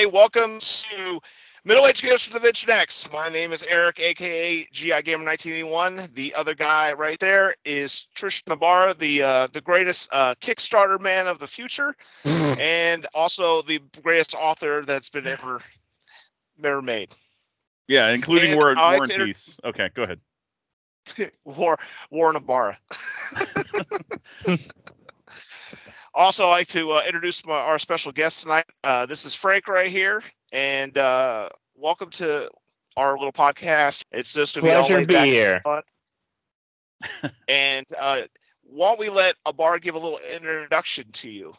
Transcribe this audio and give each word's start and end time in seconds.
everybody? 0.00 0.16
Welcome 0.16 0.58
to 0.60 1.20
Middle 1.64 1.86
Age 1.86 2.02
Gifts 2.02 2.24
for 2.24 2.32
the 2.34 2.38
Venture 2.38 2.66
Next. 2.68 3.12
My 3.12 3.28
name 3.28 3.52
is 3.52 3.62
Eric, 3.64 4.00
aka 4.00 4.66
GI 4.72 5.02
Gamer 5.02 5.24
1981. 5.24 6.08
The 6.14 6.34
other 6.34 6.54
guy 6.54 6.92
right 6.92 7.18
there 7.18 7.54
is 7.64 8.06
Trish 8.16 8.42
Ibarra, 8.50 8.94
the 8.94 9.22
uh, 9.22 9.46
the 9.52 9.60
greatest 9.60 10.08
uh, 10.12 10.34
Kickstarter 10.40 10.98
man 11.00 11.26
of 11.26 11.38
the 11.38 11.46
future, 11.46 11.94
and 12.24 13.06
also 13.14 13.62
the 13.62 13.80
greatest 14.02 14.34
author 14.34 14.82
that's 14.84 15.10
been 15.10 15.26
ever 15.26 15.60
ever 16.62 16.82
made. 16.82 17.10
Yeah, 17.88 18.08
including 18.10 18.52
And 18.52 18.60
War, 18.60 18.74
I 18.76 18.94
War 18.94 19.02
and 19.02 19.12
inter- 19.12 19.26
Peace. 19.26 19.56
Okay, 19.64 19.90
go 19.94 20.04
ahead. 20.04 20.20
War 21.44 21.76
Warren 22.10 22.36
Ibarra. 22.36 22.78
also, 26.14 26.46
I'd 26.46 26.50
like 26.50 26.68
to 26.68 26.92
uh, 26.92 27.02
introduce 27.06 27.44
my, 27.46 27.54
our 27.54 27.78
special 27.78 28.12
guest 28.12 28.42
tonight. 28.42 28.66
Uh, 28.84 29.06
this 29.06 29.24
is 29.24 29.34
Frank 29.34 29.68
right 29.68 29.90
here, 29.90 30.22
and 30.52 30.96
uh, 30.98 31.48
welcome 31.76 32.10
to 32.10 32.48
our 32.96 33.16
little 33.16 33.32
podcast. 33.32 34.04
It's 34.12 34.32
just 34.32 34.54
gonna 34.54 34.66
be 34.66 34.72
all 34.72 34.80
Pleasure 34.82 34.96
laid 34.96 35.02
to 35.02 35.08
be 35.08 35.14
back 35.14 35.26
here. 35.26 35.60
fun. 35.62 35.82
and 37.48 37.86
uh, 37.98 38.22
why 38.62 38.88
don't 38.90 39.00
we 39.00 39.08
let 39.08 39.34
Ibarra 39.46 39.80
give 39.80 39.94
a 39.94 39.98
little 39.98 40.20
introduction 40.32 41.10
to 41.12 41.30
you? 41.30 41.52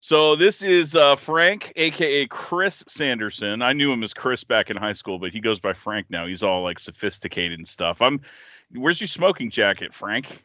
So 0.00 0.34
this 0.34 0.62
is 0.62 0.96
uh, 0.96 1.14
Frank, 1.16 1.72
aka 1.76 2.26
Chris 2.26 2.82
Sanderson. 2.88 3.60
I 3.60 3.74
knew 3.74 3.92
him 3.92 4.02
as 4.02 4.14
Chris 4.14 4.44
back 4.44 4.70
in 4.70 4.76
high 4.76 4.94
school, 4.94 5.18
but 5.18 5.30
he 5.30 5.40
goes 5.40 5.60
by 5.60 5.74
Frank 5.74 6.06
now. 6.08 6.26
He's 6.26 6.42
all 6.42 6.62
like 6.62 6.78
sophisticated 6.78 7.58
and 7.58 7.68
stuff. 7.68 8.00
I'm. 8.00 8.20
Where's 8.72 9.00
your 9.00 9.08
smoking 9.08 9.50
jacket, 9.50 9.92
Frank? 9.92 10.44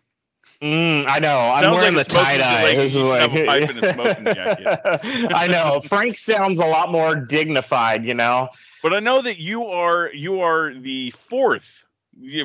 Mm, 0.61 1.05
I 1.07 1.19
know. 1.19 1.37
I'm 1.53 1.63
Sounds 1.63 1.75
wearing 1.75 1.95
like 1.95 2.07
the 2.07 2.13
tie 2.13 2.37
dye. 2.37 2.63
like 2.63 2.75
This 2.77 2.91
is 2.95 2.97
you 3.01 3.05
what- 3.07 3.21
have 3.21 3.33
a 3.35 3.45
pipe 3.45 3.69
and 3.69 3.83
a 3.83 3.93
smoking 3.93 4.25
jacket. 4.33 5.31
I 5.35 5.47
know. 5.47 5.79
Frank 5.81 6.17
sounds 6.17 6.59
a 6.59 6.65
lot 6.65 6.91
more 6.91 7.15
dignified, 7.15 8.05
you 8.05 8.13
know. 8.13 8.49
But 8.81 8.93
I 8.93 8.99
know 8.99 9.21
that 9.21 9.39
you 9.39 9.65
are 9.65 10.11
you 10.13 10.39
are 10.41 10.73
the 10.73 11.11
fourth, 11.11 11.83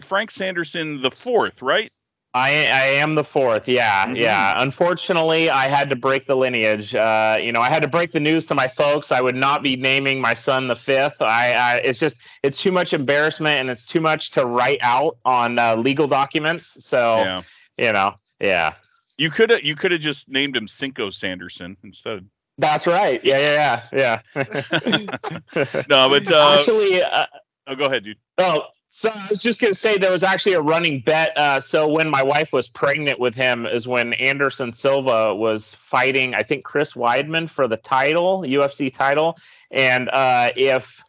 Frank 0.06 0.30
Sanderson 0.30 1.00
the 1.02 1.10
fourth, 1.10 1.62
right? 1.62 1.90
I 2.32 2.50
I 2.50 2.82
am 3.02 3.16
the 3.16 3.24
fourth. 3.24 3.68
Yeah, 3.68 4.06
Mhm. 4.06 4.16
yeah. 4.16 4.54
Unfortunately, 4.56 5.50
I 5.50 5.68
had 5.68 5.90
to 5.90 5.96
break 5.96 6.26
the 6.26 6.36
lineage. 6.36 6.94
Uh, 6.94 7.36
you 7.40 7.50
know, 7.52 7.60
I 7.60 7.68
had 7.68 7.82
to 7.82 7.88
break 7.88 8.12
the 8.12 8.20
news 8.20 8.46
to 8.46 8.54
my 8.54 8.68
folks. 8.68 9.10
I 9.12 9.20
would 9.20 9.34
not 9.36 9.62
be 9.64 9.74
naming 9.76 10.20
my 10.20 10.34
son 10.34 10.68
the 10.68 10.76
fifth. 10.76 11.20
I, 11.20 11.52
I 11.54 11.74
it's 11.84 11.98
just 11.98 12.18
it's 12.42 12.60
too 12.62 12.70
much 12.72 12.92
embarrassment 12.92 13.60
and 13.60 13.68
it's 13.68 13.84
too 13.84 14.00
much 14.00 14.30
to 14.32 14.46
write 14.46 14.78
out 14.82 15.16
on 15.24 15.58
uh, 15.58 15.74
legal 15.76 16.06
documents. 16.06 16.76
So 16.84 17.18
Yeah. 17.18 17.42
You 17.80 17.92
know, 17.92 18.14
yeah. 18.40 18.74
You 19.16 19.30
could 19.30 19.50
have 19.50 19.62
you 19.62 19.74
could 19.74 19.92
have 19.92 20.00
just 20.00 20.28
named 20.28 20.56
him 20.56 20.68
Cinco 20.68 21.10
Sanderson 21.10 21.76
instead. 21.82 22.26
That's 22.58 22.86
right. 22.86 23.24
Yeah, 23.24 23.78
yeah, 23.92 24.20
yeah. 24.34 24.46
yeah. 24.74 25.06
No, 25.88 26.08
but 26.10 26.30
uh, 26.30 26.56
Actually, 26.58 27.02
uh, 27.02 27.24
oh, 27.66 27.74
go 27.74 27.84
ahead, 27.84 28.04
dude. 28.04 28.18
Oh, 28.38 28.64
so 28.88 29.08
I 29.14 29.26
was 29.30 29.42
just 29.42 29.60
going 29.60 29.72
to 29.72 29.78
say 29.78 29.96
there 29.96 30.10
was 30.10 30.22
actually 30.22 30.54
a 30.54 30.60
running 30.60 31.00
bet. 31.00 31.36
Uh, 31.38 31.60
so 31.60 31.88
when 31.88 32.10
my 32.10 32.22
wife 32.22 32.52
was 32.52 32.68
pregnant 32.68 33.20
with 33.20 33.34
him, 33.34 33.64
is 33.64 33.86
when 33.86 34.12
Anderson 34.14 34.72
Silva 34.72 35.34
was 35.34 35.74
fighting, 35.74 36.34
I 36.34 36.42
think 36.42 36.64
Chris 36.64 36.94
Weidman 36.94 37.48
for 37.48 37.68
the 37.68 37.76
title, 37.76 38.42
UFC 38.42 38.92
title, 38.92 39.38
and 39.70 40.10
uh, 40.12 40.50
if 40.56 41.02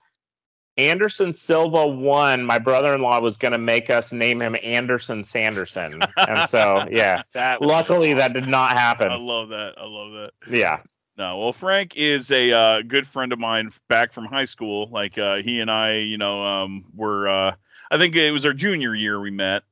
Anderson 0.78 1.34
Silva 1.34 1.86
won, 1.86 2.44
my 2.46 2.58
brother-in-law 2.58 3.20
was 3.20 3.38
going 3.38 3.52
to 3.52 3.58
make 3.58 3.90
us 3.90 4.12
name 4.14 4.42
him 4.42 4.56
Anderson 4.64 5.22
Sanderson, 5.24 6.02
and 6.18 6.48
so 6.48 6.86
yeah, 6.92 7.22
That 7.34 7.62
luckily 7.62 8.14
that 8.14 8.34
did 8.34 8.48
not 8.48 8.72
happen. 8.72 9.10
I 9.12 9.16
love 9.16 9.50
that. 9.50 9.74
I 9.78 9.86
love 9.86 10.12
that. 10.14 10.32
Yeah, 10.50 10.82
No, 11.18 11.38
well, 11.40 11.54
Frank 11.54 11.96
is 11.98 12.32
a 12.32 12.52
uh, 12.52 12.82
good 12.84 13.06
friend 13.06 13.34
of 13.34 13.40
mine 13.40 13.72
back 13.90 14.14
from 14.14 14.26
high 14.26 14.46
school. 14.46 14.88
Like 14.92 15.18
uh, 15.18 15.38
he 15.38 15.60
and 15.60 15.70
I, 15.70 15.98
you 15.98 16.18
know, 16.18 16.44
um, 16.44 16.86
were 16.96 17.28
uh, 17.28 17.56
I 17.92 17.98
think 17.98 18.16
it 18.16 18.32
was 18.32 18.46
our 18.46 18.54
junior 18.54 18.96
year 18.96 19.20
we 19.20 19.30
met. 19.32 19.64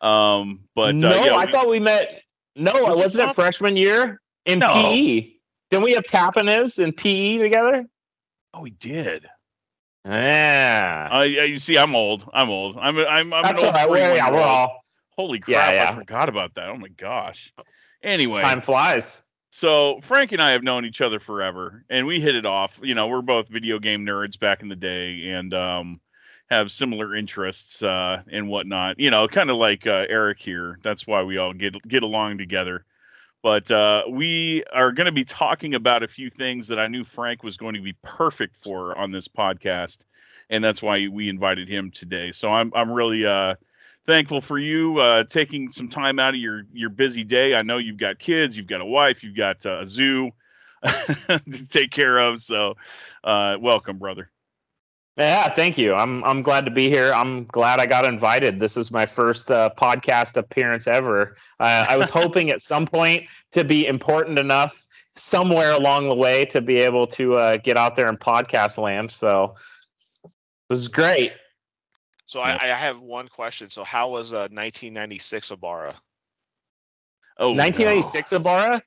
Um, 0.00 0.60
but 0.74 0.94
no, 0.94 1.08
uh, 1.10 1.24
yeah, 1.24 1.34
I 1.34 1.44
we- 1.44 1.52
thought 1.52 1.68
we 1.68 1.80
met. 1.80 2.22
No, 2.56 2.72
Was 2.72 2.98
it 2.98 3.02
wasn't 3.02 3.30
it 3.30 3.34
freshman 3.34 3.76
year 3.76 4.20
in 4.46 4.58
No. 4.60 4.72
PE? 4.72 5.32
Didn't 5.68 5.84
we 5.84 5.92
have 5.92 6.04
Tappanis 6.04 6.82
in 6.82 6.92
PE 6.92 7.36
together? 7.38 7.84
oh, 8.54 8.62
we 8.62 8.70
did. 8.70 9.26
Yeah. 10.04 11.08
I 11.10 11.24
you 11.24 11.58
see, 11.58 11.76
I'm 11.76 11.94
old. 11.94 12.28
I'm 12.32 12.50
old. 12.50 12.76
I'm 12.76 12.98
I'm 12.98 13.32
I'm 13.32 13.42
That's 13.42 13.60
an 13.60 13.66
old 13.66 13.74
right. 13.74 13.90
We're, 13.90 14.14
yeah, 14.14 14.30
we're 14.30 14.40
all 14.40 14.80
Holy 15.20 15.38
crap! 15.38 15.74
Yeah, 15.74 15.90
I 15.90 15.94
forgot 15.94 16.30
about 16.30 16.54
that. 16.54 16.70
Oh 16.70 16.78
my 16.78 16.88
gosh. 16.88 17.52
Anyway, 18.02 18.40
time 18.40 18.62
flies. 18.62 19.22
so 19.50 20.00
Frank 20.02 20.32
and 20.32 20.40
I 20.40 20.52
have 20.52 20.62
known 20.62 20.86
each 20.86 21.02
other 21.02 21.20
forever, 21.20 21.84
and 21.90 22.06
we 22.06 22.20
hit 22.20 22.34
it 22.34 22.46
off. 22.46 22.80
You 22.82 22.94
know, 22.94 23.06
we're 23.06 23.20
both 23.20 23.48
video 23.48 23.78
game 23.78 24.06
nerds 24.06 24.40
back 24.40 24.62
in 24.62 24.70
the 24.70 24.76
day, 24.76 25.28
and 25.28 25.52
um, 25.52 26.00
have 26.50 26.70
similar 26.70 27.14
interests 27.14 27.82
uh, 27.82 28.22
and 28.32 28.48
whatnot. 28.48 28.98
You 28.98 29.10
know, 29.10 29.28
kind 29.28 29.50
of 29.50 29.58
like 29.58 29.86
uh, 29.86 30.06
Eric 30.08 30.38
here. 30.40 30.78
That's 30.82 31.06
why 31.06 31.22
we 31.22 31.36
all 31.36 31.52
get 31.52 31.76
get 31.86 32.02
along 32.02 32.38
together. 32.38 32.86
But 33.42 33.70
uh, 33.70 34.02
we 34.10 34.64
are 34.72 34.92
going 34.92 35.06
to 35.06 35.12
be 35.12 35.24
talking 35.24 35.74
about 35.74 36.02
a 36.02 36.08
few 36.08 36.28
things 36.28 36.68
that 36.68 36.78
I 36.78 36.88
knew 36.88 37.04
Frank 37.04 37.42
was 37.42 37.56
going 37.56 37.74
to 37.74 37.80
be 37.80 37.94
perfect 38.02 38.56
for 38.58 38.96
on 38.96 39.12
this 39.12 39.28
podcast, 39.28 40.04
and 40.50 40.62
that's 40.62 40.82
why 40.82 41.08
we 41.08 41.28
invited 41.28 41.68
him 41.68 41.90
today. 41.90 42.32
So 42.32 42.50
I'm 42.50 42.70
I'm 42.74 42.90
really 42.92 43.24
uh, 43.24 43.54
thankful 44.06 44.42
for 44.42 44.58
you 44.58 44.98
uh, 44.98 45.24
taking 45.24 45.70
some 45.72 45.88
time 45.88 46.18
out 46.18 46.34
of 46.34 46.40
your 46.40 46.64
your 46.72 46.90
busy 46.90 47.24
day. 47.24 47.54
I 47.54 47.62
know 47.62 47.78
you've 47.78 47.96
got 47.96 48.18
kids, 48.18 48.56
you've 48.56 48.66
got 48.66 48.82
a 48.82 48.86
wife, 48.86 49.24
you've 49.24 49.36
got 49.36 49.64
uh, 49.64 49.80
a 49.80 49.86
zoo 49.86 50.32
to 50.84 51.66
take 51.70 51.90
care 51.90 52.18
of. 52.18 52.42
So 52.42 52.74
uh, 53.24 53.56
welcome, 53.58 53.96
brother. 53.96 54.30
Yeah, 55.20 55.50
thank 55.50 55.76
you. 55.76 55.92
I'm 55.92 56.24
I'm 56.24 56.40
glad 56.40 56.64
to 56.64 56.70
be 56.70 56.88
here. 56.88 57.12
I'm 57.12 57.44
glad 57.44 57.78
I 57.78 57.84
got 57.84 58.06
invited. 58.06 58.58
This 58.58 58.78
is 58.78 58.90
my 58.90 59.04
first 59.04 59.50
uh, 59.50 59.68
podcast 59.76 60.38
appearance 60.38 60.86
ever. 60.86 61.36
Uh, 61.60 61.84
I 61.86 61.98
was 61.98 62.08
hoping 62.08 62.48
at 62.48 62.62
some 62.62 62.86
point 62.86 63.28
to 63.50 63.62
be 63.62 63.86
important 63.86 64.38
enough 64.38 64.86
somewhere 65.14 65.72
along 65.72 66.08
the 66.08 66.14
way 66.14 66.46
to 66.46 66.62
be 66.62 66.78
able 66.78 67.06
to 67.08 67.34
uh, 67.34 67.56
get 67.58 67.76
out 67.76 67.96
there 67.96 68.08
in 68.08 68.16
podcast 68.16 68.78
land. 68.78 69.10
So 69.10 69.56
this 70.70 70.78
is 70.78 70.88
great. 70.88 71.32
So 72.24 72.40
I, 72.40 72.54
I 72.54 72.68
have 72.68 73.00
one 73.00 73.28
question. 73.28 73.68
So 73.68 73.84
how 73.84 74.08
was 74.08 74.32
uh, 74.32 74.48
1996 74.52 75.50
Ibarra? 75.50 75.96
Oh, 77.36 77.48
1996 77.50 78.32
Ibarra. 78.32 78.82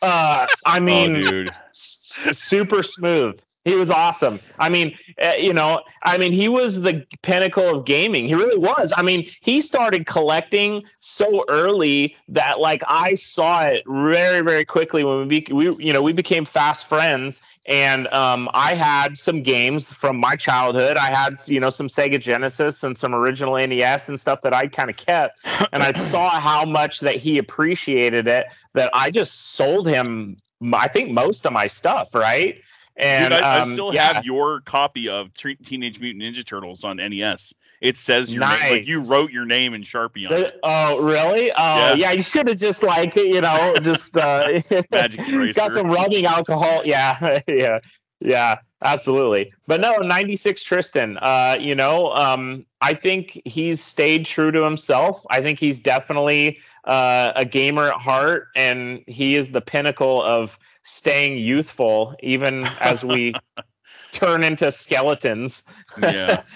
Uh, 0.00 0.46
I 0.64 0.78
mean, 0.78 1.16
oh, 1.16 1.20
dude. 1.22 1.50
super 1.72 2.84
smooth. 2.84 3.40
He 3.64 3.76
was 3.76 3.92
awesome. 3.92 4.40
I 4.58 4.68
mean, 4.68 4.96
uh, 5.22 5.34
you 5.38 5.52
know, 5.52 5.82
I 6.02 6.18
mean, 6.18 6.32
he 6.32 6.48
was 6.48 6.80
the 6.80 7.06
pinnacle 7.22 7.68
of 7.68 7.84
gaming. 7.84 8.26
He 8.26 8.34
really 8.34 8.58
was. 8.58 8.92
I 8.96 9.02
mean, 9.02 9.28
he 9.40 9.60
started 9.60 10.06
collecting 10.06 10.82
so 10.98 11.44
early 11.48 12.16
that 12.28 12.58
like 12.58 12.82
I 12.88 13.14
saw 13.14 13.64
it 13.66 13.84
very, 13.86 14.40
very 14.40 14.64
quickly 14.64 15.04
when 15.04 15.28
we, 15.28 15.40
be, 15.40 15.52
we 15.52 15.76
you 15.76 15.92
know, 15.92 16.02
we 16.02 16.12
became 16.12 16.44
fast 16.44 16.88
friends. 16.88 17.40
And 17.66 18.08
um, 18.08 18.50
I 18.52 18.74
had 18.74 19.16
some 19.16 19.42
games 19.42 19.92
from 19.92 20.16
my 20.16 20.34
childhood. 20.34 20.96
I 20.96 21.16
had, 21.16 21.36
you 21.46 21.60
know, 21.60 21.70
some 21.70 21.86
Sega 21.86 22.18
Genesis 22.20 22.82
and 22.82 22.96
some 22.96 23.14
original 23.14 23.56
NES 23.56 24.08
and 24.08 24.18
stuff 24.18 24.42
that 24.42 24.52
I 24.52 24.66
kind 24.66 24.90
of 24.90 24.96
kept. 24.96 25.46
And 25.72 25.84
I 25.84 25.92
saw 25.96 26.28
how 26.30 26.64
much 26.64 26.98
that 27.00 27.14
he 27.14 27.38
appreciated 27.38 28.26
it 28.26 28.46
that 28.74 28.90
I 28.92 29.12
just 29.12 29.52
sold 29.52 29.86
him, 29.86 30.38
I 30.72 30.88
think, 30.88 31.12
most 31.12 31.46
of 31.46 31.52
my 31.52 31.68
stuff, 31.68 32.12
right? 32.12 32.60
And 32.96 33.32
Dude, 33.32 33.42
I, 33.42 33.60
um, 33.60 33.70
I 33.70 33.74
still 33.74 33.94
yeah, 33.94 34.12
have 34.14 34.24
your 34.24 34.60
copy 34.60 35.08
of 35.08 35.32
Tre- 35.34 35.56
Teenage 35.56 35.98
Mutant 35.98 36.22
Ninja 36.22 36.46
Turtles 36.46 36.84
on 36.84 36.98
NES. 36.98 37.54
It 37.80 37.96
says 37.96 38.32
your 38.32 38.46
name, 38.46 38.70
like 38.70 38.86
you 38.86 39.04
wrote 39.10 39.32
your 39.32 39.44
name 39.44 39.74
in 39.74 39.82
Sharpie 39.82 40.30
on 40.30 40.36
the- 40.36 40.46
it. 40.48 40.60
oh, 40.62 41.02
really? 41.02 41.50
Oh, 41.50 41.78
Yeah. 41.78 41.94
yeah. 41.94 42.10
You 42.12 42.22
should 42.22 42.46
have 42.48 42.58
just 42.58 42.82
like 42.84 43.16
you 43.16 43.40
know 43.40 43.74
just 43.82 44.16
uh, 44.16 44.60
got 44.92 45.70
some 45.72 45.88
rubbing 45.88 46.26
alcohol. 46.26 46.82
Yeah, 46.84 47.40
yeah, 47.48 47.80
yeah. 48.24 48.58
Absolutely. 48.82 49.52
But 49.66 49.80
no, 49.80 49.96
ninety 49.98 50.36
six 50.36 50.64
Tristan. 50.64 51.18
Uh, 51.18 51.56
you 51.58 51.74
know, 51.74 52.12
um, 52.14 52.66
I 52.80 52.94
think 52.94 53.40
he's 53.44 53.82
stayed 53.82 54.26
true 54.26 54.50
to 54.50 54.62
himself. 54.62 55.24
I 55.30 55.40
think 55.40 55.58
he's 55.58 55.78
definitely 55.78 56.58
uh, 56.84 57.32
a 57.36 57.44
gamer 57.44 57.88
at 57.88 58.00
heart, 58.00 58.48
and 58.56 59.04
he 59.06 59.36
is 59.36 59.52
the 59.52 59.60
pinnacle 59.60 60.22
of 60.22 60.58
staying 60.82 61.38
youthful, 61.38 62.14
even 62.22 62.64
as 62.80 63.04
we 63.04 63.34
turn 64.10 64.42
into 64.42 64.72
skeletons. 64.72 65.62
Yeah, 66.00 66.42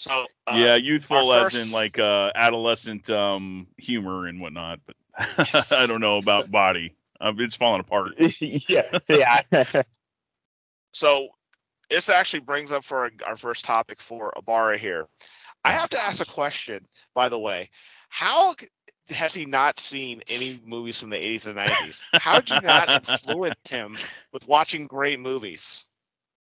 So 0.00 0.26
uh, 0.46 0.54
yeah, 0.56 0.76
youthful 0.76 1.30
our 1.30 1.46
as 1.46 1.54
in 1.54 1.72
like 1.72 1.98
uh, 1.98 2.30
adolescent 2.34 3.10
um, 3.10 3.66
humor 3.76 4.26
and 4.26 4.40
whatnot. 4.40 4.80
But 4.86 4.96
I 5.72 5.86
don't 5.86 6.00
know 6.00 6.16
about 6.16 6.50
body. 6.50 6.94
Um, 7.20 7.38
it's 7.40 7.56
falling 7.56 7.80
apart. 7.80 8.12
yeah, 8.40 8.98
yeah. 9.08 9.42
So 10.92 11.28
this 11.88 12.08
actually 12.08 12.40
brings 12.40 12.72
up 12.72 12.82
for 12.82 12.98
our, 12.98 13.10
our 13.24 13.36
first 13.36 13.64
topic 13.64 14.00
for 14.00 14.32
Ibarra 14.36 14.76
here. 14.76 15.06
I 15.64 15.72
have 15.72 15.88
to 15.90 16.00
ask 16.00 16.20
a 16.20 16.24
question, 16.24 16.86
by 17.14 17.28
the 17.28 17.38
way. 17.38 17.70
How 18.08 18.54
has 19.10 19.34
he 19.34 19.44
not 19.44 19.78
seen 19.78 20.22
any 20.28 20.60
movies 20.64 20.98
from 20.98 21.10
the 21.10 21.16
80s 21.16 21.46
and 21.46 21.58
90s? 21.58 22.02
How 22.14 22.40
did 22.40 22.50
you 22.50 22.60
not 22.62 22.88
influence 23.10 23.70
him 23.70 23.98
with 24.32 24.48
watching 24.48 24.86
great 24.86 25.20
movies? 25.20 25.86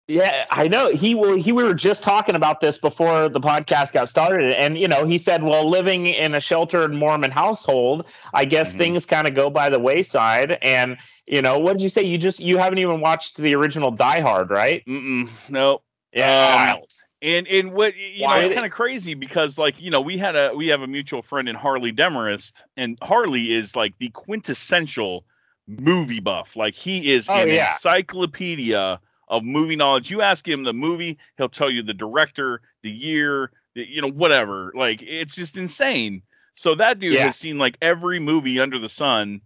Yeah, 0.09 0.47
I 0.51 0.69
know. 0.69 0.91
He 0.91 1.17
will. 1.17 1.35
He 1.37 1.51
we 1.51 1.65
were 1.65 1.75
just 1.75 2.05
talking 2.05 2.37
about 2.37 2.61
this 2.61 2.79
before 2.79 3.29
the 3.29 3.41
podcast 3.41 3.93
got 3.93 4.09
started, 4.09 4.53
and 4.53 4.79
you 4.79 4.87
know, 4.87 5.05
he 5.05 5.19
said, 5.19 5.43
"Well, 5.43 5.69
living 5.69 6.07
in 6.07 6.33
a 6.35 6.41
sheltered 6.41 6.95
Mormon 6.95 7.33
household, 7.33 8.07
I 8.33 8.45
guess 8.45 8.73
Mhm. 8.73 8.77
things 8.79 9.05
kind 9.05 9.27
of 9.27 9.35
go 9.35 9.51
by 9.51 9.69
the 9.69 9.81
wayside." 9.81 10.59
And 10.63 10.97
you 11.27 11.43
know, 11.43 11.59
what 11.59 11.73
did 11.73 11.83
you 11.83 11.89
say? 11.89 12.03
You 12.03 12.19
just 12.19 12.39
you 12.39 12.57
haven't 12.57 12.79
even 12.79 13.01
watched 13.01 13.37
the 13.37 13.55
original 13.57 13.91
Die 13.91 14.21
Hard, 14.21 14.51
right? 14.51 14.85
Mm-mm, 14.87 15.29
no. 15.49 15.83
Yeah. 16.13 16.31
Um, 16.31 16.55
Wild. 16.55 16.93
And 17.23 17.49
and 17.49 17.73
what 17.73 17.97
you 17.97 18.29
know, 18.29 18.35
it's 18.37 18.51
it 18.51 18.55
kind 18.55 18.67
of 18.67 18.71
crazy 18.73 19.15
because 19.15 19.59
like 19.59 19.81
you 19.81 19.91
know 19.91 20.03
we 20.03 20.19
had 20.19 20.37
a 20.37 20.53
we 20.55 20.69
have 20.69 20.83
a 20.83 20.87
mutual 20.87 21.23
friend 21.23 21.49
in 21.49 21.57
Harley 21.57 21.91
Demarest, 21.91 22.53
and 22.77 22.97
Harley 23.03 23.53
is 23.55 23.75
like 23.75 23.95
the 23.99 24.11
quintessential 24.11 25.25
movie 25.67 26.21
buff. 26.21 26.55
Like 26.55 26.75
he 26.75 27.13
is 27.13 27.29
Oh, 27.29 27.43
an 27.43 27.49
yeah. 27.49 27.73
encyclopedia 27.73 29.01
of 29.29 29.45
movie 29.45 29.77
knowledge. 29.77 30.11
You 30.11 30.23
ask 30.23 30.47
him 30.47 30.63
the 30.63 30.73
movie, 30.73 31.19
he'll 31.37 31.49
tell 31.49 31.71
you 31.71 31.83
the 31.83 31.95
director, 31.95 32.61
the 32.83 32.91
year, 32.91 33.51
the, 33.75 33.89
you 33.89 34.01
know 34.01 34.11
whatever. 34.11 34.73
Like 34.75 35.03
it's 35.03 35.35
just 35.35 35.57
insane. 35.57 36.23
So 36.55 36.75
that 36.77 36.99
dude 37.01 37.15
Yeah. 37.15 37.27
has 37.27 37.37
seen 37.37 37.59
like 37.59 37.77
every 37.83 38.19
movie 38.19 38.59
under 38.61 38.79
the 38.79 38.89
sun, 38.89 39.41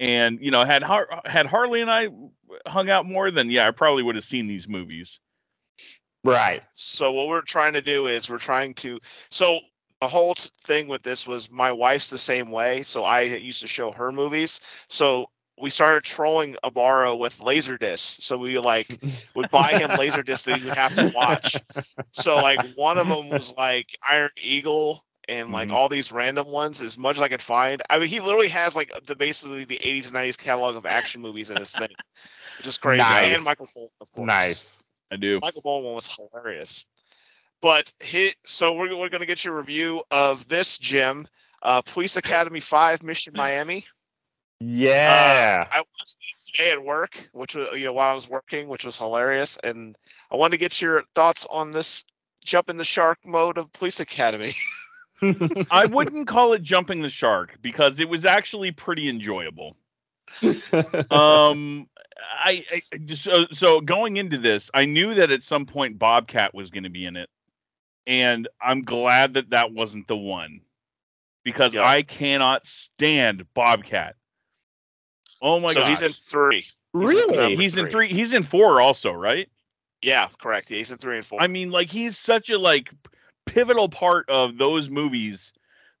and 0.00 0.38
you 0.40 0.50
know 0.50 0.64
had 0.64 0.82
Har- 0.82 1.08
had 1.24 1.46
Harley 1.46 1.80
and 1.80 1.90
I 1.90 2.08
hung 2.66 2.90
out 2.90 3.06
more, 3.06 3.30
then 3.30 3.50
yeah, 3.50 3.66
I 3.66 3.70
probably 3.70 4.02
would 4.02 4.14
have 4.16 4.24
seen 4.24 4.46
these 4.46 4.68
movies. 4.68 5.18
Right. 6.24 6.62
So 6.74 7.10
what 7.10 7.26
we're 7.28 7.40
trying 7.40 7.72
to 7.72 7.82
do 7.82 8.06
is 8.06 8.30
we're 8.30 8.38
trying 8.38 8.74
to 8.74 9.00
so 9.30 9.60
the 10.00 10.08
whole 10.08 10.34
thing 10.34 10.88
with 10.88 11.02
this 11.02 11.26
was 11.26 11.50
my 11.50 11.70
wife's 11.72 12.10
the 12.10 12.18
same 12.18 12.50
way. 12.50 12.82
So 12.82 13.04
I 13.04 13.22
used 13.22 13.60
to 13.62 13.68
show 13.68 13.90
her 13.92 14.12
movies. 14.12 14.60
So 14.88 15.30
we 15.60 15.70
started 15.70 16.02
trolling 16.04 16.56
Ibarra 16.64 17.14
with 17.14 17.38
Laserdisc. 17.38 18.22
So 18.22 18.36
we 18.38 18.58
like 18.58 18.98
would 19.34 19.50
buy 19.50 19.72
him 19.72 19.90
Laserdisc 19.90 20.44
that 20.44 20.56
he 20.56 20.64
would 20.64 20.74
have 20.76 20.94
to 20.94 21.12
watch. 21.14 21.56
So 22.12 22.40
like 22.40 22.60
one 22.74 22.98
of 22.98 23.08
them 23.08 23.28
was 23.28 23.54
like 23.56 23.96
Iron 24.08 24.30
Eagle 24.40 25.04
and 25.28 25.52
like 25.52 25.68
Mhm. 25.68 25.72
all 25.72 25.88
these 25.88 26.10
random 26.10 26.50
ones 26.50 26.80
as 26.82 26.98
much 26.98 27.16
as 27.16 27.22
I 27.22 27.28
could 27.28 27.42
find. 27.42 27.80
I 27.90 27.98
mean 27.98 28.08
he 28.08 28.20
literally 28.20 28.48
has 28.48 28.74
like 28.74 28.92
the 29.06 29.14
basically 29.14 29.64
the 29.64 29.78
80s 29.82 30.06
and 30.06 30.14
90s 30.14 30.36
catalog 30.36 30.76
of 30.76 30.84
action 30.86 31.20
movies 31.20 31.50
in 31.50 31.58
his 31.58 31.76
thing. 31.76 31.94
Which 32.58 32.66
is 32.66 32.78
crazy. 32.78 33.02
Nice. 33.02 33.36
And 33.36 33.44
Michael 33.44 33.68
Bolton, 33.74 33.94
of 34.00 34.12
course. 34.12 34.26
Nice. 34.26 34.84
I 35.12 35.16
do. 35.16 35.38
Michael 35.42 35.62
Baldwin 35.62 35.94
was 35.94 36.08
hilarious. 36.08 36.84
But 37.60 37.92
hit 38.00 38.36
so 38.44 38.74
we're 38.74 38.96
we're 38.96 39.08
gonna 39.08 39.26
get 39.26 39.44
your 39.44 39.56
review 39.56 40.02
of 40.10 40.48
this 40.48 40.78
Jim, 40.78 41.28
uh, 41.62 41.82
Police 41.82 42.16
Academy 42.16 42.60
Five 42.60 43.02
Mission 43.02 43.32
Miami. 43.36 43.84
Yeah. 44.64 45.66
I 45.70 45.78
watched 45.78 46.18
it 46.20 46.52
today 46.52 46.70
at 46.72 46.84
work, 46.84 47.28
which 47.32 47.54
was 47.54 47.68
you 47.74 47.84
know 47.84 47.92
while 47.92 48.12
I 48.12 48.14
was 48.14 48.28
working, 48.28 48.68
which 48.68 48.84
was 48.84 48.96
hilarious, 48.96 49.58
and 49.64 49.96
I 50.30 50.36
wanted 50.36 50.52
to 50.52 50.58
get 50.58 50.80
your 50.80 51.02
thoughts 51.14 51.46
on 51.50 51.72
this 51.72 52.04
jump 52.44 52.70
in 52.70 52.76
the 52.76 52.84
shark 52.84 53.18
mode 53.24 53.58
of 53.58 53.72
Police 53.72 54.00
Academy. 54.00 54.54
I 55.70 55.86
wouldn't 55.86 56.28
call 56.28 56.52
it 56.52 56.62
jumping 56.62 57.02
the 57.02 57.10
shark 57.10 57.58
because 57.62 58.00
it 58.00 58.08
was 58.08 58.24
actually 58.24 58.70
pretty 58.72 59.08
enjoyable. 59.08 59.76
Um, 61.10 61.88
I, 62.44 62.64
I 62.72 62.82
I 62.92 63.14
so, 63.14 63.46
so 63.52 63.80
going 63.80 64.16
into 64.16 64.38
this, 64.38 64.70
I 64.72 64.84
knew 64.84 65.14
that 65.14 65.30
at 65.30 65.42
some 65.42 65.66
point 65.66 65.98
Bobcat 65.98 66.54
was 66.54 66.70
going 66.70 66.84
to 66.84 66.90
be 66.90 67.04
in 67.04 67.16
it, 67.16 67.28
and 68.06 68.48
I'm 68.60 68.82
glad 68.82 69.34
that 69.34 69.50
that 69.50 69.72
wasn't 69.72 70.06
the 70.08 70.16
one 70.16 70.60
because 71.44 71.74
Yep. 71.74 71.84
I 71.84 72.02
cannot 72.02 72.66
stand 72.66 73.44
Bobcat. 73.54 74.16
Oh 75.42 75.58
my 75.58 75.68
god. 75.68 75.74
so 75.74 75.80
god, 75.80 75.88
he's 75.88 76.02
in 76.02 76.12
three. 76.12 76.64
really? 76.94 77.36
number 77.36 77.60
he's 77.60 77.76
in 77.76 77.84
three. 77.86 78.08
three. 78.08 78.18
He's 78.18 78.32
in 78.32 78.44
four 78.44 78.80
also, 78.80 79.12
right? 79.12 79.48
Yeah, 80.00 80.28
correct. 80.40 80.70
Yeah, 80.70 80.78
he's 80.78 80.92
in 80.92 80.98
three 80.98 81.16
and 81.16 81.26
four. 81.26 81.42
I 81.42 81.48
mean, 81.48 81.70
like 81.70 81.90
he's 81.90 82.16
such 82.16 82.48
a 82.50 82.58
like 82.58 82.90
pivotal 83.46 83.88
part 83.88 84.28
of 84.30 84.56
those 84.56 84.88
movies. 84.88 85.52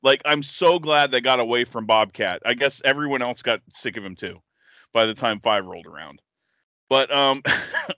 Like 0.02 0.22
I'm 0.24 0.42
so 0.42 0.78
glad 0.78 1.10
they 1.10 1.20
got 1.20 1.40
away 1.40 1.64
from 1.64 1.86
Bobcat. 1.86 2.42
I 2.44 2.54
guess 2.54 2.80
everyone 2.84 3.22
else 3.22 3.42
got 3.42 3.60
sick 3.72 3.96
of 3.96 4.04
him 4.04 4.16
too 4.16 4.40
by 4.92 5.06
the 5.06 5.14
time 5.14 5.40
5 5.40 5.64
rolled 5.66 5.86
around. 5.86 6.20
But 6.88 7.12
um 7.12 7.42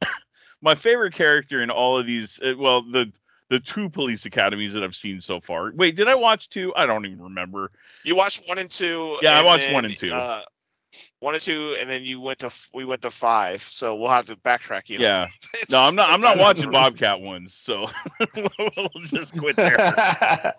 my 0.62 0.75
favorite 0.75 1.14
character 1.14 1.62
in 1.62 1.70
all 1.70 1.99
of 1.99 2.06
these 2.06 2.41
uh, 2.41 2.52
well 2.58 2.82
the 2.82 3.12
the 3.50 3.61
two 3.61 3.91
police 3.91 4.25
academies 4.25 4.73
that 4.75 4.82
I've 4.82 4.96
seen 4.96 5.20
so 5.20 5.38
far. 5.38 5.70
Wait, 5.75 5.96
did 5.96 6.08
I 6.08 6.14
watch 6.14 6.49
two? 6.49 6.73
I 6.76 6.87
don't 6.87 7.05
even 7.05 7.23
remember. 7.23 7.70
you 8.02 8.17
watched 8.17 8.49
one 8.49 8.58
and 8.58 8.70
two. 8.70 9.19
Yeah, 9.20 9.38
I 9.38 9.44
watched 9.44 9.64
then, 9.64 9.75
one 9.75 9.85
and 9.85 9.96
two. 9.96 10.12
Uh, 10.12 10.43
one 11.25 11.35
and 11.35 11.43
two, 11.43 11.76
and 11.81 11.88
then 11.91 12.05
you 12.05 12.21
went 12.21 12.38
to 12.41 12.53
we 12.75 12.85
went 12.85 13.03
to 13.03 13.11
five. 13.11 13.62
So 13.62 13.97
we'll 13.97 14.11
have 14.11 14.26
to 14.26 14.37
backtrack 14.37 14.91
you. 14.91 14.99
Yeah. 14.99 15.26
No, 15.71 15.81
I'm 15.81 15.94
not 15.94 16.11
I'm 16.11 16.21
not 16.21 16.37
watching 16.38 16.71
Bobcat 16.73 17.21
ones, 17.21 17.55
so 17.55 17.87
we'll 18.37 18.88
just 19.06 19.37
quit 19.38 19.56
there. 19.56 20.55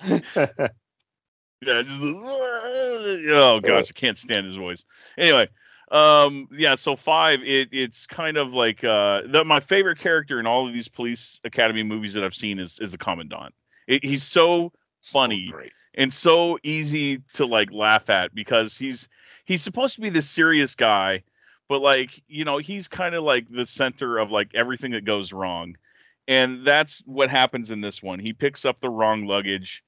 Yeah, 1.61 1.81
just 1.83 2.01
oh 2.01 3.59
gosh, 3.63 3.85
I 3.89 3.93
can't 3.93 4.17
stand 4.17 4.45
his 4.45 4.55
voice. 4.55 4.83
Anyway, 5.17 5.47
um, 5.91 6.47
yeah, 6.51 6.75
so 6.75 6.95
five, 6.95 7.39
it 7.43 7.69
it's 7.71 8.05
kind 8.07 8.37
of 8.37 8.53
like 8.53 8.83
uh, 8.83 9.21
the, 9.27 9.43
my 9.45 9.59
favorite 9.59 9.99
character 9.99 10.39
in 10.39 10.45
all 10.47 10.67
of 10.67 10.73
these 10.73 10.87
police 10.89 11.39
academy 11.43 11.83
movies 11.83 12.13
that 12.15 12.23
I've 12.23 12.35
seen 12.35 12.59
is 12.59 12.79
is 12.79 12.91
the 12.91 12.97
commandant. 12.97 13.53
It, 13.87 14.03
he's 14.03 14.23
so 14.23 14.73
So 15.01 15.19
funny. 15.19 15.49
great. 15.51 15.71
and 15.93 16.11
so 16.13 16.57
easy 16.63 17.19
to 17.35 17.45
like 17.45 17.71
laugh 17.71 18.09
at 18.09 18.33
because 18.35 18.77
he's 18.77 19.07
he's 19.45 19.63
supposed 19.63 19.95
to 19.95 20.01
be 20.01 20.09
this 20.09 20.29
serious 20.29 20.75
guy, 20.75 21.23
but 21.69 21.81
like 21.81 22.21
you 22.27 22.45
know 22.45 22.57
he's 22.57 22.87
kind 22.87 23.15
of 23.15 23.23
like 23.23 23.45
the 23.49 23.65
center 23.65 24.17
of 24.17 24.31
like 24.31 24.49
everything 24.53 24.91
that 24.91 25.05
goes 25.05 25.33
wrong, 25.33 25.77
and 26.27 26.65
that's 26.65 27.01
what 27.05 27.29
happens 27.29 27.71
in 27.71 27.81
this 27.81 28.03
one. 28.03 28.19
He 28.19 28.33
picks 28.33 28.65
up 28.65 28.79
the 28.79 28.89
wrong 28.89 29.25
luggage, 29.25 29.83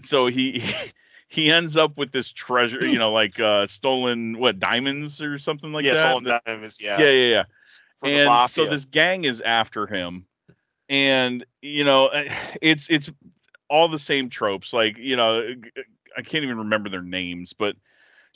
so 0.00 0.26
he 0.26 0.62
he 1.28 1.50
ends 1.50 1.76
up 1.76 1.96
with 1.96 2.12
this 2.12 2.32
treasure, 2.32 2.84
you 2.84 2.98
know, 2.98 3.12
like 3.12 3.38
uh 3.38 3.66
stolen 3.66 4.38
what 4.38 4.58
diamonds 4.58 5.22
or 5.22 5.38
something 5.38 5.72
like 5.72 5.84
yeah, 5.84 5.94
that. 5.94 6.00
Stolen 6.00 6.40
Diamonds. 6.44 6.80
Yeah, 6.80 6.98
yeah, 6.98 7.10
yeah, 7.10 7.28
yeah 7.28 7.44
from 8.00 8.10
and 8.10 8.50
so 8.50 8.66
this 8.66 8.86
gang 8.86 9.24
is 9.24 9.40
after 9.40 9.86
him 9.86 10.26
and 10.88 11.44
you 11.60 11.84
know 11.84 12.08
eh, 12.08 12.34
it's 12.60 12.88
it's 12.88 13.10
all 13.68 13.88
the 13.88 13.98
same 13.98 14.30
tropes 14.30 14.72
like 14.72 14.96
you 14.98 15.16
know 15.16 15.54
i 16.16 16.22
can't 16.22 16.42
even 16.42 16.58
remember 16.58 16.88
their 16.88 17.02
names 17.02 17.52
but 17.52 17.76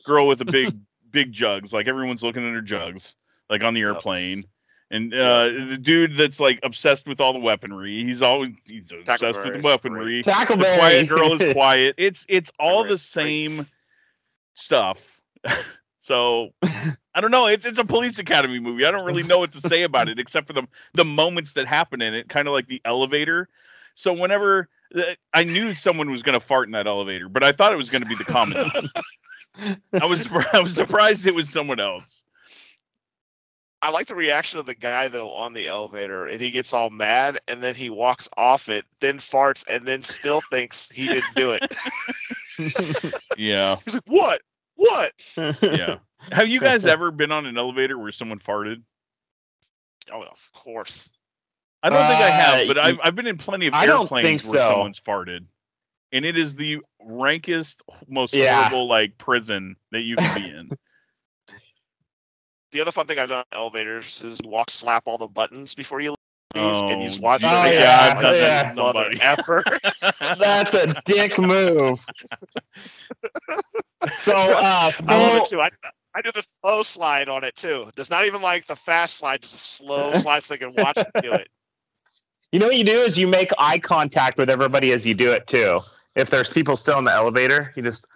girl 0.05 0.27
with 0.27 0.39
the 0.39 0.45
big 0.45 0.77
big 1.11 1.33
jugs 1.33 1.73
like 1.73 1.87
everyone's 1.87 2.23
looking 2.23 2.47
at 2.47 2.53
her 2.53 2.61
jugs 2.61 3.15
like 3.49 3.63
on 3.63 3.75
the 3.75 3.81
airplane 3.81 4.45
and 4.91 5.15
uh 5.15 5.45
the 5.69 5.79
dude 5.81 6.17
that's 6.17 6.41
like 6.41 6.59
obsessed 6.63 7.07
with 7.07 7.21
all 7.21 7.33
the 7.33 7.39
weaponry 7.39 8.03
he's 8.05 8.21
always 8.21 8.53
he's 8.65 8.91
obsessed 8.91 9.23
with 9.45 9.55
the 9.55 9.61
Tackleberry 9.61 10.21
is 10.21 10.27
the 10.27 10.33
quiet 10.77 11.09
girl 11.09 11.41
is 11.41 11.53
quiet 11.53 11.95
it's 11.99 12.27
it's 12.29 12.51
all 12.59 12.83
the 12.83 12.89
great. 12.89 13.01
same 13.01 13.67
stuff 14.55 15.21
so 16.01 16.51
I 17.15 17.21
don't 17.21 17.31
know. 17.31 17.47
It's 17.47 17.65
it's 17.65 17.79
a 17.79 17.85
police 17.85 18.19
academy 18.19 18.59
movie. 18.59 18.85
I 18.85 18.91
don't 18.91 19.05
really 19.05 19.23
know 19.23 19.39
what 19.39 19.53
to 19.53 19.61
say 19.69 19.85
about 19.85 20.09
it 20.09 20.19
except 20.19 20.49
for 20.49 20.53
the 20.53 20.67
the 20.95 21.05
moments 21.05 21.53
that 21.53 21.67
happen 21.67 22.03
in 22.03 22.13
it, 22.13 22.29
kind 22.29 22.49
of 22.49 22.55
like 22.55 22.67
the 22.67 22.81
elevator. 22.85 23.49
So 23.95 24.13
whenever 24.13 24.69
uh, 24.97 25.03
I 25.33 25.45
knew 25.45 25.73
someone 25.73 26.11
was 26.11 26.23
going 26.23 26.39
to 26.39 26.45
fart 26.45 26.67
in 26.67 26.73
that 26.73 26.89
elevator, 26.89 27.29
but 27.29 27.45
I 27.45 27.53
thought 27.53 27.73
it 27.73 27.77
was 27.77 27.89
going 27.91 28.03
to 28.03 28.09
be 28.09 28.17
the 28.17 28.25
commandant. 28.25 28.73
I 29.59 30.07
was 30.07 30.27
I 30.53 30.61
was 30.61 30.75
surprised 30.75 31.27
it 31.27 31.35
was 31.35 31.49
someone 31.51 31.81
else. 31.81 32.23
I 33.83 33.91
like 33.91 34.07
the 34.07 34.15
reaction 34.15 34.59
of 34.59 34.65
the 34.67 34.75
guy 34.75 35.09
though 35.09 35.31
on 35.33 35.53
the 35.53 35.69
elevator, 35.69 36.27
and 36.27 36.41
he 36.41 36.51
gets 36.51 36.73
all 36.73 36.89
mad, 36.89 37.39
and 37.49 37.63
then 37.63 37.75
he 37.75 37.91
walks 37.91 38.29
off 38.37 38.69
it, 38.71 38.87
then 39.01 39.19
farts, 39.19 39.63
and 39.69 39.87
then 39.87 40.03
still 40.03 40.41
thinks 40.41 40.91
he 40.91 41.07
didn't 41.07 41.35
do 41.35 41.53
it. 41.53 41.77
Yeah, 43.37 43.77
He's 43.85 43.95
like, 43.95 44.05
"What? 44.07 44.41
What?" 44.77 45.13
yeah. 45.37 45.99
Have 46.33 46.49
you 46.49 46.61
guys 46.61 46.87
ever 46.87 47.11
been 47.11 47.33
on 47.33 47.47
an 47.47 47.59
elevator 47.59 47.99
where 47.99 48.13
someone 48.13 48.39
farted? 48.39 48.81
Oh, 50.13 50.23
of 50.23 50.51
course. 50.55 51.13
I 51.83 51.91
don't 51.91 52.07
think 52.07 52.21
I 52.21 52.29
Uh, 52.29 52.33
have, 52.33 52.69
but 52.69 52.77
y- 52.77 52.83
I've 52.85 52.99
I've 53.03 53.15
been 53.17 53.27
in 53.27 53.37
plenty 53.39 53.67
of 53.67 53.75
I 53.75 53.87
don't 53.87 54.03
airplanes 54.03 54.25
think 54.25 54.43
where 54.45 54.63
so. 54.63 54.69
someone's 54.73 55.01
farted, 55.01 55.45
and 56.15 56.25
it 56.25 56.39
is 56.39 56.55
the 56.55 56.79
rankest, 57.03 57.83
most 58.09 58.35
Yeah. 58.35 58.69
horrible 58.69 58.89
like 58.89 59.19
prison 59.19 59.77
that 59.91 60.03
you 60.03 60.17
can 60.17 60.33
be 60.33 60.49
in. 60.59 60.71
The 62.73 62.81
other 62.81 62.93
fun 62.93 63.07
thing 63.07 63.19
I've 63.19 63.29
done 63.29 63.39
on 63.39 63.45
elevators 63.53 64.23
is 64.23 64.41
you 64.43 64.49
walk 64.49 64.71
slap 64.71 65.03
all 65.07 65.19
the 65.19 65.27
buttons 65.27 65.75
before 65.75 66.01
you 66.01 66.15
leave, 66.55 66.83
and 66.89 67.01
you 67.03 67.09
just 67.09 67.21
Oh, 67.21 67.25
watch 67.25 67.41
geez. 67.41 67.51
the 67.51 67.51
Oh, 67.53 67.65
guy 67.65 67.73
yeah, 67.73 67.99
like, 68.07 68.17
I've 68.17 68.21
done 68.21 68.39
that 68.39 68.75
to 68.75 68.75
somebody. 68.75 69.21
effer. 69.21 69.63
That's 70.41 70.75
a 70.75 70.95
dick 71.05 71.39
move. 71.39 71.99
So, 74.09 74.33
uh, 74.35 74.91
I 75.09 75.17
love 75.17 75.35
full- 75.35 75.37
it 75.37 75.45
too. 75.45 75.61
I, 75.61 75.71
I 76.15 76.23
do 76.23 76.31
the 76.33 76.43
slow 76.43 76.83
slide 76.83 77.29
on 77.29 77.43
it 77.45 77.57
too. 77.57 77.91
It's 77.97 78.11
not 78.11 78.25
even 78.27 78.41
like 78.41 78.67
the 78.67 78.77
fast 78.77 79.17
slide, 79.17 79.43
just 79.43 79.55
a 79.55 79.59
slow 79.59 80.13
slide 80.15 80.45
so 80.45 80.55
they 80.55 80.59
can 80.59 80.75
watch 80.75 80.99
me 81.05 81.13
do 81.23 81.35
it. 81.35 81.49
you 82.53 82.61
know 82.61 82.67
what 82.67 82.77
you 82.77 82.85
do 82.85 83.01
is 83.01 83.19
you 83.19 83.27
make 83.27 83.51
eye 83.59 83.79
contact 83.79 84.39
with 84.39 84.49
everybody 84.49 84.93
as 84.93 85.05
you 85.05 85.15
do 85.15 85.33
it 85.33 85.47
too. 85.47 85.81
If 86.17 86.31
there's 86.31 86.49
people 86.49 86.77
still 86.77 86.99
in 86.99 87.05
the 87.05 87.13
elevator, 87.13 87.73
you 87.77 87.83
just 87.83 88.07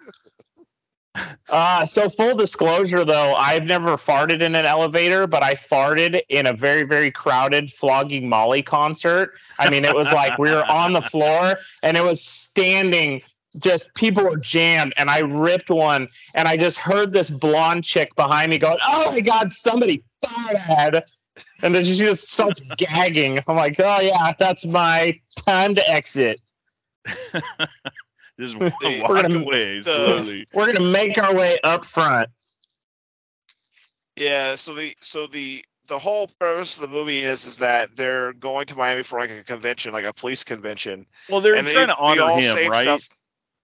Uh, 1.49 1.85
so 1.85 2.07
full 2.07 2.35
disclosure 2.35 3.03
though, 3.03 3.33
I've 3.35 3.65
never 3.65 3.97
farted 3.97 4.41
in 4.41 4.55
an 4.55 4.65
elevator, 4.65 5.27
but 5.27 5.43
I 5.43 5.55
farted 5.55 6.21
in 6.29 6.45
a 6.45 6.53
very, 6.53 6.83
very 6.83 7.11
crowded 7.11 7.71
Flogging 7.71 8.29
Molly 8.29 8.61
concert. 8.61 9.33
I 9.57 9.69
mean, 9.69 9.83
it 9.83 9.95
was 9.95 10.11
like 10.11 10.37
we 10.37 10.51
were 10.51 10.65
on 10.71 10.93
the 10.93 11.01
floor 11.01 11.55
and 11.83 11.97
it 11.97 12.03
was 12.03 12.21
standing 12.21 13.21
just 13.57 13.93
people 13.95 14.23
were 14.23 14.37
jammed 14.37 14.93
and 14.97 15.09
I 15.09 15.19
ripped 15.19 15.71
one 15.71 16.07
and 16.35 16.47
I 16.47 16.55
just 16.55 16.77
heard 16.77 17.13
this 17.13 17.31
blonde 17.31 17.83
chick 17.83 18.15
behind 18.15 18.51
me 18.51 18.59
going, 18.59 18.77
Oh 18.83 19.11
my 19.11 19.21
god, 19.21 19.51
somebody 19.51 20.01
farted. 20.23 21.01
And 21.63 21.73
then 21.73 21.83
she 21.83 21.95
just 21.95 22.29
starts 22.29 22.61
gagging. 22.77 23.39
I'm 23.47 23.55
like, 23.55 23.75
Oh 23.79 24.01
yeah, 24.01 24.33
that's 24.37 24.65
my 24.65 25.17
time 25.35 25.73
to 25.75 25.89
exit. 25.89 26.39
Just 28.39 28.57
The- 28.57 28.99
walk 29.01 29.09
We're 29.09 29.21
gonna- 29.21 29.39
away 29.39 29.79
the- 29.81 29.91
uh, 29.91 30.21
slowly. 30.21 30.47
We're 30.53 30.71
gonna 30.71 30.89
make 30.89 31.21
our 31.21 31.33
way 31.35 31.57
up 31.63 31.83
front. 31.85 32.29
Yeah, 34.15 34.55
so 34.55 34.73
the 34.73 34.95
so 35.01 35.27
the 35.27 35.63
the 35.87 35.97
whole 35.99 36.27
premise 36.39 36.75
of 36.75 36.81
the 36.81 36.87
movie 36.87 37.23
is 37.23 37.45
is 37.45 37.57
that 37.57 37.95
they're 37.95 38.33
going 38.33 38.65
to 38.67 38.75
Miami 38.75 39.01
for 39.03 39.19
like 39.19 39.31
a 39.31 39.43
convention, 39.43 39.91
like 39.93 40.05
a 40.05 40.13
police 40.13 40.43
convention, 40.43 41.05
Well, 41.29 41.41
they're 41.41 41.55
and 41.55 41.65
they, 41.67 41.73
trying 41.73 41.87
to 41.87 41.95
honor 41.97 42.21
all 42.23 42.37
him, 42.37 42.53
say 42.53 42.67
right? 42.69 42.83
stuff. 42.83 43.17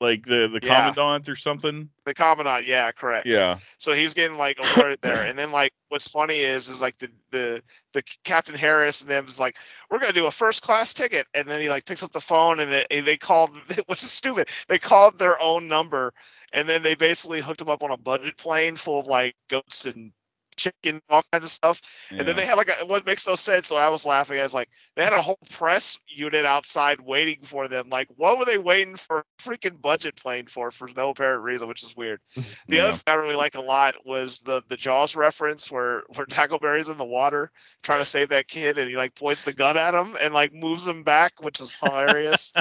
Like 0.06 0.26
the 0.26 0.48
the 0.48 0.60
Yeah. 0.62 0.92
commandant 0.92 1.28
or 1.28 1.36
something. 1.36 1.90
The 2.06 2.14
commandant, 2.14 2.68
yeah, 2.68 2.92
correct. 2.92 3.26
Yeah. 3.26 3.58
So 3.80 3.94
he's 3.94 4.14
getting 4.14 4.38
like 4.38 4.60
awarded 4.60 5.00
there, 5.02 5.24
and 5.24 5.38
then 5.38 5.52
like 5.52 5.74
what's 5.90 6.08
funny 6.08 6.40
is 6.42 6.70
is 6.70 6.80
like 6.80 6.96
the 7.00 7.10
the 7.32 7.64
the 7.94 8.04
Captain 8.24 8.54
Harris 8.54 9.02
and 9.02 9.10
them 9.10 9.26
is 9.28 9.40
like 9.40 9.58
we're 9.90 9.98
gonna 9.98 10.14
do 10.14 10.28
a 10.28 10.32
first 10.32 10.62
class 10.62 10.94
ticket, 10.94 11.26
and 11.34 11.48
then 11.48 11.60
he 11.60 11.70
like 11.70 11.86
picks 11.86 12.04
up 12.04 12.12
the 12.12 12.22
phone 12.22 12.60
and, 12.60 12.72
it, 12.72 12.86
and 12.92 13.06
they 13.06 13.18
called 13.18 13.58
which 13.88 14.04
is 14.04 14.12
stupid. 14.12 14.48
They 14.68 14.78
called 14.78 15.18
their 15.18 15.42
own 15.42 15.68
number, 15.68 16.14
and 16.54 16.70
then 16.70 16.84
they 16.84 16.94
basically 16.94 17.42
hooked 17.42 17.62
him 17.62 17.70
up 17.70 17.82
on 17.82 17.90
a 17.90 17.98
budget 17.98 18.38
plane 18.38 18.76
full 18.76 19.00
of 19.00 19.08
like 19.08 19.36
goats 19.50 19.86
and 19.88 20.12
chicken, 20.58 21.02
all 21.10 21.24
kinds 21.32 21.46
of 21.46 21.52
stuff. 21.52 21.82
And 22.18 22.28
then 22.28 22.36
they 22.36 22.46
had 22.46 22.56
like 22.56 22.70
a, 22.70 22.86
what 22.86 23.06
makes 23.06 23.28
no 23.28 23.36
sense. 23.36 23.68
So 23.68 23.76
I 23.78 23.90
was 23.90 24.06
laughing. 24.06 24.40
I 24.40 24.44
was 24.44 24.54
like, 24.54 24.70
they 24.96 25.04
had 25.04 25.14
a 25.14 25.22
whole 25.22 25.40
press 25.50 25.98
unit 26.08 26.46
outside 26.46 27.00
waiting 27.02 27.40
for 27.44 27.68
them. 27.68 27.90
Like, 27.90 28.08
what 28.16 28.38
were 28.38 28.46
they 28.46 28.58
waiting 28.58 28.96
for 28.96 29.20
a 29.20 29.24
freaking 29.42 29.82
budget 29.82 30.16
plane 30.16 30.48
for 30.48 30.72
for 30.72 30.90
no 30.96 31.10
apparent 31.10 31.44
reason, 31.44 31.68
which 31.68 31.84
is 31.84 31.96
weird. 31.96 32.20
The 32.70 32.80
Yeah. 32.80 32.82
other 32.82 32.94
thing 32.94 33.04
I 33.08 33.14
really 33.16 33.36
like 33.36 33.56
a 33.56 33.62
lot 33.62 33.96
was 34.06 34.42
the 34.42 34.62
the 34.68 34.78
Jaws 34.78 35.16
reference 35.16 35.72
where 35.72 36.04
where 36.16 36.26
Tackleberry's 36.30 36.90
in 36.90 36.98
the 36.98 37.06
water 37.06 37.52
trying 37.84 38.00
to 38.00 38.06
save 38.06 38.30
that 38.30 38.48
kid, 38.48 38.78
and 38.78 38.90
he 38.90 38.96
like 38.98 39.16
points 39.16 39.44
the 39.44 39.54
gun 39.54 39.78
at 39.78 39.94
him 39.94 40.18
and 40.22 40.34
like 40.34 40.54
moves 40.54 40.88
him 40.88 41.04
back, 41.04 41.34
which 41.42 41.60
is 41.62 41.76
hilarious. 41.76 42.54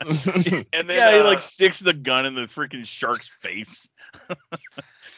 and 0.72 0.88
then 0.88 1.02
yeah, 1.02 1.12
he 1.12 1.22
uh, 1.22 1.24
like 1.24 1.40
sticks 1.42 1.80
the 1.80 1.92
gun 1.92 2.26
in 2.26 2.34
the 2.34 2.42
freaking 2.42 2.84
shark's 2.84 3.28
face. 3.28 3.88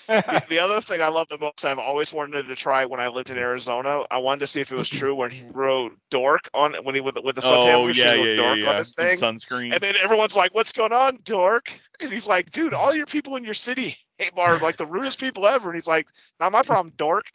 The, 0.09 0.45
the 0.49 0.59
other 0.59 0.81
thing 0.81 1.01
I 1.01 1.09
love 1.09 1.29
the 1.29 1.39
most, 1.39 1.65
I've 1.65 1.79
always 1.79 2.13
wanted 2.13 2.47
to 2.49 2.55
try 2.55 2.85
when 2.85 3.01
I 3.01 3.09
lived 3.09 3.31
in 3.31 3.39
Arizona. 3.39 4.03
I 4.11 4.19
wanted 4.19 4.41
to 4.41 4.47
see 4.47 4.61
if 4.61 4.73
it 4.73 4.77
was 4.77 4.89
true 4.89 5.15
when 5.15 5.31
he 5.31 5.45
wrote 5.53 5.93
"dork" 6.11 6.49
on 6.55 6.75
when 6.85 6.95
he 6.95 7.01
with 7.01 7.17
with 7.23 7.37
the 7.37 7.43
suntan 7.43 7.75
oh 7.75 7.89
yeah, 7.89 8.15
yeah, 8.15 8.15
wrote 8.15 8.25
yeah, 8.25 8.37
"dork" 8.37 8.59
yeah. 8.59 8.71
on 8.71 8.77
his 8.77 8.95
And 8.99 9.19
thing. 9.19 9.19
Sunscreen. 9.19 9.73
And 9.73 9.81
then 9.81 9.95
everyone's 10.03 10.37
like, 10.37 10.55
"What's 10.55 10.73
going 10.73 10.93
on, 10.93 11.19
dork?" 11.25 11.73
And 12.03 12.13
he's 12.13 12.27
like, 12.29 12.51
"Dude, 12.51 12.75
all 12.75 12.95
your 12.95 13.07
people 13.07 13.37
in 13.37 13.45
your 13.45 13.55
city 13.55 13.97
hate 14.19 14.33
are 14.37 14.59
like 14.59 14.77
the 14.77 14.87
rudest 14.87 15.21
people 15.21 15.47
ever." 15.47 15.69
And 15.69 15.77
he's 15.77 15.89
like, 15.89 16.09
"Not 16.41 16.53
my 16.53 16.63
problem, 16.63 16.93
dork." 16.97 17.27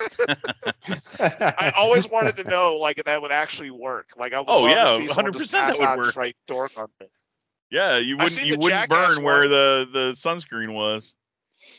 I 1.18 1.72
always 1.76 2.08
wanted 2.08 2.36
to 2.36 2.44
know 2.44 2.76
like 2.76 2.98
if 2.98 3.04
that 3.04 3.20
would 3.20 3.32
actually 3.32 3.70
work. 3.70 4.10
Like 4.16 4.32
I 4.32 4.38
would 4.40 4.46
Oh, 4.48 4.66
yeah, 4.66 4.84
to 4.84 4.96
see 4.96 5.08
someone 5.08 5.32
100% 5.34 5.38
just 5.38 5.52
that 5.52 5.78
would 5.78 5.88
out 5.88 5.98
work. 5.98 6.14
dork 6.46 6.72
on 6.76 6.88
it. 7.00 7.10
yeah, 7.70 7.98
you 7.98 8.16
wouldn't 8.16 8.44
you 8.44 8.56
wouldn't 8.58 8.88
burn 8.88 9.22
where 9.22 9.48
the 9.48 9.88
the 9.92 10.12
sunscreen 10.12 10.72
was. 10.72 11.14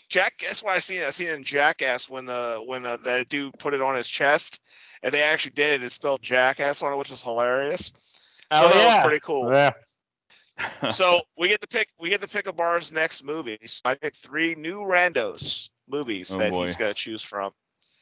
Jack, 0.09 0.39
that's 0.39 0.63
what 0.63 0.75
I 0.75 0.79
seen. 0.79 1.03
I 1.03 1.11
seen 1.11 1.27
it 1.27 1.35
in 1.35 1.43
Jackass 1.43 2.09
when 2.09 2.29
uh 2.29 2.57
when 2.57 2.85
uh, 2.85 2.97
that 3.03 3.29
dude 3.29 3.57
put 3.59 3.73
it 3.73 3.81
on 3.81 3.95
his 3.95 4.07
chest, 4.07 4.59
and 5.03 5.13
they 5.13 5.21
actually 5.21 5.51
did 5.51 5.81
it. 5.81 5.85
It 5.85 5.91
spelled 5.91 6.21
Jackass 6.21 6.81
on 6.81 6.91
it, 6.91 6.97
which 6.97 7.11
was 7.11 7.21
hilarious. 7.21 7.91
oh 8.51 8.61
so 8.63 8.67
that 8.69 8.75
yeah. 8.75 8.95
was 8.95 9.03
pretty 9.05 9.19
cool. 9.21 9.51
Yeah. 9.51 9.71
so 10.91 11.21
we 11.37 11.47
get 11.47 11.61
to 11.61 11.67
pick 11.67 11.87
we 11.99 12.09
get 12.09 12.21
to 12.21 12.27
pick 12.27 12.47
a 12.47 12.53
bar's 12.53 12.91
next 12.91 13.23
movies. 13.23 13.81
I 13.85 13.95
picked 13.95 14.17
three 14.17 14.55
new 14.55 14.79
randos 14.79 15.69
movies 15.87 16.31
Oh, 16.33 16.39
that 16.39 16.51
boy. 16.51 16.63
he's 16.63 16.75
gonna 16.75 16.93
choose 16.93 17.21
from. 17.21 17.51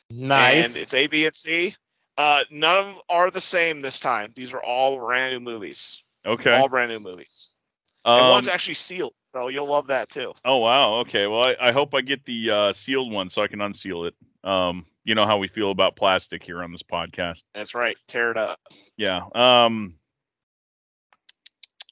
Nice. 0.09 0.73
And 0.73 0.81
it's 0.81 0.93
A, 0.93 1.07
B, 1.07 1.25
and 1.25 1.35
C. 1.35 1.75
Uh, 2.17 2.43
none 2.49 2.77
of 2.79 2.85
them 2.85 3.01
are 3.09 3.29
the 3.29 3.41
same 3.41 3.81
this 3.81 3.99
time. 3.99 4.31
These 4.35 4.53
are 4.53 4.63
all 4.63 4.97
brand 4.97 5.33
new 5.33 5.39
movies. 5.39 6.03
okay. 6.25 6.51
All 6.53 6.69
brand 6.69 6.89
new 6.89 6.99
movies. 6.99 7.55
And 8.07 8.21
Um, 8.25 8.31
one's 8.31 8.47
actually 8.47 8.73
sealed, 8.75 9.13
so 9.31 9.49
you'll 9.49 9.67
love 9.67 9.87
that 9.87 10.09
too. 10.09 10.33
oh 10.45 10.57
wow. 10.57 10.95
Okay. 11.01 11.27
Well, 11.27 11.43
I, 11.43 11.55
I 11.59 11.71
hope 11.71 11.93
I 11.93 12.01
get 12.01 12.23
the 12.25 12.49
uh, 12.49 12.73
sealed 12.73 13.11
one 13.11 13.29
so 13.29 13.41
I 13.43 13.47
can 13.47 13.59
unseal 13.61 14.05
it. 14.05 14.15
Um, 14.43 14.85
you 15.03 15.13
know 15.13 15.25
how 15.25 15.37
we 15.37 15.47
feel 15.47 15.71
about 15.71 15.95
plastic 15.95 16.41
here 16.43 16.63
on 16.63 16.71
this 16.71 16.83
podcast. 16.83 17.43
That's 17.53 17.75
right. 17.75 17.97
Tear 18.07 18.31
it 18.31 18.37
up. 18.37 18.59
Yeah. 18.97 19.21
Um 19.35 19.95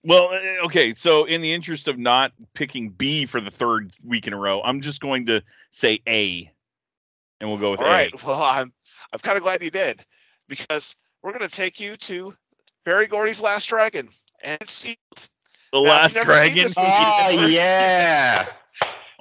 well, 0.03 0.31
eh, 0.33 0.57
okay, 0.65 0.93
so 0.93 1.25
in 1.25 1.41
the 1.41 1.51
interest 1.51 1.87
of 1.87 1.97
not 1.97 2.31
picking 2.53 2.89
B 2.91 3.25
for 3.25 3.41
the 3.41 3.49
third 3.51 3.91
week 4.05 4.27
in 4.27 4.33
a 4.33 4.37
row, 4.37 4.61
I'm 4.61 4.81
just 4.81 5.01
going 5.01 5.25
to 5.27 5.41
say 5.71 5.99
A. 6.07 6.51
And 7.41 7.49
we'll 7.49 7.59
go 7.59 7.71
with 7.71 7.81
All 7.81 7.87
A. 7.87 7.89
right. 7.89 8.13
Well, 8.25 8.41
I'm 8.41 8.71
I'm 9.13 9.19
kind 9.19 9.35
of 9.37 9.43
glad 9.43 9.61
you 9.63 9.71
did 9.71 10.01
because 10.47 10.95
we're 11.23 11.31
gonna 11.33 11.47
take 11.49 11.79
you 11.79 11.97
to 11.97 12.33
Berry 12.85 13.07
Gordy's 13.07 13.41
Last 13.41 13.65
Dragon, 13.67 14.07
and 14.43 14.57
it's 14.61 14.71
sealed. 14.71 14.97
The 15.75 15.81
Now, 15.81 15.89
Last 15.89 16.15
you've 16.15 16.25
never 16.27 16.33
seen 16.39 16.53
Dragon. 16.53 16.63
this 16.63 16.77
movie 16.77 16.89
oh 16.89 17.29
before- 17.31 17.47
yeah. 17.49 18.45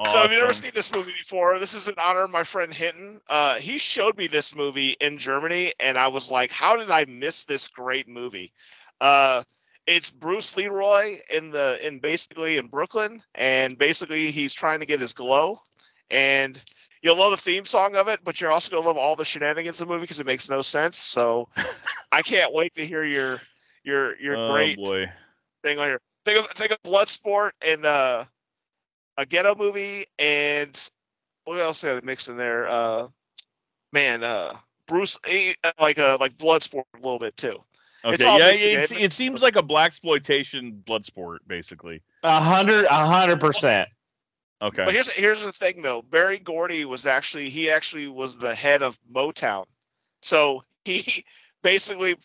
So 0.07 0.23
if 0.25 0.31
you've 0.33 0.41
never 0.41 0.53
seen 0.53 0.71
this 0.75 0.93
movie 0.93 1.13
before, 1.19 1.59
this 1.59 1.73
is 1.75 1.87
in 1.89 1.95
honor 1.99 2.25
of 2.25 2.31
my 2.31 2.43
friend 2.43 2.73
Hinton. 2.75 3.21
Uh, 3.29 3.57
he 3.57 3.79
showed 3.79 4.17
me 4.17 4.27
this 4.27 4.55
movie 4.55 4.97
in 5.01 5.19
Germany, 5.19 5.73
and 5.81 5.97
I 5.97 6.09
was 6.09 6.31
like, 6.33 6.51
"How 6.51 6.77
did 6.77 6.91
I 6.91 7.05
miss 7.07 7.45
this 7.45 7.69
great 7.69 8.09
movie?" 8.09 8.53
Uh, 9.01 9.43
it's 9.87 10.11
Bruce 10.11 10.57
Leroy 10.57 11.19
in 11.33 11.51
the 11.51 11.79
in 11.85 12.01
basically 12.01 12.57
in 12.59 12.67
Brooklyn, 12.67 13.23
and 13.37 13.79
basically 13.79 14.31
he's 14.33 14.53
trying 14.53 14.81
to 14.81 14.87
get 14.87 15.01
his 15.01 15.13
glow, 15.13 15.59
and 16.11 16.61
you'll 17.03 17.17
love 17.17 17.31
the 17.31 17.37
theme 17.37 17.65
song 17.65 17.95
of 17.97 18.09
it, 18.09 18.21
but 18.25 18.41
you're 18.41 18.51
also 18.53 18.71
gonna 18.75 18.87
love 18.87 18.97
all 18.97 19.15
the 19.17 19.25
shenanigans 19.25 19.81
of 19.81 19.87
the 19.89 19.95
movie 19.95 20.03
because 20.03 20.21
it 20.21 20.27
makes 20.27 20.49
no 20.51 20.61
sense. 20.61 20.99
So 20.99 21.49
I 22.13 22.23
can't 22.23 22.53
wait 22.53 22.75
to 22.75 22.85
hear 22.87 23.05
your 23.05 23.41
your 23.85 24.17
your 24.21 24.37
oh 24.37 24.53
great 24.53 24.77
boy. 24.77 25.11
thing 25.63 25.79
on 25.79 25.87
here. 25.89 26.01
Think 26.25 26.39
of 26.39 26.47
think 26.49 26.71
of 26.71 26.83
Bloodsport 26.83 27.51
and 27.67 27.85
uh, 27.85 28.25
a 29.17 29.27
ghetto 29.27 29.55
movie 29.55 30.07
and 30.19 30.91
what 31.45 31.61
else 31.61 31.83
did 31.83 32.03
I 32.03 32.07
mix 32.07 32.29
in 32.29 32.37
there? 32.37 32.69
Uh, 32.69 33.09
man, 33.93 34.25
uh, 34.25 34.57
Bruce 34.87 35.19
eh, 35.27 35.55
like 35.81 35.99
uh, 35.99 36.17
like 36.21 36.37
Bloodsport 36.39 36.85
a 36.95 36.99
little 36.99 37.19
bit 37.19 37.37
too. 37.37 37.63
Okay. 38.05 38.25
all 38.25 38.39
Yeah, 38.39 38.49
mixed 38.49 38.93
it, 38.93 39.01
it 39.01 39.13
seems 39.13 39.41
like 39.41 39.57
a 39.57 39.63
black 39.63 39.89
exploitation 39.89 40.83
blood 40.85 41.07
sport, 41.07 41.41
basically. 41.47 42.03
A 42.23 42.43
hundred, 42.43 42.85
a 42.85 43.07
hundred 43.07 43.41
percent. 43.41 43.89
Okay. 44.61 44.85
But 44.85 44.93
here's 44.93 45.11
here's 45.11 45.43
the 45.43 45.53
thing 45.53 45.83
though. 45.83 46.03
Berry 46.03 46.39
Gordy 46.39 46.85
was 46.85 47.07
actually 47.07 47.49
he 47.49 47.71
actually 47.71 48.09
was 48.09 48.37
the 48.37 48.55
head 48.55 48.83
of 48.83 48.99
Motown, 49.13 49.65
so 50.23 50.65
he 50.85 51.25
basically 51.63 52.17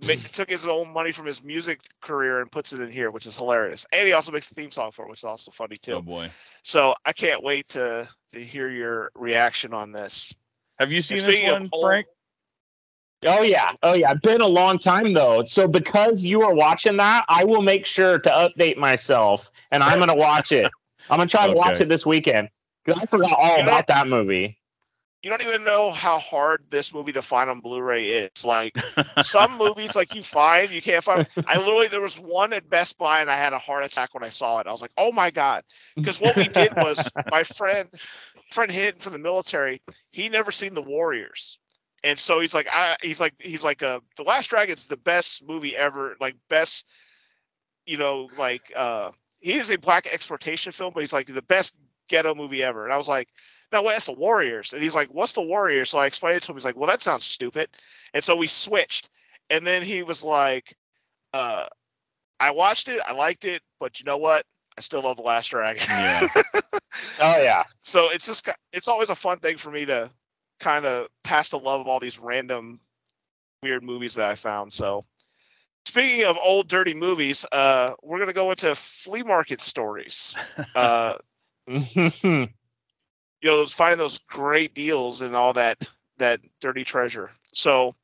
ma- 0.00 0.14
took 0.32 0.48
his 0.50 0.66
own 0.66 0.92
money 0.92 1.12
from 1.12 1.26
his 1.26 1.42
music 1.42 1.80
career 2.00 2.40
and 2.40 2.50
puts 2.50 2.72
it 2.72 2.80
in 2.80 2.90
here, 2.90 3.10
which 3.10 3.26
is 3.26 3.36
hilarious. 3.36 3.86
And 3.92 4.06
he 4.06 4.12
also 4.12 4.32
makes 4.32 4.50
a 4.50 4.54
theme 4.54 4.70
song 4.70 4.90
for 4.90 5.04
it, 5.06 5.10
which 5.10 5.20
is 5.20 5.24
also 5.24 5.50
funny 5.50 5.76
too. 5.76 5.94
oh 5.94 6.02
boy. 6.02 6.30
So 6.62 6.94
I 7.04 7.12
can't 7.12 7.42
wait 7.42 7.68
to 7.68 8.08
to 8.30 8.40
hear 8.40 8.70
your 8.70 9.10
reaction 9.14 9.74
on 9.74 9.92
this. 9.92 10.34
Have 10.78 10.90
you 10.90 11.00
seen 11.02 11.18
this 11.18 11.42
one, 11.44 11.68
old- 11.72 11.82
Frank? 11.84 12.06
Oh 13.24 13.42
yeah, 13.42 13.70
oh 13.84 13.94
yeah. 13.94 14.14
Been 14.14 14.40
a 14.40 14.46
long 14.48 14.78
time 14.78 15.12
though. 15.12 15.44
So 15.44 15.68
because 15.68 16.24
you 16.24 16.42
are 16.42 16.54
watching 16.54 16.96
that, 16.96 17.24
I 17.28 17.44
will 17.44 17.62
make 17.62 17.86
sure 17.86 18.18
to 18.18 18.28
update 18.30 18.76
myself, 18.76 19.50
and 19.70 19.82
I'm 19.82 20.00
gonna 20.00 20.14
watch 20.16 20.50
it. 20.50 20.70
I'm 21.08 21.18
gonna 21.18 21.28
try 21.28 21.46
to 21.46 21.52
watch 21.52 21.80
it 21.80 21.88
this 21.88 22.04
weekend 22.04 22.48
because 22.84 23.00
I 23.00 23.06
forgot 23.06 23.34
all 23.38 23.62
about 23.62 23.86
that 23.86 24.08
movie. 24.08 24.58
You 25.22 25.30
don't 25.30 25.42
even 25.42 25.62
know 25.62 25.92
how 25.92 26.18
hard 26.18 26.64
this 26.70 26.92
movie 26.92 27.12
to 27.12 27.22
find 27.22 27.48
on 27.48 27.60
Blu-ray 27.60 28.08
is. 28.08 28.44
Like 28.44 28.76
some 29.22 29.56
movies, 29.56 29.94
like 29.94 30.14
you 30.14 30.22
find 30.22 30.70
you 30.70 30.82
can't 30.82 31.04
find. 31.04 31.26
I 31.46 31.58
literally 31.58 31.88
there 31.88 32.00
was 32.00 32.18
one 32.18 32.52
at 32.52 32.68
Best 32.68 32.98
Buy, 32.98 33.20
and 33.20 33.30
I 33.30 33.36
had 33.36 33.52
a 33.52 33.58
heart 33.58 33.84
attack 33.84 34.14
when 34.14 34.24
I 34.24 34.30
saw 34.30 34.58
it. 34.58 34.66
I 34.66 34.72
was 34.72 34.82
like, 34.82 34.92
"Oh 34.98 35.12
my 35.12 35.30
god!" 35.30 35.62
Because 35.94 36.20
what 36.20 36.36
we 36.36 36.48
did 36.48 36.74
was 36.76 37.08
my 37.30 37.44
friend, 37.44 37.88
friend 38.50 38.70
Hinton 38.72 39.00
from 39.00 39.12
the 39.12 39.18
military, 39.20 39.80
he 40.10 40.28
never 40.28 40.50
seen 40.50 40.74
The 40.74 40.82
Warriors, 40.82 41.58
and 42.04 42.18
so 42.18 42.40
he's 42.40 42.54
like, 42.54 42.68
I, 42.70 42.96
he's 43.00 43.20
like, 43.20 43.34
he's 43.38 43.62
like, 43.62 43.82
uh, 43.82 44.00
The 44.16 44.24
Last 44.24 44.50
Dragon's 44.50 44.88
the 44.88 44.96
best 44.96 45.46
movie 45.46 45.76
ever, 45.76 46.16
like 46.20 46.34
best, 46.48 46.86
you 47.86 47.96
know, 47.96 48.28
like 48.36 48.72
uh, 48.74 49.12
he 49.38 49.54
is 49.54 49.70
a 49.70 49.78
black 49.78 50.08
exploitation 50.12 50.72
film, 50.72 50.92
but 50.94 51.00
he's 51.00 51.12
like 51.12 51.26
the 51.26 51.42
best 51.42 51.76
ghetto 52.08 52.34
movie 52.34 52.62
ever. 52.62 52.84
And 52.84 52.92
I 52.92 52.96
was 52.96 53.08
like, 53.08 53.28
no, 53.72 53.82
that's 53.82 54.06
the 54.06 54.12
Warriors. 54.12 54.72
And 54.72 54.82
he's 54.82 54.94
like, 54.94 55.08
what's 55.12 55.32
the 55.32 55.42
Warriors? 55.42 55.90
So 55.90 55.98
I 55.98 56.06
explained 56.06 56.36
it 56.36 56.42
to 56.44 56.52
him. 56.52 56.56
He's 56.56 56.64
like, 56.64 56.76
well, 56.76 56.88
that 56.88 57.02
sounds 57.02 57.24
stupid. 57.24 57.68
And 58.14 58.22
so 58.22 58.36
we 58.36 58.46
switched. 58.46 59.08
And 59.50 59.66
then 59.66 59.82
he 59.82 60.02
was 60.02 60.22
like, 60.22 60.76
uh, 61.32 61.66
I 62.38 62.50
watched 62.50 62.88
it, 62.88 63.00
I 63.06 63.12
liked 63.12 63.44
it, 63.44 63.62
but 63.80 63.98
you 63.98 64.04
know 64.04 64.18
what? 64.18 64.44
I 64.76 64.80
still 64.80 65.02
love 65.02 65.16
the 65.16 65.22
Last 65.22 65.48
Dragon. 65.48 65.82
Yeah. 65.88 66.28
Oh 67.22 67.42
yeah. 67.42 67.64
so 67.80 68.10
it's 68.10 68.26
just, 68.26 68.46
it's 68.72 68.86
always 68.86 69.08
a 69.08 69.14
fun 69.14 69.38
thing 69.38 69.56
for 69.56 69.70
me 69.70 69.86
to 69.86 70.10
kind 70.60 70.84
of 70.84 71.08
pass 71.24 71.48
the 71.48 71.58
love 71.58 71.80
of 71.80 71.86
all 71.88 71.98
these 71.98 72.18
random 72.18 72.80
weird 73.62 73.82
movies 73.82 74.14
that 74.14 74.28
I 74.28 74.34
found. 74.34 74.72
So 74.72 75.02
speaking 75.86 76.26
of 76.26 76.36
old 76.42 76.68
dirty 76.68 76.92
movies, 76.92 77.46
uh, 77.52 77.92
we're 78.02 78.18
gonna 78.18 78.34
go 78.34 78.50
into 78.50 78.74
flea 78.74 79.22
market 79.22 79.60
stories. 79.60 80.34
Uh, 80.74 81.16
you 83.42 83.50
know, 83.50 83.56
those 83.58 83.72
finding 83.72 83.98
those 83.98 84.18
great 84.18 84.74
deals 84.74 85.20
and 85.20 85.36
all 85.36 85.52
that 85.52 85.86
that 86.18 86.40
dirty 86.60 86.84
treasure. 86.84 87.30
So, 87.52 87.94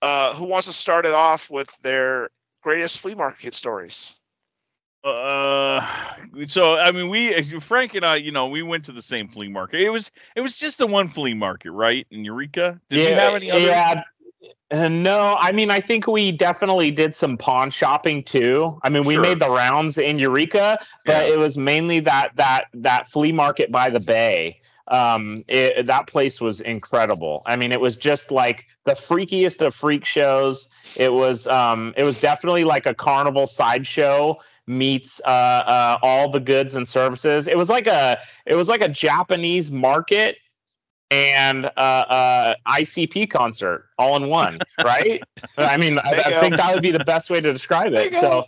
uh, 0.00 0.34
who 0.34 0.44
wants 0.44 0.68
to 0.68 0.72
start 0.72 1.04
it 1.04 1.12
off 1.12 1.50
with 1.50 1.76
their 1.82 2.30
greatest 2.62 3.00
flea 3.00 3.14
market 3.14 3.54
stories? 3.54 4.16
Uh, 5.04 5.80
so 6.46 6.76
I 6.76 6.90
mean, 6.92 7.08
we 7.08 7.42
Frank 7.60 7.94
and 7.94 8.04
I, 8.04 8.16
you 8.16 8.32
know, 8.32 8.46
we 8.48 8.62
went 8.62 8.84
to 8.86 8.92
the 8.92 9.02
same 9.02 9.28
flea 9.28 9.48
market. 9.48 9.80
It 9.80 9.90
was 9.90 10.10
it 10.36 10.40
was 10.40 10.56
just 10.56 10.78
the 10.78 10.86
one 10.86 11.08
flea 11.08 11.34
market, 11.34 11.72
right? 11.72 12.06
In 12.10 12.24
Eureka. 12.24 12.80
Did 12.88 13.00
you 13.00 13.14
have 13.14 13.34
any 13.34 13.50
other? 13.50 13.60
Yeah. 13.60 14.02
Uh, 14.70 14.86
no, 14.86 15.36
I 15.40 15.52
mean, 15.52 15.70
I 15.70 15.80
think 15.80 16.06
we 16.06 16.30
definitely 16.30 16.90
did 16.90 17.14
some 17.14 17.38
pawn 17.38 17.70
shopping 17.70 18.22
too. 18.22 18.78
I 18.82 18.90
mean, 18.90 19.04
we 19.04 19.14
Sure. 19.14 19.22
made 19.22 19.38
the 19.38 19.50
rounds 19.50 19.96
in 19.96 20.18
Eureka, 20.18 20.78
but 21.06 21.26
Yeah. 21.26 21.32
it 21.32 21.38
was 21.38 21.56
mainly 21.56 22.00
that 22.00 22.36
that 22.36 22.66
that 22.74 23.08
flea 23.08 23.32
market 23.32 23.72
by 23.72 23.88
the 23.88 24.00
bay. 24.00 24.60
Um, 24.90 25.44
it, 25.48 25.86
that 25.86 26.06
place 26.06 26.40
was 26.40 26.60
incredible. 26.60 27.42
I 27.46 27.56
mean, 27.56 27.72
it 27.72 27.80
was 27.80 27.96
just 27.96 28.30
like 28.30 28.66
the 28.84 28.92
freakiest 28.92 29.64
of 29.64 29.74
freak 29.74 30.04
shows. 30.04 30.68
It 30.96 31.12
was 31.12 31.46
um, 31.46 31.94
it 31.96 32.04
was 32.04 32.18
definitely 32.18 32.64
like 32.64 32.86
a 32.86 32.94
carnival 32.94 33.46
sideshow 33.46 34.38
meets 34.66 35.20
uh, 35.26 35.62
uh, 35.66 35.96
all 36.02 36.30
the 36.30 36.40
goods 36.40 36.74
and 36.74 36.86
services. 36.86 37.48
It 37.48 37.56
was 37.56 37.68
like 37.68 37.86
a 37.86 38.18
it 38.46 38.54
was 38.54 38.68
like 38.68 38.80
a 38.80 38.88
Japanese 38.88 39.70
market 39.70 40.36
and 41.10 41.66
uh, 41.66 41.70
uh, 41.78 42.54
ICP 42.66 43.30
concert 43.30 43.86
all 43.98 44.16
in 44.16 44.28
one, 44.28 44.58
right? 44.84 45.22
I 45.56 45.76
mean, 45.76 45.98
I, 45.98 46.22
I 46.26 46.40
think 46.40 46.56
that 46.56 46.72
would 46.72 46.82
be 46.82 46.90
the 46.90 47.04
best 47.04 47.30
way 47.30 47.40
to 47.40 47.52
describe 47.52 47.92
it. 47.94 48.14
So, 48.14 48.44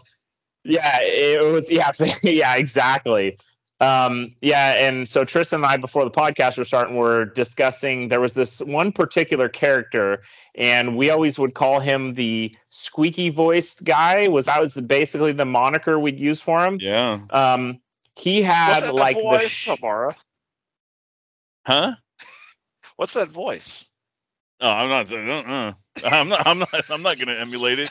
yeah, 0.65 0.99
it 1.01 1.53
was, 1.53 1.71
yeah, 1.71 1.91
yeah, 2.23 2.57
exactly. 2.57 3.37
Um, 3.81 4.35
yeah, 4.43 4.75
and 4.75 5.09
so 5.09 5.25
Tristan 5.25 5.61
and 5.61 5.67
I, 5.67 5.77
before 5.79 6.05
the 6.05 6.11
podcast 6.11 6.59
were 6.59 6.65
starting, 6.65 6.97
were 6.97 7.25
discussing. 7.25 8.09
There 8.09 8.21
was 8.21 8.35
this 8.35 8.61
one 8.61 8.93
particular 8.93 9.49
character, 9.49 10.23
and 10.55 10.97
we 10.97 11.09
always 11.09 11.39
would 11.39 11.55
call 11.55 11.81
him 11.81 12.13
the 12.15 12.55
squeaky 12.69 13.31
voiced 13.31 13.85
guy. 13.85 14.29
Was 14.29 14.47
that 14.47 14.61
was 14.61 14.77
basically 14.83 15.33
the 15.33 15.47
moniker 15.47 15.99
we'd 15.99 16.21
use 16.21 16.41
for 16.41 16.63
him? 16.65 16.79
Yeah. 16.81 17.21
Um, 17.31 17.81
he 18.17 18.43
What's 18.43 18.55
had 18.55 18.83
that 18.85 18.95
like 18.95 19.17
the 19.17 19.23
voice, 19.23 19.49
sh- 19.49 19.65
Samara? 19.67 20.17
Huh? 21.67 21.95
What's 22.97 23.15
that 23.15 23.29
voice? 23.29 23.91
Oh, 24.61 24.69
I'm 24.69 24.91
not. 24.91 25.11
Uh, 25.11 25.73
I'm 26.07 26.29
not. 26.29 26.47
I'm 26.47 26.59
not. 26.61 26.69
I'm 26.91 27.03
not 27.03 27.19
gonna 27.19 27.35
emulate 27.39 27.79
it. 27.79 27.91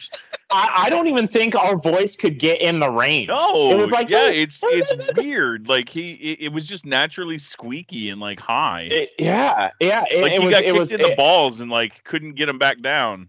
I, 0.52 0.84
I 0.86 0.90
don't 0.90 1.08
even 1.08 1.28
think 1.28 1.54
our 1.56 1.76
voice 1.78 2.16
could 2.16 2.40
get 2.40 2.62
in 2.62 2.80
the 2.80 2.90
range. 2.90 3.28
No. 3.28 3.72
It 3.72 3.78
was 3.78 3.92
like, 3.92 4.10
yeah, 4.10 4.22
oh, 4.24 4.28
it's 4.30 4.60
it's 4.64 5.12
weird. 5.18 5.68
Like 5.68 5.90
he, 5.90 6.14
it, 6.14 6.46
it 6.46 6.54
was 6.54 6.66
just 6.68 6.86
naturally 6.86 7.38
squeaky 7.38 8.10
and 8.10 8.20
like 8.20 8.40
high. 8.40 8.88
It- 8.92 9.12
yeah, 9.20 9.70
yeah. 9.80 10.06
It, 10.10 10.22
like 10.22 10.32
it 10.32 10.40
he 10.40 10.46
was. 10.48 10.56
got 10.56 10.64
It 10.64 10.68
kicked 10.68 10.78
was. 10.80 10.94
in 10.94 11.02
the 11.02 11.14
balls 11.16 11.60
and 11.60 11.70
like 11.70 12.04
couldn't 12.06 12.34
get 12.36 12.48
him 12.50 12.58
back 12.58 12.82
down. 12.82 13.28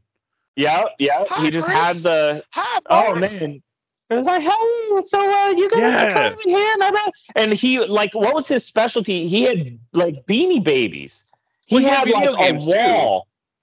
yeah, 0.57 0.85
yeah. 0.99 1.25
Hi, 1.29 1.45
he 1.45 1.51
just 1.51 1.67
Chris. 1.69 1.79
had 1.79 1.97
the. 1.97 2.45
Hi, 2.51 2.81
Oh 2.89 3.15
man. 3.17 3.63
It 4.09 4.15
was 4.17 4.27
like, 4.27 4.43
hey, 4.43 5.01
so 5.03 5.21
uh, 5.21 5.51
you 5.51 5.69
gonna 5.69 5.83
Yeah. 5.87 6.11
come 6.11 6.33
in 6.33 6.39
here? 6.49 6.75
Blah, 6.79 6.91
blah. 6.91 7.01
And 7.37 7.53
he 7.53 7.79
like, 7.85 8.13
what 8.15 8.35
was 8.35 8.49
his 8.49 8.65
specialty? 8.65 9.29
He 9.29 9.43
had 9.43 9.79
like 9.93 10.15
beanie 10.29 10.63
babies. 10.65 11.25
He 11.67 11.77
Well, 11.77 11.85
he 11.85 11.89
had 11.91 12.09
had 12.09 12.33
like 12.33 12.55
a 12.55 12.59
too. 12.59 13.21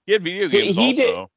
He 0.08 0.14
had 0.14 0.24
video 0.24 0.48
games 0.48 0.74
he 0.74 0.94
did- 0.94 1.10
also. 1.14 1.30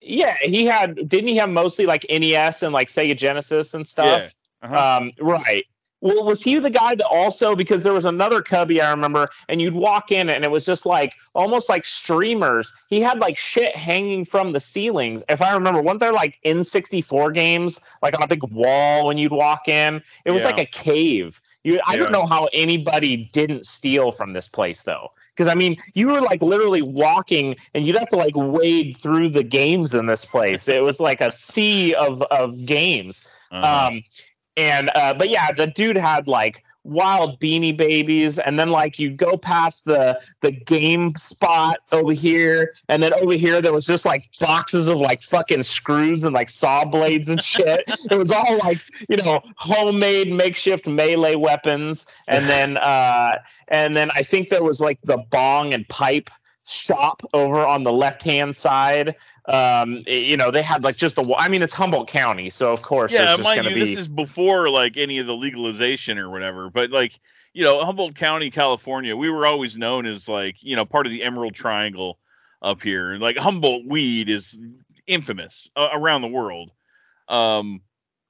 Yeah, 0.00 0.36
he 0.40 0.64
had. 0.64 1.08
Didn't 1.08 1.26
he 1.28 1.36
have 1.38 1.50
mostly 1.50 1.86
like 1.86 2.06
NES 2.08 2.62
and 2.62 2.72
like 2.72 2.86
Sega 2.86 3.16
Genesis 3.16 3.74
and 3.74 3.84
stuff? 3.84 4.32
Uh-huh. 4.62 4.98
Um, 5.00 5.10
right. 5.20 5.64
Well, 6.00 6.24
was 6.24 6.40
he 6.42 6.56
the 6.60 6.70
guy 6.70 6.94
that 6.96 7.06
also 7.10 7.54
because 7.56 7.82
there 7.82 7.92
was 7.92 8.04
another 8.04 8.42
cubby 8.42 8.80
I 8.80 8.90
remember, 8.90 9.28
and 9.48 9.60
you'd 9.60 9.74
walk 9.74 10.12
in 10.12 10.28
and 10.30 10.44
it 10.44 10.50
was 10.52 10.64
just 10.64 10.86
like 10.86 11.14
almost 11.34 11.68
like 11.68 11.84
streamers. 11.84 12.72
He 12.88 13.00
had 13.00 13.18
like 13.18 13.36
shit 13.36 13.74
hanging 13.74 14.24
from 14.24 14.52
the 14.52 14.60
ceilings. 14.60 15.24
If 15.28 15.42
I 15.42 15.52
remember, 15.52 15.82
weren't 15.82 15.98
there 16.00 16.12
like 16.12 16.38
N64 16.44 17.34
games 17.34 17.80
like 18.02 18.16
on 18.16 18.22
a 18.22 18.28
big 18.28 18.42
wall 18.52 19.06
when 19.06 19.18
you'd 19.18 19.32
walk 19.32 19.66
in? 19.68 20.00
It 20.24 20.30
was 20.30 20.42
Yeah. 20.42 20.48
like 20.50 20.58
a 20.58 20.66
cave. 20.66 21.40
You, 21.64 21.80
I 21.86 21.92
Yeah. 21.94 21.98
don't 21.98 22.12
know 22.12 22.26
how 22.26 22.48
anybody 22.52 23.16
didn't 23.32 23.66
steal 23.66 24.10
from 24.12 24.32
this 24.32 24.46
place 24.48 24.82
though. 24.82 25.10
Because 25.34 25.50
I 25.50 25.54
mean, 25.54 25.76
you 25.94 26.08
were 26.08 26.20
like 26.20 26.42
literally 26.42 26.82
walking, 26.82 27.56
and 27.74 27.86
you'd 27.86 27.96
have 27.96 28.08
to 28.08 28.16
like 28.16 28.34
wade 28.34 28.96
through 28.96 29.30
the 29.30 29.42
games 29.42 29.94
in 29.94 30.06
this 30.06 30.24
place. 30.24 30.68
It 30.68 30.82
was 30.82 31.00
like 31.00 31.20
a 31.20 31.30
sea 31.30 31.94
of 31.94 32.22
of 32.22 32.64
games. 32.66 33.26
Uh-huh. 33.50 33.88
Um, 33.88 34.02
and 34.56 34.90
uh, 34.94 35.14
but 35.14 35.30
yeah, 35.30 35.52
the 35.52 35.66
dude 35.66 35.96
had 35.96 36.28
like 36.28 36.62
wild 36.84 37.38
beanie 37.40 37.76
babies, 37.76 38.38
and 38.38 38.58
then 38.58 38.70
like 38.70 38.98
you 38.98 39.10
go 39.10 39.36
past 39.36 39.84
the 39.84 40.20
the 40.40 40.50
game 40.50 41.14
spot 41.14 41.78
over 41.92 42.12
here, 42.12 42.74
and 42.88 43.02
then 43.02 43.12
over 43.14 43.34
here 43.34 43.60
there 43.60 43.72
was 43.72 43.86
just 43.86 44.04
like 44.04 44.28
boxes 44.40 44.88
of 44.88 44.98
like 44.98 45.22
fucking 45.22 45.62
screws 45.62 46.24
and 46.24 46.34
like 46.34 46.50
saw 46.50 46.84
blades 46.84 47.28
and 47.28 47.42
shit. 47.42 47.84
it 48.10 48.16
was 48.16 48.30
all 48.30 48.58
like 48.58 48.82
you 49.08 49.16
know 49.16 49.40
homemade 49.56 50.32
makeshift 50.32 50.86
melee 50.86 51.34
weapons, 51.34 52.06
and 52.28 52.48
then 52.48 52.76
uh, 52.78 53.38
and 53.68 53.96
then 53.96 54.10
I 54.14 54.22
think 54.22 54.48
there 54.48 54.64
was 54.64 54.80
like 54.80 55.00
the 55.02 55.18
bong 55.30 55.72
and 55.74 55.88
pipe 55.88 56.30
shop 56.64 57.22
over 57.34 57.58
on 57.58 57.82
the 57.82 57.92
left 57.92 58.22
hand 58.22 58.54
side 58.54 59.16
um 59.46 60.04
you 60.06 60.36
know 60.36 60.52
they 60.52 60.62
had 60.62 60.84
like 60.84 60.96
just 60.96 61.18
a 61.18 61.34
i 61.36 61.48
mean 61.48 61.62
it's 61.62 61.72
humboldt 61.72 62.06
county 62.06 62.48
so 62.48 62.72
of 62.72 62.80
course 62.82 63.10
yeah, 63.10 63.24
there's 63.24 63.38
just 63.38 63.42
mind 63.42 63.56
gonna 63.56 63.70
you, 63.70 63.74
be 63.84 63.90
this 63.90 63.98
is 63.98 64.08
before 64.08 64.70
like 64.70 64.96
any 64.96 65.18
of 65.18 65.26
the 65.26 65.34
legalization 65.34 66.18
or 66.18 66.30
whatever. 66.30 66.70
But 66.70 66.90
like, 66.90 67.18
you 67.52 67.64
know, 67.64 67.84
Humboldt 67.84 68.14
County, 68.14 68.50
California, 68.50 69.16
we 69.16 69.30
were 69.30 69.46
always 69.46 69.76
known 69.76 70.06
as 70.06 70.28
like, 70.28 70.56
you 70.60 70.76
know, 70.76 70.84
part 70.84 71.06
of 71.06 71.12
the 71.12 71.22
Emerald 71.22 71.54
Triangle 71.54 72.18
up 72.62 72.82
here. 72.82 73.16
Like 73.16 73.36
Humboldt 73.36 73.86
weed 73.86 74.30
is 74.30 74.58
infamous 75.06 75.68
uh, 75.76 75.88
around 75.92 76.22
the 76.22 76.28
world. 76.28 76.70
Um, 77.28 77.82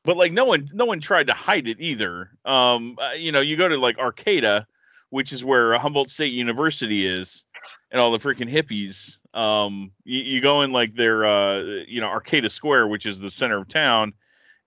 but 0.05 0.17
like 0.17 0.33
no 0.33 0.45
one, 0.45 0.69
no 0.73 0.85
one 0.85 1.01
tried 1.01 1.29
to 1.29 1.33
hide 1.33 1.69
it 1.69 1.79
either. 1.81 2.31
Um, 2.45 2.99
uh, 3.01 3.13
you 3.13 3.33
know, 3.33 3.41
you 3.41 3.57
go 3.57 3.69
to 3.69 3.77
like 3.77 3.99
Arcata, 3.99 4.67
which 5.11 5.33
is 5.33 5.45
where 5.45 5.79
Humboldt 5.79 6.11
State 6.11 6.33
University 6.33 7.07
is, 7.07 7.45
and 7.91 8.01
all 8.01 8.13
the 8.13 8.19
freaking 8.19 8.51
hippies. 8.51 9.19
Um, 9.37 9.93
you, 10.05 10.21
you 10.21 10.41
go 10.41 10.63
in 10.63 10.73
like 10.73 10.95
their, 10.95 11.25
uh, 11.25 11.59
you 11.87 12.01
know, 12.01 12.09
Arcata 12.09 12.51
Square, 12.51 12.89
which 12.89 13.07
is 13.07 13.19
the 13.19 13.31
center 13.31 13.59
of 13.59 13.69
town, 13.69 14.15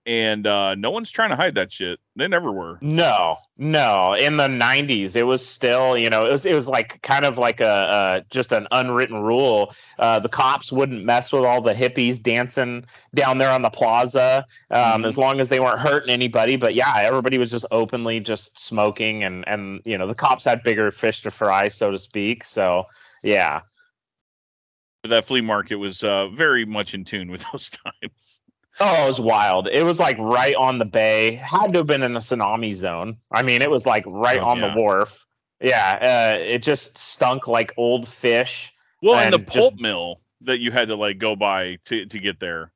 and 0.06 0.46
uh, 0.46 0.76
no 0.76 0.92
one's 0.92 1.10
trying 1.10 1.30
to 1.32 1.36
hide 1.36 1.56
that 1.56 1.72
shit. 1.72 2.00
They 2.16 2.28
never 2.28 2.52
were. 2.52 2.78
no 2.82 3.38
no 3.58 4.14
in 4.14 4.36
the 4.38 4.48
90s 4.48 5.16
it 5.16 5.24
was 5.24 5.46
still 5.46 5.98
you 5.98 6.10
know 6.10 6.26
it 6.26 6.32
was 6.32 6.46
it 6.46 6.54
was 6.54 6.68
like 6.68 7.02
kind 7.02 7.24
of 7.26 7.38
like 7.38 7.60
a 7.62 7.66
uh, 7.66 8.22
just 8.30 8.52
an 8.52 8.68
unwritten 8.72 9.18
rule 9.22 9.74
uh, 10.00 10.20
the 10.20 10.28
cops 10.30 10.72
wouldn't 10.72 11.04
mess 11.06 11.32
with 11.32 11.44
all 11.44 11.62
the 11.62 11.74
hippies 11.74 12.22
dancing 12.22 12.84
down 13.14 13.38
there 13.38 13.50
on 13.52 13.62
the 13.62 13.70
plaza 13.70 14.46
um, 14.72 15.04
Mhm. 15.04 15.06
as 15.08 15.18
long 15.18 15.40
as 15.40 15.48
they 15.50 15.60
weren't 15.62 15.80
hurting 15.80 16.10
anybody 16.10 16.56
but 16.58 16.76
yeah 16.76 16.94
everybody 16.98 17.38
was 17.38 17.50
just 17.52 17.66
openly 17.72 18.20
just 18.20 18.58
smoking 18.60 19.24
and 19.24 19.46
and 19.48 19.82
you 19.86 19.98
know 19.98 20.06
the 20.08 20.16
cops 20.16 20.44
had 20.46 20.62
bigger 20.64 20.92
fish 20.92 21.22
to 21.22 21.32
fry 21.32 21.68
so 21.70 21.92
to 21.92 21.98
speak 22.00 22.44
so 22.44 22.86
yeah 23.24 23.62
that 25.06 25.26
flea 25.26 25.42
market 25.42 25.76
was 25.76 26.04
uh, 26.04 26.28
very 26.30 26.66
much 26.66 26.94
in 26.94 27.06
tune 27.06 27.30
with 27.32 27.44
those 27.52 27.70
times. 27.70 28.42
Oh, 28.80 29.04
it 29.06 29.08
was 29.08 29.20
wild. 29.22 29.68
It 29.72 29.84
was 29.84 30.00
like 30.00 30.18
right 30.20 30.56
on 30.56 30.80
the 30.80 30.86
bay. 30.86 31.36
Had 31.36 31.72
to 31.74 31.80
have 31.80 31.88
been 31.88 32.04
in 32.04 32.16
a 32.16 32.20
tsunami 32.20 32.74
zone. 32.74 33.18
I 33.32 33.42
mean, 33.42 33.62
it 33.62 33.70
was 33.72 33.86
like 33.86 34.04
right 34.06 34.40
Oh, 34.40 34.48
on 34.48 34.60
yeah. 34.60 34.74
the 34.74 34.82
wharf. 34.82 35.26
Yeah, 35.62 36.34
uh, 36.36 36.38
it 36.38 36.60
just 36.62 36.98
stunk 36.98 37.48
like 37.48 37.72
old 37.78 38.08
fish. 38.08 38.74
Well, 39.02 39.16
and, 39.16 39.34
the 39.34 39.38
And 39.38 39.46
just- 39.46 39.58
pulp 39.58 39.76
mill 39.80 40.20
that 40.42 40.60
you 40.60 40.72
had 40.72 40.90
to 40.90 40.96
like 40.96 41.18
go 41.18 41.36
by 41.36 41.78
to 41.86 42.06
to 42.06 42.20
get 42.20 42.40
there. 42.40 42.72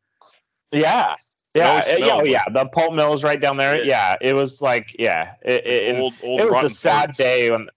Yeah, 0.71 1.15
yeah, 1.55 1.83
yeah, 1.97 2.07
oh, 2.13 2.23
yeah. 2.23 2.43
The 2.53 2.65
pulp 2.67 2.93
mill 2.93 3.13
is 3.13 3.23
right 3.23 3.41
down 3.41 3.57
there. 3.57 3.77
Yeah. 3.79 4.15
Yeah, 4.21 4.29
it 4.29 4.35
was 4.35 4.61
like 4.61 4.95
yeah, 4.97 5.33
it, 5.41 5.65
it, 5.65 5.99
old 5.99 6.13
old 6.23 6.41
it 6.41 6.47
was 6.47 6.63
a 6.63 6.69
sad 6.69 7.05
parts. 7.07 7.17
day 7.17 7.49
when. 7.49 7.67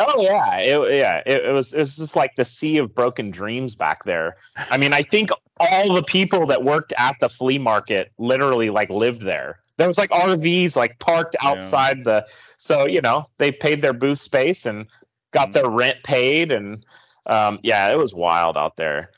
Oh 0.00 0.22
yeah, 0.22 0.56
it, 0.56 0.96
yeah. 0.96 1.22
It, 1.26 1.44
it 1.44 1.52
was 1.52 1.72
it 1.74 1.78
was 1.78 1.96
just 1.96 2.16
like 2.16 2.34
the 2.34 2.44
sea 2.44 2.78
of 2.78 2.94
broken 2.94 3.30
dreams 3.30 3.74
back 3.74 4.04
there. 4.04 4.36
I 4.56 4.78
mean, 4.78 4.94
I 4.94 5.02
think 5.02 5.30
all 5.58 5.94
the 5.94 6.02
people 6.02 6.46
that 6.46 6.64
worked 6.64 6.92
at 6.96 7.16
the 7.20 7.28
flea 7.28 7.58
market 7.58 8.10
literally 8.18 8.70
like 8.70 8.88
lived 8.88 9.22
there. 9.22 9.60
There 9.76 9.86
was 9.88 9.98
like 9.98 10.10
RVs 10.10 10.74
like 10.74 10.98
parked 10.98 11.36
Yeah. 11.42 11.50
outside 11.50 12.04
the. 12.04 12.26
So 12.56 12.86
you 12.86 13.00
know 13.02 13.26
they 13.38 13.52
paid 13.52 13.82
their 13.82 13.92
booth 13.92 14.20
space 14.20 14.64
and 14.64 14.86
got 15.32 15.50
Mhm. 15.50 15.52
their 15.52 15.70
rent 15.70 15.96
paid 16.02 16.50
and 16.50 16.84
um, 17.26 17.60
yeah, 17.62 17.90
it 17.92 17.98
was 17.98 18.14
wild 18.14 18.56
out 18.56 18.76
there. 18.76 19.10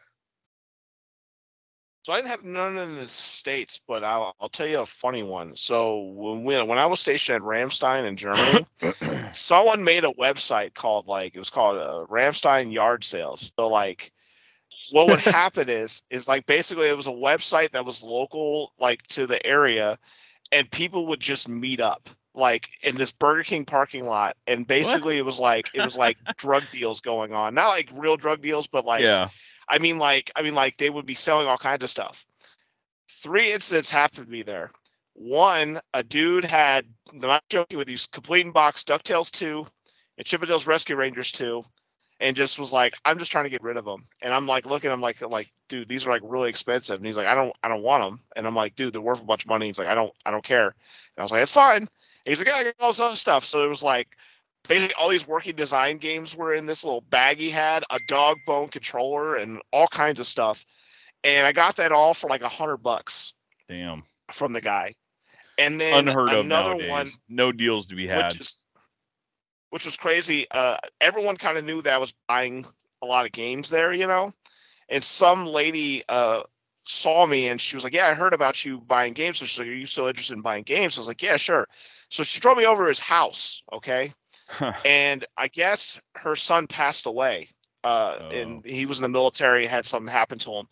So 2.03 2.13
I 2.13 2.17
didn't 2.17 2.31
have 2.31 2.45
none 2.45 2.79
in 2.79 2.97
the 2.97 3.07
states, 3.07 3.81
but 3.87 4.03
I'll, 4.03 4.35
I'll 4.41 4.49
tell 4.49 4.67
you 4.67 4.81
a 4.81 4.87
funny 4.87 5.23
one. 5.23 5.55
So 5.55 6.01
when 6.15 6.43
we, 6.43 6.61
when 6.61 6.79
I 6.79 6.87
was 6.87 6.99
stationed 6.99 7.37
at 7.37 7.43
Ramstein 7.43 8.07
in 8.07 8.17
Germany, 8.17 8.67
someone 9.33 9.85
made 9.85 10.03
a 10.03 10.09
website 10.09 10.75
called 10.75 11.07
like 11.07 11.37
it 11.37 11.39
was 11.39 11.51
called 11.51 11.79
uh, 11.79 12.05
Ramstein 12.11 12.73
Yard 12.73 13.05
Sales. 13.05 13.53
So 13.57 13.69
like, 13.69 14.13
what 14.91 15.07
would 15.07 15.21
happen 15.21 15.69
is 15.69 16.03
is 16.11 16.27
like 16.27 16.45
basically 16.47 16.89
it 16.89 16.97
was 16.97 17.07
a 17.07 17.11
website 17.11 17.71
that 17.71 17.85
was 17.85 18.03
local 18.03 18.73
like 18.81 19.05
to 19.09 19.29
the 19.29 19.45
area, 19.47 19.97
and 20.51 20.69
people 20.73 21.07
would 21.07 21.21
just 21.21 21.49
meet 21.49 21.81
up 21.81 22.09
like 22.35 22.69
in 22.83 22.97
this 22.97 23.13
Burger 23.13 23.43
King 23.43 23.65
parking 23.65 24.05
lot, 24.05 24.37
and 24.47 24.67
basically 24.67 25.19
it 25.19 25.25
was 25.25 25.39
like 25.39 25.71
it 25.75 25.83
was 25.83 25.97
like 25.97 26.17
drug 26.37 26.65
deals 26.73 27.01
going 27.01 27.33
on, 27.33 27.55
not 27.55 27.69
like 27.69 27.91
real 27.95 28.17
drug 28.17 28.43
deals, 28.43 28.67
but 28.67 28.85
like 28.85 29.03
yeah. 29.03 29.29
I 29.69 29.79
mean, 29.79 29.99
like, 29.99 30.31
I 30.37 30.43
mean, 30.43 30.55
like 30.55 30.77
they 30.77 30.91
would 30.91 31.07
be 31.07 31.15
selling 31.15 31.47
all 31.47 31.59
kinds 31.59 31.83
of 31.83 31.91
stuff. 31.91 32.27
Three 33.09 33.53
incidents 33.53 33.91
happened 33.91 34.27
to 34.27 34.33
me 34.33 34.43
there. 34.43 34.71
One, 35.15 35.81
a 35.95 36.03
dude 36.03 36.45
had, 36.45 36.87
I'm 37.11 37.21
not 37.21 37.49
joking 37.49 37.79
with 37.79 37.89
you, 37.89 37.97
complete 38.13 38.47
in 38.47 38.53
box 38.53 38.83
DuckTales 38.83 39.31
2 39.31 39.67
and 40.19 40.27
Chip 40.27 40.43
'n 40.43 40.49
Dale's 40.49 40.67
Rescue 40.67 40.97
Rangers 40.97 41.31
2, 41.33 41.63
and 42.21 42.37
just 42.37 42.59
was 42.59 42.73
like, 42.73 42.95
I'm 43.05 43.19
just 43.19 43.33
trying 43.33 43.45
to 43.45 43.51
get 43.51 43.63
rid 43.63 43.77
of 43.77 43.85
them. 43.85 44.07
And 44.21 44.33
I'm 44.33 44.47
like 44.47 44.67
looking, 44.67 44.91
I'm 44.91 45.01
like, 45.01 45.21
like, 45.23 45.53
dude, 45.69 45.89
these 45.89 46.07
are 46.07 46.11
like 46.11 46.23
really 46.25 46.49
expensive. 46.49 46.97
And 46.97 47.07
he's 47.07 47.17
like, 47.17 47.27
I 47.27 47.35
don't, 47.35 47.53
I 47.63 47.69
don't 47.69 47.83
want 47.83 48.05
them. 48.05 48.21
And 48.37 48.47
I'm 48.47 48.55
like, 48.55 48.77
dude, 48.77 48.93
they're 48.93 49.03
worth 49.03 49.23
a 49.23 49.27
bunch 49.27 49.45
of 49.45 49.49
money. 49.49 49.67
He's 49.67 49.79
like, 49.79 49.89
I 49.89 49.95
don't, 49.95 50.13
I 50.25 50.31
don't 50.31 50.45
care. 50.45 50.67
And 50.67 50.75
I 51.19 51.23
was 51.23 51.33
like, 51.33 51.43
it's 51.43 51.53
fine. 51.53 51.83
And 51.83 51.91
he's 52.25 52.39
like, 52.39 52.49
yeah, 52.49 52.57
I 52.57 52.65
got 52.65 52.75
all 52.81 52.91
this 52.91 53.01
other 53.01 53.17
stuff. 53.17 53.45
So 53.45 53.65
it 53.65 53.69
was 53.69 53.83
like, 53.83 54.17
basically 54.69 54.95
all 54.95 55.09
these 55.09 55.27
working 55.27 55.57
design 55.57 55.99
games 55.99 56.37
were 56.37 56.55
in 56.55 56.67
this 56.67 56.85
little 56.85 57.01
bag 57.11 57.39
he 57.39 57.51
had, 57.51 57.83
a 57.91 57.99
dog 58.07 58.39
bone 58.47 58.69
controller, 58.69 59.37
and 59.37 59.61
all 59.73 59.89
kinds 59.89 60.21
of 60.21 60.27
stuff. 60.27 60.65
And 61.25 61.47
I 61.47 61.53
got 61.53 61.77
that 61.77 61.93
all 61.93 62.15
for 62.15 62.29
like 62.31 62.43
a 62.43 62.49
hundred 62.49 62.79
bucks 62.79 63.33
Damn. 63.69 64.05
from 64.31 64.53
the 64.53 64.61
guy. 64.61 64.93
And 65.59 65.81
then 65.81 66.09
Unheard 66.09 66.33
of 66.33 66.45
another 66.45 66.71
nowadays. 66.71 66.91
one, 66.91 67.11
No 67.29 67.53
deals 67.53 67.87
to 67.89 67.95
be 67.95 68.07
had. 68.07 68.33
which 68.33 68.41
is 68.41 68.65
which 69.73 69.85
was 69.87 69.97
crazy. 69.97 70.47
Uh, 70.51 70.77
everyone 71.01 71.37
kind 71.37 71.59
of 71.59 71.65
knew 71.65 71.83
that 71.83 71.95
I 71.95 71.99
was 71.99 72.15
buying 72.29 72.67
a 73.03 73.07
lot 73.07 73.27
of 73.27 73.33
games 73.33 73.71
there, 73.71 73.93
you 73.93 74.07
know. 74.07 74.33
And 74.89 75.03
some 75.03 75.47
lady 75.47 76.03
uh, 76.09 76.43
saw 76.85 77.27
me 77.27 77.49
and 77.49 77.61
she 77.61 77.77
was 77.77 77.85
like, 77.85 77.95
"Yeah, 77.95 78.09
I 78.09 78.15
heard 78.15 78.35
about 78.35 78.65
you 78.65 78.81
buying 78.81 79.15
games." 79.15 79.39
So 79.39 79.47
she's 79.47 79.59
like, 79.59 79.69
"Are 79.69 79.73
you 79.73 79.87
still 79.87 80.07
interested 80.09 80.35
in 80.35 80.43
buying 80.43 80.65
games?" 80.65 80.99
I 80.99 81.01
was 81.01 81.09
like, 81.09 81.23
"Yeah, 81.23 81.37
sure." 81.37 81.67
So 82.11 82.23
she 82.23 82.41
drove 82.41 82.59
me 82.59 82.67
over 82.67 82.85
to 82.85 82.89
his 82.89 83.01
house, 83.01 83.63
okay 83.73 84.13
and 84.85 85.25
I 85.37 85.49
guess 85.49 86.01
her 86.17 86.37
son 86.37 86.67
passed 86.67 87.07
away. 87.07 87.49
Uh, 87.85 88.19
Oh. 88.21 88.29
and 88.31 88.65
he 88.65 88.87
was 88.87 88.99
in 88.99 89.03
the 89.03 89.09
military, 89.09 89.67
had 89.67 89.87
something 89.87 90.13
happen 90.13 90.39
to 90.41 90.53
him. 90.53 90.69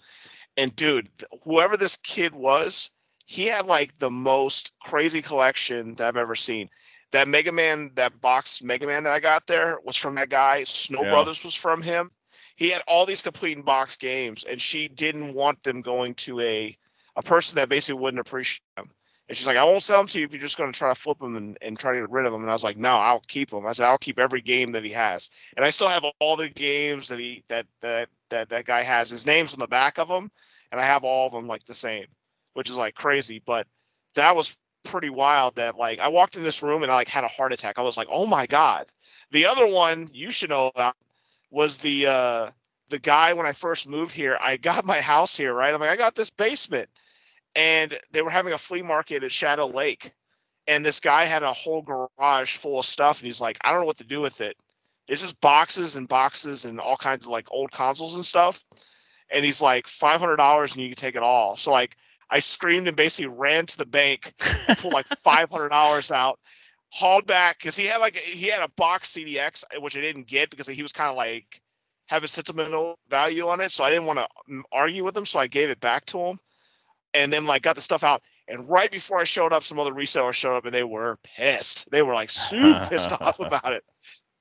And 0.57 0.75
dude, 0.77 1.11
whoever 1.45 1.77
this 1.77 1.97
kid 1.97 2.35
was, 2.35 2.91
he 3.27 3.47
had 3.47 3.67
like 3.67 3.99
the 3.99 4.11
most 4.11 4.73
crazy 4.81 5.23
collection 5.23 5.95
that 5.97 6.07
I've 6.07 6.17
ever 6.17 6.35
seen. 6.35 6.69
That 7.13 7.29
Mega 7.29 7.53
Man, 7.53 7.91
that 7.95 8.21
box 8.21 8.63
Mega 8.63 8.87
Man 8.87 9.03
that 9.05 9.13
I 9.13 9.21
got 9.21 9.47
there 9.47 9.79
was 9.85 9.97
from 9.97 10.15
that 10.15 10.29
guy. 10.29 10.65
Snow 10.65 11.03
Yeah. 11.03 11.11
Brothers 11.11 11.45
was 11.45 11.55
from 11.55 11.83
him. 11.83 12.11
He 12.57 12.71
had 12.71 12.83
all 12.87 13.07
these 13.07 13.23
complete 13.23 13.57
in 13.57 13.63
box 13.63 13.97
games, 13.97 14.45
and 14.45 14.61
she 14.61 14.87
didn't 14.89 15.35
want 15.35 15.63
them 15.63 15.81
going 15.81 16.15
to 16.17 16.41
a 16.41 16.77
a 17.17 17.23
person 17.23 17.57
that 17.57 17.69
basically 17.69 18.01
wouldn't 18.01 18.21
appreciate 18.21 18.63
them. 18.77 18.91
And 19.29 19.37
she's 19.37 19.47
like, 19.47 19.57
I 19.57 19.65
won't 19.65 19.83
sell 19.83 19.99
them 19.99 20.09
to 20.09 20.19
you 20.19 20.25
if 20.25 20.33
you're 20.33 20.41
just 20.41 20.59
going 20.59 20.73
to 20.73 20.79
try 20.79 20.89
to 20.89 21.01
flip 21.01 21.21
them 21.21 21.37
and, 21.37 21.57
and 21.63 21.79
try 21.79 21.93
to 21.93 22.01
get 22.01 22.11
rid 22.11 22.27
of 22.27 22.33
them. 22.33 22.43
And 22.43 22.51
I 22.51 22.53
was 22.53 22.65
like, 22.65 22.77
no, 22.77 22.97
I'll 22.97 23.23
keep 23.29 23.51
them. 23.51 23.65
I 23.65 23.73
said, 23.73 23.87
I'll 23.87 23.97
keep 23.97 24.19
every 24.19 24.41
game 24.41 24.73
that 24.73 24.83
he 24.83 24.91
has. 24.91 25.31
And 25.57 25.65
I 25.65 25.71
still 25.71 25.89
have 25.89 26.05
all 26.19 26.35
the 26.35 26.49
games 26.49 27.07
that 27.09 27.21
he 27.21 27.45
that 27.49 27.67
that 27.81 28.09
that 28.31 28.49
that 28.49 28.65
guy 28.65 28.83
has. 28.83 29.09
His 29.11 29.27
name's 29.27 29.53
on 29.53 29.61
the 29.61 29.69
back 29.69 29.99
of 29.99 30.09
them, 30.09 30.31
and 30.73 30.81
I 30.81 30.85
have 30.85 31.05
all 31.05 31.27
of 31.27 31.33
them 31.33 31.47
like 31.47 31.65
the 31.65 31.75
same, 31.75 32.07
which 32.55 32.69
is 32.69 32.77
like 32.77 32.95
crazy. 32.95 33.41
But 33.47 33.69
that 34.17 34.35
was 34.35 34.57
pretty 34.85 35.11
wild. 35.11 35.57
That 35.57 35.77
like 35.77 36.01
I 36.01 36.09
walked 36.09 36.37
in 36.37 36.43
this 36.43 36.63
room 36.63 36.83
and 36.83 36.91
I 36.91 36.97
like 36.97 37.09
had 37.09 37.25
a 37.25 37.29
heart 37.29 37.53
attack. 37.53 37.79
I 37.79 37.83
was 37.83 37.97
like, 37.97 38.09
oh 38.11 38.27
my 38.27 38.47
god. 38.47 38.87
The 39.31 39.47
other 39.47 39.67
one 39.67 40.11
you 40.13 40.31
should 40.31 40.51
know 40.51 40.71
about 40.75 40.97
was 41.51 41.79
the 41.79 42.07
uh 42.07 42.51
the 42.89 42.99
guy 42.99 43.33
when 43.33 43.47
I 43.47 43.53
first 43.53 43.89
moved 43.89 44.13
here. 44.13 44.39
I 44.41 44.57
got 44.57 44.85
my 44.85 45.01
house 45.01 45.37
here, 45.37 45.55
right? 45.55 45.73
I'm 45.73 45.81
like, 45.81 45.91
I 45.91 45.97
got 45.97 46.15
this 46.17 46.31
basement 46.31 46.89
and 47.57 47.99
they 48.13 48.23
were 48.23 48.31
having 48.31 48.53
a 48.53 48.59
flea 48.59 48.83
market 48.83 49.25
at 49.25 49.33
Shadow 49.33 49.67
Lake, 49.67 50.13
and 50.67 50.85
this 50.85 51.01
guy 51.01 51.25
had 51.25 51.43
a 51.43 51.53
whole 51.53 51.83
garage 51.83 52.57
full 52.57 52.79
of 52.79 52.87
stuff, 52.87 53.21
and 53.21 53.27
he's 53.27 53.41
like, 53.41 53.59
I 53.63 53.71
don't 53.71 53.81
know 53.81 53.87
what 53.87 53.99
to 53.99 54.05
do 54.05 54.21
with 54.21 54.41
it. 54.41 54.57
It's 55.09 55.21
just 55.21 55.41
boxes 55.41 55.97
and 55.97 56.07
boxes 56.07 56.65
and 56.65 56.79
all 56.79 56.97
kinds 56.97 57.27
of 57.27 57.33
like 57.33 57.49
old 57.51 57.73
consoles 57.73 58.15
and 58.15 58.25
stuff, 58.25 58.65
and 59.31 59.45
he's 59.45 59.61
like 59.61 59.89
five 59.89 60.21
hundred 60.21 60.37
dollars 60.37 60.75
and 60.75 60.83
you 60.83 60.89
can 60.89 60.97
take 60.97 61.17
it 61.17 61.23
all. 61.23 61.57
So 61.57 61.73
like 61.73 61.97
I 62.31 62.41
screamed 62.41 62.87
and 62.87 62.97
basically 62.97 63.27
ran 63.27 63.67
to 63.67 63.77
the 63.77 63.87
bank, 63.87 64.35
pulled 64.79 64.95
like 64.95 65.07
five 65.07 65.51
hundred 65.51 65.71
dollars 65.71 66.11
out, 66.11 66.39
hauled 66.91 67.27
back 67.27 67.59
because 67.59 67.77
he 67.77 67.87
had 67.87 67.99
like 67.99 68.17
he 68.17 68.49
had 68.49 68.63
a 68.63 68.71
box 68.77 69.13
CDX 69.13 69.65
which 69.81 69.97
I 69.97 70.01
didn't 70.01 70.27
get 70.27 70.51
because 70.51 70.67
he 70.67 70.83
was 70.83 70.93
kind 70.93 71.11
of 71.11 71.17
like 71.17 71.61
having 72.07 72.29
sentimental 72.29 72.99
value 73.09 73.47
on 73.49 73.61
it, 73.61 73.71
so 73.71 73.85
I 73.85 73.91
didn't 73.91 74.07
want 74.07 74.19
to 74.19 74.63
argue 74.73 75.05
with 75.05 75.17
him, 75.17 75.27
so 75.27 75.39
I 75.39 75.47
gave 75.47 75.71
it 75.71 75.81
back 75.81 76.07
to 76.07 76.19
him 76.19 76.39
and 77.15 77.33
then 77.33 77.47
like 77.47 77.63
got 77.63 77.77
the 77.77 77.83
stuff 77.83 78.05
out. 78.05 78.23
And 78.49 78.69
right 78.69 78.91
before 78.91 79.21
I 79.21 79.25
showed 79.25 79.53
up, 79.53 79.63
some 79.63 79.79
other 79.79 79.93
resellers 79.93 80.35
showed 80.35 80.57
up 80.57 80.65
and 80.65 80.75
they 80.75 80.83
were 80.83 81.19
pissed. 81.23 81.91
They 81.91 82.03
were 82.03 82.15
like 82.15 82.31
super 82.31 82.87
pissed 82.89 83.13
off 83.13 83.39
about 83.41 83.73
it. 83.73 83.85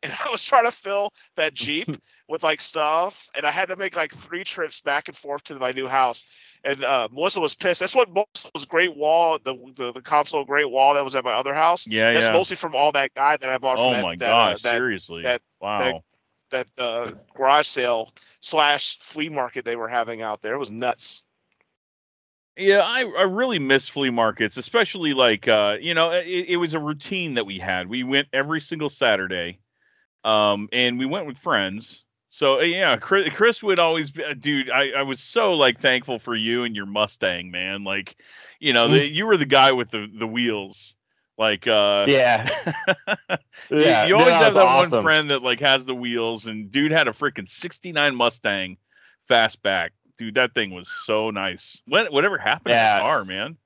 And 0.04 0.12
I 0.26 0.32
was 0.32 0.44
trying 0.44 0.66
to 0.66 0.72
fill 0.72 1.12
that 1.36 1.54
Jeep 1.54 1.90
with 2.28 2.44
like 2.44 2.62
stuff, 2.62 3.28
and 3.36 3.46
I 3.46 3.52
had 3.52 3.70
to 3.70 3.76
make 3.76 3.96
like 3.96 4.14
three 4.14 4.44
trips 4.44 4.82
back 4.82 5.08
and 5.08 5.18
forth 5.18 5.44
to 5.46 5.56
my 5.56 5.72
new 5.72 5.88
house. 5.88 6.24
And 6.64 6.84
uh, 6.84 7.08
Melissa 7.12 7.40
was 7.40 7.56
pissed. 7.56 7.80
That's 7.80 7.96
what 7.96 8.14
Melissa's 8.14 8.66
great 8.66 8.96
wall, 8.96 9.40
the, 9.42 9.56
the 9.76 9.94
the 9.94 10.02
console 10.02 10.44
great 10.44 10.70
wall 10.70 10.94
that 10.94 11.06
was 11.06 11.16
at 11.16 11.24
my 11.24 11.32
other 11.32 11.54
house. 11.54 11.88
yeah, 11.88 12.12
That's 12.12 12.28
yeah. 12.28 12.34
mostly 12.34 12.58
from 12.58 12.76
all 12.76 12.92
that 12.92 13.14
guy 13.14 13.38
that 13.38 13.50
I 13.50 13.58
bought 13.58 13.78
from 13.78 13.88
oh 13.88 13.94
that, 13.94 14.04
my 14.04 14.16
that, 14.18 14.30
uh, 14.30 14.52
gosh, 14.52 14.62
that, 14.64 14.76
seriously. 14.76 15.24
that- 15.24 15.42
wow. 15.62 16.04
that 16.52 16.68
uh, 16.78 17.12
garage 17.34 17.68
sale 17.68 18.12
slash 18.42 18.98
flea 18.98 19.30
market 19.30 19.64
they 19.64 19.76
were 19.76 19.88
having 19.88 20.22
out 20.22 20.42
there. 20.42 20.54
It 20.54 20.60
was 20.60 20.72
nuts. 20.72 21.24
Yeah, 22.58 22.82
I, 22.82 23.06
I 23.06 23.22
really 23.22 23.58
miss 23.58 23.88
flea 23.88 24.10
markets, 24.10 24.58
especially 24.58 25.14
like 25.14 25.48
uh, 25.48 25.78
you 25.80 25.94
know, 25.94 26.12
it, 26.12 26.26
it 26.50 26.58
was 26.58 26.74
a 26.74 26.80
routine 26.80 27.36
that 27.36 27.46
we 27.46 27.58
had. 27.58 27.88
We 27.88 28.04
went 28.04 28.28
every 28.34 28.60
single 28.60 28.90
Saturday, 28.90 29.60
um, 30.24 30.70
and 30.72 31.00
we 31.00 31.06
went 31.06 31.26
with 31.28 31.38
friends. 31.38 32.04
So 32.30 32.60
uh, 32.60 32.64
yeah, 32.64 32.96
Chris, 32.98 33.34
Chris 33.34 33.64
would 33.64 33.80
always, 33.80 34.12
be, 34.12 34.24
uh, 34.24 34.34
dude. 34.40 34.70
I, 34.70 34.92
I 34.98 35.02
was 35.04 35.20
so 35.20 35.54
like 35.54 35.80
thankful 35.80 36.20
for 36.20 36.36
you 36.36 36.64
and 36.64 36.76
your 36.76 36.86
Mustang, 36.86 37.50
man. 37.52 37.84
Like, 37.84 38.16
you 38.60 38.72
know, 38.74 38.88
the, 38.88 39.08
you 39.08 39.26
were 39.26 39.38
the 39.38 39.46
guy 39.48 39.72
with 39.72 39.90
the 39.92 40.08
the 40.14 40.28
wheels. 40.28 40.96
Like, 41.38 41.68
uh, 41.68 42.06
Yeah, 42.08 42.50
you- 43.72 43.80
yeah. 43.80 44.06
you, 44.06 44.16
no, 44.18 44.20
always 44.20 44.36
have 44.36 44.54
that 44.56 44.64
awesome. 44.66 44.98
one 44.98 45.04
friend 45.04 45.30
that 45.32 45.42
like 45.42 45.62
has 45.62 45.86
the 45.86 45.96
wheels, 45.96 46.46
and 46.48 46.70
dude 46.72 46.92
had 46.92 47.08
a 47.08 47.12
freaking 47.12 47.48
'69 47.50 48.14
Mustang 48.16 48.78
fastback. 49.30 49.90
Dude, 50.18 50.36
that 50.36 50.54
thing 50.54 50.72
was 50.72 50.90
so 50.90 51.30
nice. 51.32 51.82
What 51.88 52.12
whatever 52.12 52.38
happened 52.38 52.72
to 52.72 52.76
Yeah. 52.76 52.98
the 52.98 53.02
car, 53.04 53.26
man? 53.26 53.58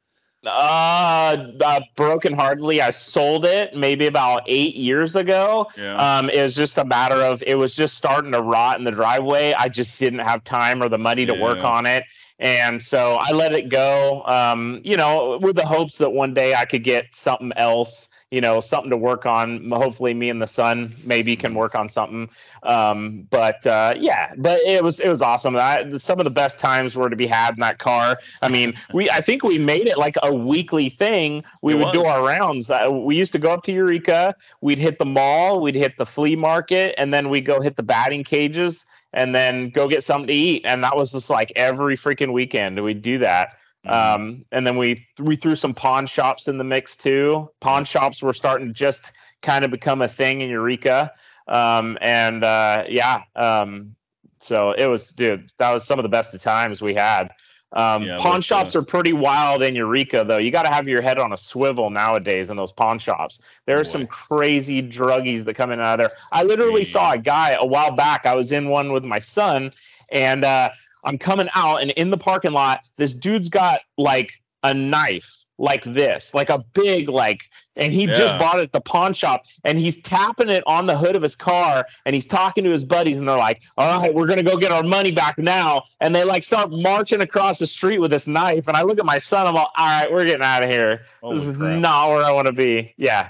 Uh, 0.45 1.47
uh, 1.63 1.79
broken 1.95 2.33
heartedly, 2.33 2.81
I 2.81 2.89
sold 2.89 3.45
it 3.45 3.75
maybe 3.75 4.07
about 4.07 4.43
eight 4.47 4.75
years 4.75 5.15
ago. 5.15 5.67
Yeah. 5.77 5.95
Um, 5.95 6.29
it 6.29 6.41
was 6.41 6.53
just 6.53 6.77
a 6.77 6.83
matter 6.83 7.15
of 7.15 7.41
it 7.47 7.55
was 7.55 7.75
just 7.75 7.95
starting 7.95 8.33
to 8.33 8.41
rot 8.41 8.77
in 8.77 8.83
the 8.83 8.91
driveway. 8.91 9.53
I 9.57 9.69
just 9.69 9.95
didn't 9.95 10.19
have 10.19 10.43
time 10.43 10.83
or 10.83 10.89
the 10.89 10.97
money 10.97 11.25
to 11.25 11.33
work 11.33 11.59
on 11.63 11.85
it. 11.85 12.03
And 12.39 12.83
so 12.83 13.17
I 13.21 13.31
let 13.31 13.53
it 13.53 13.69
go, 13.69 14.23
um, 14.25 14.81
you 14.83 14.97
know, 14.97 15.37
with 15.41 15.55
the 15.55 15.65
hopes 15.65 15.97
that 15.99 16.11
one 16.11 16.33
day 16.33 16.53
I 16.55 16.65
could 16.65 16.83
get 16.83 17.13
something 17.13 17.53
else, 17.55 18.09
you 18.33 18.41
know, 18.41 18.59
something 18.59 18.89
to 18.89 18.97
work 18.97 19.27
on. 19.27 19.69
Hopefully, 19.69 20.15
me 20.15 20.27
and 20.27 20.41
the 20.41 20.47
son 20.47 20.91
maybe 21.05 21.35
can 21.35 21.53
work 21.53 21.75
on 21.75 21.87
something. 21.87 22.27
Um, 22.63 23.27
but 23.29 23.65
uh, 23.67 23.93
yeah, 23.95 24.33
but 24.37 24.59
it 24.61 24.83
was 24.83 24.99
it 24.99 25.07
was 25.07 25.21
awesome. 25.21 25.55
I, 25.55 25.87
some 25.97 26.19
of 26.19 26.23
the 26.23 26.31
best 26.31 26.59
times 26.59 26.95
were 26.95 27.11
to 27.11 27.15
be 27.15 27.27
had 27.27 27.53
in 27.53 27.59
that 27.59 27.77
car. 27.77 28.17
I 28.41 28.49
mean, 28.49 28.73
we 28.91 29.07
I 29.11 29.21
think 29.21 29.43
we 29.43 29.59
made 29.59 29.85
it 29.85 29.99
like 29.99 30.15
a 30.23 30.33
weekly 30.33 30.89
thing. 30.89 31.43
We 31.61 31.73
It 31.73 31.77
would 31.77 31.93
do 31.93 32.05
our 32.05 32.25
rounds. 32.25 32.71
Uh, 32.71 32.87
we 32.91 33.15
used 33.15 33.33
to 33.33 33.39
go 33.39 33.53
up 33.53 33.61
to 33.65 33.71
Eureka. 33.71 34.33
We'd 34.61 34.79
hit 34.79 34.97
the 34.97 35.05
mall. 35.05 35.61
We'd 35.61 35.75
hit 35.75 35.97
the 35.97 36.05
flea 36.05 36.35
market, 36.35 36.95
and 36.97 37.13
then 37.13 37.29
we'd 37.29 37.45
go 37.45 37.61
hit 37.61 37.75
the 37.75 37.83
batting 37.83 38.23
cages, 38.23 38.83
and 39.13 39.35
then 39.35 39.69
go 39.69 39.87
get 39.87 40.03
something 40.03 40.27
to 40.27 40.33
eat. 40.33 40.63
And 40.65 40.83
that 40.83 40.97
was 40.97 41.11
just 41.11 41.29
like 41.29 41.53
every 41.55 41.95
freaking 41.95 42.33
weekend 42.33 42.83
we'd 42.83 43.03
do 43.03 43.19
that. 43.19 43.59
Um, 43.85 44.45
and 44.51 44.65
then 44.65 44.77
we 44.77 45.05
we 45.19 45.35
threw 45.35 45.55
some 45.55 45.73
pawn 45.73 46.05
shops 46.05 46.47
in 46.47 46.57
the 46.57 46.63
mix 46.63 46.95
too. 46.95 47.49
Pawn 47.59 47.83
shops 47.85 48.23
were 48.23 48.33
starting 48.33 48.67
to 48.67 48.73
just 48.73 49.11
kind 49.41 49.65
of 49.65 49.71
become 49.71 50.01
a 50.01 50.07
thing 50.07 50.41
in 50.41 50.49
Eureka. 50.49 51.11
Um, 51.47 51.97
and 52.01 52.43
uh, 52.43 52.85
yeah, 52.87 53.23
um, 53.35 53.95
so 54.39 54.71
it 54.71 54.87
was, 54.87 55.07
dude, 55.07 55.51
that 55.57 55.71
was 55.71 55.85
some 55.85 55.99
of 55.99 56.03
the 56.03 56.09
best 56.09 56.33
of 56.33 56.41
times 56.41 56.81
we 56.81 56.93
had. 56.93 57.29
Um, 57.75 58.03
Yeah, 58.03 58.17
pawn 58.19 58.33
that's, 58.35 58.45
shops 58.45 58.75
uh, 58.75 58.79
are 58.79 58.83
pretty 58.83 59.13
wild 59.13 59.63
in 59.63 59.75
Eureka, 59.75 60.23
though. 60.23 60.37
You 60.37 60.51
got 60.51 60.63
to 60.63 60.69
have 60.73 60.87
your 60.87 61.01
head 61.01 61.17
on 61.17 61.33
a 61.33 61.37
swivel 61.37 61.89
nowadays 61.89 62.49
in 62.49 62.57
those 62.57 62.71
pawn 62.71 62.99
shops. 62.99 63.39
There 63.65 63.79
are 63.79 63.83
some 63.83 64.05
crazy 64.07 64.81
druggies 64.81 65.45
that 65.45 65.55
come 65.55 65.71
in 65.71 65.79
out 65.79 65.99
of 65.99 66.09
there. 66.09 66.17
I 66.31 66.43
literally 66.43 66.81
Yeah. 66.81 66.87
saw 66.87 67.11
a 67.13 67.17
guy 67.17 67.57
a 67.59 67.65
while 67.65 67.91
back. 67.91 68.25
I 68.25 68.35
was 68.35 68.51
in 68.51 68.69
one 68.69 68.91
with 68.93 69.03
my 69.03 69.19
son, 69.19 69.71
and 70.11 70.45
uh, 70.45 70.69
I'm 71.03 71.17
coming 71.17 71.49
out, 71.55 71.81
and 71.81 71.91
in 71.91 72.11
the 72.11 72.17
parking 72.17 72.53
lot, 72.53 72.81
this 72.97 73.13
dude's 73.13 73.49
got 73.49 73.81
like 73.97 74.31
a 74.63 74.73
knife 74.73 75.42
like 75.63 75.85
this, 75.85 76.33
like 76.33 76.49
a 76.49 76.59
big 76.73 77.07
like, 77.07 77.49
and 77.77 77.93
he 77.93 78.05
yeah. 78.05 78.13
just 78.13 78.37
bought 78.37 78.59
it 78.59 78.63
at 78.63 78.73
the 78.73 78.81
pawn 78.81 79.13
shop, 79.13 79.45
and 79.63 79.79
he's 79.79 79.97
tapping 80.01 80.49
it 80.49 80.61
on 80.67 80.87
the 80.87 80.97
hood 80.97 81.15
of 81.15 81.21
his 81.21 81.35
car, 81.35 81.85
and 82.05 82.13
he's 82.13 82.25
talking 82.25 82.65
to 82.65 82.69
his 82.69 82.83
buddies, 82.83 83.17
and 83.17 83.27
they're 83.27 83.37
like, 83.37 83.61
"All 83.77 84.01
right, 84.01 84.13
we're 84.13 84.27
gonna 84.27 84.43
go 84.43 84.57
get 84.57 84.73
our 84.73 84.83
money 84.83 85.09
back 85.09 85.37
now," 85.37 85.81
and 86.01 86.13
they 86.13 86.25
like 86.25 86.43
start 86.43 86.69
marching 86.71 87.21
across 87.21 87.59
the 87.59 87.67
street 87.67 87.99
with 87.99 88.11
this 88.11 88.27
knife, 88.27 88.67
and 88.67 88.75
I 88.75 88.81
look 88.81 88.99
at 88.99 89.05
my 89.05 89.17
son, 89.17 89.47
I'm 89.47 89.55
all, 89.55 89.71
"All 89.77 90.01
right, 90.01 90.11
we're 90.11 90.25
getting 90.25 90.43
out 90.43 90.65
of 90.65 90.69
here. 90.69 91.01
Holy 91.21 91.35
this 91.35 91.47
is 91.47 91.55
crap. 91.55 91.79
not 91.79 92.09
where 92.09 92.23
I 92.23 92.31
want 92.31 92.47
to 92.47 92.53
be." 92.53 92.93
Yeah, 92.97 93.29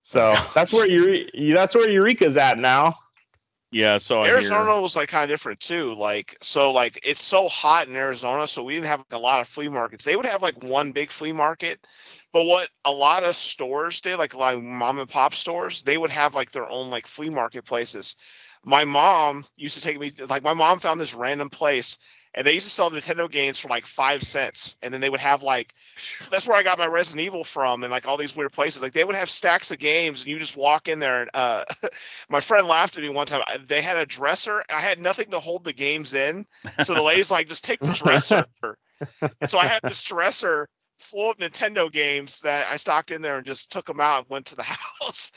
so 0.00 0.34
that's 0.54 0.72
where 0.72 0.90
you 0.90 1.54
that's 1.54 1.76
where 1.76 1.88
Eureka's 1.88 2.36
at 2.36 2.58
now. 2.58 2.94
Yeah, 3.70 3.98
so 3.98 4.24
Arizona 4.24 4.80
was 4.80 4.96
like 4.96 5.10
kind 5.10 5.24
of 5.24 5.28
different 5.28 5.60
too. 5.60 5.94
Like 5.94 6.36
so, 6.40 6.72
like 6.72 6.98
it's 7.04 7.22
so 7.22 7.48
hot 7.48 7.86
in 7.86 7.96
Arizona, 7.96 8.46
so 8.46 8.62
we 8.62 8.74
didn't 8.74 8.86
have 8.86 9.00
like, 9.00 9.12
a 9.12 9.18
lot 9.18 9.40
of 9.40 9.48
flea 9.48 9.68
markets. 9.68 10.04
They 10.04 10.16
would 10.16 10.24
have 10.24 10.42
like 10.42 10.62
one 10.62 10.90
big 10.92 11.10
flea 11.10 11.32
market, 11.32 11.86
but 12.32 12.44
what 12.44 12.70
a 12.86 12.90
lot 12.90 13.24
of 13.24 13.36
stores 13.36 14.00
did, 14.00 14.16
like 14.16 14.32
a 14.32 14.38
lot 14.38 14.54
of 14.54 14.62
mom 14.62 14.98
and 14.98 15.08
pop 15.08 15.34
stores, 15.34 15.82
they 15.82 15.98
would 15.98 16.10
have 16.10 16.34
like 16.34 16.50
their 16.50 16.68
own 16.70 16.88
like 16.88 17.06
flea 17.06 17.28
market 17.28 17.66
places. 17.66 18.16
My 18.64 18.84
mom 18.84 19.44
used 19.56 19.76
to 19.76 19.82
take 19.82 20.00
me 20.00 20.12
like 20.28 20.42
my 20.42 20.54
mom 20.54 20.78
found 20.78 20.98
this 20.98 21.14
random 21.14 21.50
place 21.50 21.98
and 22.34 22.46
they 22.46 22.52
used 22.52 22.66
to 22.66 22.72
sell 22.72 22.90
Nintendo 22.90 23.30
games 23.30 23.58
for 23.58 23.68
like 23.68 23.86
five 23.86 24.22
cents, 24.22 24.76
and 24.82 24.92
then 24.92 25.00
they 25.00 25.10
would 25.10 25.20
have 25.20 25.42
like 25.42 25.74
that's 26.30 26.46
where 26.46 26.56
I 26.56 26.62
got 26.62 26.78
my 26.78 26.86
Resident 26.86 27.24
Evil 27.26 27.44
from, 27.44 27.82
and 27.82 27.90
like 27.90 28.06
all 28.06 28.16
these 28.16 28.36
weird 28.36 28.52
places. 28.52 28.82
Like 28.82 28.92
they 28.92 29.04
would 29.04 29.16
have 29.16 29.30
stacks 29.30 29.70
of 29.70 29.78
games, 29.78 30.22
and 30.22 30.30
you 30.30 30.38
just 30.38 30.56
walk 30.56 30.88
in 30.88 30.98
there. 30.98 31.22
And 31.22 31.30
uh, 31.34 31.64
my 32.28 32.40
friend 32.40 32.66
laughed 32.66 32.96
at 32.96 33.02
me 33.02 33.08
one 33.08 33.26
time. 33.26 33.42
They 33.66 33.82
had 33.82 33.96
a 33.96 34.06
dresser. 34.06 34.62
I 34.70 34.80
had 34.80 35.00
nothing 35.00 35.30
to 35.30 35.40
hold 35.40 35.64
the 35.64 35.72
games 35.72 36.14
in, 36.14 36.46
so 36.84 36.94
the 36.94 37.02
lady's 37.02 37.30
like, 37.30 37.48
"Just 37.48 37.64
take 37.64 37.80
the 37.80 37.92
dresser." 37.92 38.44
and 39.40 39.50
so 39.50 39.58
I 39.58 39.66
had 39.66 39.80
this 39.82 40.02
dresser 40.02 40.68
full 40.98 41.30
of 41.30 41.36
Nintendo 41.38 41.90
games 41.90 42.40
that 42.40 42.66
I 42.70 42.76
stocked 42.76 43.10
in 43.10 43.22
there 43.22 43.36
and 43.36 43.46
just 43.46 43.70
took 43.70 43.86
them 43.86 44.00
out 44.00 44.20
and 44.20 44.30
went 44.30 44.46
to 44.46 44.56
the 44.56 44.62
house. 45.00 45.32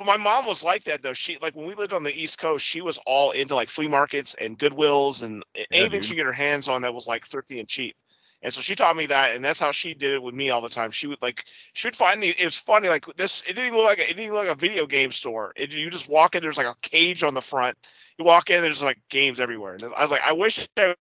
But 0.00 0.06
my 0.06 0.16
mom 0.16 0.46
was 0.46 0.64
like 0.64 0.84
that 0.84 1.02
though. 1.02 1.12
She 1.12 1.36
like 1.42 1.54
when 1.54 1.66
we 1.66 1.74
lived 1.74 1.92
on 1.92 2.02
the 2.02 2.18
East 2.18 2.38
Coast, 2.38 2.64
she 2.64 2.80
was 2.80 2.98
all 3.04 3.32
into 3.32 3.54
like 3.54 3.68
flea 3.68 3.86
markets 3.86 4.34
and 4.40 4.58
Goodwills 4.58 5.22
and 5.22 5.44
anything 5.70 6.00
she 6.00 6.14
could 6.14 6.16
get 6.16 6.26
her 6.26 6.32
hands 6.32 6.70
on 6.70 6.80
that 6.80 6.94
was 6.94 7.06
like 7.06 7.26
thrifty 7.26 7.60
and 7.60 7.68
cheap. 7.68 7.94
And 8.40 8.50
so 8.50 8.62
she 8.62 8.74
taught 8.74 8.96
me 8.96 9.04
that, 9.04 9.36
and 9.36 9.44
that's 9.44 9.60
how 9.60 9.70
she 9.70 9.92
did 9.92 10.14
it 10.14 10.22
with 10.22 10.34
me 10.34 10.48
all 10.48 10.62
the 10.62 10.70
time. 10.70 10.90
She 10.90 11.06
would 11.06 11.20
like, 11.20 11.44
she 11.74 11.86
would 11.86 11.94
find 11.94 12.22
the. 12.22 12.30
It 12.30 12.44
was 12.46 12.56
funny, 12.56 12.88
like 12.88 13.04
this. 13.16 13.42
It 13.46 13.56
didn't 13.56 13.74
look 13.74 13.84
like 13.84 13.98
a, 13.98 14.08
it 14.08 14.16
didn't 14.16 14.32
look 14.32 14.46
like 14.46 14.56
a 14.56 14.58
video 14.58 14.86
game 14.86 15.12
store. 15.12 15.52
It, 15.54 15.74
you 15.74 15.90
just 15.90 16.08
walk 16.08 16.34
in, 16.34 16.40
there's 16.40 16.56
like 16.56 16.66
a 16.66 16.76
cage 16.80 17.22
on 17.22 17.34
the 17.34 17.42
front. 17.42 17.76
You 18.18 18.24
walk 18.24 18.48
in, 18.48 18.62
there's 18.62 18.82
like 18.82 18.98
games 19.10 19.38
everywhere. 19.38 19.74
And 19.74 19.84
I 19.84 20.00
was 20.00 20.10
like, 20.10 20.22
I 20.24 20.32
wish 20.32 20.66
I, 20.78 20.94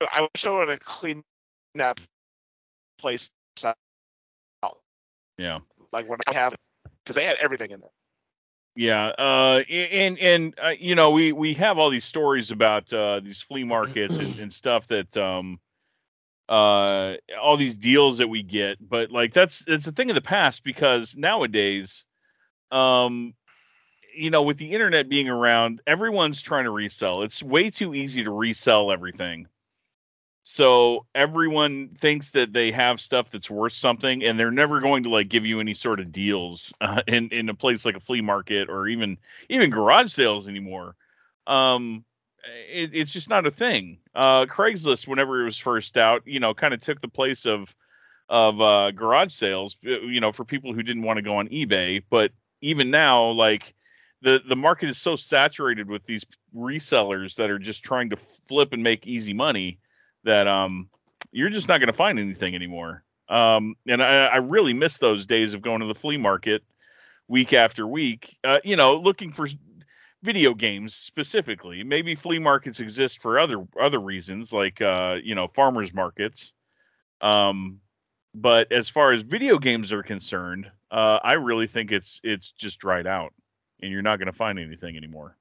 I 0.00 0.20
wish 0.20 0.46
I 0.46 0.50
would 0.50 0.68
have 0.68 0.78
cleaned 0.78 1.24
that 1.74 2.00
place 3.00 3.28
out. 3.64 3.74
Yeah. 5.36 5.58
Like 5.90 6.08
what 6.08 6.20
I 6.28 6.34
have, 6.34 6.54
because 7.02 7.16
they 7.16 7.24
had 7.24 7.38
everything 7.38 7.72
in 7.72 7.80
there. 7.80 7.90
Yeah, 8.74 9.08
uh, 9.08 9.62
and 9.70 10.18
and 10.18 10.54
uh, 10.62 10.70
you 10.78 10.94
know 10.94 11.10
we 11.10 11.32
we 11.32 11.54
have 11.54 11.78
all 11.78 11.90
these 11.90 12.06
stories 12.06 12.50
about 12.50 12.92
uh, 12.92 13.20
these 13.20 13.42
flea 13.42 13.64
markets 13.64 14.18
and, 14.18 14.38
and 14.38 14.52
stuff 14.52 14.86
that 14.88 15.14
um 15.16 15.60
uh 16.48 17.14
all 17.40 17.56
these 17.56 17.76
deals 17.76 18.18
that 18.18 18.28
we 18.28 18.42
get, 18.42 18.76
but 18.86 19.10
like 19.10 19.32
that's 19.34 19.64
it's 19.68 19.86
a 19.86 19.92
thing 19.92 20.10
of 20.10 20.14
the 20.14 20.22
past 20.22 20.64
because 20.64 21.16
nowadays, 21.16 22.04
um, 22.72 23.34
you 24.16 24.30
know, 24.30 24.42
with 24.42 24.58
the 24.58 24.72
internet 24.72 25.08
being 25.08 25.28
around, 25.28 25.82
everyone's 25.86 26.42
trying 26.42 26.64
to 26.64 26.70
resell. 26.72 27.22
It's 27.22 27.42
way 27.42 27.70
too 27.70 27.94
easy 27.94 28.24
to 28.24 28.30
resell 28.32 28.92
everything. 28.92 29.48
So 30.44 31.06
everyone 31.14 31.96
thinks 32.00 32.30
that 32.32 32.52
they 32.52 32.72
have 32.72 33.00
stuff 33.00 33.30
that's 33.30 33.50
worth 33.50 33.74
something, 33.74 34.24
and 34.24 34.38
they're 34.38 34.50
never 34.50 34.80
going 34.80 35.04
to 35.04 35.08
like 35.08 35.28
give 35.28 35.46
you 35.46 35.60
any 35.60 35.74
sort 35.74 36.00
of 36.00 36.10
deals 36.10 36.72
uh, 36.80 37.02
in 37.06 37.28
in 37.30 37.48
a 37.48 37.54
place 37.54 37.84
like 37.84 37.96
a 37.96 38.00
flea 38.00 38.22
market 38.22 38.68
or 38.68 38.88
even 38.88 39.18
even 39.48 39.70
garage 39.70 40.12
sales 40.12 40.48
anymore. 40.48 40.96
Um, 41.46 42.04
it, 42.68 42.90
it's 42.92 43.12
just 43.12 43.28
not 43.28 43.46
a 43.46 43.50
thing. 43.50 43.98
Uh, 44.14 44.46
Craigslist, 44.46 45.06
whenever 45.06 45.42
it 45.42 45.44
was 45.44 45.58
first 45.58 45.96
out, 45.96 46.22
you 46.26 46.40
know, 46.40 46.54
kind 46.54 46.74
of 46.74 46.80
took 46.80 47.00
the 47.00 47.08
place 47.08 47.46
of 47.46 47.72
of 48.28 48.60
uh, 48.60 48.90
garage 48.90 49.32
sales, 49.32 49.76
uh, 49.86 50.00
you 50.00 50.20
know, 50.20 50.32
for 50.32 50.44
people 50.44 50.72
who 50.74 50.82
didn't 50.82 51.02
want 51.02 51.18
to 51.18 51.22
go 51.22 51.36
on 51.36 51.48
eBay. 51.50 52.02
But 52.10 52.32
even 52.60 52.90
now, 52.90 53.30
like 53.30 53.74
the 54.22 54.40
the 54.48 54.56
market 54.56 54.88
is 54.88 54.98
so 54.98 55.14
saturated 55.14 55.88
with 55.88 56.04
these 56.04 56.24
resellers 56.52 57.36
that 57.36 57.48
are 57.48 57.60
just 57.60 57.84
trying 57.84 58.10
to 58.10 58.16
flip 58.48 58.72
and 58.72 58.82
make 58.82 59.06
easy 59.06 59.34
money 59.34 59.78
that 60.24 60.46
um 60.46 60.88
you're 61.32 61.50
just 61.50 61.68
not 61.68 61.78
going 61.78 61.88
to 61.88 61.92
find 61.92 62.18
anything 62.18 62.54
anymore. 62.54 63.04
Um, 63.28 63.74
and 63.86 64.02
I, 64.02 64.26
I 64.26 64.36
really 64.36 64.74
miss 64.74 64.98
those 64.98 65.26
days 65.26 65.54
of 65.54 65.62
going 65.62 65.80
to 65.80 65.86
the 65.86 65.94
flea 65.94 66.18
market 66.18 66.62
week 67.28 67.52
after 67.52 67.86
week. 67.86 68.36
Uh, 68.44 68.58
you 68.62 68.76
know, 68.76 68.96
looking 68.96 69.32
for 69.32 69.48
video 70.22 70.54
games 70.54 70.94
specifically. 70.94 71.82
Maybe 71.82 72.14
flea 72.14 72.38
markets 72.38 72.80
exist 72.80 73.20
for 73.20 73.38
other 73.38 73.66
other 73.80 73.98
reasons, 73.98 74.52
like 74.52 74.80
uh, 74.80 75.16
you 75.22 75.34
know, 75.34 75.48
farmers 75.48 75.94
markets. 75.94 76.52
Um, 77.20 77.80
but 78.34 78.70
as 78.72 78.88
far 78.88 79.12
as 79.12 79.22
video 79.22 79.58
games 79.58 79.92
are 79.92 80.02
concerned, 80.02 80.70
uh, 80.90 81.18
I 81.22 81.34
really 81.34 81.66
think 81.66 81.92
it's 81.92 82.20
it's 82.22 82.50
just 82.52 82.78
dried 82.78 83.06
out, 83.06 83.32
and 83.80 83.90
you're 83.90 84.02
not 84.02 84.18
going 84.18 84.26
to 84.26 84.36
find 84.36 84.58
anything 84.58 84.96
anymore. 84.96 85.36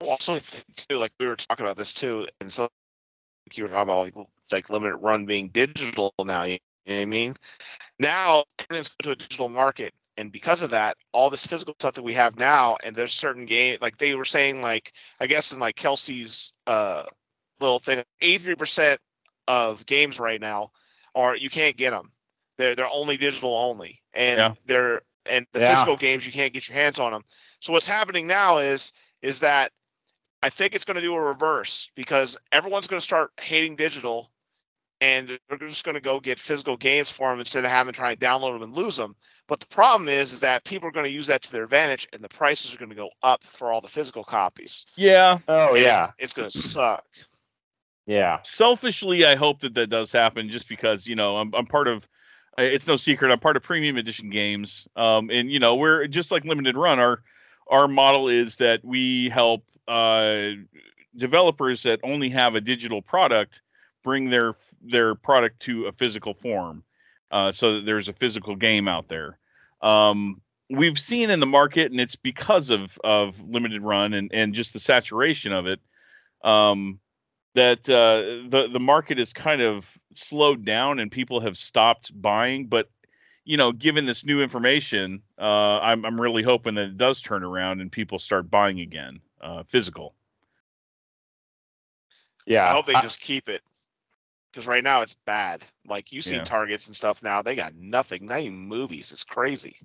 Also, 0.00 0.38
too, 0.76 0.98
like 0.98 1.12
we 1.18 1.26
were 1.26 1.36
talking 1.36 1.64
about 1.64 1.76
this 1.76 1.92
too, 1.92 2.26
and 2.40 2.52
so 2.52 2.68
you 3.56 3.64
were 3.64 3.70
talking 3.70 3.82
about 3.82 4.16
like, 4.16 4.26
like 4.52 4.70
limited 4.70 4.96
run 4.96 5.26
being 5.26 5.48
digital 5.48 6.12
now. 6.24 6.44
You 6.44 6.58
know 6.86 6.96
what 6.96 7.02
I 7.02 7.04
mean? 7.04 7.36
Now 7.98 8.44
everything's 8.58 8.88
going 8.88 9.16
to 9.16 9.24
a 9.24 9.26
digital 9.26 9.48
market, 9.48 9.94
and 10.16 10.32
because 10.32 10.62
of 10.62 10.70
that, 10.70 10.96
all 11.12 11.30
this 11.30 11.46
physical 11.46 11.74
stuff 11.78 11.94
that 11.94 12.02
we 12.02 12.14
have 12.14 12.38
now, 12.38 12.76
and 12.82 12.94
there's 12.94 13.12
certain 13.12 13.46
game 13.46 13.78
like 13.80 13.98
they 13.98 14.14
were 14.14 14.24
saying 14.24 14.60
like 14.60 14.92
I 15.20 15.26
guess 15.26 15.52
in 15.52 15.58
like 15.58 15.76
Kelsey's 15.76 16.52
uh 16.66 17.04
little 17.60 17.78
thing, 17.78 18.02
83% 18.22 18.98
of 19.48 19.84
games 19.86 20.20
right 20.20 20.40
now 20.40 20.70
are 21.14 21.36
you 21.36 21.50
can't 21.50 21.76
get 21.76 21.90
them. 21.90 22.12
They're 22.56 22.74
they're 22.74 22.92
only 22.92 23.16
digital 23.16 23.54
only, 23.54 24.02
and 24.12 24.38
yeah. 24.38 24.54
they're 24.66 25.02
and 25.28 25.46
the 25.52 25.60
yeah. 25.60 25.74
physical 25.74 25.96
games 25.96 26.26
you 26.26 26.32
can't 26.32 26.52
get 26.52 26.68
your 26.68 26.76
hands 26.76 26.98
on 26.98 27.12
them. 27.12 27.22
So 27.60 27.72
what's 27.72 27.86
happening 27.86 28.26
now 28.26 28.58
is 28.58 28.92
is 29.22 29.40
that 29.40 29.72
I 30.42 30.50
think 30.50 30.74
it's 30.74 30.84
going 30.84 30.94
to 30.94 31.00
do 31.00 31.14
a 31.14 31.20
reverse 31.20 31.90
because 31.94 32.36
everyone's 32.52 32.86
going 32.86 33.00
to 33.00 33.04
start 33.04 33.32
hating 33.40 33.76
digital 33.76 34.30
and 35.00 35.38
they're 35.48 35.58
just 35.58 35.84
going 35.84 35.94
to 35.94 36.00
go 36.00 36.20
get 36.20 36.40
physical 36.40 36.76
games 36.76 37.10
for 37.10 37.30
them 37.30 37.38
instead 37.38 37.64
of 37.64 37.70
having 37.70 37.92
to 37.92 37.96
try 37.96 38.12
and 38.12 38.20
download 38.20 38.54
them 38.54 38.62
and 38.62 38.76
lose 38.76 38.96
them. 38.96 39.14
But 39.46 39.60
the 39.60 39.66
problem 39.66 40.08
is, 40.08 40.32
is 40.32 40.40
that 40.40 40.64
people 40.64 40.88
are 40.88 40.92
going 40.92 41.06
to 41.06 41.10
use 41.10 41.26
that 41.28 41.42
to 41.42 41.52
their 41.52 41.64
advantage 41.64 42.08
and 42.12 42.22
the 42.22 42.28
prices 42.28 42.74
are 42.74 42.78
going 42.78 42.90
to 42.90 42.96
go 42.96 43.10
up 43.22 43.42
for 43.42 43.72
all 43.72 43.80
the 43.80 43.88
physical 43.88 44.24
copies. 44.24 44.86
Yeah. 44.96 45.38
Oh, 45.48 45.74
and 45.74 45.84
yeah. 45.84 46.04
It's, 46.04 46.14
it's 46.18 46.34
going 46.34 46.50
to 46.50 46.58
suck. 46.58 47.04
Yeah. 48.06 48.40
Selfishly, 48.42 49.24
I 49.24 49.36
hope 49.36 49.60
that 49.60 49.74
that 49.74 49.88
does 49.88 50.12
happen 50.12 50.50
just 50.50 50.68
because, 50.68 51.06
you 51.06 51.16
know, 51.16 51.36
I'm, 51.36 51.54
I'm 51.54 51.66
part 51.66 51.88
of, 51.88 52.06
it's 52.58 52.86
no 52.86 52.96
secret, 52.96 53.30
I'm 53.30 53.38
part 53.38 53.56
of 53.56 53.62
premium 53.62 53.96
edition 53.96 54.30
games. 54.30 54.88
Um, 54.96 55.30
and, 55.30 55.50
you 55.50 55.60
know, 55.60 55.76
we're 55.76 56.06
just 56.08 56.30
like 56.30 56.44
limited 56.44 56.76
run. 56.76 56.98
Our, 56.98 57.22
our 57.70 57.88
model 57.88 58.28
is 58.28 58.56
that 58.56 58.84
we 58.84 59.28
help 59.28 59.64
uh, 59.86 60.50
developers 61.16 61.82
that 61.82 62.00
only 62.02 62.30
have 62.30 62.54
a 62.54 62.60
digital 62.60 63.02
product 63.02 63.62
bring 64.04 64.30
their 64.30 64.54
their 64.82 65.14
product 65.14 65.60
to 65.60 65.86
a 65.86 65.92
physical 65.92 66.34
form, 66.34 66.82
uh, 67.30 67.52
so 67.52 67.74
that 67.74 67.86
there's 67.86 68.08
a 68.08 68.12
physical 68.12 68.56
game 68.56 68.88
out 68.88 69.08
there. 69.08 69.38
Um, 69.82 70.40
we've 70.70 70.98
seen 70.98 71.30
in 71.30 71.40
the 71.40 71.46
market, 71.46 71.90
and 71.90 72.00
it's 72.00 72.16
because 72.16 72.70
of 72.70 72.98
of 73.04 73.40
limited 73.40 73.82
run 73.82 74.14
and 74.14 74.30
and 74.32 74.54
just 74.54 74.72
the 74.72 74.80
saturation 74.80 75.52
of 75.52 75.66
it, 75.66 75.80
um, 76.42 77.00
that 77.54 77.88
uh, 77.88 78.48
the 78.48 78.68
the 78.72 78.80
market 78.80 79.18
is 79.18 79.32
kind 79.32 79.60
of 79.60 79.86
slowed 80.14 80.64
down 80.64 81.00
and 81.00 81.10
people 81.10 81.40
have 81.40 81.56
stopped 81.56 82.10
buying. 82.20 82.66
But 82.66 82.88
you 83.48 83.56
know, 83.56 83.72
given 83.72 84.04
this 84.04 84.26
new 84.26 84.42
information, 84.42 85.22
uh, 85.38 85.80
I'm 85.80 86.04
I'm 86.04 86.20
really 86.20 86.42
hoping 86.42 86.74
that 86.74 86.84
it 86.84 86.98
does 86.98 87.22
turn 87.22 87.42
around 87.42 87.80
and 87.80 87.90
people 87.90 88.18
start 88.18 88.50
buying 88.50 88.80
again 88.80 89.20
uh, 89.40 89.62
physical. 89.66 90.14
Yeah, 92.44 92.68
I 92.68 92.72
hope 92.72 92.84
they 92.84 92.92
I, 92.92 93.00
just 93.00 93.22
keep 93.22 93.48
it 93.48 93.62
because 94.52 94.66
right 94.66 94.84
now 94.84 95.00
it's 95.00 95.14
bad. 95.14 95.64
Like 95.86 96.12
you 96.12 96.20
see 96.20 96.36
yeah. 96.36 96.44
Targets 96.44 96.88
and 96.88 96.94
stuff 96.94 97.22
now, 97.22 97.40
they 97.40 97.54
got 97.54 97.74
nothing, 97.74 98.26
not 98.26 98.40
even 98.40 98.58
movies. 98.58 99.12
It's 99.12 99.24
crazy. 99.24 99.78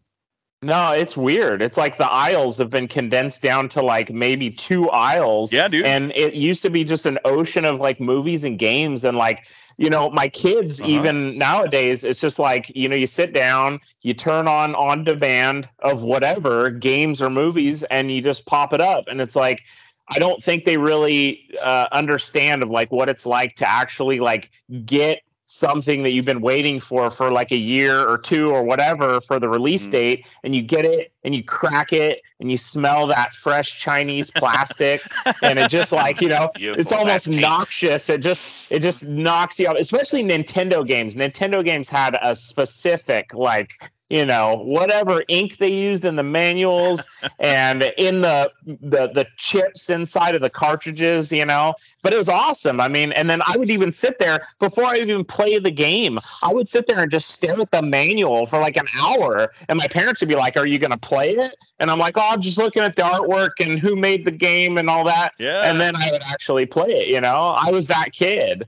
No, 0.63 0.91
it's 0.91 1.17
weird. 1.17 1.61
It's 1.61 1.77
like 1.77 1.97
the 1.97 2.11
aisles 2.11 2.57
have 2.57 2.69
been 2.69 2.87
condensed 2.87 3.41
down 3.41 3.69
to 3.69 3.81
like 3.81 4.11
maybe 4.11 4.49
two 4.49 4.89
aisles. 4.89 5.53
Yeah, 5.53 5.67
dude. 5.67 5.85
And 5.85 6.11
it 6.15 6.33
used 6.33 6.61
to 6.63 6.69
be 6.69 6.83
just 6.83 7.05
an 7.05 7.19
ocean 7.25 7.65
of 7.65 7.79
like 7.79 7.99
movies 7.99 8.43
and 8.43 8.57
games 8.57 9.03
and 9.03 9.17
like 9.17 9.45
you 9.77 9.89
know 9.89 10.09
my 10.11 10.27
kids 10.27 10.79
uh-huh. 10.79 10.91
even 10.91 11.37
nowadays 11.37 12.03
it's 12.03 12.21
just 12.21 12.37
like 12.37 12.71
you 12.75 12.87
know 12.87 12.95
you 12.95 13.07
sit 13.07 13.33
down 13.33 13.79
you 14.03 14.13
turn 14.13 14.47
on 14.47 14.75
on 14.75 15.03
demand 15.03 15.67
of 15.79 16.03
whatever 16.03 16.69
games 16.69 17.21
or 17.21 17.29
movies 17.29 17.83
and 17.85 18.11
you 18.11 18.21
just 18.21 18.45
pop 18.45 18.71
it 18.71 18.81
up 18.81 19.05
and 19.07 19.19
it's 19.19 19.35
like 19.35 19.63
I 20.09 20.19
don't 20.19 20.41
think 20.41 20.65
they 20.65 20.77
really 20.77 21.49
uh, 21.61 21.87
understand 21.91 22.61
of 22.61 22.69
like 22.69 22.91
what 22.91 23.09
it's 23.09 23.25
like 23.25 23.55
to 23.55 23.67
actually 23.67 24.19
like 24.19 24.51
get 24.85 25.21
something 25.53 26.01
that 26.01 26.09
you've 26.13 26.25
been 26.25 26.41
waiting 26.41 26.79
for 26.79 27.11
for 27.11 27.31
like 27.31 27.51
a 27.51 27.57
year 27.57 28.07
or 28.09 28.17
two 28.17 28.47
or 28.47 28.63
whatever 28.63 29.21
for 29.21 29.39
the 29.39 29.47
release 29.47 29.87
Mhm. 29.87 29.91
date 29.91 30.25
and 30.43 30.55
you 30.55 30.63
get 30.63 30.83
it 30.83 31.11
and 31.23 31.35
you 31.35 31.43
crack 31.43 31.93
it 31.93 32.21
and 32.39 32.49
you 32.49 32.57
smell 32.57 33.05
that 33.05 33.33
fresh 33.33 33.79
chinese 33.79 34.31
plastic 34.41 35.03
and 35.43 35.59
it 35.59 35.69
just 35.69 35.91
like 35.91 36.21
you 36.21 36.27
know 36.27 36.49
Beautiful. 36.55 36.81
it's 36.81 36.91
almost 36.91 37.27
That's 37.27 37.39
noxious 37.39 38.09
it 38.09 38.21
just 38.21 38.71
it 38.71 38.79
just 38.79 39.05
knocks 39.09 39.59
you 39.59 39.67
out 39.67 39.79
especially 39.79 40.23
nintendo 40.23 40.83
games 40.83 41.13
nintendo 41.13 41.63
games 41.63 41.87
had 41.87 42.17
a 42.23 42.35
specific 42.35 43.31
like 43.35 43.73
you 44.13 44.25
know 44.25 44.55
whatever 44.57 45.23
ink 45.27 45.57
they 45.57 45.71
used 45.71 46.05
in 46.05 46.15
the 46.15 46.23
manuals 46.23 47.07
and 47.39 47.91
in 47.97 48.21
the, 48.21 48.51
the 48.65 49.09
the 49.17 49.25
chips 49.37 49.89
inside 49.89 50.35
of 50.35 50.41
the 50.41 50.49
cartridges 50.49 51.31
you 51.31 51.45
know 51.45 51.73
but 52.03 52.13
it 52.13 52.17
was 52.17 52.29
awesome 52.29 52.79
i 52.79 52.87
mean 52.87 53.11
and 53.13 53.29
then 53.29 53.41
i 53.47 53.57
would 53.57 53.71
even 53.71 53.91
sit 53.91 54.19
there 54.19 54.39
before 54.59 54.85
i 54.85 54.97
even 54.97 55.23
play 55.25 55.57
the 55.57 55.71
game 55.71 56.19
i 56.43 56.53
would 56.53 56.67
sit 56.67 56.85
there 56.87 57.01
and 57.01 57.09
just 57.11 57.29
stare 57.29 57.59
at 57.59 57.71
the 57.71 57.81
manual 57.81 58.45
for 58.45 58.59
like 58.59 58.77
an 58.77 58.85
hour 59.01 59.51
and 59.67 59.77
my 59.79 59.87
parents 59.87 60.21
would 60.21 60.29
be 60.29 60.35
like 60.35 60.55
are 60.55 60.67
you 60.67 60.77
going 60.77 60.91
to 60.91 60.97
play 60.97 61.29
it 61.29 61.55
and 61.79 61.89
i'm 61.89 61.99
like 61.99 62.17
oh 62.17 62.29
i'm 62.31 62.41
just 62.41 62.57
looking 62.57 62.83
at 62.83 62.95
the 62.95 63.01
artwork 63.01 63.65
and 63.65 63.79
who 63.79 63.95
made 63.95 64.23
the 64.25 64.31
game 64.31 64.77
and 64.77 64.89
all 64.89 65.03
that 65.03 65.31
Yeah. 65.39 65.69
and 65.69 65.81
then 65.81 65.93
I 65.95 66.09
would 66.11 66.21
actually 66.31 66.65
play 66.65 66.87
it. 66.89 67.07
You 67.07 67.21
know, 67.21 67.55
I 67.57 67.71
was 67.71 67.87
that 67.87 68.09
kid. 68.11 68.63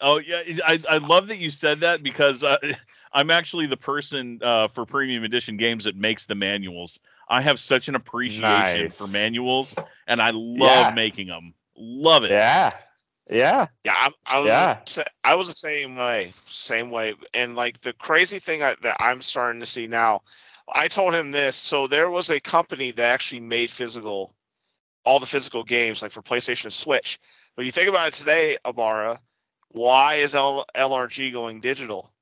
Oh 0.00 0.18
yeah, 0.18 0.42
I 0.66 0.80
I 0.88 0.96
love 0.98 1.28
that 1.28 1.38
you 1.38 1.50
said 1.50 1.80
that 1.80 2.02
because 2.02 2.42
uh, 2.42 2.58
I'm 3.12 3.30
actually 3.30 3.66
the 3.66 3.76
person 3.76 4.40
uh, 4.42 4.68
for 4.68 4.84
premium 4.86 5.24
edition 5.24 5.56
games 5.56 5.84
that 5.84 5.96
makes 5.96 6.26
the 6.26 6.34
manuals. 6.34 7.00
I 7.28 7.40
have 7.42 7.58
such 7.60 7.88
an 7.88 7.94
appreciation 7.94 8.90
Nice. 8.90 8.96
for 8.96 9.06
manuals, 9.08 9.76
and 10.06 10.20
I 10.20 10.30
love 10.34 10.88
Yeah. 10.88 10.92
making 10.92 11.28
them. 11.28 11.54
Love 11.76 12.24
it. 12.24 12.30
Yeah, 12.30 12.70
yeah, 13.30 13.66
Yeah, 13.84 13.94
I'm, 13.96 14.12
I 14.26 14.40
was. 14.40 14.52
Yeah. 14.52 14.80
sa- 14.86 15.02
I 15.24 15.34
was 15.34 15.46
the 15.48 15.52
same 15.54 15.96
way, 15.96 16.32
same 16.46 16.90
way. 16.90 17.14
And 17.34 17.54
like 17.56 17.80
the 17.80 17.92
crazy 17.94 18.38
thing 18.38 18.62
I, 18.62 18.74
that 18.82 18.96
I'm 19.00 19.20
starting 19.22 19.60
to 19.60 19.66
see 19.66 19.86
now, 19.86 20.22
I 20.72 20.88
told 20.88 21.14
him 21.14 21.30
this. 21.30 21.56
So 21.56 21.86
there 21.86 22.10
was 22.10 22.30
a 22.30 22.40
company 22.40 22.90
that 22.92 23.04
actually 23.04 23.40
made 23.40 23.70
physical, 23.70 24.34
all 25.04 25.18
the 25.20 25.26
physical 25.26 25.64
games, 25.64 26.02
like 26.02 26.12
for 26.12 26.22
PlayStation 26.22 26.64
and 26.64 26.72
Switch. 26.72 27.18
But 27.56 27.64
you 27.64 27.72
think 27.72 27.88
about 27.88 28.08
it 28.08 28.14
today, 28.14 28.56
Ibarra, 28.66 29.20
why 29.70 30.14
is 30.16 30.34
L, 30.34 30.64
LRG 30.74 31.30
going 31.32 31.60
digital? 31.60 32.12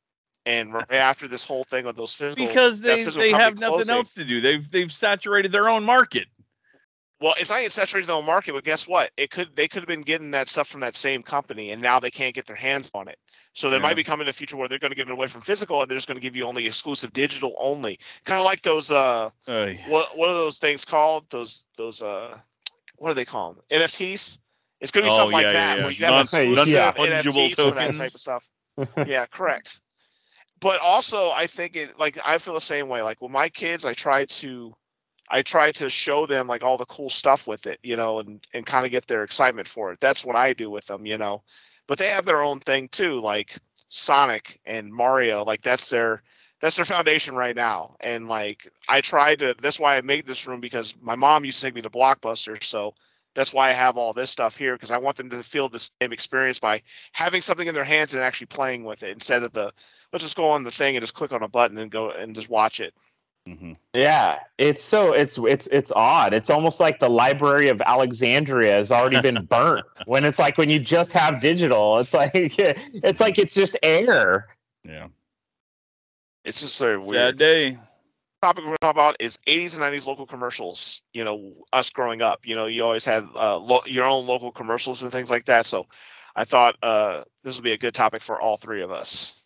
And 0.46 0.72
right 0.74 0.92
after 0.92 1.29
this 1.29 1.44
whole 1.44 1.64
thing 1.64 1.85
with 1.85 1.96
those 1.96 2.14
physical, 2.14 2.46
Because 2.46 2.81
they, 2.81 3.05
physical 3.05 3.22
they 3.22 3.31
have 3.31 3.59
nothing 3.59 3.74
closing- 3.76 3.94
else 3.94 4.14
to 4.14 4.24
do. 4.24 4.40
They've 4.40 4.68
they've 4.70 4.92
saturated 4.92 5.53
their 5.53 5.68
own 5.68 5.85
market. 5.85 6.26
Well, 7.20 7.35
it's 7.38 7.50
not 7.50 7.59
even 7.59 7.70
saturated 7.70 8.07
their 8.09 8.16
own 8.16 8.24
market, 8.24 8.55
but 8.55 8.64
guess 8.64 8.88
what? 8.88 9.11
It 9.18 9.31
could 9.31 9.55
they 9.55 9.68
could 9.68 9.81
have 9.83 9.88
been 9.88 10.00
getting 10.00 10.31
that 10.31 10.48
stuff 10.48 10.68
from 10.68 10.81
that 10.81 10.96
same 10.96 11.22
company, 11.22 11.70
and 11.72 11.83
now 11.83 12.00
they 12.00 12.11
can't 12.11 12.35
get 12.35 12.46
their 12.46 12.57
hands 12.57 12.90
on 12.94 13.09
it. 13.09 13.18
So 13.53 13.68
there 13.68 13.79
Yeah. 13.79 13.83
might 13.83 13.96
be 13.96 14.05
coming 14.05 14.22
in 14.22 14.26
the 14.29 14.33
future 14.33 14.57
where 14.57 14.68
they're 14.68 14.79
going 14.79 14.92
to 14.92 14.96
give 14.96 15.09
it 15.09 15.12
away 15.12 15.26
from 15.26 15.42
physical, 15.42 15.83
and 15.83 15.90
they're 15.90 15.98
just 15.98 16.07
going 16.09 16.16
to 16.16 16.22
give 16.22 16.35
you 16.37 16.46
only 16.46 16.66
exclusive 16.66 17.12
digital 17.12 17.55
only. 17.59 17.98
Kind 18.24 18.38
of 18.38 18.44
like 18.46 18.62
those 18.62 18.90
uh, 18.90 19.29
what 19.88 20.16
what 20.16 20.31
are 20.31 20.35
those 20.35 20.57
things 20.57 20.87
called? 20.87 21.29
Those 21.29 21.66
those 21.76 22.00
uh, 22.00 22.38
what 22.96 23.11
do 23.11 23.14
they 23.14 23.26
call 23.26 23.53
them? 23.53 23.64
NFTs. 23.70 24.38
It's 24.81 24.90
going 24.90 25.05
to 25.05 25.11
be 25.11 25.12
Oh, 25.12 25.16
something 25.18 25.33
like 25.33 25.48
that 25.53 25.76
yeah, 25.76 25.83
where 25.85 25.92
yeah. 25.92 26.09
you 26.09 26.14
have 26.16 26.33
Non- 26.57 26.68
yeah. 26.68 26.92
non-fungible 26.96 27.50
NFTs 27.50 27.57
for 27.57 27.62
that 27.74 27.92
tokens. 27.92 27.98
type 27.98 28.14
of 28.14 28.20
stuff. 28.20 28.48
yeah, 29.07 29.26
correct. 29.26 29.83
But 30.60 30.80
also, 30.80 31.30
I 31.30 31.46
think 31.46 31.76
it 31.76 31.98
like 31.98 32.18
I 32.24 32.38
feel 32.38 32.54
the 32.54 32.60
same 32.60 32.88
way. 32.88 33.02
Like 33.02 33.20
with 33.20 33.30
my 33.30 33.48
kids, 33.48 33.86
I 33.86 33.94
try 33.94 34.26
to, 34.26 34.74
I 35.30 35.42
try 35.42 35.72
to 35.72 35.88
show 35.88 36.26
them 36.26 36.46
like 36.46 36.62
all 36.62 36.76
the 36.76 36.84
cool 36.86 37.10
stuff 37.10 37.46
with 37.46 37.66
it, 37.66 37.78
you 37.82 37.96
know, 37.96 38.18
and 38.18 38.46
and 38.52 38.66
kind 38.66 38.84
of 38.84 38.92
get 38.92 39.06
their 39.06 39.24
excitement 39.24 39.68
for 39.68 39.92
it. 39.92 40.00
That's 40.00 40.24
what 40.24 40.36
I 40.36 40.52
do 40.52 40.70
with 40.70 40.86
them, 40.86 41.06
you 41.06 41.16
know. 41.18 41.42
But 41.86 41.98
they 41.98 42.08
have 42.10 42.26
their 42.26 42.42
own 42.42 42.60
thing 42.60 42.88
too, 42.88 43.20
like 43.20 43.56
Sonic 43.88 44.60
and 44.66 44.92
Mario. 44.92 45.44
Like 45.44 45.62
that's 45.62 45.88
their 45.88 46.22
that's 46.60 46.76
their 46.76 46.84
foundation 46.84 47.34
right 47.34 47.56
now. 47.56 47.96
And 48.00 48.28
like 48.28 48.70
I 48.88 49.00
tried 49.00 49.38
to. 49.40 49.54
That's 49.62 49.80
why 49.80 49.96
I 49.96 50.02
made 50.02 50.26
this 50.26 50.46
room 50.46 50.60
because 50.60 50.94
my 51.00 51.14
mom 51.14 51.44
used 51.44 51.60
to 51.60 51.66
take 51.66 51.74
me 51.74 51.82
to 51.82 51.90
Blockbuster, 51.90 52.62
so 52.62 52.94
that's 53.34 53.52
why 53.52 53.70
I 53.70 53.72
have 53.72 53.96
all 53.96 54.12
this 54.12 54.30
stuff 54.30 54.56
here 54.56 54.74
because 54.74 54.90
I 54.90 54.98
want 54.98 55.16
them 55.16 55.30
to 55.30 55.42
feel 55.42 55.68
the 55.68 55.78
same 55.78 56.12
experience 56.12 56.58
by 56.58 56.82
having 57.12 57.40
something 57.40 57.68
in 57.68 57.74
their 57.74 57.84
hands 57.84 58.12
and 58.12 58.22
actually 58.22 58.48
playing 58.48 58.84
with 58.84 59.02
it 59.02 59.10
instead 59.10 59.42
of 59.42 59.52
the 59.52 59.72
let's 60.12 60.24
just 60.24 60.36
go 60.36 60.48
on 60.48 60.64
the 60.64 60.70
thing 60.70 60.96
and 60.96 61.02
just 61.02 61.14
click 61.14 61.32
on 61.32 61.42
a 61.42 61.48
button 61.48 61.78
and 61.78 61.90
go 61.90 62.10
and 62.10 62.34
just 62.34 62.48
watch 62.48 62.80
it. 62.80 62.92
mhm. 63.48 63.76
yeah. 63.94 64.40
It's 64.58 64.82
so 64.82 65.12
it's 65.12 65.38
it's 65.38 65.66
it's 65.68 65.92
odd. 65.96 66.32
It's 66.34 66.50
almost 66.50 66.80
like 66.80 66.98
the 67.00 67.08
Library 67.10 67.68
of 67.68 67.80
Alexandria 67.82 68.72
has 68.72 68.90
already 68.92 69.20
been 69.20 69.44
burnt. 69.48 69.86
when 70.06 70.24
it's 70.24 70.38
like 70.38 70.58
when 70.58 70.68
you 70.68 70.78
just 70.78 71.12
have 71.12 71.40
digital, 71.40 71.98
it's 71.98 72.12
like 72.14 72.32
it's 72.34 73.20
like 73.20 73.38
it's 73.38 73.54
just 73.54 73.76
air. 73.82 74.48
Yeah. 74.84 75.08
It's 76.44 76.60
just 76.60 76.74
so 76.76 77.00
Sad 77.00 77.08
weird. 77.08 77.36
day. 77.38 77.78
topic 78.42 78.62
we're 78.64 78.68
going 78.68 78.76
to 78.76 78.80
talk 78.80 78.94
about 78.94 79.16
is 79.20 79.38
80s 79.46 79.74
and 79.74 79.82
90s 79.84 80.06
local 80.06 80.26
commercials. 80.26 81.02
You 81.12 81.22
know, 81.24 81.52
us 81.72 81.90
growing 81.90 82.22
up, 82.22 82.40
you 82.46 82.54
know, 82.54 82.64
you 82.66 82.82
always 82.82 83.04
had 83.04 83.28
uh, 83.36 83.58
lo- 83.58 83.82
your 83.86 84.04
own 84.06 84.26
local 84.26 84.50
commercials 84.50 85.02
and 85.02 85.12
things 85.12 85.30
like 85.30 85.44
that. 85.44 85.66
So 85.66 85.86
I 86.36 86.44
thought 86.44 86.76
uh, 86.82 87.24
this 87.44 87.56
would 87.56 87.64
be 87.64 87.72
a 87.72 87.78
good 87.78 87.92
topic 87.94 88.22
for 88.22 88.40
all 88.40 88.56
three 88.56 88.80
of 88.82 88.90
us. 88.90 89.39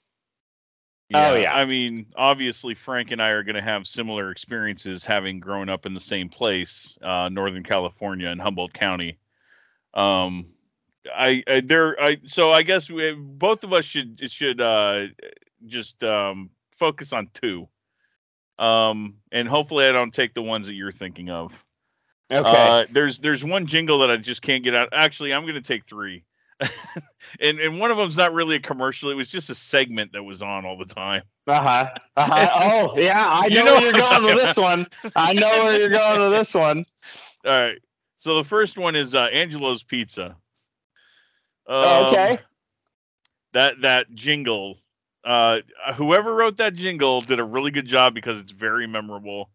Oh, 1.13 1.35
yeah. 1.35 1.55
I 1.55 1.65
mean, 1.67 2.07
obviously, 2.17 2.75
Frank 2.75 3.11
and 3.11 3.23
I 3.23 3.31
are 3.31 3.43
going 3.43 3.57
to 3.57 3.63
have 3.63 3.87
similar 3.87 4.31
experiences 4.31 5.05
having 5.05 5.39
grown 5.39 5.69
up 5.69 5.85
in 5.85 5.93
the 5.93 6.01
same 6.01 6.29
place, 6.29 6.97
uh, 7.03 7.29
Northern 7.31 7.63
California 7.63 8.29
in 8.29 8.39
Humboldt 8.39 8.73
County. 8.73 9.19
Um, 9.93 10.47
I, 11.15 11.43
I 11.47 11.61
there, 11.65 12.01
I 12.01 12.17
so 12.25 12.51
I 12.51 12.63
guess 12.63 12.91
we, 12.91 13.13
both 13.13 13.65
of 13.65 13.73
us 13.73 13.85
should 13.85 14.31
should 14.31 14.61
uh, 14.61 15.07
just 15.67 16.03
um, 16.03 16.51
focus 16.79 17.13
on 17.13 17.29
two, 17.35 17.69
um, 18.59 19.17
and 19.31 19.47
hopefully 19.47 19.85
I 19.85 19.93
don't 19.93 20.15
take 20.15 20.33
the 20.33 20.43
ones 20.43 20.67
that 20.67 20.75
you're 20.75 20.93
thinking 20.93 21.29
of. 21.29 21.63
Okay. 22.31 22.51
Uh, 22.51 22.87
there's 22.91 23.19
there's 23.19 23.45
one 23.45 23.67
jingle 23.67 23.99
that 23.99 24.11
I 24.11 24.17
just 24.17 24.41
can't 24.41 24.65
get 24.65 24.75
out. 24.75 24.89
Actually, 24.93 25.35
I'm 25.35 25.43
going 25.43 25.55
to 25.55 25.61
take 25.61 25.87
three. 25.87 26.25
and 27.41 27.59
and 27.59 27.79
one 27.81 27.91
of 27.91 27.97
them's 27.97 28.17
not 28.17 28.33
really 28.33 28.57
a 28.57 28.61
commercial. 28.61 29.11
It 29.11 29.15
was 29.15 29.29
just 29.29 29.51
a 29.51 29.55
segment 29.55 30.13
that 30.13 30.23
was 30.23 30.43
on 30.43 30.65
all 30.65 30.77
the 30.79 30.85
time. 30.85 31.23
Uh 31.47 31.61
huh. 31.61 31.91
Uh-huh. 32.17 32.51
Oh 32.95 32.99
yeah, 32.99 33.25
I 33.27 33.47
You 33.47 33.57
know, 33.57 33.65
know 33.65 33.75
where 33.75 33.83
you're 33.83 33.93
going 33.93 34.25
with 34.25 34.37
this 34.37 34.57
one. 34.57 34.87
I 35.17 35.33
know 35.35 35.49
where 35.65 35.79
you're 35.79 35.89
going 35.89 36.21
with 36.21 36.31
this 36.33 36.55
one. 36.55 36.87
All 37.45 37.51
right. 37.53 37.79
So 38.17 38.37
the 38.37 38.45
first 38.45 38.79
one 38.79 38.97
is 38.97 39.15
uh, 39.15 39.25
Angelo's 39.25 39.83
Pizza. 39.83 40.37
Um, 41.67 42.07
okay. 42.07 42.39
That 43.53 43.81
that 43.83 44.15
jingle. 44.15 44.79
Uh, 45.25 45.61
whoever 45.95 46.35
wrote 46.35 46.59
that 46.59 46.75
jingle 46.75 47.21
did 47.23 47.41
a 47.41 47.45
really 47.45 47.71
good 47.71 47.87
job 47.87 48.15
because 48.15 48.39
it's 48.39 48.53
very 48.53 48.87
memorable. 48.87 49.51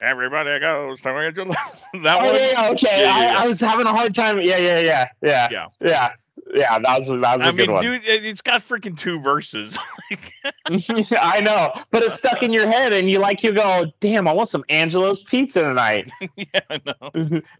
Everybody 0.00 0.58
goes 0.60 1.00
to 1.02 1.08
Angelo. 1.10 1.54
that 2.02 2.18
Oh 2.20 2.24
one. 2.30 2.34
yeah, 2.34 2.50
yeah, 2.52 2.70
okay. 2.70 3.02
Yeah, 3.02 3.22
yeah. 3.22 3.38
I, 3.38 3.44
I 3.44 3.46
was 3.46 3.60
having 3.60 3.86
a 3.86 3.90
hard 3.90 4.14
time. 4.14 4.40
Yeah, 4.40 4.58
yeah, 4.58 4.80
yeah, 4.80 5.08
yeah, 5.22 5.48
Yeah. 5.50 5.66
yeah, 5.80 6.12
yeah. 6.54 6.78
That 6.78 6.98
was 6.98 7.08
that 7.08 7.18
was 7.20 7.42
a 7.42 7.48
I 7.48 7.50
good 7.50 7.68
mean, 7.68 7.72
one. 7.72 7.82
dude, 7.82 8.04
it, 8.04 8.24
it's 8.24 8.42
got 8.42 8.60
freaking 8.60 8.98
two 8.98 9.20
verses. 9.20 9.76
I 10.66 11.40
know, 11.40 11.72
but 11.90 12.02
it's 12.02 12.14
stuck 12.14 12.42
in 12.42 12.52
your 12.52 12.66
head, 12.66 12.92
and 12.92 13.08
you 13.08 13.18
like 13.18 13.42
you 13.42 13.52
go, 13.52 13.84
damn, 14.00 14.28
I 14.28 14.32
want 14.32 14.48
some 14.48 14.64
Angelo's 14.68 15.22
pizza 15.22 15.62
tonight. 15.62 16.10
yeah, 16.36 16.60
I 16.70 16.80
know. 16.84 17.10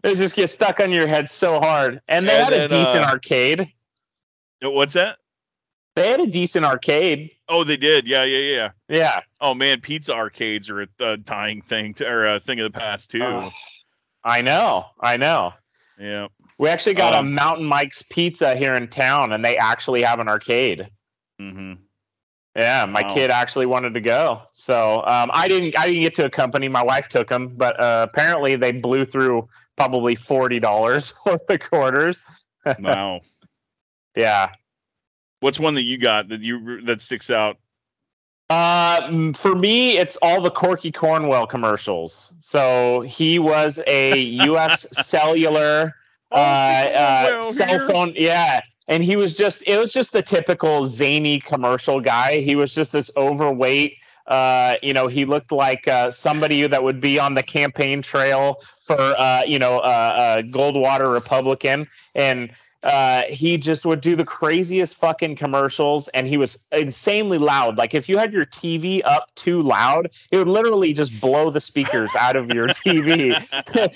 it 0.03 0.17
just 0.17 0.35
gets 0.35 0.51
stuck 0.51 0.79
on 0.79 0.91
your 0.91 1.07
head 1.07 1.29
so 1.29 1.59
hard. 1.59 2.01
And 2.07 2.27
they 2.27 2.33
And 2.35 2.43
had 2.43 2.53
a 2.53 2.67
decent 2.67 3.05
uh, 3.05 3.09
arcade. 3.09 3.71
What's 4.61 4.93
that? 4.93 5.17
They 5.95 6.09
had 6.09 6.19
a 6.21 6.27
decent 6.27 6.65
arcade. 6.65 7.31
Oh, 7.49 7.63
they 7.63 7.77
did. 7.77 8.07
Yeah, 8.07 8.23
yeah, 8.23 8.39
yeah. 8.39 8.69
Yeah. 8.89 9.21
Oh 9.41 9.53
man, 9.53 9.81
pizza 9.81 10.13
arcades 10.13 10.69
are 10.69 10.87
a, 10.99 11.17
dying 11.17 11.61
thing 11.61 11.93
to, 11.95 12.07
or 12.07 12.35
a 12.35 12.39
thing 12.39 12.59
of 12.59 12.71
the 12.71 12.79
past 12.79 13.11
too. 13.11 13.23
Ugh. 13.23 13.51
I 14.23 14.41
know. 14.41 14.85
I 14.99 15.17
know. 15.17 15.53
yeah. 15.99 16.27
We 16.59 16.69
actually 16.69 16.93
got 16.93 17.13
Um, 17.13 17.25
a 17.25 17.29
Mountain 17.29 17.65
Mike's 17.65 18.03
Pizza 18.03 18.55
here 18.55 18.73
in 18.73 18.87
town, 18.87 19.31
and 19.33 19.43
they 19.43 19.57
actually 19.57 20.01
have 20.03 20.19
an 20.19 20.27
arcade. 20.29 20.87
hmm 21.39 21.73
Yeah, 22.55 22.85
my 22.85 23.01
Wow. 23.01 23.13
kid 23.13 23.31
actually 23.31 23.65
wanted 23.65 23.95
to 23.95 23.99
go, 24.01 24.43
so 24.53 25.03
um, 25.07 25.31
I 25.33 25.47
didn't. 25.47 25.77
I 25.77 25.87
didn't 25.87 26.03
get 26.03 26.15
to 26.15 26.25
accompany. 26.25 26.67
My 26.67 26.83
wife 26.83 27.09
took 27.09 27.29
him, 27.29 27.55
but 27.55 27.79
uh, 27.79 28.05
apparently 28.07 28.55
they 28.55 28.71
blew 28.71 29.05
through 29.05 29.47
probably 29.75 30.13
forty 30.15 30.59
dollars 30.59 31.13
worth 31.25 31.49
of 31.49 31.59
quarters. 31.59 32.23
Wow. 32.79 33.21
Yeah. 34.15 34.49
What's 35.39 35.59
one 35.59 35.73
that 35.73 35.81
you 35.81 35.97
got 35.97 36.29
that 36.29 36.41
you 36.41 36.81
that 36.85 37.01
sticks 37.01 37.31
out? 37.31 37.57
Uh, 38.51 39.33
for 39.33 39.55
me, 39.55 39.97
it's 39.97 40.15
all 40.17 40.39
the 40.41 40.51
Corky 40.51 40.91
Cornwell 40.91 41.47
commercials. 41.47 42.33
So 42.39 43.01
he 43.01 43.39
was 43.39 43.79
a 43.87 44.19
U.S. 44.45 44.85
cellular 44.91 45.95
uh, 46.33 46.89
uh, 46.95 47.43
cell 47.43 47.67
here. 47.67 47.79
phone. 47.79 48.13
Yeah, 48.15 48.61
and 48.87 49.03
he 49.03 49.15
was 49.15 49.35
just 49.35 49.63
it 49.67 49.77
was 49.77 49.93
just 49.93 50.13
the 50.13 50.21
typical 50.23 50.85
zany 50.85 51.39
commercial 51.39 52.01
guy. 52.01 52.39
He 52.39 52.55
was 52.55 52.73
just 52.75 52.91
this 52.91 53.11
overweight 53.17 53.97
Uh, 54.27 54.75
you 54.81 54.93
know, 54.93 55.07
he 55.07 55.25
looked 55.25 55.51
like 55.51 55.87
uh, 55.87 56.09
somebody 56.09 56.65
that 56.67 56.83
would 56.83 57.01
be 57.01 57.19
on 57.19 57.33
the 57.33 57.43
campaign 57.43 58.01
trail 58.01 58.55
for, 58.79 58.97
uh, 58.99 59.43
you 59.45 59.59
know, 59.59 59.79
uh, 59.79 60.39
a 60.39 60.43
Goldwater 60.43 61.13
Republican. 61.13 61.87
And 62.15 62.49
uh, 62.83 63.23
he 63.29 63.57
just 63.57 63.85
would 63.85 64.01
do 64.01 64.15
the 64.15 64.25
craziest 64.25 64.97
fucking 64.97 65.35
commercials 65.35 66.09
and 66.09 66.27
he 66.27 66.37
was 66.37 66.57
insanely 66.71 67.37
loud. 67.37 67.77
Like 67.77 67.93
if 67.93 68.09
you 68.09 68.17
had 68.17 68.33
your 68.33 68.45
TV 68.45 69.01
up 69.05 69.33
too 69.35 69.61
loud, 69.61 70.09
it 70.31 70.37
would 70.37 70.47
literally 70.47 70.93
just 70.93 71.19
blow 71.21 71.49
the 71.49 71.61
speakers 71.61 72.13
out 72.15 72.35
of 72.35 72.49
your 72.49 72.67
TV. 72.67 73.33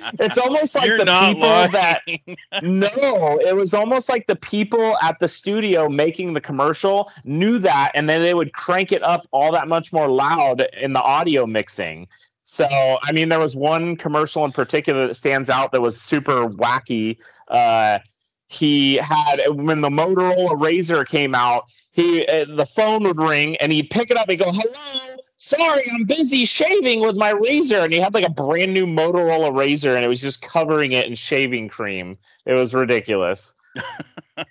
it's 0.19 0.37
almost 0.37 0.75
like 0.75 0.87
You're 0.87 0.99
the 0.99 1.05
people 1.05 1.41
lying. 1.41 1.71
that 1.71 2.01
no, 2.63 3.39
it 3.39 3.55
was 3.55 3.73
almost 3.73 4.09
like 4.09 4.27
the 4.27 4.35
people 4.35 4.97
at 5.01 5.19
the 5.19 5.27
studio 5.27 5.89
making 5.89 6.33
the 6.33 6.41
commercial 6.41 7.11
knew 7.25 7.59
that 7.59 7.91
and 7.93 8.09
then 8.09 8.21
they 8.21 8.33
would 8.33 8.53
crank 8.53 8.91
it 8.91 9.03
up 9.03 9.27
all 9.31 9.51
that 9.51 9.67
much 9.67 9.91
more 9.91 10.07
loud 10.09 10.65
in 10.79 10.93
the 10.93 11.01
audio 11.01 11.45
mixing. 11.45 12.07
So, 12.43 12.65
I 13.03 13.11
mean, 13.11 13.27
there 13.27 13.41
was 13.41 13.57
one 13.57 13.97
commercial 13.97 14.45
in 14.45 14.53
particular 14.53 15.07
that 15.07 15.15
stands 15.15 15.49
out 15.49 15.73
that 15.73 15.81
was 15.81 15.99
super 15.99 16.47
wacky. 16.47 17.17
Uh, 17.49 17.99
he 18.47 18.95
had 18.97 19.41
when 19.49 19.81
the 19.81 19.89
Motorola 19.89 20.59
Razor 20.59 21.03
came 21.05 21.35
out, 21.35 21.65
he 21.91 22.25
uh, 22.27 22.45
the 22.45 22.65
phone 22.65 23.03
would 23.03 23.17
ring 23.17 23.55
and 23.57 23.71
he'd 23.71 23.89
pick 23.89 24.09
it 24.11 24.17
up 24.17 24.29
and 24.29 24.39
go, 24.39 24.51
"Hello, 24.51 25.17
sorry, 25.37 25.83
I'm 25.93 26.05
busy 26.05 26.45
shaving 26.45 27.01
with 27.01 27.17
my 27.17 27.31
razor." 27.31 27.79
And 27.79 27.91
he 27.93 27.99
had 27.99 28.13
like 28.13 28.25
a 28.25 28.31
brand 28.31 28.73
new 28.73 28.85
Motorola 28.85 29.55
Razor 29.55 29.95
and 29.95 30.05
it 30.05 30.07
was 30.07 30.21
just 30.21 30.41
covering 30.41 30.91
it 30.93 31.05
in 31.05 31.15
shaving 31.15 31.67
cream. 31.67 32.17
It 32.45 32.53
was 32.53 32.73
ridiculous. 32.73 33.53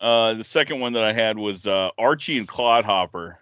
Uh, 0.00 0.34
the 0.34 0.44
second 0.44 0.78
one 0.80 0.92
that 0.92 1.02
I 1.02 1.12
had 1.12 1.36
was 1.38 1.66
uh, 1.66 1.90
Archie 1.98 2.38
and 2.38 2.46
Clodhopper. 2.46 3.40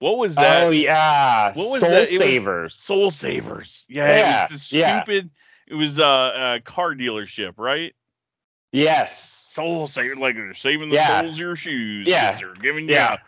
What 0.00 0.18
was 0.18 0.34
that? 0.34 0.64
oh 0.64 0.70
yeah, 0.70 1.52
What 1.54 1.70
was 1.72 1.80
Soul 1.80 1.90
that? 1.90 2.08
Savers. 2.08 2.74
Soul 2.74 3.10
Savers. 3.10 3.86
Yeah, 3.88 4.08
Yeah, 4.08 4.44
it 4.44 4.52
was 4.52 4.68
the 4.68 4.76
yeah. 4.76 5.02
stupid. 5.02 5.30
It 5.68 5.74
was 5.74 5.98
uh, 5.98 6.56
a 6.56 6.60
car 6.60 6.94
dealership, 6.94 7.54
right? 7.56 7.94
Yes. 8.72 9.48
Soul 9.52 9.86
Saver, 9.86 10.16
like 10.16 10.34
they're 10.34 10.54
saving 10.54 10.88
the 10.90 10.96
Yeah. 10.96 11.20
souls 11.20 11.30
of 11.32 11.38
your 11.38 11.56
shoes. 11.56 12.06
Yeah. 12.08 12.38
they're 12.38 12.54
giving 12.54 12.88
Yeah. 12.88 13.18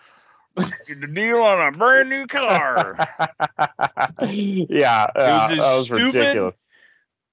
you 0.88 0.94
the 0.94 1.06
deal 1.08 1.42
on 1.42 1.66
a 1.74 1.76
brand 1.76 2.08
new 2.08 2.26
car. 2.26 2.96
yeah, 4.22 5.06
was 5.14 5.16
uh, 5.16 5.48
this 5.48 5.58
that 5.58 5.74
was 5.76 5.90
ridiculous. 5.90 6.58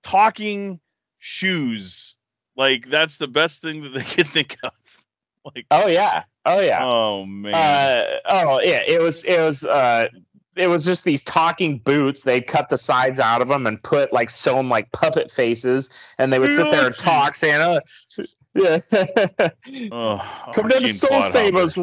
Talking 0.03 0.79
shoes, 1.19 2.15
like 2.57 2.89
that's 2.89 3.17
the 3.17 3.27
best 3.27 3.61
thing 3.61 3.83
that 3.83 3.89
they 3.89 4.03
could 4.15 4.27
think 4.29 4.57
of. 4.63 4.71
Like, 5.45 5.65
Oh 5.71 5.87
yeah, 5.87 6.23
oh 6.45 6.59
yeah. 6.61 6.79
oh 6.83 7.25
man, 7.25 7.53
Uh, 7.53 8.17
oh 8.25 8.59
yeah, 8.63 8.81
it 8.87 9.01
was 9.01 9.23
it 9.23 9.39
was 9.41 9.65
uh, 9.65 10.07
it 10.55 10.67
was 10.67 10.85
just 10.85 11.03
these 11.03 11.21
talking 11.23 11.77
boots. 11.79 12.23
They'd 12.23 12.47
cut 12.47 12.69
the 12.69 12.77
sides 12.77 13.19
out 13.19 13.41
of 13.41 13.47
them 13.47 13.65
and 13.67 13.81
put 13.83 14.11
like 14.11 14.29
sewn 14.29 14.69
like 14.69 14.91
puppet 14.91 15.31
faces, 15.31 15.89
and 16.17 16.31
they 16.31 16.39
would 16.39 16.51
sit 16.51 16.69
there 16.69 16.85
and 16.87 16.97
talk, 16.97 17.35
saying, 17.35 17.61
"Uh, 17.61 17.79
yeah, 18.53 18.79
oh, 19.91 20.21
come 20.51 20.67
down 20.67 20.81
to 20.83 20.89
Soul 20.89 21.21
Savers. 21.21 21.77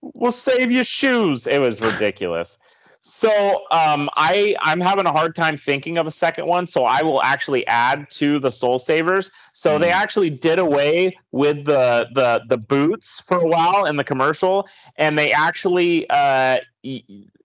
We'll 0.00 0.32
save 0.32 0.70
your 0.70 0.84
shoes." 0.84 1.46
It 1.46 1.58
was 1.58 1.80
ridiculous. 1.80 2.56
So 3.06 3.30
um, 3.70 4.08
I 4.16 4.56
I'm 4.60 4.80
having 4.80 5.04
a 5.06 5.12
hard 5.12 5.34
time 5.34 5.56
thinking 5.58 5.98
of 5.98 6.06
a 6.06 6.10
second 6.10 6.46
one. 6.46 6.66
So 6.66 6.84
I 6.84 7.02
will 7.02 7.22
actually 7.22 7.66
add 7.66 8.10
to 8.12 8.38
the 8.38 8.50
Soul 8.50 8.78
Savers. 8.78 9.30
So 9.52 9.78
they 9.78 9.90
Hmm. 9.90 9.92
actually 9.92 10.30
did 10.30 10.58
away 10.58 11.16
with 11.30 11.66
the 11.66 12.08
the 12.14 12.42
the 12.48 12.56
boots 12.56 13.20
for 13.20 13.38
a 13.38 13.46
while 13.46 13.84
in 13.84 13.96
the 13.96 14.04
commercial, 14.04 14.66
and 14.96 15.18
they 15.18 15.30
actually 15.32 16.08
uh, 16.08 16.58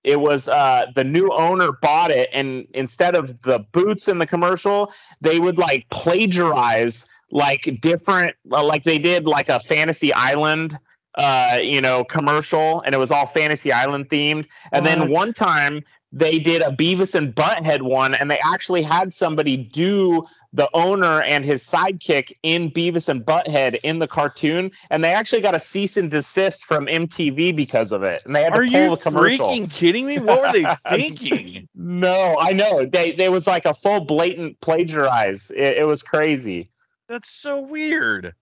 it 0.03 0.19
was 0.21 0.47
uh, 0.47 0.85
the 0.95 1.03
new 1.03 1.31
owner 1.33 1.71
bought 1.71 2.11
it, 2.11 2.29
and 2.31 2.67
instead 2.73 3.15
of 3.15 3.41
the 3.41 3.59
boots 3.71 4.07
in 4.07 4.17
the 4.17 4.25
commercial, 4.25 4.91
they 5.21 5.39
would 5.39 5.57
like 5.57 5.89
plagiarize 5.89 7.05
like 7.31 7.77
different 7.81 8.35
uh, 8.51 8.63
like 8.63 8.83
they 8.83 8.97
did 8.97 9.27
like 9.27 9.49
a 9.49 9.59
Fantasy 9.59 10.13
Island 10.13 10.77
uh 11.17 11.57
you 11.61 11.81
know 11.81 12.03
commercial 12.03 12.81
and 12.81 12.93
it 12.93 12.99
was 12.99 13.09
all 13.09 13.25
fantasy 13.25 13.71
island 13.71 14.07
themed. 14.09 14.47
And 14.71 14.85
then 14.85 15.09
one 15.09 15.33
time 15.33 15.83
they 16.12 16.39
did 16.39 16.62
a 16.64 16.70
beavis 16.72 17.14
and 17.14 17.36
butthead 17.36 17.82
one 17.84 18.16
and 18.16 18.32
they 18.32 18.39
actually 18.43 18.82
had 18.82 19.14
somebody 19.14 19.55
do 19.55 20.26
the 20.53 20.68
owner 20.74 21.22
and 21.24 21.45
his 21.45 21.64
sidekick 21.64 22.34
in 22.41 22.72
beavis 22.72 23.07
and 23.10 23.24
butthead 23.24 23.80
in 23.84 23.99
the 23.99 24.07
cartoon 24.07 24.72
and 24.89 25.03
they 25.03 25.14
actually 25.14 25.41
got 25.41 25.53
a 25.53 25.60
cease 25.60 25.97
and 25.97 26.10
desist 26.10 26.66
from 26.66 26.88
mtv 26.88 27.55
because 27.55 27.91
of 27.91 28.01
it 28.01 28.24
and 28.26 28.36
they 28.36 28.41
had 28.41 28.53
to 28.53 28.60
Are 28.60 28.66
pull 28.66 28.82
you 28.84 28.89
the 28.89 28.97
commercial 28.97 29.49
Are 29.49 29.53
you 29.53 29.62
freaking 29.68 29.72
kidding 29.72 30.07
me? 30.07 30.18
What 30.20 30.41
were 30.41 30.51
they 30.51 30.66
thinking? 30.89 31.68
no 31.76 32.36
i 32.39 32.53
know 32.53 32.86
they 32.86 33.12
there 33.12 33.32
was 33.32 33.45
like 33.45 33.66
a 33.66 33.74
full 33.74 33.99
blatant 34.01 34.60
plagiarize 34.62 35.51
it, 35.51 35.78
it 35.78 35.86
was 35.88 36.01
crazy 36.01 36.72
That's 37.07 37.30
so 37.30 37.60
weird. 37.60 38.34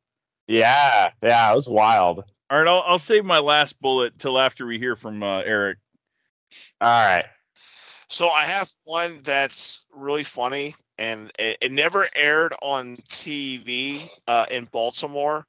yeah 0.47 1.09
yeah 1.22 1.51
it 1.51 1.55
was 1.55 1.68
wild 1.68 2.24
All 2.49 2.59
right, 2.59 2.68
I'll, 2.68 2.84
I'll 2.88 2.99
save 2.99 3.26
my 3.26 3.39
last 3.39 3.78
bullet 3.82 4.18
till 4.20 4.39
after 4.39 4.65
we 4.65 4.80
hear 4.80 4.95
from 4.95 5.22
uh, 5.22 5.39
Eric. 5.39 5.80
all 6.80 6.88
right 7.05 7.26
So 8.09 8.29
I 8.29 8.45
have 8.45 8.71
one 8.85 9.19
that's 9.23 9.83
really 9.93 10.23
funny, 10.23 10.75
and 10.97 11.31
it, 11.37 11.57
it 11.61 11.71
never 11.71 12.07
aired 12.15 12.53
on 12.61 12.97
TV 13.09 14.09
uh, 14.27 14.45
in 14.49 14.65
Baltimore, 14.65 15.45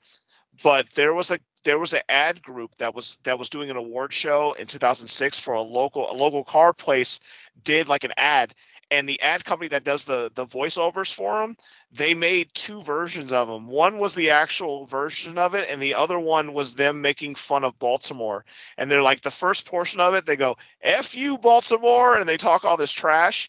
but 0.62 0.88
there 0.90 1.14
was 1.14 1.30
a 1.30 1.38
there 1.64 1.78
was 1.78 1.92
an 1.92 2.02
ad 2.08 2.42
group 2.42 2.74
that 2.76 2.94
was 2.94 3.16
that 3.24 3.38
was 3.38 3.48
doing 3.48 3.70
an 3.70 3.76
award 3.76 4.12
show 4.12 4.54
in 4.54 4.66
2006 4.66 5.38
for 5.38 5.54
a 5.54 5.62
local 5.62 6.10
a 6.10 6.14
local 6.14 6.44
car 6.44 6.72
place 6.72 7.20
did 7.64 7.88
like 7.88 8.04
an 8.04 8.12
ad, 8.16 8.54
and 8.90 9.08
the 9.08 9.20
ad 9.20 9.44
company 9.44 9.68
that 9.68 9.84
does 9.84 10.04
the 10.04 10.30
the 10.34 10.46
voiceovers 10.46 11.12
for 11.12 11.40
them 11.40 11.56
they 11.90 12.12
made 12.14 12.54
two 12.54 12.82
versions 12.82 13.32
of 13.32 13.48
them. 13.48 13.66
One 13.66 13.98
was 13.98 14.14
the 14.14 14.30
actual 14.30 14.84
version 14.84 15.38
of 15.38 15.54
it, 15.54 15.66
and 15.70 15.80
the 15.80 15.94
other 15.94 16.18
one 16.18 16.52
was 16.52 16.74
them 16.74 17.00
making 17.00 17.36
fun 17.36 17.64
of 17.64 17.78
Baltimore. 17.78 18.44
And 18.76 18.90
they're 18.90 19.02
like, 19.02 19.22
the 19.22 19.30
first 19.30 19.64
portion 19.64 20.00
of 20.00 20.14
it, 20.14 20.26
they 20.26 20.36
go, 20.36 20.56
F 20.82 21.16
you, 21.16 21.38
Baltimore, 21.38 22.18
and 22.18 22.28
they 22.28 22.36
talk 22.36 22.64
all 22.64 22.76
this 22.76 22.92
trash. 22.92 23.48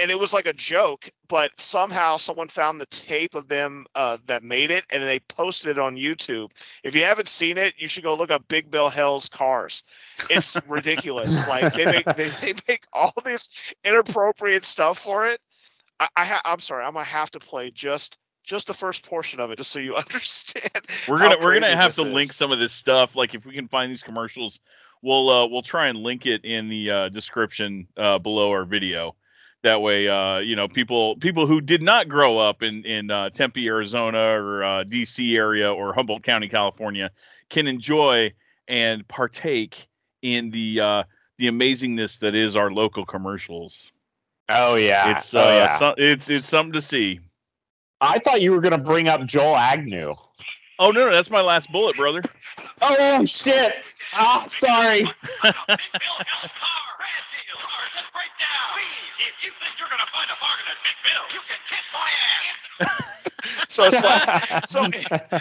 And 0.00 0.10
it 0.10 0.18
was 0.18 0.32
like 0.32 0.46
a 0.46 0.52
joke, 0.52 1.10
but 1.28 1.50
somehow 1.60 2.16
someone 2.16 2.48
found 2.48 2.80
the 2.80 2.86
tape 2.86 3.34
of 3.34 3.48
them 3.48 3.86
uh, 3.94 4.16
that 4.26 4.42
made 4.42 4.70
it 4.70 4.84
and 4.90 5.02
they 5.02 5.20
posted 5.20 5.72
it 5.72 5.78
on 5.78 5.96
YouTube. 5.96 6.50
If 6.82 6.94
you 6.94 7.04
haven't 7.04 7.28
seen 7.28 7.58
it, 7.58 7.74
you 7.76 7.86
should 7.86 8.04
go 8.04 8.14
look 8.14 8.30
up 8.30 8.48
Big 8.48 8.70
Bill 8.70 8.88
Hell's 8.88 9.28
Cars. 9.28 9.84
It's 10.30 10.56
ridiculous. 10.68 11.46
like 11.46 11.74
they 11.74 11.84
make 11.84 12.06
they, 12.16 12.28
they 12.40 12.54
make 12.66 12.86
all 12.92 13.12
this 13.24 13.74
inappropriate 13.84 14.64
stuff 14.64 14.98
for 14.98 15.26
it. 15.26 15.40
I, 16.00 16.08
I 16.16 16.24
ha- 16.24 16.42
I'm 16.44 16.60
sorry, 16.60 16.84
I'm 16.84 16.94
gonna 16.94 17.04
have 17.04 17.30
to 17.32 17.38
play 17.38 17.70
just 17.70 18.16
just 18.42 18.66
the 18.66 18.74
first 18.74 19.08
portion 19.08 19.38
of 19.38 19.50
it, 19.50 19.58
just 19.58 19.70
so 19.70 19.78
you 19.78 19.94
understand. 19.96 20.86
We're 21.08 21.18
gonna 21.18 21.36
we're 21.40 21.54
gonna 21.54 21.76
have 21.76 21.94
to 21.96 22.06
is. 22.06 22.12
link 22.12 22.32
some 22.32 22.52
of 22.52 22.58
this 22.58 22.72
stuff. 22.72 23.16
Like 23.16 23.34
if 23.34 23.44
we 23.44 23.54
can 23.54 23.68
find 23.68 23.90
these 23.90 24.02
commercials, 24.02 24.60
we'll 25.02 25.30
uh, 25.30 25.46
we'll 25.46 25.62
try 25.62 25.88
and 25.88 25.98
link 25.98 26.26
it 26.26 26.44
in 26.44 26.68
the 26.68 26.90
uh, 26.90 27.08
description 27.10 27.86
uh, 27.96 28.18
below 28.18 28.50
our 28.50 28.64
video. 28.64 29.14
That 29.62 29.82
way, 29.82 30.08
uh, 30.08 30.38
you 30.38 30.56
know, 30.56 30.68
people 30.68 31.16
people 31.16 31.46
who 31.46 31.60
did 31.60 31.82
not 31.82 32.08
grow 32.08 32.38
up 32.38 32.62
in 32.62 32.84
in 32.86 33.10
uh, 33.10 33.28
Tempe, 33.30 33.66
Arizona, 33.66 34.18
or 34.18 34.64
uh, 34.64 34.84
D.C. 34.84 35.36
area 35.36 35.70
or 35.72 35.92
Humboldt 35.92 36.22
County, 36.22 36.48
California, 36.48 37.10
can 37.50 37.66
enjoy 37.66 38.32
and 38.68 39.06
partake 39.06 39.86
in 40.22 40.50
the 40.50 40.80
uh, 40.80 41.02
the 41.36 41.48
amazingness 41.48 42.20
that 42.20 42.34
is 42.34 42.56
our 42.56 42.70
local 42.72 43.04
commercials. 43.04 43.92
oh 44.48 44.76
yeah 44.76 45.16
It's 45.16 45.34
uh, 45.34 45.40
oh, 45.44 45.50
yeah. 45.56 45.78
so- 45.78 45.94
it's 45.98 46.30
it's 46.30 46.48
something 46.48 46.72
to 46.72 46.80
see. 46.80 47.20
I 48.00 48.18
thought 48.18 48.40
you 48.40 48.52
were 48.52 48.62
gonna 48.62 48.78
bring 48.78 49.08
up 49.08 49.26
Joel 49.26 49.56
Agnew. 49.56 50.14
Oh 50.78 50.90
no, 50.90 51.04
no, 51.04 51.10
that's 51.10 51.30
my 51.30 51.42
last 51.42 51.70
bullet, 51.70 51.96
brother. 51.96 52.22
Oh 52.80 53.24
shit! 53.26 53.82
Ah, 54.14 54.42
sorry. 54.46 55.04
If 59.20 59.44
you 59.44 59.50
think 59.60 59.78
you're 59.78 59.88
gonna 59.88 60.08
find 60.08 60.28
a 60.30 60.38
bargain 60.40 60.66
at 60.72 60.78
Big 60.82 60.96
Bill, 61.04 61.24
you 61.34 61.40
can 61.46 61.60
kiss 61.68 61.90
my 61.92 62.08
ass. 62.88 63.06
So 63.68 63.84
it's 63.84 64.02
like 64.02 64.66
so 64.66 64.90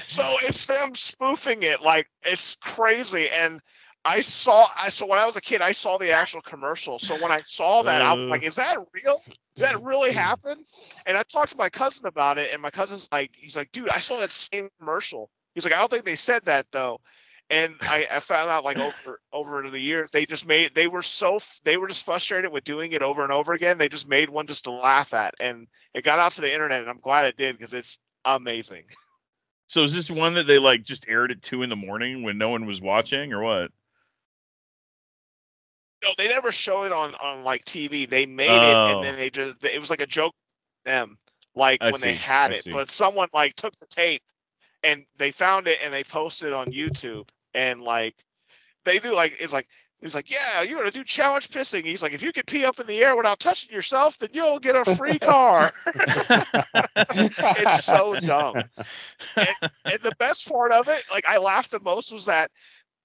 so 0.05 0.23
it's 0.43 0.65
them 0.65 0.95
spoofing 0.95 1.63
it 1.63 1.81
like 1.81 2.07
it's 2.23 2.55
crazy. 2.61 3.27
And 3.29 3.61
i 4.05 4.21
saw 4.21 4.67
i 4.81 4.89
so 4.89 5.05
when 5.05 5.19
i 5.19 5.25
was 5.25 5.35
a 5.35 5.41
kid 5.41 5.61
i 5.61 5.73
saw 5.73 5.97
the 5.97 6.11
actual 6.11 6.41
commercial. 6.41 6.99
So 6.99 7.21
when 7.21 7.31
i 7.31 7.41
saw 7.41 7.83
that 7.83 8.01
i 8.01 8.13
was 8.13 8.29
like 8.29 8.43
is 8.43 8.55
that 8.55 8.77
real? 8.93 9.19
Did 9.55 9.63
that 9.65 9.83
really 9.83 10.11
happen? 10.11 10.63
And 11.05 11.17
i 11.17 11.23
talked 11.23 11.51
to 11.51 11.57
my 11.57 11.69
cousin 11.69 12.05
about 12.05 12.37
it 12.37 12.53
and 12.53 12.61
my 12.61 12.69
cousin's 12.69 13.09
like 13.11 13.31
he's 13.33 13.57
like 13.57 13.71
dude 13.71 13.89
i 13.89 13.99
saw 13.99 14.17
that 14.19 14.31
same 14.31 14.69
commercial. 14.79 15.29
He's 15.53 15.65
like 15.65 15.73
i 15.73 15.79
don't 15.79 15.91
think 15.91 16.05
they 16.05 16.15
said 16.15 16.45
that 16.45 16.67
though 16.71 17.01
and 17.49 17.75
I, 17.81 18.07
I 18.11 18.19
found 18.19 18.49
out 18.49 18.63
like 18.63 18.77
over 18.77 19.19
over 19.33 19.69
the 19.69 19.79
years 19.79 20.11
they 20.11 20.25
just 20.25 20.45
made 20.45 20.75
they 20.75 20.87
were 20.87 21.01
so 21.01 21.39
they 21.63 21.77
were 21.77 21.87
just 21.87 22.05
frustrated 22.05 22.51
with 22.51 22.63
doing 22.63 22.91
it 22.91 23.01
over 23.01 23.23
and 23.23 23.31
over 23.31 23.53
again 23.53 23.77
they 23.77 23.89
just 23.89 24.07
made 24.07 24.29
one 24.29 24.47
just 24.47 24.65
to 24.65 24.71
laugh 24.71 25.13
at 25.13 25.33
and 25.39 25.67
it 25.93 26.03
got 26.03 26.19
out 26.19 26.31
to 26.33 26.41
the 26.41 26.53
internet 26.53 26.81
and 26.81 26.89
i'm 26.89 26.99
glad 26.99 27.25
it 27.25 27.37
did 27.37 27.57
because 27.57 27.73
it's 27.73 27.97
amazing 28.25 28.83
So 29.69 29.83
is 29.83 29.93
this 29.93 30.09
one 30.09 30.33
that 30.33 30.47
they 30.47 30.57
like 30.57 30.83
just 30.83 31.07
aired 31.07 31.29
at 31.31 31.43
two 31.43 31.61
in 31.61 31.69
the 31.69 31.75
morning 31.75 32.23
when 32.23 32.39
no 32.39 32.49
one 32.49 32.65
was 32.65 32.81
watching, 32.81 33.31
or 33.31 33.43
what? 33.43 33.71
No, 36.03 36.09
they 36.17 36.27
never 36.27 36.51
show 36.51 36.85
it 36.85 36.91
on 36.91 37.13
on 37.15 37.43
like 37.43 37.65
TV. 37.65 38.09
They 38.09 38.25
made 38.25 38.49
it 38.49 38.75
Oh. 38.75 38.95
and 38.95 39.03
then 39.03 39.13
oh. 39.13 39.17
they 39.17 39.29
just 39.29 39.63
it 39.63 39.79
was 39.79 39.91
like 39.91 40.01
a 40.01 40.07
joke 40.07 40.33
to 40.33 40.91
them 40.91 41.19
like 41.53 41.83
I 41.83 41.91
when 41.91 42.01
they 42.01 42.15
had 42.15 42.51
I 42.51 42.55
it. 42.55 42.63
see. 42.63 42.71
But 42.71 42.89
someone 42.89 43.29
like 43.31 43.53
took 43.55 43.75
the 43.75 43.85
tape 43.85 44.23
and 44.83 45.05
they 45.17 45.29
found 45.29 45.67
it 45.67 45.77
and 45.83 45.93
they 45.93 46.03
posted 46.03 46.47
it 46.47 46.53
on 46.53 46.71
YouTube 46.71 47.29
and 47.53 47.81
like 47.81 48.15
they 48.85 48.99
do 48.99 49.13
like 49.13 49.37
it's 49.39 49.53
like 49.53 49.67
he's 50.01 50.15
like, 50.15 50.29
Yeah, 50.31 50.61
you're 50.61 50.79
gonna 50.79 50.91
do 50.91 51.03
challenge 51.03 51.49
pissing. 51.49 51.83
He's 51.83 52.01
like, 52.01 52.13
if 52.13 52.21
you 52.21 52.31
can 52.31 52.43
pee 52.47 52.65
up 52.65 52.79
in 52.79 52.87
the 52.87 53.03
air 53.03 53.15
without 53.15 53.39
touching 53.39 53.71
yourself, 53.73 54.17
then 54.17 54.29
you'll 54.33 54.59
get 54.59 54.75
a 54.75 54.95
free 54.95 55.19
car. 55.19 55.71
it's 57.15 57.83
so 57.83 58.15
dumb. 58.15 58.55
And, 59.35 59.47
and 59.85 59.99
the 60.01 60.15
best 60.19 60.47
part 60.47 60.71
of 60.71 60.87
it, 60.87 61.03
like 61.11 61.27
I 61.27 61.37
laughed 61.37 61.71
the 61.71 61.79
most 61.81 62.11
was 62.11 62.25
that 62.25 62.51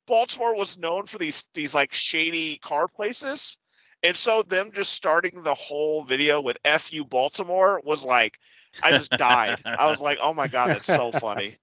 Baltimore 0.07 0.55
was 0.57 0.78
known 0.78 1.07
for 1.07 1.18
these 1.18 1.49
these 1.55 1.74
like 1.74 1.92
shady 1.92 2.59
car 2.59 2.88
places. 2.88 3.57
And 4.03 4.14
so 4.14 4.42
them 4.42 4.70
just 4.74 4.92
starting 4.92 5.42
the 5.42 5.55
whole 5.55 6.05
video 6.05 6.40
with 6.40 6.59
F 6.64 6.92
you 6.92 7.05
Baltimore 7.07 7.80
was 7.84 8.05
like 8.05 8.38
I 8.82 8.90
just 8.90 9.11
died. 9.12 9.61
I 9.64 9.88
was 9.88 10.03
like, 10.03 10.18
oh 10.20 10.34
my 10.34 10.49
god, 10.49 10.68
that's 10.68 10.86
so 10.86 11.12
funny. 11.12 11.57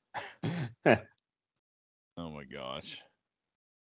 Oh 2.21 2.29
my 2.29 2.43
gosh. 2.43 3.01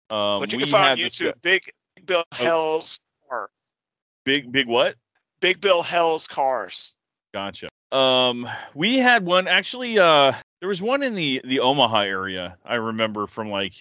Um, 0.10 0.40
But 0.40 0.52
you 0.52 0.60
can 0.60 0.68
find 0.68 0.92
on 0.92 0.98
YouTube 0.98 1.40
Big 1.44 1.70
Bill 2.06 2.24
Hell's 2.32 3.00
cars. 3.30 3.74
big 4.26 4.52
big 4.52 4.68
what? 4.68 4.96
Big 5.40 5.62
Bill 5.62 5.84
Hell's 5.84 6.28
cars. 6.28 6.96
Gotcha. 7.34 7.70
Um, 7.92 8.50
we 8.74 8.98
had 8.98 9.24
one 9.24 9.48
actually. 9.48 10.00
Uh, 10.00 10.34
there 10.62 10.70
was 10.70 10.82
one 10.82 11.04
in 11.04 11.14
the 11.14 11.42
the 11.44 11.60
Omaha 11.60 12.00
area. 12.00 12.58
I 12.66 12.76
remember 12.76 13.28
from 13.28 13.52
like, 13.52 13.74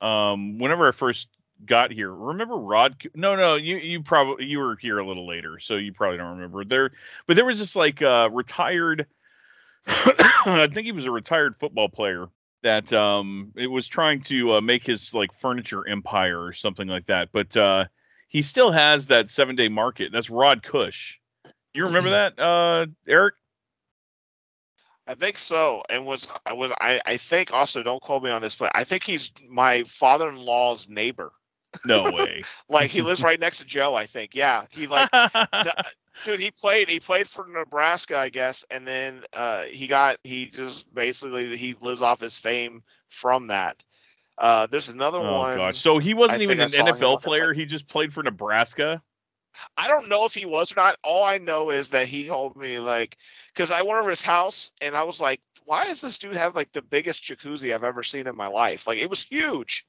um, 0.00 0.58
whenever 0.58 0.88
I 0.88 0.92
first 0.92 1.28
got 1.64 1.92
here. 1.92 2.12
Remember 2.12 2.56
Rod? 2.56 2.96
No, 3.14 3.36
no, 3.36 3.54
you 3.54 3.76
you 3.76 4.02
probably 4.02 4.46
you 4.46 4.58
were 4.58 4.76
here 4.76 4.98
a 4.98 5.06
little 5.06 5.28
later, 5.28 5.60
so 5.60 5.76
you 5.76 5.92
probably 5.92 6.18
don't 6.18 6.36
remember 6.36 6.64
there. 6.64 6.90
But 7.28 7.36
there 7.36 7.44
was 7.44 7.60
this 7.60 7.76
like 7.76 8.02
uh 8.02 8.30
retired. 8.32 9.06
I 9.86 10.68
think 10.72 10.86
he 10.86 10.92
was 10.92 11.04
a 11.04 11.10
retired 11.12 11.54
football 11.54 11.88
player 11.88 12.26
that 12.66 12.92
um 12.92 13.52
it 13.56 13.68
was 13.68 13.86
trying 13.86 14.20
to 14.22 14.54
uh, 14.54 14.60
make 14.60 14.84
his 14.84 15.14
like 15.14 15.30
furniture 15.40 15.86
empire 15.88 16.42
or 16.42 16.52
something 16.52 16.88
like 16.88 17.06
that. 17.06 17.28
But 17.32 17.56
uh 17.56 17.84
he 18.28 18.42
still 18.42 18.72
has 18.72 19.06
that 19.06 19.30
seven 19.30 19.54
day 19.54 19.68
market. 19.68 20.10
That's 20.12 20.28
Rod 20.28 20.62
Cush. 20.62 21.18
You 21.72 21.84
remember 21.84 22.10
that, 22.10 22.40
uh, 22.40 22.86
Eric? 23.06 23.34
I 25.06 25.14
think 25.14 25.38
so. 25.38 25.82
And 25.88 26.04
was 26.06 26.28
I 26.44 26.52
was 26.52 26.72
I, 26.80 27.00
I 27.06 27.16
think 27.16 27.52
also 27.52 27.82
don't 27.82 28.02
quote 28.02 28.24
me 28.24 28.30
on 28.30 28.42
this, 28.42 28.56
but 28.56 28.72
I 28.74 28.82
think 28.82 29.04
he's 29.04 29.30
my 29.48 29.84
father 29.84 30.28
in 30.28 30.36
law's 30.36 30.88
neighbor. 30.88 31.32
No 31.84 32.02
way. 32.12 32.42
Like 32.68 32.90
he 32.90 33.02
lives 33.02 33.22
right 33.22 33.38
next 33.38 33.58
to 33.58 33.64
Joe, 33.64 33.94
I 33.94 34.06
think. 34.06 34.34
Yeah. 34.34 34.64
He 34.70 34.88
like 34.88 35.10
the, 35.12 35.84
dude 36.24 36.40
he 36.40 36.50
played 36.50 36.88
he 36.88 36.98
played 37.00 37.28
for 37.28 37.46
nebraska 37.48 38.18
i 38.18 38.28
guess 38.28 38.64
and 38.70 38.86
then 38.86 39.22
uh 39.34 39.62
he 39.64 39.86
got 39.86 40.18
he 40.24 40.46
just 40.46 40.92
basically 40.94 41.56
he 41.56 41.74
lives 41.82 42.02
off 42.02 42.20
his 42.20 42.38
fame 42.38 42.82
from 43.08 43.46
that 43.46 43.82
uh 44.38 44.66
there's 44.66 44.88
another 44.88 45.18
oh 45.18 45.38
one 45.38 45.56
gosh. 45.56 45.78
So 45.78 45.98
he 45.98 46.14
wasn't 46.14 46.40
I 46.40 46.42
even 46.44 46.58
an 46.58 46.64
I 46.64 46.66
saw 46.66 46.86
him 46.86 46.96
NFL 46.96 47.22
player. 47.22 47.52
He 47.52 47.64
just 47.64 47.88
played 47.88 48.12
for 48.12 48.22
Nebraska. 48.22 49.02
I 49.76 49.88
don't 49.88 50.08
know 50.08 50.24
if 50.24 50.34
he 50.34 50.46
was 50.46 50.72
or 50.72 50.76
not. 50.76 50.96
All 51.02 51.24
i 51.24 51.38
know 51.38 51.70
is 51.70 51.90
that 51.90 52.06
he 52.06 52.26
told 52.26 52.56
me 52.56 52.78
like 52.78 53.16
because 53.54 53.70
i 53.70 53.82
went 53.82 53.98
over 53.98 54.10
his 54.10 54.22
house 54.22 54.70
and 54.80 54.96
i 54.96 55.02
was 55.02 55.20
like 55.20 55.40
why 55.66 55.84
does 55.84 56.00
this 56.00 56.18
dude 56.18 56.36
have 56.36 56.54
like 56.54 56.72
the 56.72 56.80
biggest 56.82 57.24
jacuzzi 57.24 57.74
i've 57.74 57.84
ever 57.84 58.02
seen 58.02 58.26
in 58.28 58.36
my 58.36 58.46
life? 58.46 58.86
Like 58.86 58.98
it 58.98 59.10
was 59.10 59.24
huge. 59.24 59.84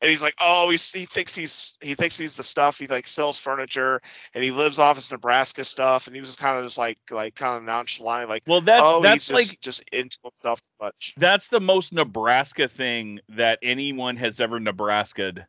And 0.00 0.10
he's 0.10 0.22
like 0.22 0.34
oh 0.40 0.70
he's, 0.70 0.90
he 0.90 1.04
thinks 1.04 1.34
he's 1.34 1.74
he 1.82 1.94
thinks 1.94 2.16
he's 2.16 2.34
the 2.34 2.42
stuff. 2.42 2.78
He 2.78 2.86
like 2.86 3.06
sells 3.06 3.38
furniture 3.38 4.00
and 4.32 4.42
he 4.42 4.50
lives 4.50 4.78
off 4.78 4.96
his 4.96 5.10
nebraska 5.10 5.64
stuff. 5.64 6.06
And 6.06 6.16
he 6.16 6.20
was 6.20 6.34
kind 6.34 6.58
of 6.58 6.64
just 6.64 6.78
like 6.78 6.98
like 7.10 7.34
kind 7.34 7.58
of 7.58 7.62
nonchalant 7.62 8.30
like 8.30 8.42
Well, 8.46 8.62
that's 8.62 8.82
oh, 8.86 9.02
that's 9.02 9.30
like 9.30 9.48
just, 9.48 9.60
just 9.60 9.84
into 9.92 10.18
himself 10.24 10.62
too 10.62 10.84
much. 10.84 11.12
that's 11.18 11.48
the 11.48 11.60
most 11.60 11.92
Nebraska 11.92 12.66
thing 12.66 13.20
that 13.28 13.58
anyone 13.62 14.16
has 14.16 14.40
ever 14.40 14.58
Nebraska'd. 14.58 15.46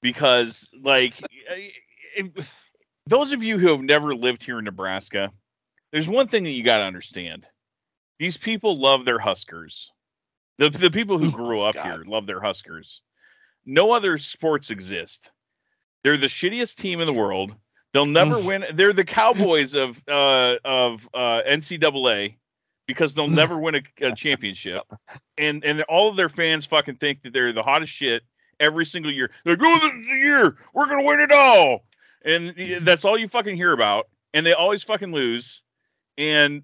Because, 0.00 0.68
like, 0.82 1.14
if- 2.16 2.54
those 3.06 3.32
of 3.32 3.42
you 3.42 3.58
who 3.58 3.68
have 3.68 3.80
never 3.80 4.14
lived 4.14 4.42
here 4.42 4.58
in 4.58 4.64
Nebraska, 4.64 5.30
there's 5.92 6.08
one 6.08 6.28
thing 6.28 6.44
that 6.44 6.50
you 6.50 6.62
got 6.62 6.78
to 6.78 6.84
understand. 6.84 7.46
These 8.18 8.36
people 8.36 8.78
love 8.78 9.04
their 9.04 9.18
Huskers. 9.18 9.90
The, 10.58 10.70
the 10.70 10.90
people 10.90 11.18
who 11.18 11.30
grew 11.32 11.60
up 11.60 11.74
God. 11.74 11.84
here 11.84 12.04
love 12.06 12.26
their 12.26 12.40
Huskers. 12.40 13.02
No 13.64 13.92
other 13.92 14.18
sports 14.18 14.70
exist. 14.70 15.30
They're 16.02 16.16
the 16.18 16.26
shittiest 16.26 16.76
team 16.76 17.00
in 17.00 17.06
the 17.06 17.12
world. 17.12 17.54
They'll 17.92 18.06
never 18.06 18.38
win. 18.38 18.64
They're 18.74 18.92
the 18.92 19.04
Cowboys 19.20 19.74
of 19.74 20.00
uh, 20.08 20.56
of 20.64 21.08
uh, 21.12 21.42
NCAA 21.46 22.36
because 22.86 23.14
they'll 23.14 23.28
never 23.28 23.58
win 23.58 23.76
a, 23.76 23.82
a 24.06 24.14
championship, 24.16 24.82
and 25.36 25.64
and 25.64 25.82
all 25.82 26.08
of 26.08 26.16
their 26.16 26.28
fans 26.28 26.66
fucking 26.66 26.96
think 26.96 27.22
that 27.22 27.32
they're 27.32 27.52
the 27.52 27.62
hottest 27.62 27.92
shit 27.92 28.22
every 28.58 28.86
single 28.86 29.12
year. 29.12 29.30
They're 29.44 29.56
like, 29.56 29.66
oh, 29.66 29.86
this 29.86 29.94
is 29.94 30.06
the 30.06 30.16
year 30.16 30.56
we're 30.74 30.86
gonna 30.86 31.02
win 31.02 31.20
it 31.20 31.32
all, 31.32 31.84
and 32.24 32.86
that's 32.86 33.04
all 33.04 33.18
you 33.18 33.28
fucking 33.28 33.56
hear 33.56 33.72
about. 33.72 34.08
And 34.34 34.46
they 34.46 34.52
always 34.52 34.82
fucking 34.82 35.12
lose, 35.12 35.62
and 36.16 36.62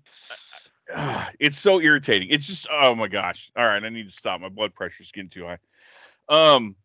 uh, 0.93 1.27
it's 1.41 1.59
so 1.59 1.81
irritating. 1.81 2.29
It's 2.31 2.47
just 2.47 2.67
oh 2.71 2.95
my 2.95 3.09
gosh. 3.09 3.51
All 3.57 3.65
right, 3.65 3.83
I 3.83 3.89
need 3.89 4.07
to 4.07 4.13
stop. 4.13 4.41
My 4.41 4.49
blood 4.49 4.75
pressure's 4.75 5.11
getting 5.13 5.31
too 5.31 5.47
high. 5.47 5.59
Um. 6.29 6.77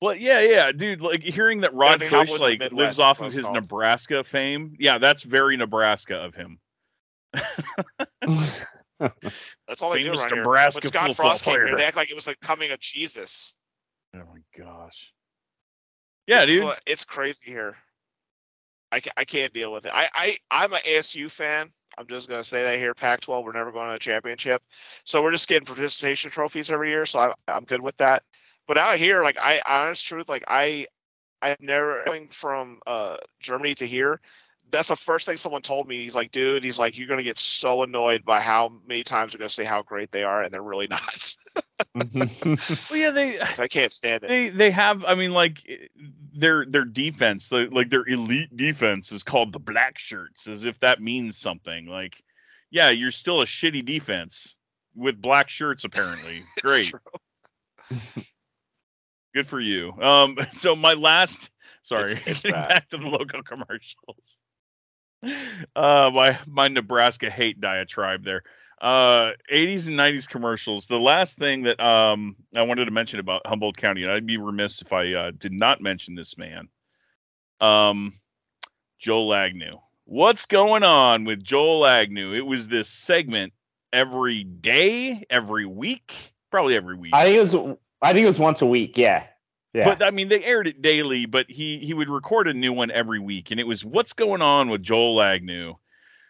Well, 0.00 0.16
yeah, 0.16 0.40
yeah, 0.40 0.72
dude. 0.72 1.00
Like 1.00 1.22
hearing 1.22 1.62
that 1.62 1.72
Rod 1.72 2.00
the 2.00 2.04
Bush 2.06 2.10
Cowboys 2.10 2.32
of 2.32 2.38
the 2.38 2.44
like 2.44 2.58
Midwest, 2.58 2.74
lives 2.74 2.98
off 2.98 3.20
of 3.20 3.32
his 3.32 3.44
called. 3.44 3.56
Nebraska 3.56 4.22
fame. 4.22 4.76
Yeah, 4.78 4.98
that's 4.98 5.22
very 5.22 5.56
Nebraska 5.56 6.16
of 6.16 6.34
him. 6.34 6.58
That's 8.98 9.82
all 9.82 9.90
they 9.90 10.04
Famous 10.04 10.20
do 10.20 10.26
around 10.26 10.38
Nebraska 10.38 10.80
here. 10.82 10.86
When 10.86 10.92
Scott 10.92 11.08
football 11.08 11.30
Frost 11.30 11.44
came 11.44 11.54
here, 11.54 11.76
they 11.76 11.84
act 11.84 11.96
like 11.96 12.10
it 12.10 12.14
was 12.14 12.26
like 12.26 12.40
coming 12.40 12.70
of 12.70 12.78
Jesus. 12.80 13.54
Oh 14.14 14.18
my 14.18 14.40
gosh. 14.56 15.12
Yeah, 16.26 16.42
it's, 16.42 16.52
dude. 16.52 16.72
It's 16.86 17.04
crazy 17.04 17.50
here. 17.50 17.76
I, 18.94 19.00
I 19.16 19.24
can't 19.24 19.52
deal 19.52 19.72
with 19.72 19.86
it. 19.86 19.92
I, 19.92 20.08
I 20.14 20.36
I'm 20.50 20.72
an 20.72 20.80
ASU 20.86 21.28
fan. 21.30 21.70
I'm 21.98 22.06
just 22.06 22.28
gonna 22.28 22.44
say 22.44 22.62
that 22.62 22.78
here. 22.78 22.94
Pac-12, 22.94 23.44
we're 23.44 23.52
never 23.52 23.72
going 23.72 23.88
to 23.88 23.94
a 23.94 23.98
championship, 23.98 24.62
so 25.04 25.22
we're 25.22 25.32
just 25.32 25.48
getting 25.48 25.66
participation 25.66 26.30
trophies 26.30 26.70
every 26.70 26.90
year. 26.90 27.04
So 27.04 27.18
I, 27.18 27.32
I'm 27.48 27.64
good 27.64 27.80
with 27.80 27.96
that. 27.96 28.22
But 28.68 28.78
out 28.78 28.96
here, 28.96 29.22
like 29.24 29.36
I, 29.38 29.60
honest 29.66 30.06
truth, 30.06 30.28
like 30.28 30.44
I, 30.46 30.86
I've 31.42 31.60
never 31.60 32.02
going 32.06 32.28
from 32.28 32.78
uh 32.86 33.16
Germany 33.40 33.74
to 33.76 33.86
here. 33.86 34.20
That's 34.70 34.88
the 34.88 34.96
first 34.96 35.26
thing 35.26 35.36
someone 35.36 35.62
told 35.62 35.86
me. 35.86 36.02
He's 36.02 36.14
like, 36.16 36.32
dude, 36.32 36.64
he's 36.64 36.78
like, 36.78 36.98
you're 36.98 37.06
gonna 37.06 37.22
get 37.22 37.38
so 37.38 37.82
annoyed 37.84 38.24
by 38.24 38.40
how 38.40 38.72
many 38.86 39.02
times 39.04 39.32
they're 39.32 39.38
gonna 39.38 39.48
say 39.48 39.64
how 39.64 39.82
great 39.82 40.10
they 40.10 40.24
are, 40.24 40.42
and 40.42 40.52
they're 40.52 40.62
really 40.62 40.86
not. 40.88 41.34
Well, 41.94 42.96
yeah, 42.96 43.10
they 43.10 43.40
I 43.58 43.66
can't 43.68 43.92
stand 43.92 44.22
it. 44.24 44.28
they 44.28 44.48
they 44.48 44.70
have. 44.70 45.04
I 45.04 45.14
mean, 45.14 45.32
like 45.32 45.58
their 46.32 46.64
their 46.66 46.84
defense, 46.84 47.48
the, 47.48 47.68
like 47.70 47.90
their 47.90 48.06
elite 48.06 48.56
defense, 48.56 49.10
is 49.12 49.22
called 49.22 49.52
the 49.52 49.58
Black 49.58 49.98
Shirts, 49.98 50.46
as 50.48 50.64
if 50.64 50.78
that 50.80 51.00
means 51.02 51.36
something. 51.36 51.86
Like, 51.86 52.22
yeah, 52.70 52.90
you're 52.90 53.10
still 53.10 53.42
a 53.42 53.44
shitty 53.44 53.84
defense 53.84 54.54
with 54.94 55.20
black 55.20 55.48
shirts, 55.48 55.84
apparently. 55.84 56.42
Great, 56.62 56.86
true. 56.86 58.22
good 59.34 59.46
for 59.46 59.60
you. 59.60 59.92
Um, 60.00 60.38
so 60.58 60.74
my 60.76 60.94
last, 60.94 61.50
sorry, 61.82 62.12
It's- 62.12 62.22
it's 62.26 62.42
back 62.44 62.88
to 62.90 62.98
the 62.98 63.08
local 63.08 63.42
commercials. 63.42 64.38
Uh, 65.76 66.10
my 66.12 66.38
my 66.46 66.68
Nebraska 66.68 67.30
hate 67.30 67.60
diatribe 67.60 68.24
there. 68.24 68.42
Uh, 68.80 69.32
80s 69.52 69.86
and 69.86 69.98
90s 69.98 70.28
commercials. 70.28 70.86
The 70.86 70.98
last 70.98 71.38
thing 71.38 71.62
that 71.62 71.80
um 71.80 72.36
I 72.54 72.62
wanted 72.62 72.84
to 72.86 72.90
mention 72.90 73.20
about 73.20 73.46
Humboldt 73.46 73.76
County, 73.76 74.02
and 74.02 74.12
I'd 74.12 74.26
be 74.26 74.36
remiss 74.36 74.82
if 74.82 74.92
I 74.92 75.12
uh, 75.12 75.30
did 75.36 75.52
not 75.52 75.80
mention 75.80 76.14
this 76.14 76.36
man. 76.36 76.68
Um, 77.60 78.20
Joel 78.98 79.34
Agnew. 79.34 79.78
What's 80.06 80.46
going 80.46 80.82
on 80.82 81.24
with 81.24 81.42
Joel 81.42 81.86
Agnew? 81.86 82.34
It 82.34 82.44
was 82.44 82.68
this 82.68 82.88
segment 82.88 83.52
every 83.92 84.44
day, 84.44 85.24
every 85.30 85.64
week, 85.64 86.12
probably 86.50 86.76
every 86.76 86.96
week. 86.96 87.14
I 87.14 87.24
think 87.24 87.36
it 87.36 87.40
was. 87.40 87.54
I 88.02 88.12
think 88.12 88.24
it 88.24 88.28
was 88.28 88.38
once 88.38 88.60
a 88.60 88.66
week. 88.66 88.98
Yeah. 88.98 89.26
Yeah. 89.74 89.84
But 89.84 90.04
I 90.06 90.10
mean, 90.10 90.28
they 90.28 90.42
aired 90.44 90.68
it 90.68 90.82
daily, 90.82 91.26
but 91.26 91.50
he 91.50 91.78
he 91.78 91.94
would 91.94 92.08
record 92.08 92.46
a 92.46 92.54
new 92.54 92.72
one 92.72 92.90
every 92.92 93.18
week, 93.18 93.50
and 93.50 93.58
it 93.58 93.66
was 93.66 93.84
what's 93.84 94.12
going 94.12 94.40
on 94.40 94.70
with 94.70 94.82
Joel 94.82 95.20
Agnew. 95.20 95.74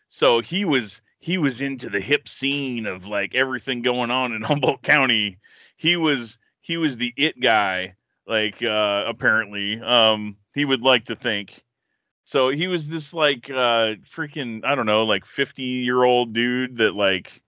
So 0.08 0.40
he 0.40 0.64
was 0.64 1.02
he 1.18 1.36
was 1.38 1.60
into 1.60 1.90
the 1.90 2.00
hip 2.00 2.28
scene 2.28 2.86
of 2.86 3.06
like 3.06 3.34
everything 3.34 3.82
going 3.82 4.10
on 4.10 4.32
in 4.32 4.42
Humboldt 4.44 4.82
County. 4.82 5.38
He 5.76 5.96
was 5.96 6.38
he 6.62 6.78
was 6.78 6.96
the 6.96 7.12
it 7.16 7.38
guy, 7.38 7.96
like 8.26 8.62
uh 8.62 9.04
apparently. 9.06 9.78
Um 9.80 10.36
he 10.54 10.64
would 10.64 10.80
like 10.82 11.06
to 11.06 11.16
think. 11.16 11.62
So 12.24 12.48
he 12.48 12.66
was 12.68 12.88
this 12.88 13.12
like 13.12 13.50
uh 13.50 14.00
freaking 14.08 14.64
I 14.64 14.74
don't 14.74 14.86
know, 14.86 15.04
like 15.04 15.26
50 15.26 15.62
year 15.62 16.02
old 16.02 16.32
dude 16.32 16.78
that 16.78 16.94
like 16.94 17.42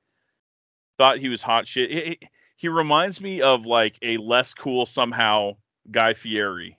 thought 0.98 1.18
he 1.18 1.28
was 1.30 1.40
hot 1.42 1.66
shit. 1.66 1.90
He- 1.90 2.28
he 2.58 2.68
reminds 2.68 3.20
me 3.20 3.42
of 3.42 3.66
like 3.66 3.96
a 4.00 4.16
less 4.16 4.54
cool 4.54 4.86
somehow 4.86 5.56
Guy 5.90 6.12
Fieri. 6.14 6.78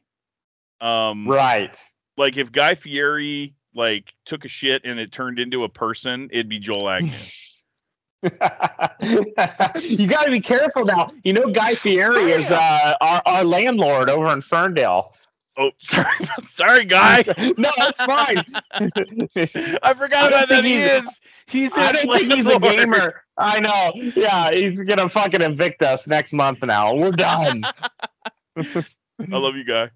Um, 0.81 1.27
Right. 1.27 1.75
like 2.17 2.37
if 2.37 2.51
Guy 2.51 2.75
Fieri 2.75 3.55
like 3.75 4.13
took 4.25 4.45
a 4.45 4.47
shit 4.47 4.81
and 4.85 4.99
it 4.99 5.11
turned 5.11 5.39
into 5.39 5.63
a 5.63 5.69
person, 5.69 6.29
it'd 6.31 6.49
be 6.49 6.59
Joel 6.59 6.89
Agnew. 6.89 7.09
you 8.23 10.07
got 10.07 10.23
to 10.25 10.31
be 10.31 10.39
careful 10.41 10.85
now. 10.85 11.11
You 11.23 11.33
know, 11.33 11.51
Guy 11.51 11.75
Fieri 11.75 12.31
is 12.31 12.51
uh, 12.51 12.93
our, 12.99 13.21
our 13.25 13.43
landlord 13.43 14.09
over 14.09 14.31
in 14.33 14.41
Ferndale. 14.41 15.13
oh, 15.57 15.69
sorry, 15.79 16.07
sorry, 16.49 16.85
Guy. 16.85 17.23
no, 17.57 17.69
that's 17.77 18.01
fine. 18.03 18.43
I 18.73 19.93
forgot 19.93 20.25
I 20.25 20.27
about 20.27 20.49
that. 20.49 20.63
He 20.63 20.77
he's- 20.81 21.03
is. 21.03 21.19
He's. 21.45 21.71
I 21.75 21.91
don't 21.93 22.11
think 22.17 22.33
he's 22.33 22.47
a 22.49 22.59
gamer. 22.59 23.23
I 23.37 23.59
know. 23.61 23.91
Yeah, 24.15 24.51
he's 24.51 24.81
gonna 24.81 25.07
fucking 25.07 25.41
evict 25.41 25.81
us 25.81 26.05
next 26.07 26.33
month. 26.33 26.61
Now 26.63 26.93
we're 26.95 27.11
done. 27.11 27.63
I 29.19 29.37
love 29.37 29.55
you, 29.55 29.63
Guy. 29.63 29.89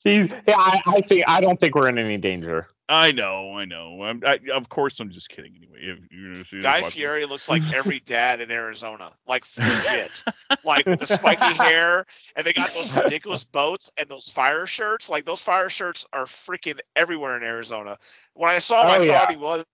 He's. 0.00 0.28
Yeah, 0.28 0.56
I, 0.56 0.80
I 0.86 1.00
think. 1.00 1.24
I 1.26 1.40
don't 1.40 1.58
think 1.58 1.74
we're 1.74 1.88
in 1.88 1.98
any 1.98 2.18
danger. 2.18 2.66
I 2.90 3.12
know, 3.12 3.56
I 3.56 3.64
know. 3.64 4.02
I'm, 4.02 4.22
I, 4.26 4.38
of 4.52 4.68
course, 4.68 5.00
I'm 5.00 5.10
just 5.10 5.30
kidding. 5.30 5.54
Anyway, 5.56 5.78
if 5.80 5.98
you're 6.12 6.32
gonna 6.32 6.44
see 6.44 6.60
Guy 6.60 6.82
watch- 6.82 6.92
Fieri 6.92 7.24
looks 7.24 7.48
like 7.48 7.62
every 7.72 8.00
dad 8.04 8.42
in 8.42 8.50
Arizona, 8.50 9.12
like 9.26 9.46
legit, 9.56 10.22
like 10.64 10.84
with 10.84 11.00
the 11.00 11.06
spiky 11.06 11.54
hair, 11.62 12.04
and 12.36 12.46
they 12.46 12.52
got 12.52 12.74
those 12.74 12.92
ridiculous 12.92 13.42
boats 13.42 13.90
and 13.96 14.06
those 14.06 14.28
fire 14.28 14.66
shirts. 14.66 15.08
Like 15.08 15.24
those 15.24 15.40
fire 15.40 15.70
shirts 15.70 16.04
are 16.12 16.26
freaking 16.26 16.78
everywhere 16.94 17.38
in 17.38 17.42
Arizona. 17.42 17.96
When 18.34 18.50
I 18.50 18.58
saw 18.58 18.82
him, 18.82 19.00
Oh, 19.00 19.02
I 19.02 19.06
yeah. 19.06 19.18
thought 19.18 19.30
he 19.30 19.36
was 19.38 19.64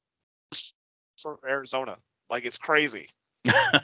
from 1.20 1.38
Arizona. 1.48 1.96
Like 2.30 2.44
it's 2.44 2.58
crazy. 2.58 3.08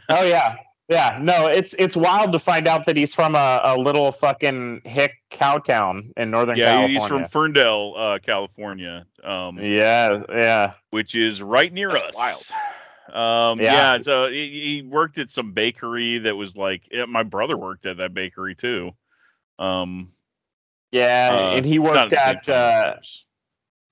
Oh 0.08 0.22
yeah, 0.24 0.54
yeah. 0.88 1.18
No, 1.20 1.46
it's 1.46 1.74
it's 1.74 1.96
wild 1.96 2.32
to 2.32 2.38
find 2.38 2.68
out 2.68 2.84
that 2.86 2.96
he's 2.96 3.14
from 3.14 3.34
a, 3.34 3.60
a 3.64 3.76
little 3.76 4.12
fucking 4.12 4.82
hick 4.84 5.12
cow 5.30 5.58
town 5.58 6.12
in 6.16 6.30
Northern 6.30 6.56
California. 6.56 6.94
Yeah, 6.94 7.00
he's 7.00 7.08
from 7.08 7.24
Ferndale, 7.26 7.94
uh, 7.96 8.18
California, 8.18 9.06
um, 9.24 9.58
yeah, 9.58 10.18
yeah. 10.30 10.72
which 10.90 11.14
is 11.14 11.42
right 11.42 11.72
near 11.72 11.90
That's 11.90 12.04
us. 12.04 12.14
wild. 12.14 12.46
Um, 13.12 13.60
Yeah. 13.60 13.94
yeah. 13.96 14.02
so 14.02 14.28
he, 14.30 14.82
he 14.82 14.82
worked 14.82 15.18
at 15.18 15.30
some 15.30 15.52
bakery 15.52 16.18
that 16.18 16.34
was 16.34 16.56
like 16.56 16.82
yeah, 16.90 17.04
my 17.04 17.22
brother 17.22 17.56
worked 17.56 17.86
at 17.86 17.98
that 17.98 18.14
bakery 18.14 18.54
too. 18.54 18.92
Um, 19.58 20.12
Yeah, 20.92 21.30
uh, 21.32 21.56
and 21.56 21.66
he 21.66 21.78
worked 21.78 22.12
at 22.12 22.48
uh, 22.48 22.84
of 22.86 22.94
course. 22.94 23.25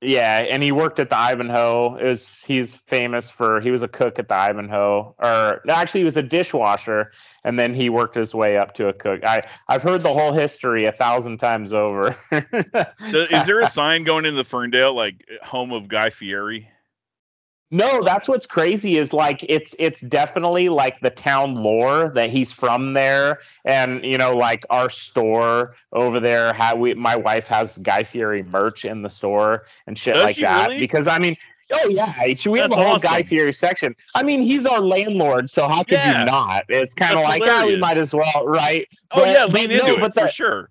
Yeah, 0.05 0.47
and 0.51 0.63
he 0.63 0.73
worked 0.73 0.99
at 0.99 1.11
the 1.11 1.17
Ivanhoe. 1.17 1.97
It 1.97 2.05
was 2.05 2.45
he's 2.45 2.75
famous 2.75 3.31
for 3.31 3.61
he 3.61 3.71
was 3.71 3.83
a 3.83 3.89
cook 3.89 4.19
at 4.19 4.29
the 4.29 4.35
Ivanhoe, 4.35 5.15
or 5.19 5.63
actually 5.69 6.01
he 6.01 6.05
was 6.05 6.17
a 6.17 6.23
dishwasher, 6.23 7.11
and 7.45 7.59
then 7.59 7.75
he 7.75 7.89
worked 7.89 8.15
his 8.15 8.35
way 8.35 8.57
up 8.57 8.75
to 8.75 8.89
a 8.89 8.93
cook. 8.93 9.25
I 9.25 9.49
I've 9.69 9.83
heard 9.83 10.03
the 10.03 10.13
whole 10.13 10.33
history 10.33 10.85
a 10.85 10.93
thousand 10.93 11.39
times 11.39 11.73
over. 11.73 12.17
Is 12.33 13.47
there 13.47 13.61
a 13.61 13.71
sign 13.71 14.05
going 14.05 14.25
into 14.25 14.37
the 14.37 14.45
Ferndale 14.45 14.95
like 14.95 15.27
home 15.43 15.73
of 15.73 15.89
Guy 15.89 16.11
Fieri? 16.11 16.69
No, 17.75 18.05
that's 18.05 18.29
what's 18.29 18.47
crazy 18.47 18.99
is 18.99 19.13
like 19.13 19.45
it's 19.49 19.75
it's 19.81 20.01
definitely 20.03 20.69
like 20.69 21.01
the 21.01 21.11
town 21.11 21.57
lore 21.57 22.13
that 22.15 22.31
he's 22.31 22.53
from 22.53 22.93
there, 22.93 23.41
and 23.65 24.05
you 24.05 24.17
know 24.17 24.31
like 24.33 24.65
our 24.71 24.89
store 24.89 25.75
over 25.93 26.21
there. 26.21 26.53
How 26.53 26.77
we 26.77 26.95
my 26.95 27.17
wife 27.17 27.49
has 27.49 27.79
Guy 27.79 28.05
Fieri 28.05 28.45
merch 28.45 28.85
in 28.85 29.03
the 29.03 29.09
store 29.09 29.65
and 29.89 29.99
shit 29.99 30.15
Does 30.15 30.23
like 30.23 30.37
that 30.37 30.69
really? 30.69 30.79
because 30.79 31.09
I 31.09 31.19
mean. 31.19 31.37
Oh 31.73 31.89
yeah, 31.89 32.35
so 32.35 32.51
we 32.51 32.59
have 32.61 32.71
That's 32.71 32.81
a 32.83 32.85
whole 32.87 32.99
Guy 32.99 33.15
awesome. 33.15 33.25
Fieri 33.25 33.53
section. 33.53 33.97
I 34.15 34.23
mean, 34.23 34.43
he's 34.43 34.67
our 34.67 34.81
landlord, 34.81 35.49
so 35.49 35.67
how 35.67 35.79
could 35.83 35.93
Yeah. 35.93 36.21
you 36.21 36.25
not? 36.27 36.65
It's 36.69 36.93
kind 36.93 37.17
of 37.17 37.23
like, 37.25 37.43
ah, 37.45 37.65
we 37.67 37.77
might 37.79 37.97
as 37.97 38.15
well, 38.15 38.47
right? 38.47 38.87
Oh 39.13 39.21
But- 39.21 39.29
yeah, 39.29 39.47
but 39.47 39.55
lean 39.55 39.71
no, 39.79 39.87
it 39.95 40.01
but 40.01 40.13
for 40.15 40.29
sure. 40.29 40.69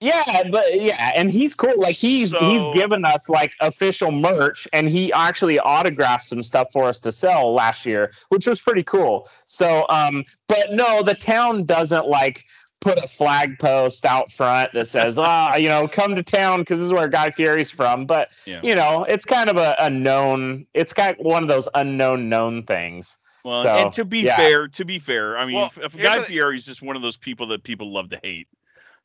Yeah, 0.00 0.44
but 0.50 0.64
yeah, 0.80 1.12
and 1.16 1.28
he's 1.30 1.54
cool. 1.56 1.74
Like 1.76 1.96
he's 1.96 2.32
he's 2.32 2.62
given 2.74 3.04
us 3.04 3.28
like 3.28 3.54
official 3.60 4.12
merch, 4.12 4.68
and 4.72 4.88
he 4.88 5.12
actually 5.12 5.58
autographed 5.58 6.24
some 6.24 6.42
stuff 6.44 6.68
for 6.72 6.84
us 6.84 7.00
to 7.00 7.10
sell 7.10 7.52
last 7.52 7.84
year, 7.84 8.12
which 8.28 8.46
was 8.46 8.60
pretty 8.60 8.84
cool. 8.84 9.28
So, 9.46 9.86
um, 9.88 10.24
but 10.46 10.72
no, 10.72 11.02
the 11.02 11.14
town 11.14 11.64
doesn't 11.64 12.06
like 12.06 12.44
put 12.80 12.96
a 13.02 13.08
flag 13.08 13.58
post 13.58 14.04
out 14.06 14.30
front 14.30 14.70
that 14.72 14.86
says, 14.86 15.18
ah, 15.20 15.56
you 15.56 15.68
know, 15.68 15.88
come 15.88 16.14
to 16.14 16.22
town 16.22 16.60
because 16.60 16.78
this 16.78 16.86
is 16.86 16.92
where 16.92 17.08
Guy 17.08 17.30
Fieri's 17.30 17.72
from. 17.72 18.06
But 18.06 18.30
Yeah. 18.46 18.60
you 18.62 18.76
know, 18.76 19.02
it's 19.08 19.24
kind 19.24 19.50
of 19.50 19.56
a, 19.56 19.74
a 19.80 19.90
known. 19.90 20.64
It's 20.74 20.92
got 20.92 21.16
one 21.18 21.42
of 21.42 21.48
those 21.48 21.68
unknown 21.74 22.28
known 22.28 22.62
things. 22.62 23.18
Well, 23.44 23.62
So, 23.64 23.68
and 23.68 23.92
to 23.94 24.04
be 24.04 24.20
yeah. 24.20 24.36
fair, 24.36 24.68
to 24.68 24.84
be 24.84 25.00
fair, 25.00 25.36
I 25.36 25.44
mean, 25.44 25.56
Well, 25.56 25.72
if, 25.76 25.78
if 25.86 25.92
here's 25.94 26.08
Guy 26.08 26.18
the- 26.18 26.24
Fieri's 26.24 26.64
just 26.64 26.82
one 26.82 26.94
of 26.94 27.02
those 27.02 27.16
people 27.16 27.48
that 27.48 27.64
people 27.64 27.92
love 27.92 28.10
to 28.10 28.20
hate. 28.22 28.46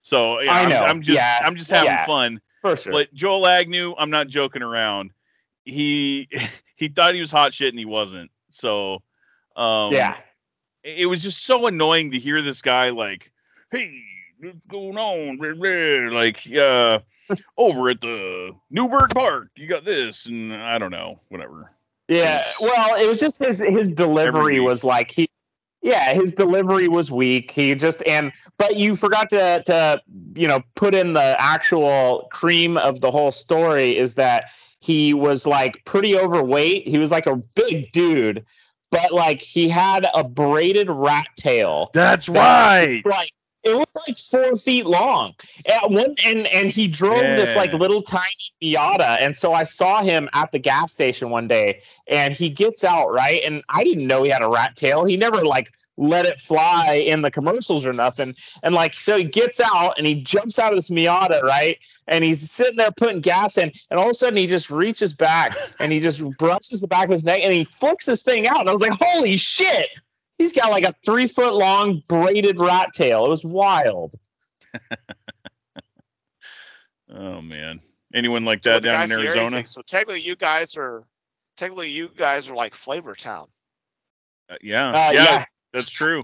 So 0.03 0.41
yeah, 0.41 0.51
I 0.53 0.59
I'm- 0.59 0.69
know, 0.69 0.83
I'm, 0.83 1.01
just 1.01 1.15
yeah, 1.17 1.39
I'm 1.41 1.55
just 1.55 1.71
having 1.71 1.87
yeah. 1.87 2.05
fun. 2.05 2.41
For 2.61 2.77
sure. 2.77 2.93
But 2.93 3.13
Joel 3.13 3.47
Agnew, 3.47 3.95
I'm 3.97 4.09
not 4.09 4.27
joking 4.27 4.61
around. 4.61 5.11
He 5.65 6.29
he 6.75 6.89
thought 6.89 7.15
he 7.15 7.21
was 7.21 7.31
hot 7.31 7.53
shit 7.53 7.69
and 7.69 7.79
he 7.79 7.85
wasn't. 7.85 8.29
So 8.51 9.01
um 9.55 9.91
yeah. 9.93 10.17
it 10.83 11.07
was 11.07 11.23
just 11.23 11.45
so 11.45 11.67
annoying 11.67 12.11
to 12.11 12.19
hear 12.19 12.41
this 12.41 12.61
guy 12.61 12.89
like, 12.89 13.31
hey, 13.71 14.03
what's 14.39 14.57
going 14.67 14.97
on? 14.97 15.37
Blah, 15.37 15.53
blah," 15.53 16.17
Like, 16.17 16.41
uh, 16.53 16.99
over 17.57 17.89
at 17.89 18.01
the 18.01 18.51
Newburgh 18.69 19.11
Park, 19.11 19.49
you 19.55 19.67
got 19.67 19.85
this, 19.85 20.25
and 20.25 20.53
I 20.53 20.77
don't 20.77 20.91
know, 20.91 21.19
whatever. 21.29 21.71
Yeah, 22.09 22.43
well, 22.59 23.01
it 23.01 23.07
was 23.07 23.19
just 23.19 23.39
his 23.39 23.61
his 23.61 23.91
delivery 23.91 24.59
was 24.59 24.83
like 24.83 25.09
he 25.09 25.29
yeah, 25.83 26.13
his 26.13 26.33
delivery 26.33 26.87
was 26.87 27.11
weak. 27.11 27.51
He 27.51 27.75
just 27.75 28.01
and 28.07 28.31
but 28.57 28.77
you 28.77 28.95
forgot 28.95 29.29
to 29.29 29.61
to 29.65 30.01
you 30.35 30.47
know 30.47 30.61
put 30.75 30.95
in 30.95 31.13
the 31.13 31.35
actual 31.37 32.27
cream 32.31 32.77
of 32.77 33.01
the 33.01 33.11
whole 33.11 33.31
story 33.31 33.97
is 33.97 34.15
that 34.15 34.49
he 34.79 35.13
was 35.13 35.45
like 35.45 35.83
pretty 35.85 36.17
overweight. 36.17 36.87
He 36.87 36.97
was 36.97 37.11
like 37.11 37.27
a 37.27 37.35
big 37.35 37.91
dude, 37.91 38.45
but 38.91 39.11
like 39.11 39.41
he 39.41 39.67
had 39.67 40.07
a 40.15 40.23
braided 40.23 40.89
rat 40.89 41.27
tail 41.35 41.91
That's 41.93 42.29
right. 42.29 43.01
like 43.05 43.31
it 43.63 43.75
was 43.75 43.87
like 44.07 44.17
four 44.17 44.55
feet 44.57 44.85
long. 44.85 45.33
At 45.65 45.89
one 45.89 46.15
and 46.25 46.47
and 46.47 46.69
he 46.69 46.87
drove 46.87 47.19
this 47.19 47.55
like 47.55 47.71
little 47.73 48.01
tiny 48.01 48.23
Miata. 48.61 49.17
And 49.19 49.35
so 49.37 49.53
I 49.53 49.63
saw 49.63 50.03
him 50.03 50.29
at 50.33 50.51
the 50.51 50.59
gas 50.59 50.91
station 50.91 51.29
one 51.29 51.47
day 51.47 51.81
and 52.07 52.33
he 52.33 52.49
gets 52.49 52.83
out, 52.83 53.11
right? 53.11 53.41
And 53.45 53.63
I 53.69 53.83
didn't 53.83 54.05
know 54.05 54.23
he 54.23 54.29
had 54.29 54.43
a 54.43 54.49
rat 54.49 54.75
tail. 54.75 55.05
He 55.05 55.15
never 55.15 55.45
like 55.45 55.71
let 55.97 56.25
it 56.25 56.39
fly 56.39 57.03
in 57.05 57.21
the 57.21 57.31
commercials 57.31 57.85
or 57.85 57.93
nothing. 57.93 58.35
And 58.63 58.75
like 58.75 58.93
so 58.93 59.17
he 59.17 59.23
gets 59.23 59.61
out 59.61 59.97
and 59.97 60.05
he 60.05 60.15
jumps 60.15 60.59
out 60.59 60.71
of 60.71 60.77
this 60.77 60.89
Miata, 60.89 61.41
right? 61.43 61.77
And 62.07 62.23
he's 62.23 62.51
sitting 62.51 62.75
there 62.75 62.91
putting 62.91 63.21
gas 63.21 63.57
in, 63.57 63.71
and 63.89 63.97
all 63.97 64.07
of 64.07 64.11
a 64.11 64.13
sudden 64.13 64.35
he 64.35 64.45
just 64.45 64.69
reaches 64.69 65.13
back 65.13 65.55
and 65.79 65.93
he 65.93 66.01
just 66.01 66.21
brushes 66.37 66.81
the 66.81 66.87
back 66.87 67.05
of 67.05 67.11
his 67.11 67.23
neck 67.23 67.39
and 67.41 67.53
he 67.53 67.63
flicks 67.63 68.05
this 68.05 68.23
thing 68.23 68.45
out. 68.45 68.59
And 68.59 68.69
I 68.69 68.73
was 68.73 68.81
like, 68.81 68.97
holy 68.99 69.37
shit. 69.37 69.87
He's 70.43 70.51
got 70.51 70.71
like 70.71 70.83
a 70.83 70.93
three 71.05 71.25
foot 71.25 71.53
long 71.53 72.03
braided 72.09 72.59
rat 72.59 72.89
tail. 72.93 73.25
It 73.25 73.29
was 73.29 73.45
wild. 73.45 74.13
Oh 77.15 77.41
man, 77.41 77.79
anyone 78.15 78.43
like 78.43 78.63
that 78.63 78.73
with 78.75 78.83
the 78.83 78.89
down 78.89 79.03
in 79.03 79.11
Arizona? 79.11 79.67
so 79.67 79.83
technically, 79.83 80.21
you 80.21 80.35
guys 80.35 80.75
are 80.75 81.03
technically 81.55 81.89
you 81.91 82.09
guys 82.09 82.49
are 82.49 82.55
like 82.55 82.73
Flavor 82.73 83.13
Town. 83.13 83.45
Uh, 84.49 84.55
yeah, 84.63 84.89
Uh, 84.89 85.11
yeah, 85.13 85.23
yeah. 85.23 85.45
that's 85.73 85.91
true. 85.91 86.23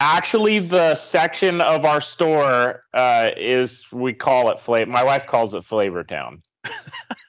Actually, 0.00 0.58
the 0.58 0.94
section 0.94 1.60
of 1.60 1.84
our 1.84 2.00
store 2.00 2.84
uh, 2.94 3.28
is 3.36 3.84
we 3.92 4.14
call 4.14 4.50
it 4.50 4.58
flavor. 4.58 4.90
My 4.90 5.04
wife 5.04 5.26
calls 5.26 5.52
it 5.52 5.64
Flavor 5.64 6.02
Town. 6.02 6.42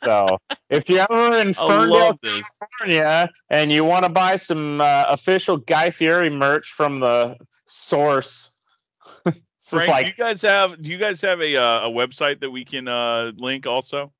So 0.04 0.38
if 0.70 0.90
you're 0.90 1.06
ever 1.10 1.38
in 1.38 1.54
Ferndale. 1.54 2.18
California, 2.18 3.30
and 3.50 3.72
you 3.72 3.84
want 3.84 4.04
to 4.04 4.10
buy 4.10 4.36
some 4.36 4.82
uh, 4.82 5.06
official 5.10 5.58
Guy 5.58 5.90
Fieri 5.90 6.30
merch 6.30 6.72
from 6.72 7.00
the 7.00 7.36
source, 7.66 8.52
Frank, 9.60 9.88
like 9.90 10.06
do 10.06 10.12
you 10.12 10.18
guys 10.18 10.42
have 10.42 10.82
do 10.82 10.92
you 10.92 10.98
guys 10.98 11.22
have 11.22 11.42
a 11.42 11.56
uh, 11.56 11.88
a 11.88 11.90
website 11.90 12.40
that 12.42 12.50
we 12.50 12.66
can 12.66 12.88
uh, 12.88 13.32
link 13.38 13.66
also? 13.66 14.12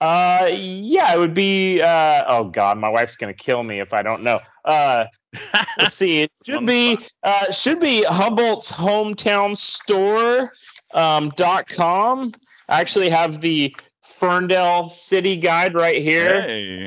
Uh, 0.00 0.50
yeah, 0.52 1.14
it 1.14 1.18
would 1.18 1.34
be. 1.34 1.80
Uh, 1.80 2.24
oh 2.28 2.44
God, 2.44 2.78
my 2.78 2.88
wife's 2.88 3.16
gonna 3.16 3.32
kill 3.32 3.62
me 3.62 3.80
if 3.80 3.94
I 3.94 4.02
don't 4.02 4.22
know. 4.22 4.40
Uh, 4.64 5.06
let's 5.78 5.94
see. 5.94 6.22
It 6.22 6.32
should 6.44 6.66
be. 6.66 6.98
Uh, 7.22 7.50
should 7.50 7.80
be 7.80 8.04
Humboldt's 8.04 8.70
hometown 8.70 9.56
store. 9.56 10.50
Um, 10.92 11.30
dot 11.30 11.68
com. 11.68 12.32
I 12.68 12.80
actually 12.80 13.08
have 13.08 13.40
the 13.40 13.74
Ferndale 14.18 14.88
City 14.88 15.36
Guide 15.36 15.74
right 15.74 16.00
here. 16.00 16.40
Hey. 16.42 16.86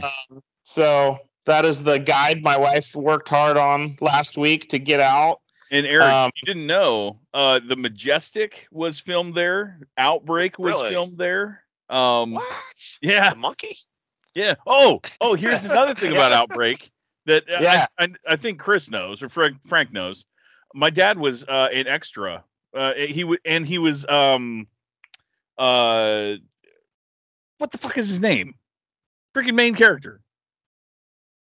So 0.63 1.17
that 1.45 1.65
is 1.65 1.83
the 1.83 1.97
guide 1.99 2.43
my 2.43 2.57
wife 2.57 2.95
worked 2.95 3.29
hard 3.29 3.57
on 3.57 3.97
last 4.01 4.37
week 4.37 4.69
to 4.69 4.79
get 4.79 4.99
out. 4.99 5.41
And 5.71 5.85
Eric, 5.85 6.05
Um, 6.05 6.31
you 6.35 6.45
didn't 6.45 6.67
know, 6.67 7.19
uh, 7.33 7.59
the 7.65 7.75
Majestic 7.75 8.67
was 8.71 8.99
filmed 8.99 9.35
there. 9.35 9.79
Outbreak 9.97 10.57
was 10.57 10.71
Really? 10.73 10.89
filmed 10.91 11.17
there. 11.17 11.63
Um, 11.89 12.33
What? 12.33 12.97
yeah, 13.01 13.31
The 13.31 13.35
monkey? 13.37 13.77
yeah. 14.33 14.55
Oh, 14.65 15.01
oh, 15.21 15.33
here's 15.35 15.65
another 15.71 15.93
thing 15.93 16.11
about 16.13 16.31
Outbreak 16.31 16.91
that 17.25 17.43
uh, 17.49 17.59
Yeah. 17.61 17.87
I, 17.97 18.05
I, 18.05 18.07
I 18.29 18.35
think 18.37 18.59
Chris 18.59 18.89
knows 18.89 19.21
or 19.21 19.29
Frank, 19.29 19.57
Frank 19.67 19.91
knows. 19.91 20.25
My 20.73 20.89
dad 20.89 21.17
was 21.17 21.43
uh, 21.43 21.67
an 21.73 21.87
extra 21.87 22.43
Uh, 22.73 22.93
he 22.93 23.23
would, 23.23 23.39
and 23.45 23.65
he 23.65 23.77
was 23.77 24.05
um, 24.07 24.67
uh, 25.57 26.33
what 27.57 27.71
the 27.71 27.77
fuck 27.77 27.97
is 27.97 28.09
his 28.09 28.19
name? 28.19 28.53
Freaking 29.35 29.53
main 29.55 29.75
character, 29.75 30.21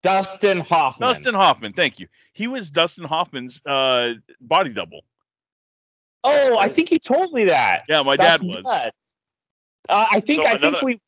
Dustin 0.01 0.59
Hoffman. 0.61 1.09
Dustin 1.09 1.33
Hoffman. 1.33 1.73
Thank 1.73 1.99
you. 1.99 2.07
He 2.33 2.47
was 2.47 2.69
Dustin 2.69 3.03
Hoffman's 3.03 3.61
uh 3.65 4.13
body 4.41 4.71
double. 4.71 5.01
Oh, 6.23 6.57
I 6.57 6.69
think 6.69 6.91
you 6.91 6.99
told 6.99 7.33
me 7.33 7.45
that. 7.45 7.83
Yeah, 7.89 8.01
my 8.01 8.15
That's 8.15 8.41
dad 8.41 8.47
was. 8.47 8.63
nuts. 8.63 8.97
Uh, 9.89 10.05
I 10.11 10.19
think 10.21 10.41
So 10.41 10.47
I 10.47 10.51
another- 10.53 10.71
think 10.77 10.83
we. 10.83 11.01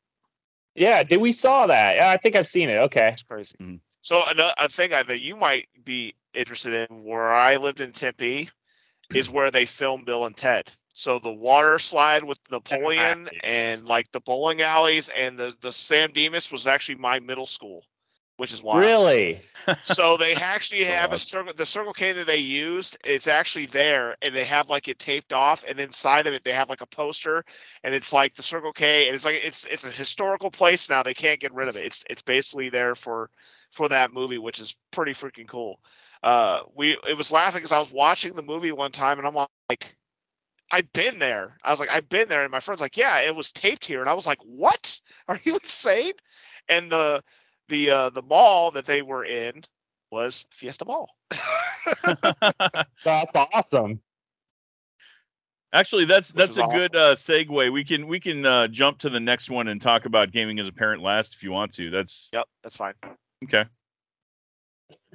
Yeah, 0.75 1.03
did 1.03 1.21
we 1.21 1.31
saw 1.31 1.67
that? 1.67 1.95
Yeah, 1.95 2.09
I 2.09 2.17
think 2.17 2.35
I've 2.35 2.47
seen 2.47 2.69
it. 2.69 2.75
Okay. 2.77 3.09
It's 3.13 3.23
crazy. 3.23 3.55
Mhm. 3.61 3.79
So 4.01 4.21
another 4.27 4.53
thing 4.69 4.93
I- 4.93 5.03
that 5.03 5.21
you 5.21 5.35
might 5.37 5.69
be 5.85 6.13
interested 6.33 6.89
in, 6.89 7.03
where 7.05 7.33
I 7.33 7.55
lived 7.55 7.79
in 7.79 7.93
Tempe, 7.93 8.49
is 9.13 9.29
where 9.31 9.49
they 9.51 9.63
filmed 9.65 10.05
Bill 10.05 10.25
and 10.25 10.35
Ted. 10.35 10.69
So 10.95 11.19
the 11.19 11.33
water 11.33 11.79
slide 11.79 12.23
with 12.23 12.39
Napoleon 12.51 13.29
and 13.43 13.85
like 13.85 14.11
the 14.13 14.21
bowling 14.21 14.61
alleys 14.61 15.09
and 15.09 15.37
the 15.39 15.55
the 15.61 15.73
San 15.73 16.11
Dimas 16.11 16.51
was 16.51 16.67
actually 16.67 16.95
my 16.95 17.19
middle 17.19 17.47
school, 17.47 17.85
which 18.37 18.53
is 18.53 18.63
why 18.63 18.81
Really? 18.81 19.41
So 19.83 20.17
they 20.17 20.35
actually 20.35 20.85
have 20.85 21.13
a 21.13 21.17
circle. 21.19 21.53
The 21.55 21.65
Circle 21.65 21.93
K 21.93 22.13
that 22.13 22.27
they 22.27 22.37
used, 22.37 22.97
it's 23.05 23.27
actually 23.27 23.67
there, 23.67 24.15
and 24.21 24.35
they 24.35 24.45
have 24.45 24.69
like 24.69 24.87
it 24.87 24.99
taped 24.99 25.33
off, 25.33 25.63
and 25.67 25.79
inside 25.79 26.27
of 26.27 26.33
it 26.33 26.43
they 26.43 26.53
have 26.53 26.69
like 26.69 26.81
a 26.81 26.87
poster, 26.87 27.43
and 27.83 27.95
it's 27.95 28.13
like 28.13 28.35
the 28.35 28.43
Circle 28.43 28.73
K, 28.73 29.07
and 29.07 29.15
it's 29.15 29.25
like 29.25 29.41
it's 29.43 29.65
it's 29.65 29.85
a 29.85 29.91
historical 29.91 30.51
place 30.51 30.89
now. 30.89 31.03
They 31.03 31.13
can't 31.15 31.39
get 31.39 31.53
rid 31.53 31.67
of 31.69 31.77
it. 31.77 31.85
It's 31.85 32.03
it's 32.09 32.21
basically 32.23 32.69
there 32.69 32.95
for 32.95 33.29
for 33.71 33.89
that 33.89 34.13
movie, 34.13 34.39
which 34.39 34.59
is 34.59 34.75
pretty 34.91 35.13
freaking 35.13 35.47
cool. 35.47 35.79
Uh, 36.23 36.61
we 36.75 36.97
it 37.07 37.17
was 37.17 37.31
laughing 37.31 37.59
because 37.59 37.71
I 37.73 37.79
was 37.79 37.91
watching 37.91 38.35
the 38.35 38.43
movie 38.43 38.71
one 38.71 38.91
time, 38.91 39.19
and 39.19 39.27
I'm 39.27 39.35
like. 39.35 39.95
I've 40.71 40.91
been 40.93 41.19
there. 41.19 41.57
I 41.63 41.71
was 41.71 41.79
like, 41.79 41.89
I've 41.91 42.09
been 42.09 42.27
there, 42.27 42.43
and 42.43 42.51
my 42.51 42.59
friend's 42.59 42.81
like, 42.81 42.97
yeah, 42.97 43.19
it 43.21 43.35
was 43.35 43.51
taped 43.51 43.85
here, 43.85 44.01
and 44.01 44.09
I 44.09 44.13
was 44.13 44.27
like, 44.27 44.39
what? 44.43 44.99
Are 45.27 45.39
you 45.43 45.55
insane? 45.55 46.13
And 46.69 46.91
the 46.91 47.21
the 47.69 47.89
uh, 47.89 48.09
the 48.09 48.23
mall 48.23 48.71
that 48.71 48.85
they 48.85 49.01
were 49.01 49.25
in 49.25 49.63
was 50.11 50.45
Fiesta 50.51 50.85
Mall. 50.85 51.09
That's 53.03 53.35
awesome. 53.35 53.99
Actually, 55.73 56.05
that's 56.05 56.33
Which 56.33 56.37
that's 56.37 56.57
a 56.57 56.61
awesome. 56.61 56.77
good 56.77 56.95
uh, 56.95 57.15
segue. 57.15 57.73
We 57.73 57.83
can 57.83 58.07
we 58.07 58.17
can 58.17 58.45
uh, 58.45 58.67
jump 58.69 58.97
to 58.99 59.09
the 59.09 59.19
next 59.19 59.49
one 59.49 59.67
and 59.67 59.81
talk 59.81 60.05
about 60.05 60.31
gaming 60.31 60.57
as 60.59 60.69
a 60.69 60.71
parent 60.71 61.01
last 61.01 61.33
if 61.33 61.43
you 61.43 61.51
want 61.51 61.73
to. 61.73 61.89
That's 61.89 62.29
Yep, 62.31 62.47
that's 62.63 62.77
fine. 62.77 62.93
okay. 63.43 63.65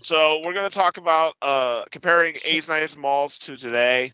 So 0.02 0.42
we're 0.44 0.52
going 0.52 0.68
to 0.68 0.74
talk 0.74 0.98
about 0.98 1.34
uh, 1.40 1.84
comparing 1.90 2.36
A's 2.44 2.68
Nice 2.68 2.94
malls 2.94 3.38
to 3.38 3.56
today. 3.56 4.12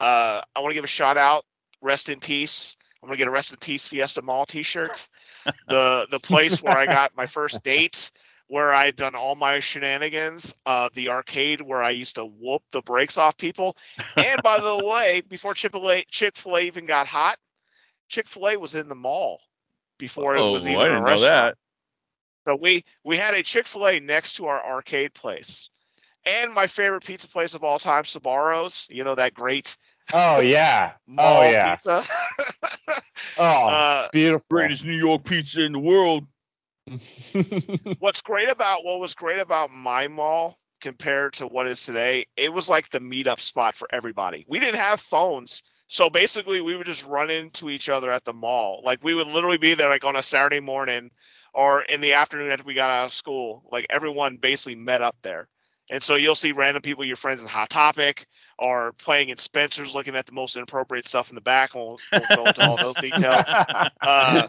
Uh, 0.00 0.40
I 0.54 0.60
want 0.60 0.70
to 0.70 0.74
give 0.74 0.84
a 0.84 0.88
shout 0.88 1.16
out. 1.16 1.44
Rest 1.80 2.08
in 2.08 2.20
peace. 2.20 2.76
I'm 3.02 3.08
going 3.08 3.14
to 3.16 3.18
get 3.18 3.28
a 3.28 3.32
rest 3.32 3.52
in 3.52 3.58
peace 3.58 3.86
Fiesta 3.86 4.22
Mall 4.22 4.46
T-shirt. 4.46 5.08
the 5.68 6.06
the 6.10 6.18
place 6.20 6.62
where 6.62 6.76
I 6.76 6.86
got 6.86 7.16
my 7.16 7.26
first 7.26 7.62
date, 7.62 8.10
where 8.48 8.74
I'd 8.74 8.96
done 8.96 9.14
all 9.14 9.34
my 9.36 9.60
shenanigans. 9.60 10.54
Uh, 10.66 10.88
the 10.94 11.08
arcade 11.10 11.60
where 11.60 11.82
I 11.82 11.90
used 11.90 12.16
to 12.16 12.24
whoop 12.26 12.62
the 12.72 12.82
brakes 12.82 13.16
off 13.16 13.36
people. 13.36 13.76
And 14.16 14.42
by 14.42 14.60
the 14.60 14.76
way, 14.84 15.22
before 15.28 15.54
Chick 15.54 15.72
Fil 15.72 15.90
A 15.90 16.02
Chick 16.10 16.36
Fil 16.36 16.56
A 16.56 16.60
even 16.62 16.86
got 16.86 17.06
hot, 17.06 17.38
Chick 18.08 18.26
Fil 18.28 18.48
A 18.48 18.56
was 18.56 18.74
in 18.74 18.88
the 18.88 18.94
mall 18.96 19.40
before 19.98 20.36
it 20.36 20.40
Oh, 20.40 20.52
was 20.52 20.66
even 20.66 20.90
a 20.90 20.90
didn't 20.90 21.04
know 21.04 21.20
restaurant. 21.20 21.54
that. 21.54 21.56
So 22.46 22.56
we 22.56 22.84
we 23.04 23.16
had 23.16 23.34
a 23.34 23.42
Chick 23.42 23.66
Fil 23.66 23.86
A 23.86 24.00
next 24.00 24.34
to 24.34 24.46
our 24.46 24.64
arcade 24.64 25.14
place, 25.14 25.70
and 26.24 26.52
my 26.52 26.66
favorite 26.66 27.04
pizza 27.04 27.28
place 27.28 27.54
of 27.54 27.64
all 27.64 27.78
time, 27.78 28.04
Sbarro's. 28.04 28.86
You 28.90 29.04
know 29.04 29.14
that 29.14 29.34
great 29.34 29.76
Oh 30.12 30.40
yeah. 30.40 30.92
mall 31.06 31.40
Oh 31.40 31.50
yeah. 31.50 31.72
pizza. 31.72 32.02
Oh, 33.40 33.68
uh, 33.68 34.08
beautiful. 34.12 34.46
Greatest 34.50 34.84
New 34.84 34.96
York 34.96 35.22
pizza 35.22 35.62
in 35.62 35.70
the 35.72 35.78
world. 35.78 36.26
what's 38.00 38.20
great 38.20 38.48
about 38.48 38.84
what 38.84 38.98
was 38.98 39.14
great 39.14 39.38
about 39.38 39.70
my 39.70 40.08
mall 40.08 40.58
compared 40.80 41.32
to 41.34 41.46
what 41.46 41.66
is 41.68 41.84
today, 41.84 42.26
it 42.36 42.52
was 42.52 42.68
like 42.68 42.88
the 42.90 43.00
meetup 43.00 43.40
spot 43.40 43.76
for 43.76 43.88
everybody. 43.92 44.44
We 44.48 44.58
didn't 44.58 44.80
have 44.80 45.00
phones. 45.00 45.62
So 45.86 46.10
basically 46.10 46.60
we 46.60 46.76
would 46.76 46.86
just 46.86 47.06
run 47.06 47.30
into 47.30 47.70
each 47.70 47.88
other 47.88 48.12
at 48.12 48.24
the 48.24 48.32
mall. 48.32 48.82
Like 48.84 49.02
we 49.02 49.14
would 49.14 49.26
literally 49.26 49.58
be 49.58 49.74
there 49.74 49.88
like 49.88 50.04
on 50.04 50.16
a 50.16 50.22
Saturday 50.22 50.60
morning 50.60 51.10
or 51.54 51.82
in 51.82 52.00
the 52.00 52.12
afternoon 52.12 52.50
after 52.50 52.64
we 52.64 52.74
got 52.74 52.90
out 52.90 53.06
of 53.06 53.12
school. 53.12 53.64
Like 53.70 53.86
everyone 53.90 54.36
basically 54.36 54.76
met 54.76 55.02
up 55.02 55.16
there. 55.22 55.48
And 55.90 56.02
so 56.02 56.16
you'll 56.16 56.34
see 56.34 56.52
random 56.52 56.82
people, 56.82 57.04
your 57.04 57.16
friends 57.16 57.40
in 57.40 57.48
Hot 57.48 57.70
Topic, 57.70 58.26
or 58.58 58.92
playing 58.92 59.30
in 59.30 59.38
Spencer's, 59.38 59.94
looking 59.94 60.16
at 60.16 60.26
the 60.26 60.32
most 60.32 60.56
inappropriate 60.56 61.08
stuff 61.08 61.30
in 61.30 61.34
the 61.34 61.40
back. 61.40 61.74
Won't, 61.74 62.00
won't 62.12 62.28
go 62.28 62.46
into 62.46 62.66
all 62.66 62.76
those 62.76 62.96
details. 62.96 63.46
Uh, 64.02 64.48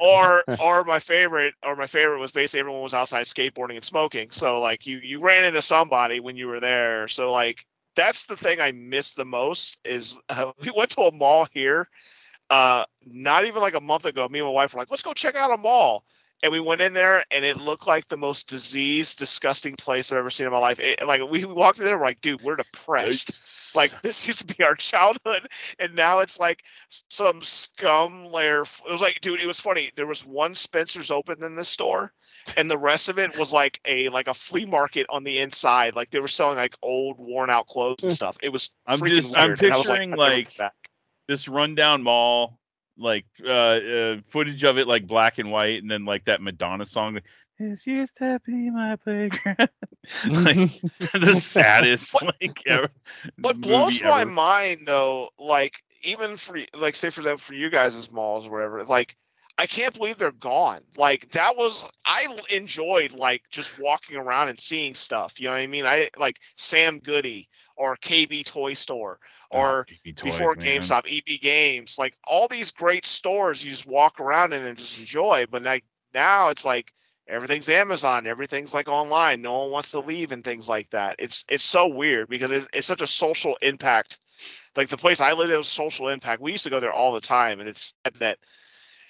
or 0.00 0.42
or 0.60 0.84
my 0.84 0.98
favorite 0.98 1.54
or 1.64 1.76
my 1.76 1.86
favorite 1.86 2.18
was 2.18 2.30
basically 2.30 2.60
everyone 2.60 2.82
was 2.82 2.94
outside 2.94 3.26
skateboarding 3.26 3.74
and 3.74 3.84
smoking 3.84 4.30
so 4.30 4.60
like 4.60 4.86
you 4.86 4.98
you 4.98 5.20
ran 5.20 5.44
into 5.44 5.62
somebody 5.62 6.20
when 6.20 6.36
you 6.36 6.46
were 6.46 6.60
there 6.60 7.08
so 7.08 7.30
like 7.32 7.64
that's 7.94 8.26
the 8.26 8.36
thing 8.36 8.60
i 8.60 8.72
miss 8.72 9.14
the 9.14 9.24
most 9.24 9.78
is 9.84 10.18
uh, 10.28 10.52
we 10.60 10.70
went 10.76 10.90
to 10.90 11.02
a 11.02 11.12
mall 11.12 11.46
here 11.52 11.88
uh 12.50 12.84
not 13.04 13.44
even 13.44 13.60
like 13.60 13.74
a 13.74 13.80
month 13.80 14.04
ago 14.04 14.28
me 14.28 14.38
and 14.38 14.46
my 14.46 14.52
wife 14.52 14.74
were 14.74 14.80
like 14.80 14.90
let's 14.90 15.02
go 15.02 15.12
check 15.12 15.34
out 15.34 15.52
a 15.52 15.56
mall 15.56 16.04
and 16.42 16.52
we 16.52 16.60
went 16.60 16.80
in 16.80 16.92
there 16.92 17.24
and 17.30 17.44
it 17.44 17.56
looked 17.56 17.86
like 17.86 18.06
the 18.08 18.16
most 18.16 18.48
diseased 18.48 19.18
disgusting 19.18 19.74
place 19.76 20.12
i've 20.12 20.18
ever 20.18 20.30
seen 20.30 20.46
in 20.46 20.52
my 20.52 20.58
life. 20.58 20.80
It, 20.80 21.04
like 21.06 21.22
we 21.28 21.44
walked 21.44 21.78
in 21.78 21.84
there 21.84 21.98
we're 21.98 22.04
like 22.04 22.20
dude 22.20 22.42
we're 22.42 22.56
depressed. 22.56 23.74
Like 23.74 24.00
this 24.02 24.26
used 24.26 24.46
to 24.46 24.54
be 24.54 24.64
our 24.64 24.74
childhood 24.74 25.48
and 25.78 25.94
now 25.94 26.20
it's 26.20 26.38
like 26.38 26.64
some 27.10 27.42
scum 27.42 28.26
layer 28.26 28.62
it 28.62 28.90
was 28.90 29.00
like 29.00 29.20
dude 29.20 29.40
it 29.40 29.46
was 29.46 29.60
funny 29.60 29.90
there 29.96 30.06
was 30.06 30.24
one 30.24 30.54
spencer's 30.54 31.10
open 31.10 31.42
in 31.42 31.56
the 31.56 31.64
store 31.64 32.12
and 32.56 32.70
the 32.70 32.78
rest 32.78 33.08
of 33.08 33.18
it 33.18 33.36
was 33.38 33.52
like 33.52 33.80
a 33.86 34.08
like 34.10 34.28
a 34.28 34.34
flea 34.34 34.64
market 34.64 35.06
on 35.10 35.24
the 35.24 35.40
inside 35.40 35.96
like 35.96 36.10
they 36.10 36.20
were 36.20 36.28
selling 36.28 36.56
like 36.56 36.76
old 36.82 37.18
worn 37.18 37.50
out 37.50 37.66
clothes 37.66 38.02
and 38.02 38.12
hmm. 38.12 38.14
stuff. 38.14 38.36
It 38.42 38.50
was 38.50 38.70
I'm 38.86 38.98
freaking 38.98 39.14
just- 39.14 39.36
I'm 39.36 39.48
weird. 39.48 39.64
I 39.72 39.76
was 39.76 39.86
picturing, 39.86 40.10
never 40.10 40.22
like, 40.22 40.52
this 41.28 41.48
rundown 41.48 42.02
mall, 42.02 42.58
like 42.98 43.26
uh, 43.44 43.50
uh, 43.50 44.16
footage 44.26 44.64
of 44.64 44.78
it, 44.78 44.86
like 44.86 45.06
black 45.06 45.38
and 45.38 45.50
white, 45.50 45.82
and 45.82 45.90
then 45.90 46.04
like 46.04 46.24
that 46.26 46.40
Madonna 46.40 46.86
song. 46.86 47.20
This 47.58 47.86
used 47.86 48.16
to 48.18 48.40
be 48.44 48.70
my 48.70 48.96
playground. 48.96 49.68
like 50.28 50.70
the 51.12 51.34
saddest 51.34 52.12
What- 52.12 52.34
like 52.40 52.62
ever. 52.66 52.88
what 53.40 53.56
movie 53.56 53.68
blows 53.68 54.02
my 54.02 54.24
mind 54.24 54.82
though 54.86 55.30
like 55.38 55.82
even 56.02 56.36
for 56.36 56.58
like 56.74 56.94
say 56.94 57.10
for 57.10 57.22
them 57.22 57.38
for 57.38 57.54
you 57.54 57.70
guys 57.70 57.96
as 57.96 58.10
malls 58.10 58.46
or 58.46 58.52
whatever 58.52 58.84
like 58.84 59.16
i 59.58 59.66
can't 59.66 59.94
believe 59.94 60.18
they're 60.18 60.32
gone 60.32 60.80
like 60.96 61.30
that 61.30 61.56
was 61.56 61.90
I 62.04 62.28
enjoyed 62.50 63.12
like 63.12 63.42
just 63.50 63.78
walking 63.78 64.16
around 64.16 64.48
and 64.48 64.58
seeing 64.58 64.94
stuff 64.94 65.40
you 65.40 65.46
know 65.46 65.52
what 65.52 65.60
i 65.60 65.66
mean 65.66 65.86
i 65.86 66.08
like 66.18 66.38
sam 66.56 66.98
goody 66.98 67.48
or 67.76 67.96
kb 67.96 68.44
toy 68.44 68.74
store 68.74 69.18
uh-huh, 69.52 69.76
or 69.78 69.86
Oh, 70.06 70.12
Toys, 70.12 70.22
before 70.22 70.54
man. 70.56 70.56
GameStop, 70.56 71.04
EB 71.06 71.38
Games, 71.38 71.96
like 71.98 72.16
all 72.26 72.48
these 72.48 72.70
great 72.70 73.04
stores 73.06 73.64
you 73.64 73.70
just 73.72 73.86
walk 73.86 74.20
around 74.20 74.52
in 74.52 74.64
and 74.64 74.78
just 74.78 74.98
enjoy. 74.98 75.46
But 75.50 75.62
like 75.62 75.84
now 76.14 76.48
it's 76.48 76.64
like 76.64 76.92
everything's 77.28 77.68
Amazon, 77.68 78.26
everything's 78.26 78.74
like 78.74 78.88
online. 78.88 79.42
No 79.42 79.58
one 79.60 79.70
wants 79.70 79.90
to 79.92 80.00
leave 80.00 80.32
and 80.32 80.44
things 80.44 80.68
like 80.68 80.90
that. 80.90 81.16
It's 81.18 81.44
it's 81.48 81.64
so 81.64 81.86
weird 81.86 82.28
because 82.28 82.50
it's, 82.50 82.68
it's 82.72 82.86
such 82.86 83.02
a 83.02 83.06
social 83.06 83.56
impact. 83.62 84.18
Like 84.76 84.88
the 84.88 84.96
place 84.98 85.20
I 85.20 85.32
lived 85.32 85.50
in 85.50 85.58
was 85.58 85.68
social 85.68 86.08
impact. 86.08 86.40
We 86.42 86.52
used 86.52 86.64
to 86.64 86.70
go 86.70 86.80
there 86.80 86.92
all 86.92 87.12
the 87.12 87.20
time, 87.20 87.60
and 87.60 87.68
it's 87.68 87.92
sad 88.04 88.14
that 88.16 88.38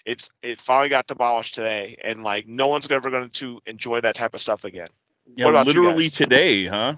it's 0.04 0.30
it 0.42 0.58
finally 0.60 0.88
got 0.88 1.06
demolished 1.06 1.54
today, 1.54 1.96
and 2.02 2.22
like 2.24 2.46
no 2.46 2.66
one's 2.68 2.90
ever 2.90 3.10
going 3.10 3.30
to 3.30 3.60
enjoy 3.66 4.00
that 4.00 4.14
type 4.14 4.34
of 4.34 4.40
stuff 4.40 4.64
again. 4.64 4.88
Yeah, 5.36 5.46
what 5.46 5.50
about 5.50 5.72
you 5.74 5.80
literally 5.80 5.80
guys? 5.80 6.10
today, 6.10 6.66
huh? 6.66 6.96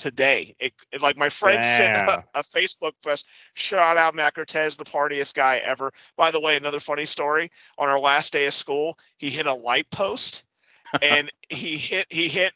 Today. 0.00 0.56
It, 0.58 0.74
it- 0.92 1.00
like 1.02 1.16
my 1.16 1.28
friend 1.28 1.64
sent 1.64 1.96
a, 2.08 2.24
a 2.40 2.42
Facebook 2.42 2.92
post. 3.04 3.26
Shout 3.54 3.96
out 3.96 4.14
Mac 4.14 4.34
Cortez, 4.34 4.76
the 4.76 4.84
partiest 4.84 5.34
guy 5.36 5.58
ever. 5.58 5.92
By 6.16 6.30
the 6.32 6.40
way, 6.40 6.56
another 6.56 6.80
funny 6.80 7.06
story. 7.06 7.50
On 7.78 7.88
our 7.88 8.00
last 8.00 8.32
day 8.32 8.46
of 8.46 8.54
school, 8.54 8.98
he 9.18 9.30
hit 9.30 9.46
a 9.46 9.54
light 9.54 9.90
post, 9.90 10.44
and 11.02 11.30
he 11.48 11.76
hit 11.76 12.06
he 12.10 12.28
hit. 12.28 12.52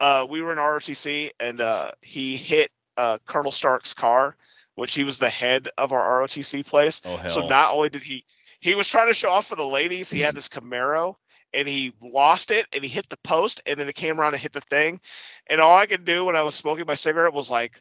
Uh, 0.00 0.26
we 0.28 0.42
were 0.42 0.52
in 0.52 0.58
ROTC, 0.58 1.30
and 1.40 1.60
uh, 1.60 1.90
he 2.02 2.36
hit 2.36 2.70
uh, 2.96 3.18
Colonel 3.26 3.52
Stark's 3.52 3.94
car, 3.94 4.36
which 4.74 4.94
he 4.94 5.04
was 5.04 5.18
the 5.18 5.30
head 5.30 5.68
of 5.78 5.92
our 5.92 6.20
ROTC 6.22 6.66
place. 6.66 7.00
Oh 7.04 7.16
hell. 7.16 7.30
So 7.30 7.46
not 7.46 7.74
only 7.74 7.88
did 7.90 8.02
he 8.02 8.24
he 8.60 8.74
was 8.74 8.88
trying 8.88 9.08
to 9.08 9.14
show 9.14 9.30
off 9.30 9.46
for 9.46 9.56
the 9.56 9.66
ladies, 9.66 10.10
he 10.10 10.20
had 10.20 10.34
this 10.36 10.48
Camaro 10.48 11.16
and 11.54 11.68
he 11.68 11.92
lost 12.02 12.50
it 12.50 12.66
and 12.72 12.82
he 12.82 12.88
hit 12.88 13.08
the 13.08 13.16
post 13.18 13.62
and 13.66 13.78
then 13.78 13.88
it 13.88 13.94
came 13.94 14.20
around 14.20 14.34
and 14.34 14.42
hit 14.42 14.52
the 14.52 14.60
thing. 14.60 15.00
And 15.46 15.60
all 15.60 15.76
I 15.76 15.86
could 15.86 16.04
do 16.04 16.24
when 16.24 16.36
I 16.36 16.42
was 16.42 16.54
smoking 16.54 16.86
my 16.86 16.94
cigarette 16.94 17.32
was 17.32 17.50
like, 17.50 17.80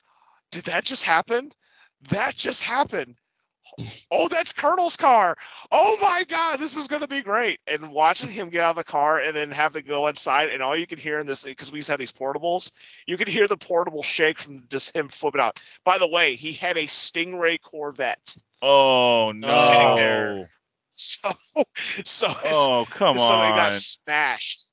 did 0.51 0.65
that 0.65 0.85
just 0.85 1.03
happen? 1.03 1.51
That 2.09 2.35
just 2.35 2.63
happened. 2.63 3.15
oh, 4.11 4.27
that's 4.27 4.53
Colonel's 4.53 4.97
car. 4.97 5.35
Oh 5.71 5.97
my 6.01 6.23
God, 6.27 6.59
this 6.59 6.75
is 6.75 6.87
gonna 6.87 7.07
be 7.07 7.21
great. 7.21 7.59
And 7.67 7.91
watching 7.91 8.29
him 8.29 8.49
get 8.49 8.61
out 8.61 8.71
of 8.71 8.75
the 8.75 8.83
car 8.83 9.19
and 9.19 9.35
then 9.35 9.51
have 9.51 9.73
to 9.73 9.81
go 9.81 10.07
inside, 10.07 10.49
and 10.49 10.61
all 10.61 10.75
you 10.75 10.85
can 10.85 10.99
hear 10.99 11.19
in 11.19 11.25
this 11.25 11.43
because 11.43 11.71
we 11.71 11.77
used 11.77 11.87
to 11.87 11.93
have 11.93 11.99
these 11.99 12.11
portables, 12.11 12.71
you 13.07 13.17
could 13.17 13.27
hear 13.27 13.47
the 13.47 13.57
portable 13.57 14.03
shake 14.03 14.39
from 14.39 14.63
just 14.69 14.95
him 14.95 15.07
flipping 15.07 15.41
out. 15.41 15.59
By 15.83 15.97
the 15.97 16.07
way, 16.07 16.35
he 16.35 16.51
had 16.51 16.77
a 16.77 16.83
Stingray 16.83 17.61
Corvette. 17.61 18.35
Oh 18.61 19.31
Sitting 19.31 19.95
there. 19.95 20.49
So, 20.93 21.31
so 22.05 22.27
Oh 22.45 22.85
come 22.89 23.17
so 23.17 23.25
it 23.25 23.51
on! 23.51 23.55
got 23.55 23.73
smashed. 23.73 24.71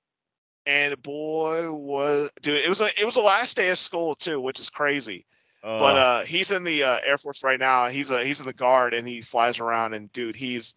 And 0.67 1.01
boy 1.03 1.73
was 1.73 2.31
dude, 2.43 2.57
it 2.59 2.69
was 2.69 2.81
a 2.81 2.89
it 3.01 3.05
was 3.05 3.15
the 3.15 3.21
last 3.21 3.57
day 3.57 3.71
of 3.71 3.79
school 3.79 4.15
too, 4.15 4.41
which 4.41 4.61
is 4.61 4.71
crazy. 4.71 5.27
But 5.63 5.97
Oh, 5.97 6.01
uh, 6.01 6.25
he's 6.25 6.51
in 6.51 6.65
the 6.65 6.83
uh, 6.85 7.01
Air 7.05 7.19
Force 7.19 7.45
right 7.45 7.59
now. 7.59 7.89
He's 7.89 8.11
a 8.11 8.25
he's 8.25 8.41
in 8.41 8.47
the 8.47 8.53
guard 8.53 8.95
and 8.95 9.07
he 9.07 9.21
flies 9.21 9.61
around. 9.61 9.95
And 9.95 10.11
dude, 10.13 10.37
he's 10.37 10.75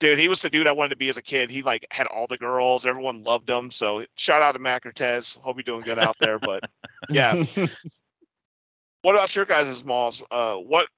dude, 0.00 0.18
he 0.18 0.28
was 0.28 0.40
the 0.40 0.50
dude 0.50 0.66
I 0.66 0.72
wanted 0.72 0.90
to 0.90 0.96
be 0.96 1.08
as 1.08 1.16
a 1.16 1.22
kid. 1.22 1.50
He 1.50 1.62
like 1.62 1.86
had 1.90 2.06
all 2.08 2.26
the 2.26 2.38
girls. 2.38 2.84
Everyone 2.84 3.22
loved 3.22 3.48
him. 3.48 3.70
So 3.70 4.04
shout 4.16 4.42
out 4.42 4.52
to 4.52 4.58
Mac 4.58 4.82
Cortez. 4.82 5.38
Hope 5.42 5.56
you're 5.56 5.62
doing 5.62 5.82
good 5.82 5.98
out 5.98 6.16
there. 6.18 6.38
But 6.38 6.64
yeah, 7.10 7.34
what 9.02 9.14
about 9.14 9.36
your 9.36 9.44
guys' 9.44 9.84
malls? 9.84 10.22
Uh, 10.30 10.56
what 10.56 10.88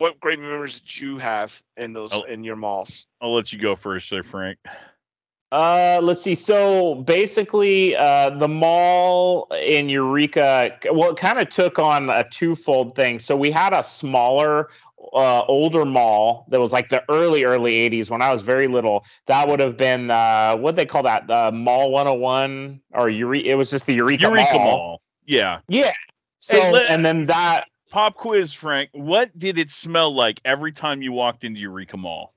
what 0.00 0.18
great 0.18 0.38
memories 0.40 0.80
did 0.80 0.98
you 0.98 1.18
have 1.18 1.62
in 1.76 1.92
those 1.92 2.10
Oh. 2.14 2.22
in 2.22 2.42
your 2.42 2.56
malls? 2.56 3.06
I'll 3.20 3.34
let 3.34 3.52
you 3.52 3.58
go 3.58 3.76
first, 3.76 4.08
there, 4.10 4.22
Frank. 4.22 4.58
Uh, 5.52 5.98
let's 6.02 6.22
see. 6.22 6.34
So 6.34 6.94
basically, 6.94 7.94
uh, 7.96 8.30
the 8.30 8.48
mall 8.48 9.46
in 9.60 9.90
Eureka, 9.90 10.78
well, 10.92 11.10
it 11.10 11.16
kind 11.18 11.38
of 11.38 11.50
took 11.50 11.78
on 11.78 12.08
a 12.08 12.24
twofold 12.30 12.94
thing. 12.94 13.18
So 13.18 13.36
we 13.36 13.50
had 13.50 13.74
a 13.74 13.82
smaller, 13.82 14.70
uh, 15.12 15.42
older 15.48 15.84
mall 15.84 16.46
that 16.48 16.60
was 16.60 16.72
like 16.72 16.88
the 16.88 17.02
early, 17.10 17.44
early 17.44 17.80
80s 17.80 18.08
when 18.10 18.22
I 18.22 18.32
was 18.32 18.40
very 18.40 18.68
little. 18.68 19.04
That 19.26 19.48
would 19.48 19.60
have 19.60 19.76
been, 19.76 20.10
uh, 20.10 20.56
what 20.56 20.76
they 20.76 20.86
call 20.86 21.02
that? 21.02 21.26
The 21.26 21.50
Mall 21.52 21.90
101 21.90 22.80
or 22.92 23.10
Eureka. 23.10 23.48
It 23.50 23.54
was 23.56 23.70
just 23.70 23.84
the 23.84 23.94
Eureka, 23.94 24.22
Eureka 24.22 24.54
Mall. 24.54 24.64
Mall. 24.64 25.02
Yeah. 25.26 25.58
Yeah. 25.68 25.92
So, 26.38 26.58
Hey, 26.58 26.72
let- 26.72 26.90
and 26.90 27.04
then 27.04 27.26
that, 27.26 27.64
Pop 27.90 28.14
quiz, 28.14 28.52
Frank. 28.52 28.90
What 28.92 29.36
did 29.36 29.58
it 29.58 29.70
smell 29.72 30.14
like 30.14 30.40
every 30.44 30.72
time 30.72 31.02
you 31.02 31.12
walked 31.12 31.42
into 31.42 31.60
Eureka 31.60 31.96
Mall? 31.96 32.32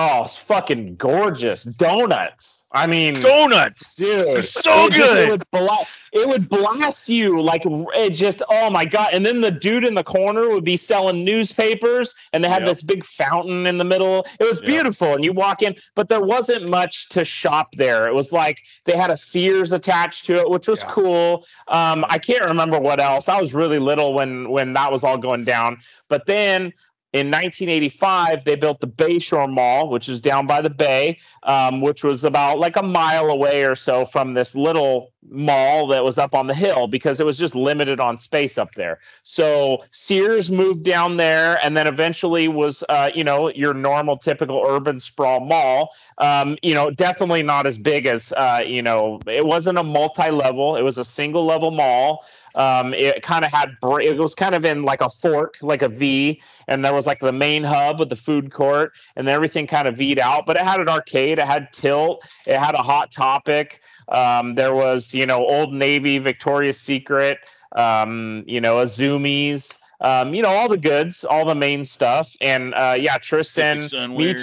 Oh, 0.00 0.22
it's 0.24 0.36
fucking 0.36 0.94
gorgeous. 0.96 1.64
Donuts. 1.64 2.64
I 2.72 2.86
mean, 2.86 3.14
Donuts. 3.14 3.96
Dude, 3.96 4.44
so 4.44 4.86
it 4.86 4.92
just- 4.92 5.12
good. 5.14 5.22
it, 5.24 5.30
would 5.30 5.50
bla- 5.50 5.86
it 6.12 6.28
would 6.28 6.48
blast 6.48 7.08
you 7.08 7.40
like 7.40 7.62
it 7.66 8.10
just 8.10 8.42
oh 8.50 8.70
my 8.70 8.84
god! 8.84 9.08
And 9.12 9.24
then 9.26 9.40
the 9.40 9.50
dude 9.50 9.84
in 9.84 9.94
the 9.94 10.04
corner 10.04 10.48
would 10.50 10.64
be 10.64 10.76
selling 10.76 11.24
newspapers, 11.24 12.14
and 12.32 12.44
they 12.44 12.48
had 12.48 12.62
Yep. 12.62 12.68
this 12.68 12.82
big 12.82 13.04
fountain 13.04 13.66
in 13.66 13.78
the 13.78 13.84
middle. 13.84 14.24
It 14.38 14.44
was 14.44 14.58
Yep. 14.58 14.66
beautiful, 14.66 15.14
and 15.14 15.24
you 15.24 15.32
walk 15.32 15.62
in, 15.62 15.74
but 15.94 16.08
there 16.10 16.20
wasn't 16.22 16.68
much 16.68 17.08
to 17.10 17.24
shop 17.24 17.74
there. 17.76 18.06
It 18.06 18.14
was 18.14 18.32
like 18.32 18.62
they 18.84 18.96
had 18.96 19.10
a 19.10 19.16
Sears 19.16 19.72
attached 19.72 20.26
to 20.26 20.36
it, 20.36 20.48
which 20.50 20.68
was 20.68 20.82
Yeah. 20.82 20.88
cool. 20.90 21.46
Um, 21.68 22.04
I 22.08 22.18
can't 22.18 22.44
remember 22.44 22.78
what 22.78 23.00
else. 23.00 23.28
I 23.28 23.40
was 23.40 23.52
really 23.54 23.78
little 23.78 24.12
when 24.14 24.50
when 24.50 24.74
that 24.74 24.92
was 24.92 25.02
all 25.02 25.16
going 25.18 25.44
down, 25.44 25.78
but 26.08 26.26
then. 26.26 26.72
In 27.14 27.28
1985, 27.28 28.44
they 28.44 28.54
built 28.54 28.80
the 28.80 28.86
Bayshore 28.86 29.50
Mall, 29.50 29.88
which 29.88 30.10
is 30.10 30.20
down 30.20 30.46
by 30.46 30.60
the 30.60 30.68
bay, 30.68 31.18
um, 31.44 31.80
which 31.80 32.04
was 32.04 32.22
about 32.22 32.58
like 32.58 32.76
a 32.76 32.82
mile 32.82 33.30
away 33.30 33.64
or 33.64 33.74
so 33.74 34.04
from 34.04 34.34
this 34.34 34.54
little 34.54 35.10
mall 35.30 35.86
that 35.88 36.04
was 36.04 36.18
up 36.18 36.34
on 36.34 36.46
the 36.46 36.54
hill 36.54 36.86
because 36.86 37.18
it 37.18 37.24
was 37.24 37.38
just 37.38 37.54
limited 37.54 37.98
on 37.98 38.18
space 38.18 38.58
up 38.58 38.72
there. 38.72 38.98
So 39.22 39.84
Sears 39.90 40.50
moved 40.50 40.84
down 40.84 41.16
there 41.16 41.58
and 41.64 41.76
then 41.76 41.86
eventually 41.86 42.46
was, 42.46 42.84
uh, 42.90 43.10
you 43.14 43.24
know, 43.24 43.50
your 43.50 43.72
normal 43.72 44.18
typical 44.18 44.62
urban 44.66 45.00
sprawl 45.00 45.40
mall. 45.40 45.94
Um, 46.18 46.58
you 46.62 46.74
know, 46.74 46.90
definitely 46.90 47.42
not 47.42 47.66
as 47.66 47.78
big 47.78 48.04
as, 48.04 48.32
uh, 48.36 48.60
you 48.64 48.82
know, 48.82 49.20
it 49.26 49.46
wasn't 49.46 49.78
a 49.78 49.82
multi 49.82 50.30
level, 50.30 50.76
it 50.76 50.82
was 50.82 50.98
a 50.98 51.04
single 51.04 51.46
level 51.46 51.70
mall. 51.70 52.24
Um, 52.54 52.94
it 52.94 53.22
kind 53.22 53.44
of 53.44 53.52
had, 53.52 53.70
br- 53.80 54.00
it 54.00 54.16
was 54.16 54.34
kind 54.34 54.54
of 54.54 54.64
in 54.64 54.82
like 54.82 55.00
a 55.00 55.08
fork, 55.08 55.56
like 55.62 55.82
a 55.82 55.88
V, 55.88 56.40
and 56.66 56.84
there 56.84 56.94
was 56.94 57.06
like 57.06 57.20
the 57.20 57.32
main 57.32 57.64
hub 57.64 57.98
with 57.98 58.08
the 58.08 58.16
food 58.16 58.50
court, 58.52 58.92
and 59.16 59.26
then 59.26 59.34
everything 59.34 59.66
kind 59.66 59.86
of 59.88 59.96
V'd 59.96 60.18
out. 60.18 60.46
But 60.46 60.56
it 60.56 60.62
had 60.62 60.80
an 60.80 60.88
arcade, 60.88 61.38
it 61.38 61.44
had 61.44 61.72
Tilt, 61.72 62.24
it 62.46 62.58
had 62.58 62.74
a 62.74 62.82
Hot 62.82 63.12
Topic. 63.12 63.80
Um, 64.08 64.54
there 64.54 64.74
was, 64.74 65.14
you 65.14 65.26
know, 65.26 65.46
Old 65.46 65.72
Navy, 65.72 66.18
Victoria's 66.18 66.80
Secret, 66.80 67.38
um, 67.76 68.44
you 68.46 68.60
know, 68.60 68.76
Azumi's, 68.76 69.78
um, 70.00 70.32
you 70.34 70.42
know, 70.42 70.48
all 70.48 70.68
the 70.68 70.78
goods, 70.78 71.24
all 71.24 71.44
the 71.44 71.54
main 71.54 71.84
stuff. 71.84 72.34
And 72.40 72.74
uh, 72.74 72.96
yeah, 72.98 73.18
Tristan, 73.18 73.80
me, 74.16 74.34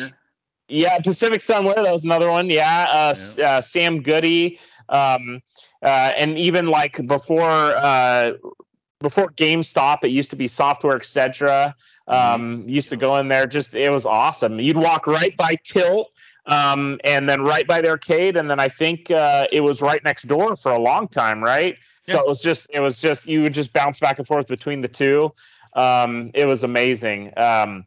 yeah, 0.67 0.99
Pacific 0.99 1.41
Sunwear, 1.41 1.75
that 1.75 1.91
was 1.91 2.03
another 2.03 2.29
one. 2.29 2.49
Yeah, 2.49 2.87
uh, 2.91 3.09
S- 3.11 3.39
uh, 3.39 3.61
Sam 3.61 4.01
Goody, 4.01 4.59
um, 4.89 5.41
uh, 5.85 6.11
and 6.17 6.37
even 6.37 6.67
like 6.67 7.05
before 7.07 7.73
uh, 7.77 8.33
before 8.99 9.29
GameStop, 9.31 10.03
it 10.03 10.09
used 10.09 10.29
to 10.31 10.35
be 10.35 10.47
Software 10.47 10.95
Etc. 10.95 11.73
Um, 12.07 12.63
used 12.67 12.89
to 12.89 12.97
go 12.97 13.17
in 13.17 13.29
there, 13.29 13.45
just 13.45 13.75
it 13.75 13.91
was 13.91 14.05
awesome. 14.05 14.59
You'd 14.59 14.77
walk 14.77 15.07
right 15.07 15.35
by 15.37 15.55
Tilt. 15.63 16.11
Um, 16.47 16.99
and 17.03 17.27
then 17.27 17.41
right 17.41 17.65
by 17.65 17.81
the 17.81 17.89
arcade, 17.89 18.37
and 18.37 18.51
then 18.51 18.59
I 18.59 18.67
think 18.67 19.09
uh, 19.09 19.47
it 19.51 19.61
was 19.61 19.81
right 19.81 20.03
next 20.03 20.27
door 20.27 20.55
for 20.55 20.73
a 20.73 20.79
long 20.79 21.07
time, 21.07 21.43
right? 21.43 21.75
So 22.03 22.19
it 22.19 22.27
was 22.27 22.41
just, 22.41 22.69
it 22.73 22.81
was 22.81 23.01
just, 23.01 23.27
you 23.27 23.41
would 23.41 23.53
just 23.53 23.73
bounce 23.73 23.99
back 23.99 24.19
and 24.19 24.27
forth 24.27 24.47
between 24.47 24.81
the 24.81 24.87
two. 24.87 25.33
Um, 25.73 26.31
it 26.33 26.47
was 26.47 26.63
amazing. 26.63 27.33
Um, 27.37 27.85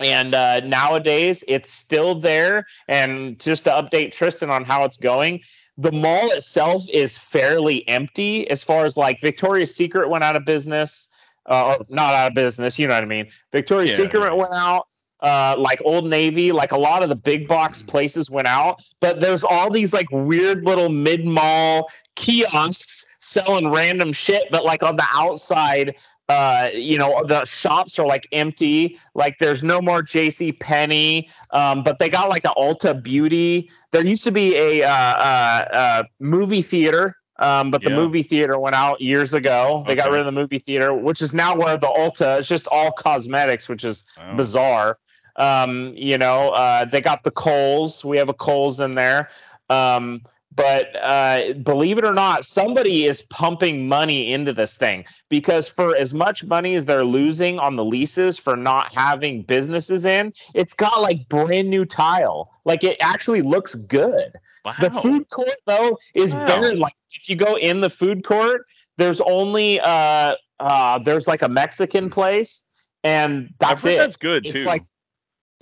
and 0.00 0.34
uh, 0.34 0.60
nowadays 0.60 1.44
it's 1.46 1.70
still 1.70 2.14
there. 2.14 2.64
And 2.88 3.38
just 3.38 3.64
to 3.64 3.70
update 3.70 4.12
Tristan 4.12 4.50
on 4.50 4.64
how 4.64 4.84
it's 4.84 4.96
going, 4.96 5.40
the 5.78 5.92
mall 5.92 6.30
itself 6.32 6.84
is 6.90 7.16
fairly 7.16 7.86
empty 7.88 8.48
as 8.50 8.62
far 8.62 8.84
as 8.84 8.96
like 8.96 9.20
Victoria's 9.20 9.74
Secret 9.74 10.08
went 10.08 10.24
out 10.24 10.36
of 10.36 10.44
business, 10.44 11.08
uh, 11.46 11.76
or 11.78 11.86
not 11.88 12.14
out 12.14 12.28
of 12.28 12.34
business. 12.34 12.78
You 12.78 12.86
know 12.86 12.94
what 12.94 13.02
I 13.02 13.06
mean? 13.06 13.28
Victoria's 13.52 13.90
Yeah. 13.90 14.04
Secret 14.04 14.36
went 14.36 14.52
out. 14.54 14.86
Uh, 15.20 15.54
like 15.56 15.80
Old 15.84 16.04
Navy, 16.10 16.50
like 16.50 16.72
a 16.72 16.76
lot 16.76 17.04
of 17.04 17.08
the 17.08 17.14
big 17.14 17.46
box 17.46 17.80
places 17.80 18.28
went 18.28 18.48
out, 18.48 18.82
but 18.98 19.20
there's 19.20 19.44
all 19.44 19.70
these 19.70 19.92
like 19.92 20.10
weird 20.10 20.64
little 20.64 20.88
mid 20.88 21.24
mall 21.24 21.88
kiosks 22.16 23.06
selling 23.20 23.70
random 23.70 24.12
shit, 24.12 24.50
but 24.50 24.64
like 24.64 24.82
on 24.82 24.96
the 24.96 25.06
outside, 25.12 25.94
uh, 26.28 26.68
you 26.74 26.98
know, 26.98 27.22
the 27.24 27.44
shops 27.44 27.98
are 27.98 28.06
like 28.06 28.26
empty. 28.32 28.98
Like 29.14 29.38
there's 29.38 29.62
no 29.62 29.80
more 29.80 30.02
JC 30.02 30.58
Penney, 30.58 31.28
um, 31.50 31.82
but 31.82 31.98
they 31.98 32.08
got 32.08 32.28
like 32.28 32.44
an 32.44 32.52
Ulta 32.56 33.02
Beauty. 33.02 33.70
There 33.90 34.04
used 34.04 34.24
to 34.24 34.30
be 34.32 34.56
a 34.56 34.82
uh, 34.82 34.90
uh, 34.90 35.64
uh, 35.72 36.02
movie 36.20 36.62
theater. 36.62 37.16
Um, 37.38 37.70
but 37.72 37.82
the 37.82 37.90
Yeah. 37.90 37.96
movie 37.96 38.22
theater 38.22 38.58
went 38.58 38.76
out 38.76 39.00
years 39.00 39.34
ago. 39.34 39.82
They 39.88 39.96
got 39.96 40.10
rid 40.10 40.20
of 40.20 40.26
the 40.26 40.32
movie 40.32 40.58
theater, 40.60 40.94
which 40.94 41.20
is 41.20 41.34
now 41.34 41.56
where 41.56 41.76
the 41.76 41.88
Ulta 41.88 42.38
is 42.38 42.46
just 42.46 42.68
all 42.68 42.92
cosmetics, 42.92 43.68
which 43.68 43.84
is 43.84 44.04
Wow. 44.16 44.36
bizarre. 44.36 44.98
Um, 45.36 45.92
you 45.96 46.18
know, 46.18 46.50
uh, 46.50 46.84
they 46.84 47.00
got 47.00 47.24
the 47.24 47.30
Kohl's. 47.32 48.04
We 48.04 48.16
have 48.18 48.28
a 48.28 48.34
Kohl's 48.34 48.78
in 48.80 48.92
there. 48.92 49.28
Um, 49.70 50.22
but 50.54 50.94
uh, 51.02 51.54
believe 51.62 51.98
it 51.98 52.04
or 52.04 52.12
not, 52.12 52.44
somebody 52.44 53.04
is 53.06 53.22
pumping 53.22 53.88
money 53.88 54.32
into 54.32 54.52
this 54.52 54.76
thing 54.76 55.04
because 55.28 55.68
for 55.68 55.96
as 55.96 56.12
much 56.12 56.44
money 56.44 56.74
as 56.74 56.84
they're 56.84 57.04
losing 57.04 57.58
on 57.58 57.76
the 57.76 57.84
leases 57.84 58.38
for 58.38 58.56
not 58.56 58.92
having 58.94 59.42
businesses 59.42 60.04
in, 60.04 60.32
it's 60.54 60.74
got 60.74 61.00
like 61.00 61.28
brand 61.28 61.70
new 61.70 61.84
tile. 61.84 62.44
Like 62.64 62.84
it 62.84 62.96
actually 63.00 63.42
looks 63.42 63.74
good. 63.74 64.32
Wow. 64.64 64.74
The 64.80 64.90
food 64.90 65.28
court 65.30 65.56
though 65.66 65.98
is 66.14 66.34
Wow. 66.34 66.44
barren. 66.46 66.78
Like 66.78 66.94
if 67.10 67.28
you 67.28 67.36
go 67.36 67.56
in 67.56 67.80
the 67.80 67.90
food 67.90 68.24
court, 68.24 68.66
there's 68.98 69.20
only 69.22 69.80
uh 69.80 70.34
uh 70.60 70.98
there's 70.98 71.26
like 71.26 71.42
a 71.42 71.48
Mexican 71.48 72.10
place 72.10 72.62
and 73.04 73.48
that's 73.58 73.84
it. 73.84 73.96
That's 73.98 74.16
good 74.16 74.44
It's 74.44 74.60
too. 74.62 74.68
like 74.68 74.84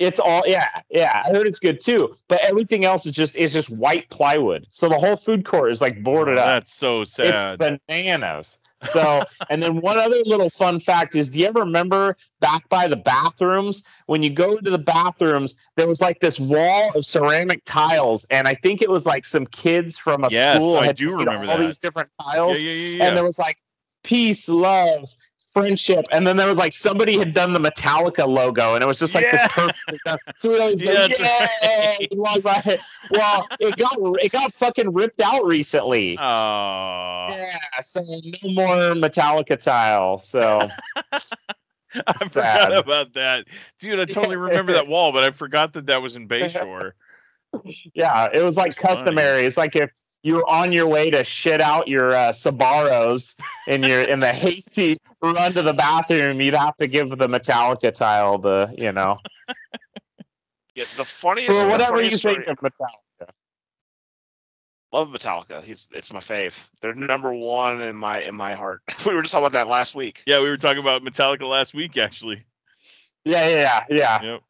it's 0.00 0.18
all 0.18 0.42
yeah, 0.46 0.66
yeah. 0.90 1.22
I 1.24 1.30
heard 1.30 1.46
it's 1.46 1.60
good 1.60 1.80
too. 1.80 2.12
But 2.26 2.40
everything 2.42 2.84
else 2.84 3.06
is 3.06 3.12
just 3.12 3.36
is 3.36 3.52
just 3.52 3.70
white 3.70 4.08
plywood. 4.10 4.66
So 4.72 4.88
the 4.88 4.98
whole 4.98 5.16
food 5.16 5.44
court 5.44 5.70
is 5.70 5.80
like 5.80 6.02
boarded 6.02 6.38
up. 6.38 6.46
That's 6.46 6.72
so 6.72 7.04
sad. 7.04 7.60
It's 7.60 7.78
bananas. 7.88 8.58
So, 8.82 9.22
and 9.50 9.62
then 9.62 9.82
one 9.82 9.98
other 9.98 10.16
little 10.24 10.48
fun 10.48 10.80
fact 10.80 11.14
is 11.14 11.28
do 11.28 11.38
you 11.38 11.46
ever 11.46 11.60
remember 11.60 12.16
back 12.40 12.66
by 12.70 12.88
the 12.88 12.96
bathrooms? 12.96 13.84
When 14.06 14.22
you 14.22 14.30
go 14.30 14.56
into 14.56 14.70
the 14.70 14.78
bathrooms, 14.78 15.54
there 15.76 15.86
was 15.86 16.00
like 16.00 16.20
this 16.20 16.40
wall 16.40 16.90
of 16.94 17.04
ceramic 17.04 17.62
tiles. 17.66 18.24
And 18.30 18.48
I 18.48 18.54
think 18.54 18.80
it 18.80 18.88
was 18.88 19.04
like 19.04 19.26
some 19.26 19.44
kids 19.46 19.98
from 19.98 20.24
a 20.24 20.30
Yes, 20.30 20.56
school 20.56 20.78
I 20.78 20.86
had 20.86 20.96
do 20.96 21.10
remember 21.14 21.42
all 21.50 21.58
that. 21.58 21.60
these 21.60 21.78
different 21.78 22.08
yeah, 22.18 22.32
tiles. 22.32 22.58
yeah, 22.58 22.72
yeah, 22.72 22.96
yeah. 22.96 23.04
And 23.06 23.16
there 23.18 23.24
was 23.24 23.38
like 23.38 23.58
peace, 24.02 24.48
love, 24.48 25.08
friendship. 25.52 26.04
And 26.12 26.26
then 26.26 26.36
there 26.36 26.48
was 26.48 26.58
like 26.58 26.72
somebody 26.72 27.18
had 27.18 27.34
done 27.34 27.52
the 27.52 27.60
Metallica 27.60 28.26
logo 28.26 28.74
and 28.74 28.82
it 28.82 28.86
was 28.86 28.98
just 28.98 29.14
like 29.14 29.24
Yeah. 29.24 29.32
this 29.48 29.52
perfect. 29.52 30.04
done. 30.04 30.18
So 30.36 30.50
we 30.50 30.60
always 30.60 30.82
go, 30.82 30.92
Yeah, 30.92 31.06
yeah, 31.08 31.46
that's 31.60 31.98
right. 32.00 32.08
walk 32.12 32.42
by 32.42 32.62
it. 32.66 32.80
Well, 33.10 33.48
it 33.58 33.76
got 33.76 33.96
it 34.22 34.32
got 34.32 34.52
fucking 34.52 34.92
ripped 34.92 35.20
out 35.20 35.44
recently. 35.44 36.16
Oh, 36.18 37.26
Yeah, 37.30 37.80
so 37.80 38.00
no 38.02 38.52
more 38.52 38.94
Metallica 38.94 39.58
tile. 39.58 40.18
So 40.18 40.68
I 40.96 41.18
Sad. 42.24 42.66
forgot 42.66 42.76
about 42.76 43.12
that, 43.14 43.46
dude. 43.80 43.98
I 43.98 44.04
totally 44.04 44.36
remember 44.36 44.72
that 44.74 44.86
wall, 44.86 45.12
but 45.12 45.24
I 45.24 45.30
forgot 45.30 45.72
that 45.72 45.86
that 45.86 46.00
was 46.02 46.16
in 46.16 46.28
Bayshore. 46.28 46.92
Yeah, 47.94 48.28
it 48.32 48.44
was 48.44 48.56
like 48.56 48.76
That's 48.76 48.80
funny. 48.82 48.94
customary. 49.16 49.44
It's 49.44 49.56
like 49.56 49.74
if 49.74 49.90
you 50.22 50.36
were 50.36 50.48
on 50.50 50.72
your 50.72 50.86
way 50.86 51.10
to 51.10 51.24
shit 51.24 51.60
out 51.60 51.88
your 51.88 52.10
uh, 52.10 52.30
Sbarro's 52.30 53.36
in 53.66 53.82
your 53.82 54.02
in 54.02 54.20
the 54.20 54.32
hasty 54.32 54.96
run 55.22 55.52
to 55.52 55.62
the 55.62 55.72
bathroom, 55.72 56.40
you'd 56.40 56.54
have 56.54 56.76
to 56.76 56.86
give 56.86 57.10
the 57.10 57.28
Metallica 57.28 57.92
tile 57.92 58.38
the 58.38 58.72
you 58.76 58.92
know 58.92 59.18
Yeah, 60.74 60.84
the 60.96 61.04
funniest. 61.04 61.50
or 61.50 61.64
the 61.64 61.70
whatever 61.70 62.02
you 62.02 62.16
funniest 62.16 62.22
think 62.22 62.46
of 62.46 62.58
Metallica. 62.58 63.28
Love 64.92 65.08
Metallica. 65.10 65.62
He's 65.62 65.88
it's 65.94 66.12
my 66.12 66.18
fave. 66.18 66.68
They're 66.80 66.94
number 66.94 67.32
one 67.32 67.80
in 67.80 67.94
my 67.96 68.22
in 68.22 68.34
my 68.34 68.54
heart. 68.54 68.82
we 69.06 69.14
were 69.14 69.22
just 69.22 69.32
talking 69.32 69.46
about 69.46 69.52
that 69.52 69.68
last 69.68 69.94
week. 69.94 70.22
Yeah, 70.26 70.40
we 70.40 70.48
were 70.48 70.56
talking 70.56 70.80
about 70.80 71.02
Metallica 71.02 71.48
last 71.48 71.74
week, 71.74 71.96
actually. 71.96 72.44
Yeah, 73.24 73.48
yeah, 73.48 73.84
yeah, 73.88 73.96
yeah. 73.96 74.22
Yep. 74.22 74.40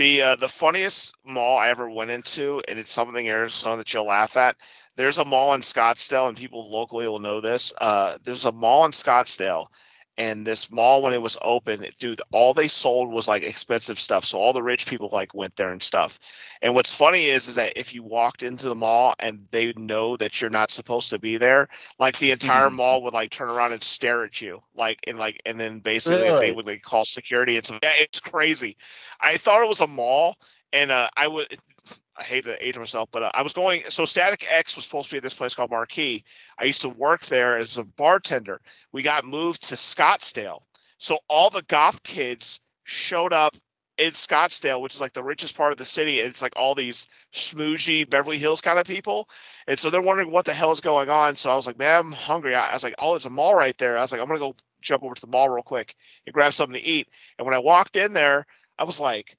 The 0.00 0.22
uh, 0.22 0.36
the 0.36 0.48
funniest 0.48 1.12
mall 1.26 1.58
I 1.58 1.68
ever 1.68 1.90
went 1.90 2.10
into, 2.10 2.62
and 2.66 2.78
it's 2.78 2.90
something 2.90 3.28
Arizona 3.28 3.76
that 3.76 3.92
you'll 3.92 4.06
laugh 4.06 4.34
at. 4.38 4.56
There's 4.96 5.18
a 5.18 5.26
mall 5.26 5.52
in 5.52 5.60
Scottsdale, 5.60 6.26
and 6.26 6.38
people 6.38 6.72
locally 6.72 7.06
will 7.06 7.18
know 7.18 7.42
this. 7.42 7.74
Uh, 7.82 8.16
there's 8.24 8.46
a 8.46 8.52
mall 8.52 8.86
in 8.86 8.92
Scottsdale, 8.92 9.66
and 10.20 10.46
this 10.46 10.70
mall 10.70 11.00
when 11.00 11.14
it 11.14 11.22
was 11.22 11.38
open, 11.40 11.86
dude, 11.98 12.20
all 12.30 12.52
they 12.52 12.68
sold 12.68 13.10
was 13.10 13.26
like 13.26 13.42
expensive 13.42 13.98
stuff. 13.98 14.22
So 14.22 14.38
all 14.38 14.52
the 14.52 14.62
rich 14.62 14.86
people 14.86 15.08
like 15.10 15.32
went 15.34 15.56
there 15.56 15.72
and 15.72 15.82
stuff. 15.82 16.18
And 16.60 16.74
what's 16.74 16.94
funny 16.94 17.30
is, 17.30 17.48
is 17.48 17.54
that 17.54 17.72
if 17.74 17.94
you 17.94 18.02
walked 18.02 18.42
into 18.42 18.68
the 18.68 18.74
mall 18.74 19.14
and 19.18 19.46
they 19.50 19.72
know 19.78 20.16
that 20.18 20.40
you're 20.40 20.50
not 20.50 20.70
supposed 20.70 21.08
to 21.10 21.18
be 21.18 21.38
there, 21.38 21.68
like 21.98 22.18
the 22.18 22.32
entire 22.32 22.68
Mhm. 22.68 22.74
mall 22.74 23.02
would 23.02 23.14
like 23.14 23.30
turn 23.30 23.48
around 23.48 23.72
and 23.72 23.82
stare 23.82 24.24
at 24.24 24.42
you, 24.42 24.60
like 24.74 24.98
and 25.06 25.18
like, 25.18 25.40
and 25.46 25.58
then 25.58 25.80
basically 25.80 26.32
Really? 26.34 26.40
they 26.40 26.52
would 26.52 26.66
like 26.66 26.82
call 26.82 27.06
security 27.06 27.56
and 27.56 27.64
stuff. 27.64 27.80
Yeah, 27.82 27.92
it's 27.98 28.20
crazy. 28.20 28.76
I 29.22 29.38
thought 29.38 29.62
it 29.62 29.68
was 29.70 29.80
a 29.80 29.86
mall, 29.86 30.36
and 30.74 30.90
uh, 30.90 31.08
I 31.16 31.28
would. 31.28 31.58
I 32.16 32.24
hate 32.24 32.44
to 32.44 32.64
age 32.64 32.78
myself, 32.78 33.08
but 33.12 33.22
uh, 33.22 33.30
I 33.34 33.42
was 33.42 33.52
going. 33.52 33.82
So 33.88 34.04
Static 34.04 34.46
X 34.50 34.76
was 34.76 34.84
supposed 34.84 35.08
to 35.08 35.14
be 35.14 35.16
at 35.18 35.22
this 35.22 35.34
place 35.34 35.54
called 35.54 35.70
Marquee. 35.70 36.24
I 36.58 36.64
used 36.64 36.82
to 36.82 36.88
work 36.88 37.24
there 37.26 37.56
as 37.56 37.78
a 37.78 37.84
bartender. 37.84 38.60
We 38.92 39.02
got 39.02 39.24
moved 39.24 39.62
to 39.68 39.74
Scottsdale, 39.74 40.60
so 40.98 41.18
all 41.28 41.50
the 41.50 41.62
goth 41.62 42.02
kids 42.02 42.60
showed 42.84 43.32
up 43.32 43.56
in 43.96 44.12
Scottsdale, 44.12 44.80
which 44.80 44.94
is 44.94 45.00
like 45.00 45.12
the 45.12 45.22
richest 45.22 45.56
part 45.56 45.72
of 45.72 45.78
the 45.78 45.84
city. 45.84 46.20
It's 46.20 46.42
like 46.42 46.54
all 46.56 46.74
these 46.74 47.06
schmoozhy 47.32 48.08
Beverly 48.08 48.38
Hills 48.38 48.60
kind 48.60 48.78
of 48.78 48.86
people, 48.86 49.28
and 49.66 49.78
so 49.78 49.88
they're 49.88 50.02
wondering 50.02 50.30
what 50.30 50.44
the 50.44 50.54
hell 50.54 50.72
is 50.72 50.80
going 50.80 51.08
on. 51.08 51.36
So 51.36 51.50
I 51.50 51.56
was 51.56 51.66
like, 51.66 51.78
man, 51.78 52.00
I'm 52.00 52.12
hungry. 52.12 52.54
I 52.54 52.70
I 52.70 52.74
was 52.74 52.82
like, 52.82 52.94
oh, 52.98 53.12
there's 53.12 53.26
a 53.26 53.30
mall 53.30 53.54
right 53.54 53.76
there. 53.78 53.96
I 53.96 54.00
was 54.00 54.12
like, 54.12 54.20
I'm 54.20 54.26
gonna 54.26 54.40
go 54.40 54.56
jump 54.82 55.04
over 55.04 55.14
to 55.14 55.20
the 55.20 55.26
mall 55.26 55.48
real 55.48 55.62
quick 55.62 55.94
and 56.26 56.34
grab 56.34 56.52
something 56.52 56.80
to 56.80 56.86
eat. 56.86 57.08
And 57.38 57.46
when 57.46 57.54
I 57.54 57.58
walked 57.58 57.96
in 57.96 58.12
there, 58.12 58.46
I 58.78 58.84
was 58.84 58.98
like, 58.98 59.36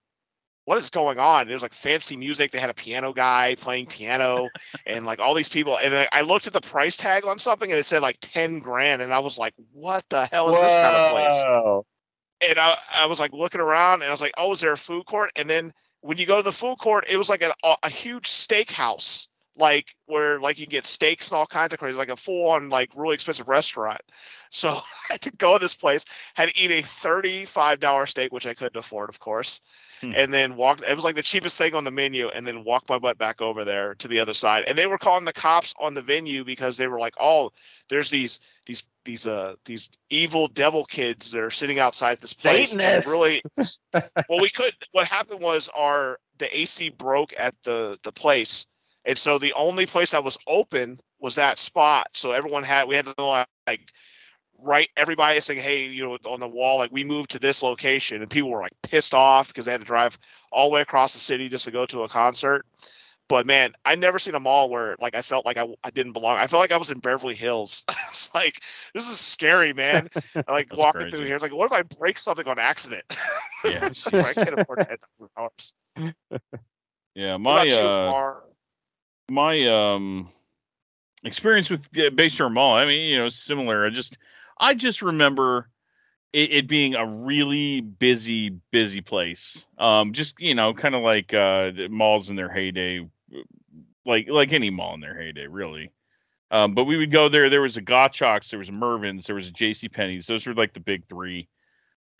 what 0.66 0.78
is 0.78 0.90
going 0.90 1.18
on? 1.20 1.48
There 1.48 1.56
was 1.56 1.64
like 1.64 1.74
fancy 1.74 2.16
music. 2.16 2.52
They 2.52 2.60
had 2.60 2.70
a 2.70 2.74
piano 2.76 3.14
guy 3.14 3.56
playing 3.60 3.88
piano 3.88 4.50
and 4.86 5.06
like 5.06 5.20
all 5.20 5.34
these 5.34 5.50
people. 5.50 5.78
And 5.78 5.94
I- 6.12 6.22
looked 6.22 6.48
at 6.48 6.54
the 6.54 6.62
price 6.62 6.98
tag 6.98 7.26
on 7.26 7.40
something 7.40 7.72
and 7.72 7.80
it 7.80 7.86
said 7.86 8.02
like 8.02 8.18
10 8.22 8.60
grand. 8.60 9.02
And 9.02 9.14
I 9.14 9.20
was 9.20 9.38
like, 9.38 9.54
what 9.74 10.06
the 10.10 10.26
hell 10.28 10.54
is 10.54 10.62
this 10.62 10.76
kind 10.76 10.96
of 10.96 11.02
place? 11.12 11.44
And 12.42 12.60
I, 12.60 12.76
I 12.92 13.06
was 13.08 13.20
like 13.20 13.34
looking 13.34 13.62
around 13.62 14.02
and 14.02 14.10
I 14.10 14.12
was 14.12 14.22
like, 14.22 14.34
oh, 14.38 14.52
is 14.54 14.60
there 14.62 14.72
a 14.72 14.78
food 14.78 15.06
court? 15.06 15.32
And 15.36 15.50
then 15.50 15.74
when 16.02 16.18
you 16.18 16.26
go 16.26 16.38
to 16.38 16.44
the 16.44 16.52
food 16.52 16.78
court, 16.78 17.06
it 17.10 17.18
was 17.18 17.30
like 17.30 17.42
a, 17.44 17.54
a 17.84 17.90
huge 17.90 18.28
steakhouse, 18.30 19.28
like 19.58 19.96
where 20.06 20.40
like 20.40 20.60
you 20.60 20.66
get 20.66 20.86
steaks 20.86 21.30
and 21.30 21.38
all 21.38 21.46
kinds 21.46 21.74
of 21.74 21.80
crazy, 21.80 21.98
like 21.98 22.10
a 22.10 22.18
full 22.18 22.50
on 22.50 22.70
like 22.70 22.92
really 22.96 23.16
expensive 23.16 23.50
restaurant. 23.50 24.02
So 24.54 24.68
I 24.70 24.82
had 25.14 25.22
to 25.22 25.32
go 25.32 25.54
to 25.54 25.62
this 25.62 25.74
place, 25.76 26.04
had 26.34 26.50
to 26.50 26.62
eat 26.62 26.72
a 26.72 26.82
$35 26.82 28.10
steak, 28.10 28.34
which 28.34 28.46
I 28.46 28.54
couldn't 28.54 28.76
afford, 28.76 29.08
of 29.10 29.20
course 29.20 29.62
Hmm. 30.02 30.14
and 30.16 30.34
then 30.34 30.56
walked. 30.56 30.82
It 30.82 30.96
was 30.96 31.04
like 31.04 31.16
the 31.16 31.22
cheapest 31.22 31.58
thing 31.58 31.76
on 31.76 31.84
the 31.84 31.92
menu, 31.92 32.30
and 32.30 32.46
then 32.46 32.64
walked 32.64 32.90
my 32.90 32.98
butt 32.98 33.18
back 33.18 33.42
over 33.42 33.64
there 33.64 33.94
to 33.96 34.08
the 34.08 34.20
other 34.20 34.34
side. 34.34 34.64
And 34.68 34.78
they 34.78 34.88
were 34.88 34.98
calling 34.98 35.26
the 35.26 35.34
cops 35.34 35.74
on 35.80 35.94
the 35.94 36.02
venue 36.02 36.44
because 36.44 36.78
they 36.78 36.88
were 36.88 37.00
like, 37.00 37.14
"Oh, 37.20 37.52
there's 37.88 38.10
these 38.10 38.40
these 38.66 38.84
these 39.06 39.28
uh 39.28 39.56
these 39.66 39.90
evil 40.10 40.48
devil 40.48 40.86
kids 40.86 41.32
that 41.32 41.42
are 41.42 41.52
sitting 41.52 41.80
outside 41.80 42.18
this 42.18 42.34
place." 42.34 42.76
And 42.82 43.06
Satanists. 43.06 43.12
really, 43.12 43.44
well, 44.28 44.42
we 44.42 44.50
could. 44.50 44.74
What 44.92 45.08
happened 45.08 45.42
was 45.42 45.70
our 45.76 46.20
the 46.40 46.58
AC 46.58 46.90
broke 46.90 47.34
at 47.38 47.56
the 47.64 48.00
the 48.04 48.12
place, 48.12 48.66
and 49.06 49.18
so 49.18 49.38
the 49.38 49.54
only 49.54 49.86
place 49.86 50.12
that 50.12 50.24
was 50.24 50.38
open 50.48 51.00
was 51.20 51.36
that 51.36 51.60
spot. 51.60 52.08
So 52.14 52.32
everyone 52.32 52.64
had 52.64 52.88
we 52.88 52.96
had 52.96 53.06
to 53.06 53.46
like 53.68 53.92
write 54.60 54.90
everybody 54.96 55.40
saying, 55.40 55.62
"Hey, 55.62 55.86
you 55.86 56.04
know, 56.04 56.18
on 56.26 56.40
the 56.40 56.48
wall, 56.48 56.78
like 56.78 56.92
we 56.92 57.04
moved 57.04 57.32
to 57.32 57.40
this 57.40 57.64
location," 57.64 58.22
and 58.22 58.30
people 58.30 58.52
were 58.52 58.62
like 58.62 58.74
pissed 58.84 59.14
off 59.14 59.48
because 59.48 59.66
they 59.66 59.72
had 59.72 59.82
to 59.82 59.88
drive 59.88 60.18
all 60.52 60.70
the 60.70 60.76
way 60.76 60.82
across 60.82 61.14
the 61.14 61.20
city 61.20 61.50
just 61.50 61.66
to 61.66 61.72
go 61.72 61.86
to 61.86 62.04
a 62.04 62.10
concert. 62.10 62.66
But 63.28 63.46
man, 63.46 63.72
I 63.86 63.96
never 63.96 64.20
seen 64.20 64.36
a 64.36 64.42
mall 64.42 64.70
where 64.70 64.98
like 65.00 65.16
I 65.16 65.22
felt 65.22 65.46
like 65.46 65.58
I, 65.58 65.66
I 65.86 65.90
didn't 65.90 66.12
belong. 66.12 66.38
I 66.38 66.48
felt 66.48 66.60
like 66.60 66.74
I 66.74 66.78
was 66.78 66.92
in 66.92 67.00
Beverly 67.00 67.34
Hills. 67.34 67.82
I 67.88 67.96
was 68.10 68.30
like, 68.36 68.62
this 68.94 69.08
is 69.08 69.20
scary, 69.20 69.74
man. 69.74 70.10
I 70.36 70.44
like 70.52 70.76
walking 70.76 71.10
through 71.10 71.24
here. 71.24 71.36
It's 71.36 71.42
like, 71.42 71.54
what 71.54 71.66
if 71.66 71.72
I 71.72 71.84
break 71.84 72.18
something 72.18 72.48
on 72.48 72.60
accident? 72.60 73.04
Yeah. 73.64 73.86
It's 73.86 74.12
like, 74.12 74.40
I 74.40 74.44
can't 74.44 74.60
afford 74.60 74.80
ten 74.82 74.98
thousand 74.98 75.30
dollars. 75.38 75.76
Yeah, 77.14 77.38
my 77.38 77.68
uh? 77.70 78.40
My 79.30 79.94
um 79.96 80.30
experience 81.24 81.70
with 81.70 81.82
uh, 81.98 82.10
Bayshore 82.12 82.52
Mall. 82.52 82.74
I 82.76 82.86
mean, 82.86 83.08
you 83.10 83.18
know, 83.18 83.30
similar. 83.30 83.86
I 83.86 83.90
just 83.90 84.18
I 84.60 84.74
just 84.74 85.02
remember 85.02 85.70
it, 86.34 86.52
it 86.52 86.68
being 86.68 86.96
a 86.96 87.06
really 87.06 87.82
busy, 87.82 88.50
busy 88.72 89.02
place. 89.02 89.68
Um, 89.78 90.14
just 90.14 90.40
you 90.40 90.56
know, 90.56 90.74
kind 90.74 90.96
of 90.96 91.02
like 91.02 91.34
uh 91.34 91.72
malls 91.90 92.30
in 92.30 92.36
their 92.36 92.50
heyday, 92.52 93.08
like 94.06 94.28
like 94.30 94.52
any 94.54 94.70
mall 94.70 94.94
in 94.94 95.00
their 95.02 95.20
heyday, 95.20 95.48
really. 95.48 95.92
Um, 96.50 96.76
but 96.76 96.84
we 96.84 96.98
would 96.98 97.12
go 97.14 97.30
there. 97.30 97.50
There 97.50 97.62
was 97.62 97.78
a 97.78 97.82
Gottschalks, 97.82 98.50
there 98.50 98.60
was 98.60 98.68
a 98.68 98.74
Mervyn's, 98.74 99.26
there 99.26 99.36
was 99.36 99.48
a 99.48 99.52
J.C. 99.52 99.88
Penney's. 99.88 100.28
Those 100.28 100.46
were 100.46 100.54
like 100.54 100.74
the 100.74 100.82
big 100.82 101.08
three, 101.08 101.48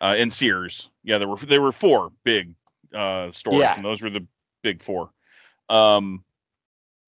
uh, 0.00 0.14
and 0.16 0.32
Sears. 0.32 0.88
Yeah, 1.04 1.18
there 1.18 1.28
were 1.28 1.36
there 1.36 1.60
were 1.60 1.72
four 1.72 2.12
big 2.24 2.54
uh 2.94 3.30
stores, 3.32 3.60
Yeah. 3.60 3.76
and 3.76 3.84
those 3.84 4.00
were 4.00 4.08
the 4.10 4.26
big 4.62 4.82
four. 4.82 5.10
Um, 5.68 6.24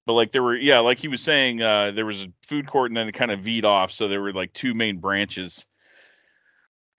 but 0.05 0.13
like 0.13 0.31
there 0.31 0.43
were 0.43 0.55
yeah 0.55 0.79
like 0.79 0.99
he 0.99 1.07
was 1.07 1.21
saying 1.21 1.61
uh 1.61 1.91
there 1.91 2.05
was 2.05 2.23
a 2.23 2.31
food 2.47 2.67
court 2.67 2.91
and 2.91 2.97
then 2.97 3.07
it 3.07 3.13
kind 3.13 3.31
of 3.31 3.39
veed 3.41 3.65
off 3.65 3.91
so 3.91 4.07
there 4.07 4.21
were 4.21 4.33
like 4.33 4.53
two 4.53 4.73
main 4.73 4.97
branches 4.97 5.65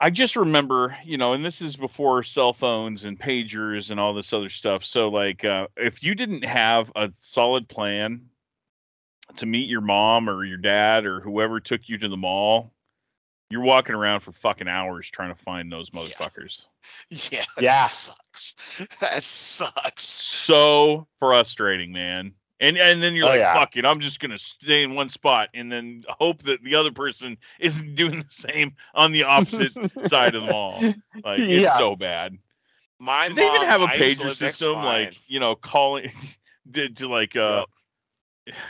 i 0.00 0.10
just 0.10 0.36
remember 0.36 0.96
you 1.04 1.16
know 1.16 1.32
and 1.32 1.44
this 1.44 1.60
is 1.60 1.76
before 1.76 2.22
cell 2.22 2.52
phones 2.52 3.04
and 3.04 3.18
pagers 3.18 3.90
and 3.90 3.98
all 4.00 4.14
this 4.14 4.32
other 4.32 4.48
stuff 4.48 4.84
so 4.84 5.08
like 5.08 5.44
uh 5.44 5.66
if 5.76 6.02
you 6.02 6.14
didn't 6.14 6.44
have 6.44 6.90
a 6.96 7.10
solid 7.20 7.68
plan 7.68 8.22
to 9.36 9.46
meet 9.46 9.68
your 9.68 9.80
mom 9.80 10.28
or 10.28 10.44
your 10.44 10.58
dad 10.58 11.04
or 11.04 11.20
whoever 11.20 11.60
took 11.60 11.88
you 11.88 11.98
to 11.98 12.08
the 12.08 12.16
mall 12.16 12.72
you're 13.48 13.62
walking 13.62 13.94
around 13.94 14.20
for 14.20 14.32
fucking 14.32 14.66
hours 14.68 15.08
trying 15.10 15.32
to 15.34 15.40
find 15.42 15.70
those 15.70 15.90
Yeah. 15.92 16.00
motherfuckers 16.00 16.66
Yeah, 17.10 17.44
that 17.56 17.62
Yeah. 17.62 17.84
sucks. 17.84 18.54
That 19.00 19.22
sucks. 19.24 20.02
so 20.02 21.06
frustrating, 21.18 21.92
man. 21.92 22.32
And 22.60 22.76
and 22.78 23.02
then 23.02 23.14
you're 23.14 23.26
Oh, 23.26 23.32
like, 23.32 23.44
yeah. 23.44 23.46
fuck 23.46 23.76
it, 23.76 23.84
I'm 23.84 24.00
just 24.00 24.20
gonna 24.20 24.38
stay 24.38 24.82
in 24.82 24.94
one 24.94 25.08
spot 25.08 25.50
and 25.54 25.70
then 25.70 26.04
hope 26.08 26.42
that 26.44 26.62
the 26.62 26.76
other 26.76 26.92
person 26.92 27.36
isn't 27.60 27.94
doing 27.96 28.18
the 28.20 28.26
same 28.30 28.74
on 28.94 29.12
the 29.12 29.24
opposite 29.24 29.72
side 30.02 30.34
of 30.34 30.42
the 30.42 30.48
mall. 30.48 30.88
Like 31.24 31.46
it's 31.48 31.68
Yeah. 31.68 31.72
so 31.72 31.96
bad. 31.96 32.38
My 32.98 33.28
Do 33.28 33.34
they 33.34 33.46
even 33.46 33.62
have 33.62 33.82
a 33.82 33.88
pager 33.88 34.30
live 34.30 34.40
next 34.40 34.66
to 34.66 34.74
system, 34.74 34.82
like 34.82 35.16
you 35.26 35.40
know, 35.40 35.54
calling 35.56 36.10
to, 36.74 36.88
to 36.88 37.08
like 37.08 37.36
uh 37.36 37.64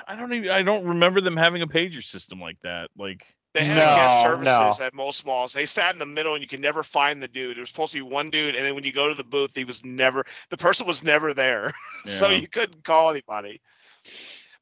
I 0.07 0.17
don't 0.17 0.33
even 0.33 0.51
I 0.51 0.63
don't 0.63 0.87
remember 0.87 1.21
them 1.21 1.37
having 1.37 1.63
a 1.63 1.67
pager 1.67 2.03
system 2.03 2.41
like 2.41 2.61
that. 2.63 2.91
Like 2.97 3.36
They 3.57 3.65
had 3.65 3.77
guest 3.77 4.23
services 4.23 4.79
no. 4.79 4.85
at 4.85 4.93
most 4.93 5.25
malls. 5.25 5.55
They 5.55 5.65
sat 5.65 5.95
in 5.95 5.99
the 5.99 6.05
middle, 6.05 6.35
and 6.35 6.43
you 6.43 6.47
could 6.47 6.61
never 6.61 6.83
find 6.83 7.23
the 7.23 7.29
dude. 7.29 7.57
There 7.57 7.63
was 7.63 7.71
supposed 7.71 7.93
to 7.93 7.99
be 7.99 8.03
one 8.03 8.29
dude, 8.29 8.55
and 8.55 8.63
then 8.63 8.75
when 8.75 8.85
you 8.85 8.93
go 8.93 9.09
to 9.09 9.15
the 9.15 9.25
booth, 9.25 9.55
he 9.55 9.65
was 9.65 9.83
never. 9.83 10.25
The 10.51 10.59
person 10.59 10.87
was 10.87 11.03
never 11.03 11.33
there, 11.33 11.73
so 12.05 12.29
you 12.29 12.49
couldn't 12.49 12.85
call 12.85 13.11
anybody. 13.11 13.63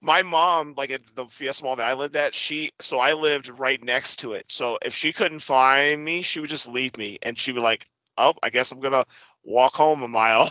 My 0.00 0.22
mom, 0.22 0.74
like 0.76 0.92
at 0.92 1.00
the 1.16 1.26
Fiesta 1.26 1.64
Mall 1.64 1.74
that 1.74 1.88
I 1.88 1.94
lived 1.94 2.14
at, 2.14 2.34
she 2.34 2.70
so 2.80 3.00
I 3.00 3.14
lived 3.14 3.48
right 3.48 3.82
next 3.82 4.20
to 4.20 4.34
it. 4.34 4.46
So 4.48 4.78
if 4.84 4.94
she 4.94 5.12
couldn't 5.12 5.40
find 5.40 6.04
me, 6.04 6.22
she 6.22 6.38
would 6.38 6.50
just 6.50 6.68
leave 6.68 6.96
me, 6.96 7.18
and 7.22 7.36
she 7.36 7.50
would 7.50 7.62
like, 7.64 7.88
"Oh, 8.16 8.34
I 8.44 8.50
guess 8.50 8.70
I'm 8.70 8.78
gonna 8.78 9.04
walk 9.42 9.74
home 9.74 10.04
a 10.04 10.08
mile," 10.08 10.48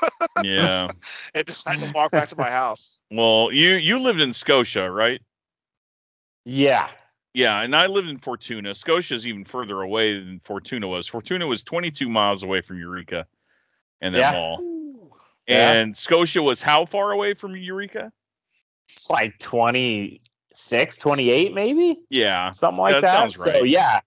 yeah. 0.44 0.86
and 1.34 1.46
decide 1.46 1.80
to 1.80 1.90
walk 1.92 2.10
back 2.10 2.28
to 2.28 2.36
my 2.36 2.50
house. 2.50 3.00
well, 3.10 3.50
you 3.50 3.76
you 3.76 3.98
lived 3.98 4.20
in 4.20 4.34
Scotia, 4.34 4.90
right? 4.90 5.22
yeah. 6.44 6.90
Yeah, 7.36 7.60
and 7.60 7.76
I 7.76 7.84
lived 7.84 8.08
in 8.08 8.16
Fortuna. 8.16 8.74
Scotia's 8.74 9.26
even 9.26 9.44
further 9.44 9.82
away 9.82 10.18
than 10.18 10.40
Fortuna 10.40 10.88
was. 10.88 11.06
Fortuna 11.06 11.46
was 11.46 11.62
22 11.62 12.08
miles 12.08 12.42
away 12.42 12.62
from 12.62 12.78
Eureka 12.78 13.26
and 14.00 14.14
that 14.14 14.20
Yeah. 14.20 14.30
mall. 14.32 15.12
Yeah. 15.46 15.72
And 15.72 15.94
Scotia 15.94 16.40
was 16.42 16.62
how 16.62 16.86
far 16.86 17.12
away 17.12 17.34
from 17.34 17.54
Eureka? 17.54 18.10
It's 18.88 19.10
like 19.10 19.38
26, 19.38 20.96
28 20.96 21.52
maybe? 21.52 21.98
Yeah. 22.08 22.52
Something 22.52 22.80
like 22.80 22.94
That 22.94 23.02
that. 23.02 23.12
sounds 23.12 23.44
So 23.44 23.64
yeah. 23.64 24.00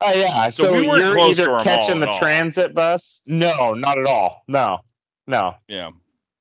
Oh 0.00 0.14
yeah. 0.14 0.48
So 0.48 0.62
So, 0.64 0.72
we 0.72 0.86
weren't 0.88 1.02
you're 1.02 1.20
either 1.20 1.58
catching 1.62 2.00
the 2.00 2.16
transit 2.18 2.74
bus? 2.74 3.20
No, 3.26 3.74
not 3.74 3.98
at 3.98 4.06
all. 4.06 4.44
No, 4.48 4.78
no. 5.26 5.56
Yeah. 5.68 5.90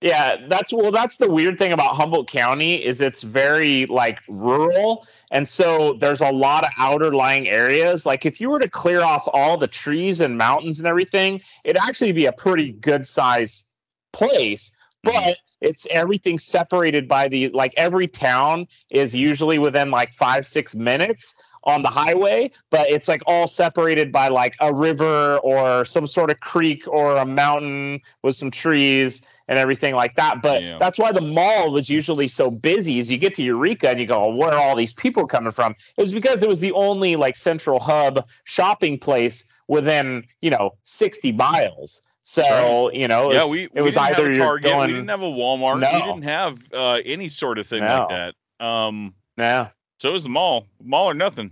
Yeah, 0.02 0.38
that's 0.48 0.74
well. 0.74 0.90
That's 0.90 1.18
the 1.18 1.30
weird 1.30 1.60
thing 1.60 1.72
about 1.72 1.96
Humboldt 1.96 2.28
County 2.28 2.84
is 2.84 3.02
it's 3.02 3.22
very 3.22 3.86
like 3.86 4.20
rural, 4.28 5.06
and 5.30 5.48
so 5.48 5.94
there's 5.94 6.22
a 6.22 6.32
lot 6.32 6.64
of 6.64 6.72
outer 6.80 7.14
lying 7.14 7.48
areas. 7.48 8.04
Like 8.04 8.26
if 8.26 8.42
you 8.42 8.50
were 8.50 8.60
to 8.60 8.68
clear 8.68 9.02
off 9.02 9.28
all 9.32 9.58
the 9.58 9.68
trees 9.68 10.20
and 10.20 10.40
mountains 10.40 10.80
and 10.80 10.88
everything, 10.88 11.40
it'd 11.64 11.82
actually 11.82 12.14
be 12.14 12.26
a 12.26 12.32
pretty 12.32 12.72
good 12.72 13.06
size 13.06 13.64
place. 14.12 14.72
But 15.04 15.38
it's 15.62 15.86
everything 15.92 16.40
separated 16.40 17.08
by 17.08 17.28
the 17.28 17.50
like 17.50 17.74
every 17.78 18.08
town 18.08 18.68
is 18.90 19.16
usually 19.16 19.60
within 19.60 19.92
like 19.92 20.12
five 20.12 20.48
six 20.48 20.74
minutes 20.74 21.36
on 21.64 21.84
the 21.84 21.90
highway, 21.90 22.50
but 22.72 22.90
it's 22.90 23.08
like 23.08 23.22
all 23.28 23.48
separated 23.48 24.12
by 24.12 24.28
like 24.28 24.56
a 24.62 24.74
river 24.74 25.38
or 25.44 25.86
some 25.86 26.08
sort 26.08 26.32
of 26.32 26.40
creek 26.40 26.88
or 26.88 27.18
a 27.18 27.26
mountain 27.26 28.02
with 28.24 28.36
some 28.36 28.50
trees 28.50 29.22
and 29.52 29.60
everything 29.60 29.94
like 29.94 30.16
that. 30.16 30.42
But 30.42 30.64
Yeah. 30.64 30.78
that's 30.80 30.98
why 30.98 31.12
the 31.12 31.22
mall 31.22 31.72
was 31.72 31.90
usually 31.90 32.28
so 32.28 32.50
busy. 32.50 32.98
Is 32.98 33.12
you 33.12 33.18
get 33.18 33.36
to 33.36 33.44
Eureka 33.44 33.90
and 33.90 34.00
you 34.00 34.08
go, 34.08 34.16
"Oh, 34.24 34.34
where 34.34 34.54
are 34.54 34.60
all 34.60 34.76
these 34.76 34.94
people 34.94 35.28
coming 35.28 35.52
from? 35.52 35.74
It 35.98 36.02
was 36.02 36.14
because 36.14 36.42
it 36.42 36.48
was 36.50 36.62
the 36.62 36.72
only 36.72 37.18
like 37.18 37.36
central 37.36 37.80
hub 37.80 38.26
shopping 38.46 38.98
place 38.98 39.44
within 39.68 40.26
you 40.42 40.50
know 40.50 40.72
sixty 40.84 41.32
miles. 41.34 42.02
So 42.24 42.90
you 42.94 43.08
know, 43.08 43.32
it 43.32 43.36
yeah, 43.36 43.42
was, 43.44 43.52
we, 43.52 43.64
it 43.76 43.82
was 43.82 43.96
we 43.98 44.02
didn't 44.02 44.16
either 44.18 44.32
a 44.32 44.36
you're 44.36 44.46
Target, 44.46 44.72
going 44.72 44.88
we 44.88 44.94
didn't 44.94 45.10
have 45.10 45.22
a 45.22 45.26
Walmart, 45.26 45.82
no. 45.82 45.90
we 45.92 46.02
didn't 46.02 46.24
have 46.24 46.60
uh, 46.74 47.00
any 47.04 47.28
sort 47.30 47.60
of 47.60 47.68
thing 47.68 47.82
No. 47.82 48.08
like 48.10 48.34
that. 48.60 48.66
Um, 48.66 49.14
yeah 49.38 49.70
so 50.02 50.10
it 50.10 50.14
was 50.14 50.24
the 50.24 50.30
mall, 50.30 50.66
mall 50.84 51.06
or 51.06 51.14
nothing. 51.14 51.52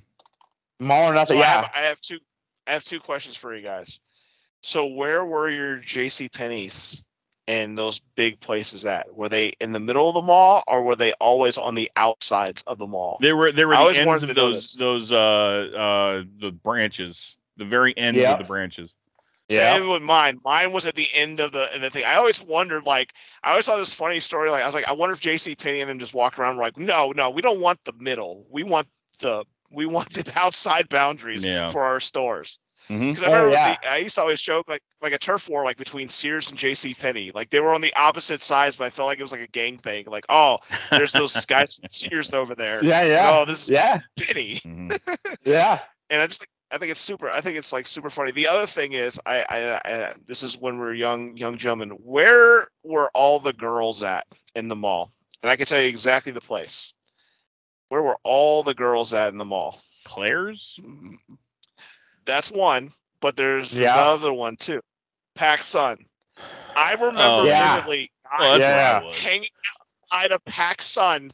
mall 0.80 1.12
or 1.12 1.14
nothing. 1.14 1.38
So 1.38 1.44
I, 1.44 1.46
yeah, 1.46 1.62
have, 1.62 1.72
I 1.76 1.82
have 1.82 2.02
two. 2.02 2.18
I 2.66 2.74
have 2.74 2.84
two 2.84 3.00
questions 3.00 3.36
for 3.36 3.56
you 3.56 3.62
guys. 3.62 4.00
So 4.64 4.88
where 4.88 5.24
were 5.26 5.50
your 5.50 5.78
J.C. 5.78 6.30
Penney's 6.30 7.06
and 7.50 7.76
those 7.76 8.00
big 8.16 8.40
places 8.40 8.86
at? 8.86 9.14
Were 9.16 9.28
they 9.28 9.54
in 9.60 9.74
the 9.74 9.80
middle 9.80 10.08
of 10.08 10.14
the 10.14 10.22
mall, 10.22 10.64
or 10.68 10.84
were 10.84 10.96
they 10.96 11.14
always 11.14 11.58
on 11.58 11.74
the 11.74 11.90
outsides 11.96 12.64
of 12.68 12.78
the 12.78 12.88
mall? 12.88 13.18
They 13.20 13.34
were 13.34 13.52
they 13.52 13.66
were 13.66 13.74
I 13.74 13.78
the 13.78 13.82
always 13.82 13.98
ends 13.98 14.24
of 14.24 14.36
those 14.36 14.56
this. 14.56 14.74
those 14.74 15.12
uh 15.12 15.16
uh 15.18 16.24
the 16.40 16.52
branches, 16.52 17.36
the 17.58 17.66
very 17.66 17.98
ends 17.98 18.20
Yeah. 18.20 18.34
of 18.34 18.38
the 18.38 18.46
branches. 18.46 18.94
Same 19.50 19.90
with 19.90 20.04
mine. 20.04 20.40
Mine 20.46 20.72
was 20.72 20.86
at 20.86 20.94
the 20.94 21.08
end 21.12 21.40
of 21.40 21.52
the 21.52 21.68
and 21.74 21.82
the 21.84 21.90
thing. 21.90 22.06
I 22.06 22.16
always 22.16 22.40
wondered, 22.40 22.84
like, 22.86 23.14
I 23.44 23.50
always 23.50 23.66
saw 23.66 23.78
this 23.78 23.92
funny 23.92 24.20
story. 24.20 24.52
Like, 24.52 24.62
I 24.62 24.66
was 24.68 24.76
like, 24.76 24.88
I 24.88 24.92
wonder 24.92 25.14
if 25.14 25.20
J.C. 25.20 25.56
Penney 25.56 25.82
and 25.82 25.90
them 25.90 25.98
just 25.98 26.14
walked 26.14 26.38
around 26.38 26.58
like, 26.58 26.78
no, 26.78 27.12
no, 27.12 27.32
we 27.32 27.42
don't 27.42 27.60
want 27.60 27.84
the 27.84 27.94
middle. 27.94 28.46
We 28.52 28.62
want 28.64 28.88
the 29.22 29.46
we 29.72 29.86
want 29.86 30.12
the 30.14 30.32
outside 30.40 30.90
boundaries 30.90 31.46
Yeah. 31.46 31.70
for 31.70 31.82
our 31.84 32.00
stores. 32.00 32.60
Mhm. 32.90 33.14
Because 33.14 33.24
I 33.32 33.40
Oh, 33.40 33.50
yeah. 33.52 33.76
the, 33.82 33.90
I 33.92 33.98
used 33.98 34.16
to 34.16 34.22
always 34.22 34.42
joke 34.42 34.68
like 34.68 34.82
like 35.02 35.14
a 35.14 35.18
turf 35.20 35.48
war 35.48 35.64
like 35.64 35.78
between 35.78 36.10
Sears 36.10 36.50
and 36.50 36.58
J.C. 36.58 36.96
Penney. 36.96 37.32
Like 37.36 37.52
they 37.52 37.60
were 37.60 37.74
on 37.74 37.82
the 37.82 37.94
opposite 37.96 38.42
sides, 38.42 38.76
but 38.76 38.86
I 38.86 38.90
felt 38.90 39.06
like 39.08 39.20
it 39.20 39.24
was 39.24 39.32
like 39.32 39.42
a 39.42 39.48
gang 39.48 39.78
thing. 39.78 40.06
Like, 40.08 40.26
oh, 40.30 40.58
there's 40.90 41.12
those 41.12 41.46
guys 41.46 41.76
from 41.76 41.88
Sears 41.88 42.34
over 42.34 42.56
there. 42.56 42.84
yeah, 42.84 43.02
And, 43.02 43.10
yeah, 43.10 43.30
oh, 43.40 43.46
this 43.46 43.64
is 43.66 43.70
yeah, 43.72 44.00
Penney. 44.20 44.56
Mhm. 44.66 45.18
yeah. 45.44 45.80
And 46.10 46.22
I 46.22 46.26
just 46.28 46.40
think 46.40 46.50
I 46.72 46.78
think 46.80 46.92
it's 46.92 47.00
super. 47.00 47.30
I 47.30 47.42
think 47.42 47.58
it's 47.58 47.72
like 47.74 47.86
super 47.88 48.10
funny. 48.10 48.32
The 48.32 48.48
other 48.48 48.66
thing 48.68 48.94
is, 48.94 49.20
I, 49.26 49.44
I, 49.50 49.82
I 49.86 50.14
this 50.28 50.42
is 50.44 50.58
when 50.58 50.76
we 50.76 50.82
were 50.86 50.94
young, 50.94 51.36
young 51.38 51.58
gentlemen. 51.58 51.90
Where 51.92 52.68
were 52.84 53.10
all 53.14 53.40
the 53.40 53.54
girls 53.54 54.02
at 54.04 54.26
in 54.56 54.68
the 54.68 54.76
mall? 54.76 55.12
And 55.44 55.50
I 55.52 55.56
can 55.56 55.66
tell 55.68 55.80
you 55.82 55.88
exactly 55.88 56.32
the 56.32 56.42
place. 56.42 56.94
Where 57.90 58.02
were 58.02 58.18
all 58.24 58.64
the 58.64 58.74
girls 58.74 59.14
at 59.14 59.30
in 59.30 59.38
the 59.38 59.46
mall? 59.46 59.82
Claire's. 60.06 60.80
That's 62.26 62.52
one, 62.52 62.92
but 63.20 63.36
there's 63.36 63.78
Yeah. 63.78 63.94
another 63.96 64.32
one 64.34 64.56
too. 64.56 64.82
Pac 65.36 65.62
Sun. 65.64 66.06
I 66.76 66.94
remember 66.94 67.22
Oh. 67.22 67.44
Yeah. 67.46 67.76
vividly 67.76 68.12
Well, 68.40 68.60
Yeah. 68.60 69.00
where 69.00 69.02
I 69.02 69.06
was. 69.08 69.16
hanging 69.20 69.50
outside 70.12 70.32
of 70.32 70.46
Pac 70.46 70.82
Sun 70.82 71.32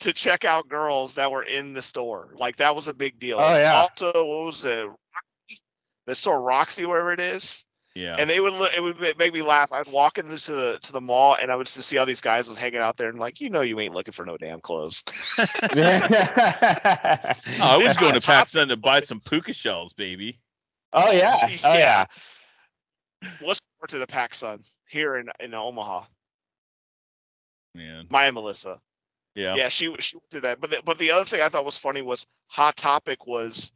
to 0.00 0.12
check 0.14 0.46
out 0.46 0.66
girls 0.68 1.14
that 1.16 1.30
were 1.30 1.42
in 1.42 1.74
the 1.74 1.82
store. 1.82 2.32
Like 2.34 2.56
that 2.56 2.74
was 2.74 2.88
a 2.88 2.94
big 2.94 3.18
deal. 3.18 3.38
Oh, 3.38 3.54
yeah. 3.56 3.74
Also, 3.82 4.06
what 4.12 4.46
was 4.46 4.64
it? 4.64 4.86
Roxy? 4.86 5.62
The 6.06 6.14
store 6.14 6.40
Roxy, 6.40 6.86
wherever 6.86 7.12
it 7.12 7.20
is. 7.20 7.66
Yeah. 8.00 8.16
And 8.18 8.30
they 8.30 8.40
would 8.40 8.54
it 8.74 8.82
would 8.82 9.18
make 9.18 9.34
me 9.34 9.42
laugh. 9.42 9.72
I'd 9.74 9.86
walk 9.88 10.16
into 10.16 10.52
the 10.52 10.78
to 10.80 10.92
the 10.92 11.02
mall 11.02 11.36
and 11.40 11.52
I 11.52 11.56
would 11.56 11.66
just 11.66 11.86
see 11.86 11.98
all 11.98 12.06
these 12.06 12.22
guys 12.22 12.48
was 12.48 12.56
hanging 12.56 12.80
out 12.80 12.96
there 12.96 13.10
and 13.10 13.18
like, 13.18 13.42
you 13.42 13.50
know, 13.50 13.60
you 13.60 13.78
ain't 13.78 13.92
looking 13.94 14.12
for 14.12 14.24
no 14.24 14.38
damn 14.38 14.60
clothes. 14.60 15.04
Oh, 15.38 15.42
I 17.60 17.76
was 17.76 17.96
going 17.98 18.14
to 18.14 18.20
Top- 18.20 18.48
PacSun 18.48 18.68
to 18.68 18.76
buy 18.76 19.02
some 19.02 19.20
puka 19.20 19.52
shells, 19.52 19.92
baby. 19.92 20.38
oh 20.94 21.10
yeah, 21.12 21.36
oh 21.64 21.74
yeah. 21.74 22.06
What's 23.40 23.60
more 23.78 23.86
to 23.88 23.98
the 23.98 24.06
Pac 24.06 24.34
Sun 24.34 24.62
here 24.88 25.16
in 25.16 25.28
in 25.38 25.52
Omaha? 25.52 26.04
Man. 27.74 28.06
Maya 28.08 28.32
Melissa. 28.32 28.80
Yeah. 29.34 29.56
Yeah, 29.56 29.68
she 29.68 29.94
she 30.00 30.16
did 30.30 30.42
that. 30.42 30.60
But 30.60 30.70
the, 30.70 30.82
but 30.86 30.96
the 30.96 31.10
other 31.10 31.26
thing 31.26 31.42
I 31.42 31.50
thought 31.50 31.66
was 31.66 31.76
funny 31.76 32.00
was 32.00 32.26
Hot 32.48 32.76
Topic 32.76 33.26
was 33.26 33.70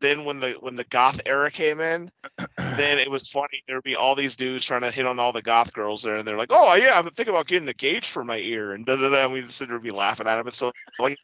then 0.00 0.24
when 0.24 0.40
the 0.40 0.52
when 0.60 0.76
the 0.76 0.84
goth 0.84 1.20
era 1.26 1.50
came 1.50 1.80
in, 1.80 2.10
then 2.58 2.98
it 2.98 3.10
was 3.10 3.28
funny. 3.28 3.62
There'd 3.66 3.82
be 3.82 3.96
all 3.96 4.14
these 4.14 4.36
dudes 4.36 4.64
trying 4.64 4.82
to 4.82 4.90
hit 4.90 5.06
on 5.06 5.18
all 5.18 5.32
the 5.32 5.42
goth 5.42 5.72
girls 5.72 6.02
there, 6.02 6.16
and 6.16 6.26
they're 6.26 6.36
like, 6.36 6.50
"Oh 6.50 6.74
yeah, 6.74 6.98
I'm 6.98 7.08
thinking 7.10 7.34
about 7.34 7.46
getting 7.46 7.68
a 7.68 7.74
gauge 7.74 8.08
for 8.08 8.24
my 8.24 8.36
ear," 8.36 8.72
and 8.72 8.84
da 8.84 8.96
da 8.96 9.08
da. 9.08 9.28
We 9.28 9.42
just 9.42 9.56
sit 9.56 9.68
there 9.68 9.76
and 9.76 9.84
be 9.84 9.90
laughing 9.90 10.26
at 10.26 10.36
them. 10.36 10.48
It's 10.48 10.58
so 10.58 10.72
like 10.98 11.18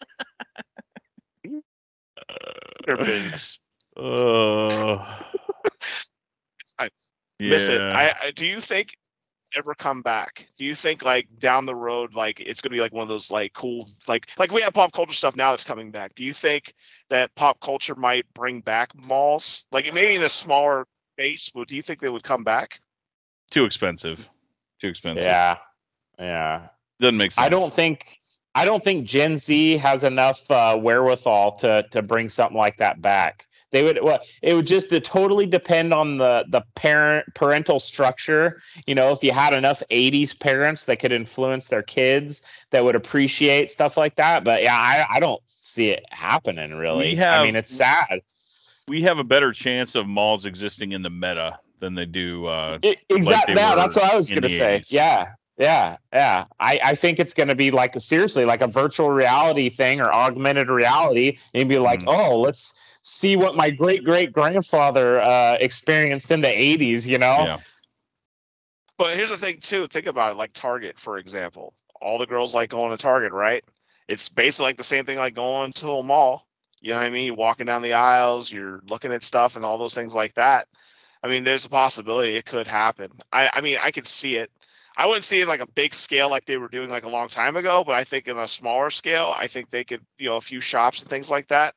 their 2.87 2.97
business. 2.97 3.59
Uh, 3.97 4.97
I 6.79 6.89
miss 7.39 7.68
it. 7.68 7.81
I, 7.81 8.14
I 8.23 8.31
do 8.31 8.47
you 8.47 8.61
think 8.61 8.97
ever 9.57 9.75
come 9.75 10.03
back? 10.03 10.49
Do 10.57 10.65
you 10.65 10.75
think 10.75 11.05
like 11.05 11.29
down 11.39 11.67
the 11.67 11.75
road, 11.75 12.15
like 12.15 12.41
it's 12.41 12.61
gonna 12.61 12.75
be 12.75 12.81
like 12.81 12.93
one 12.93 13.03
of 13.03 13.09
those 13.09 13.31
like 13.31 13.53
cool 13.53 13.89
like 14.09 14.31
like 14.39 14.53
we 14.53 14.63
have 14.63 14.75
pop 14.75 14.93
culture 14.93 15.15
stuff 15.15 15.37
now 15.37 15.51
that's 15.51 15.65
coming 15.65 15.91
back. 15.91 16.15
Do 16.15 16.25
you 16.25 16.33
think 16.33 16.75
that 17.11 17.35
pop 17.35 17.61
culture 17.61 17.95
might 17.95 18.27
bring 18.35 18.61
back 18.61 18.91
malls? 18.95 19.65
Like 19.73 19.93
maybe 19.93 20.15
in 20.15 20.23
a 20.23 20.29
smaller 20.29 20.87
base, 21.17 21.51
but 21.51 21.69
do 21.69 21.77
you 21.77 21.83
think 21.83 22.01
they 22.01 22.09
would 22.09 22.25
come 22.25 22.45
back? 22.45 22.81
Too 23.51 23.65
expensive. 23.65 24.29
Too 24.81 24.89
expensive. 24.89 25.27
Yeah, 25.27 25.57
yeah. 26.19 26.69
Doesn't 27.01 27.17
make 27.17 27.33
sense. 27.33 27.47
I 27.47 27.49
don't 27.49 27.73
think 27.73 28.16
I 28.55 28.65
don't 28.65 28.83
think 28.83 29.07
Gen 29.07 29.37
Z 29.37 29.77
has 29.79 30.05
enough 30.05 30.51
uh, 30.51 30.77
wherewithal 30.77 31.53
to 31.57 31.85
to 31.91 32.03
bring 32.03 32.29
something 32.29 32.57
like 32.57 32.79
that 32.79 33.01
back. 33.01 33.47
They 33.73 33.82
would 33.82 33.99
well, 34.03 34.19
it 34.43 34.55
would 34.55 34.66
just 34.66 34.90
totally 35.03 35.47
depend 35.47 35.93
on 35.93 36.19
the 36.19 36.44
the 36.49 36.62
parent 36.74 37.35
parental 37.35 37.81
structure. 37.81 38.61
You 38.86 38.94
know, 38.94 39.11
if 39.11 39.24
you 39.24 39.32
had 39.32 39.55
enough 39.55 39.82
'80s 39.90 40.39
parents 40.39 40.85
that 40.85 40.99
could 41.01 41.11
influence 41.11 41.69
their 41.69 41.82
kids 41.82 42.43
that 42.70 42.85
would 42.85 42.94
appreciate 42.94 43.70
stuff 43.70 43.97
like 43.97 44.15
that. 44.16 44.44
But 44.44 44.62
yeah, 44.62 44.74
I, 44.77 45.16
I 45.16 45.20
don't 45.20 45.40
see 45.47 45.89
it 45.89 46.05
happening 46.11 46.74
really. 46.74 47.15
Have- 47.16 47.40
I 47.40 47.44
mean, 47.44 47.57
it's 47.57 47.74
sad. 47.74 48.20
We 48.89 49.03
have 49.03 49.19
a 49.19 49.24
better 49.24 49.53
chance 49.53 49.94
of 49.94 50.07
malls 50.07 50.44
existing 50.44 50.93
in 50.93 51.03
the 51.03 51.11
meta 51.11 51.59
than 51.81 51.94
they 51.94 52.05
do. 52.05 52.47
Uh, 52.47 52.78
It, 52.82 52.99
exactly. 53.09 53.55
yeah, 53.55 53.74
that's 53.74 53.97
what 53.97 54.11
I 54.12 54.15
was 54.15 54.28
gonna 54.31 54.49
say. 54.49 54.81
80s. 54.81 54.86
Yeah, 54.90 55.32
yeah, 55.57 55.97
yeah. 56.12 56.44
I, 56.61 56.78
I 56.85 56.94
think 56.94 57.19
it's 57.20 57.32
gonna 57.32 57.55
be 57.55 57.70
like 57.70 57.97
a, 57.97 58.01
seriously 58.01 58.44
like 58.44 58.61
a 58.61 58.66
virtual 58.66 59.11
reality 59.11 59.69
thing 59.69 60.01
or 60.01 60.12
augmented 60.12 60.69
reality, 60.69 61.39
and 61.55 61.69
be 61.69 61.78
like, 61.78 62.01
Mhm. 62.01 62.09
oh, 62.09 62.39
let's 62.40 62.74
see 63.03 63.37
what 63.37 63.55
my 63.55 63.70
great 63.70 64.05
great 64.05 64.33
grandfather 64.33 65.20
uh, 65.20 65.57
experienced 65.61 66.31
in 66.31 66.41
the 66.41 66.49
'80s. 66.49 67.07
You 67.07 67.19
know? 67.19 67.45
Yeah. 67.45 67.59
But 68.99 69.16
here's 69.16 69.31
the 69.31 69.37
thing 69.37 69.59
too. 69.59 69.87
Think 69.87 70.07
about 70.07 70.33
it, 70.33 70.37
like 70.37 70.53
Target, 70.53 70.99
for 70.99 71.19
example. 71.19 71.74
All 72.01 72.19
the 72.19 72.27
girls 72.27 72.55
like 72.55 72.70
going 72.70 72.91
to 72.91 72.97
Target, 72.97 73.33
right? 73.33 73.65
It's 74.09 74.29
basically 74.29 74.66
like 74.66 74.77
the 74.77 74.85
same 74.85 75.05
thing 75.05 75.19
like 75.19 75.35
going 75.35 75.73
to 75.74 75.91
a 75.91 76.03
mall. 76.03 76.47
You 76.81 76.91
know 76.91 76.99
what 76.99 77.07
I 77.07 77.11
mean? 77.11 77.27
You're 77.27 77.37
walking 77.37 77.66
down 77.66 77.83
the 77.83 77.93
aisles, 77.93 78.51
you're 78.51 78.81
looking 78.89 79.12
at 79.12 79.23
stuff 79.23 79.57
and 79.57 79.65
all 79.65 79.79
those 79.79 79.95
things 79.95 80.15
like 80.15 80.35
that. 80.35 80.69
I 81.23 81.29
mean, 81.29 81.45
there's 81.45 81.65
a 81.65 81.69
possibility 81.70 82.35
it 82.35 82.45
could 82.45 82.66
happen. 82.66 83.11
I, 83.33 83.51
I 83.53 83.61
mean, 83.61 83.79
I 83.81 83.93
could 83.93 84.09
see 84.09 84.37
it. 84.37 84.51
I 84.97 85.07
wouldn't 85.07 85.24
see 85.24 85.41
it 85.41 85.49
like 85.49 85.61
a 85.61 85.66
big 85.66 85.95
scale 85.95 86.29
like 86.29 86.45
they 86.45 86.59
were 86.59 86.69
doing 86.69 86.91
like 86.91 87.05
a 87.05 87.09
long 87.09 87.29
time 87.29 87.57
ago, 87.57 87.85
but 87.85 87.95
I 87.95 88.05
think 88.05 88.29
in 88.29 88.37
a 88.37 88.47
smaller 88.47 88.91
scale, 88.91 89.33
I 89.39 89.47
think 89.47 89.70
they 89.70 89.85
could, 89.85 90.05
you 90.19 90.29
know, 90.29 90.37
a 90.37 90.41
few 90.41 90.61
shops 90.61 91.01
and 91.01 91.09
things 91.09 91.31
like 91.31 91.47
that. 91.49 91.74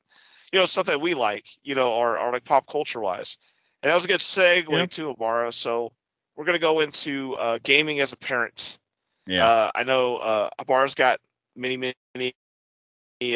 You 0.51 0.59
know, 0.59 0.65
stuff 0.65 0.85
that 0.87 1.01
we 1.01 1.13
like, 1.13 1.47
you 1.63 1.75
know, 1.75 1.93
or, 1.93 2.17
or 2.17 2.31
like 2.31 2.45
pop 2.45 2.67
culture 2.67 2.99
wise. 2.99 3.37
And 3.81 3.89
that 3.89 3.95
was 3.95 4.05
a 4.05 4.07
good 4.07 4.19
segue 4.21 4.69
Yeah. 4.69 4.85
too, 4.85 5.11
Amara. 5.11 5.51
So 5.51 5.91
we're 6.35 6.45
gonna 6.45 6.59
go 6.59 6.79
into 6.79 7.35
uh, 7.35 7.59
gaming 7.63 7.99
as 7.99 8.13
a 8.13 8.17
parent. 8.17 8.79
Yeah. 9.27 9.45
Uh, 9.45 9.71
I 9.75 9.83
know 9.83 10.17
uh, 10.17 10.49
Ibarra's 10.59 10.95
got 10.95 11.19
many, 11.55 11.77
many 11.77 12.33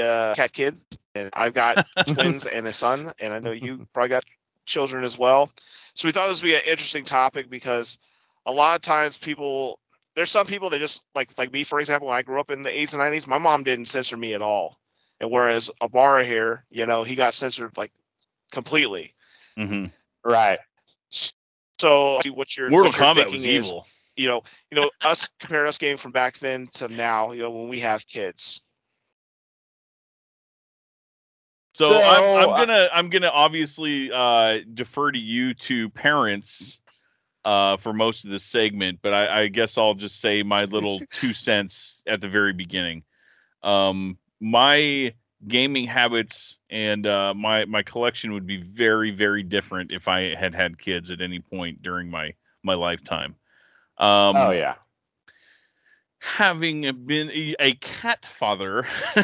uh, 0.02 0.36
cat 0.36 0.52
kids, 0.54 0.86
and 1.16 1.30
I've 1.34 1.54
got 1.54 1.80
twins 2.08 2.46
and 2.46 2.68
a 2.68 2.74
son, 2.74 3.12
and 3.20 3.34
I 3.34 3.40
know 3.40 3.52
you 3.52 3.88
probably 3.94 4.10
got 4.10 4.26
children 4.66 5.04
as 5.04 5.18
well. 5.18 5.52
So 5.96 6.08
we 6.08 6.12
thought 6.12 6.28
this 6.28 6.42
would 6.42 6.48
be 6.48 6.56
an 6.56 6.62
interesting 6.68 7.04
topic 7.06 7.50
because 7.50 7.98
a 8.46 8.52
lot 8.52 8.76
of 8.76 8.82
times 8.82 9.18
people, 9.18 9.80
there's 10.16 10.32
some 10.32 10.46
people 10.46 10.70
that 10.70 10.80
just 10.80 11.04
like 11.16 11.30
like 11.38 11.52
me, 11.52 11.64
for 11.64 11.80
example. 11.80 12.08
When 12.08 12.18
I 12.18 12.22
grew 12.22 12.40
up 12.40 12.52
in 12.52 12.62
the 12.62 12.70
80s 12.70 12.94
and 12.94 13.02
90s, 13.02 13.28
my 13.28 13.38
mom 13.38 13.64
didn't 13.64 13.88
censor 13.88 14.18
me 14.18 14.34
at 14.34 14.42
all, 14.42 14.80
and 15.20 15.30
whereas 15.30 15.70
Ibarra 15.82 16.26
here, 16.26 16.66
you 16.70 16.86
know, 16.86 17.04
he 17.04 17.16
got 17.16 17.34
censored 17.34 17.78
like 17.78 17.92
completely. 18.52 19.14
hmm 19.58 19.86
Right. 20.24 20.60
So 21.80 22.20
what 22.34 22.58
you're 22.58 22.70
Mortal 22.70 22.92
what 22.92 23.00
you're 23.00 23.26
Kombat 23.26 23.32
was 23.32 23.44
is, 23.44 23.68
evil. 23.68 23.88
you 24.16 24.28
know, 24.28 24.44
you 24.72 24.76
know, 24.76 24.90
us 25.02 25.30
compare 25.40 25.66
us 25.66 25.78
game 25.78 25.98
from 25.98 26.12
back 26.12 26.38
then 26.40 26.68
to 26.74 26.88
now, 26.88 27.32
you 27.32 27.42
know, 27.42 27.52
when 27.52 27.70
we 27.70 27.80
have 27.80 28.06
kids. 28.08 28.62
So, 31.74 31.88
So, 31.88 32.02
I'm, 32.02 32.24
uh, 32.24 32.38
I'm 32.38 32.58
gonna 32.58 32.90
I'm 32.94 33.10
gonna 33.10 33.30
obviously 33.30 34.12
uh, 34.12 34.60
defer 34.74 35.12
to 35.12 35.18
you 35.18 35.54
two 35.54 35.90
parents 35.90 36.82
uh, 37.46 37.78
for 37.78 37.94
most 37.94 38.26
of 38.26 38.32
this 38.32 38.44
segment, 38.44 39.00
but 39.02 39.14
I, 39.14 39.44
I 39.44 39.48
guess 39.48 39.78
I'll 39.78 39.94
just 39.94 40.20
say 40.20 40.44
my 40.44 40.66
little 40.66 41.00
two 41.14 41.34
cents 41.34 42.02
at 42.06 42.20
the 42.20 42.28
very 42.28 42.52
beginning. 42.52 43.04
Um, 43.64 44.18
my 44.40 45.14
gaming 45.48 45.86
habits 45.86 46.60
and 46.70 47.06
uh, 47.08 47.34
my 47.34 47.66
my 47.66 47.82
collection 47.84 48.34
would 48.34 48.46
be 48.46 48.62
very 48.62 49.12
very 49.12 49.44
different 49.44 49.92
if 49.92 50.08
I 50.08 50.36
had 50.36 50.54
had 50.54 50.78
kids 50.78 51.12
at 51.12 51.22
any 51.22 51.40
point 51.40 51.82
during 51.82 52.10
my 52.10 52.34
my 52.64 52.74
lifetime. 52.74 53.36
Um, 53.98 54.36
oh 54.38 54.52
yeah. 54.52 54.76
Having 56.20 57.06
been 57.06 57.30
a, 57.32 57.56
a 57.60 57.74
cat 57.76 58.26
father, 58.26 58.84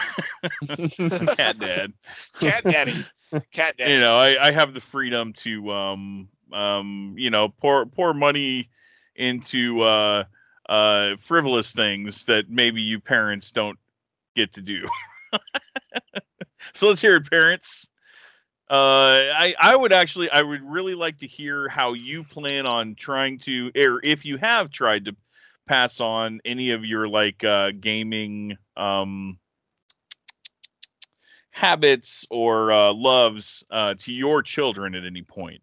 cat 1.35 1.59
dad, 1.59 1.93
Cat 2.39 2.65
daddy, 2.65 3.05
cat 3.51 3.75
daddy. 3.77 3.91
you 3.91 3.99
know, 3.99 4.15
I, 4.15 4.47
I 4.47 4.51
have 4.51 4.73
the 4.73 4.79
freedom 4.79 5.33
to 5.33 5.71
um 5.71 6.29
um 6.53 7.15
you 7.17 7.29
know 7.29 7.49
pour 7.49 7.85
pour 7.85 8.13
money 8.13 8.69
into 9.15 9.81
uh 9.81 10.23
uh 10.69 11.15
frivolous 11.21 11.73
things 11.73 12.25
that 12.25 12.49
maybe 12.49 12.81
you 12.81 12.99
parents 12.99 13.51
don't 13.51 13.77
get 14.35 14.53
to 14.53 14.61
do. 14.61 14.87
so 16.73 16.87
let's 16.87 17.01
hear 17.01 17.15
it, 17.15 17.29
parents. 17.29 17.89
Uh, 18.69 19.29
I 19.37 19.55
I 19.59 19.75
would 19.75 19.93
actually 19.93 20.29
I 20.29 20.41
would 20.41 20.63
really 20.63 20.95
like 20.95 21.19
to 21.19 21.27
hear 21.27 21.69
how 21.69 21.93
you 21.93 22.23
plan 22.23 22.65
on 22.65 22.95
trying 22.95 23.39
to, 23.39 23.71
or 23.75 24.03
if 24.03 24.25
you 24.25 24.37
have 24.37 24.71
tried 24.71 25.05
to 25.05 25.15
pass 25.67 25.99
on 25.99 26.41
any 26.45 26.71
of 26.71 26.83
your 26.83 27.07
like 27.07 27.43
uh, 27.43 27.71
gaming 27.79 28.57
um 28.75 29.37
habits 31.51 32.25
or 32.29 32.71
uh, 32.71 32.93
loves 32.93 33.63
uh, 33.71 33.93
to 33.97 34.11
your 34.11 34.43
children 34.43 34.93
at 34.93 35.05
any 35.05 35.21
point 35.21 35.61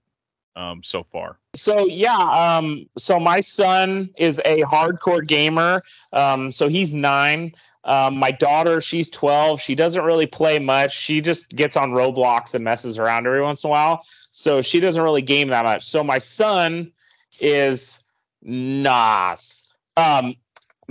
um, 0.57 0.83
so 0.83 1.05
far. 1.05 1.39
So 1.55 1.87
yeah, 1.87 2.17
um, 2.17 2.87
so 2.97 3.21
my 3.21 3.41
son 3.41 4.11
is 4.17 4.41
a 4.45 4.63
hardcore 4.63 5.27
gamer. 5.27 5.83
Um, 6.13 6.51
so 6.51 6.69
he's 6.69 6.93
nine. 6.93 7.53
Um, 7.85 8.17
my 8.17 8.31
daughter, 8.31 8.81
she's 8.81 9.11
twelve. 9.11 9.61
She 9.61 9.75
doesn't 9.75 10.05
really 10.05 10.27
play 10.27 10.59
much. 10.59 10.97
She 10.97 11.21
just 11.21 11.55
gets 11.55 11.77
on 11.77 11.91
Roblox 11.91 12.55
and 12.55 12.63
messes 12.65 12.99
around 12.99 13.27
every 13.27 13.43
once 13.43 13.65
in 13.65 13.69
a 13.69 13.71
while. 13.71 14.05
So 14.31 14.63
she 14.63 14.81
doesn't 14.81 15.03
really 15.03 15.23
game 15.23 15.49
that 15.49 15.65
much. 15.65 15.85
So 15.85 16.05
my 16.05 16.19
son 16.19 16.93
is 17.41 17.99
nas. 18.43 19.77
Um, 19.97 20.37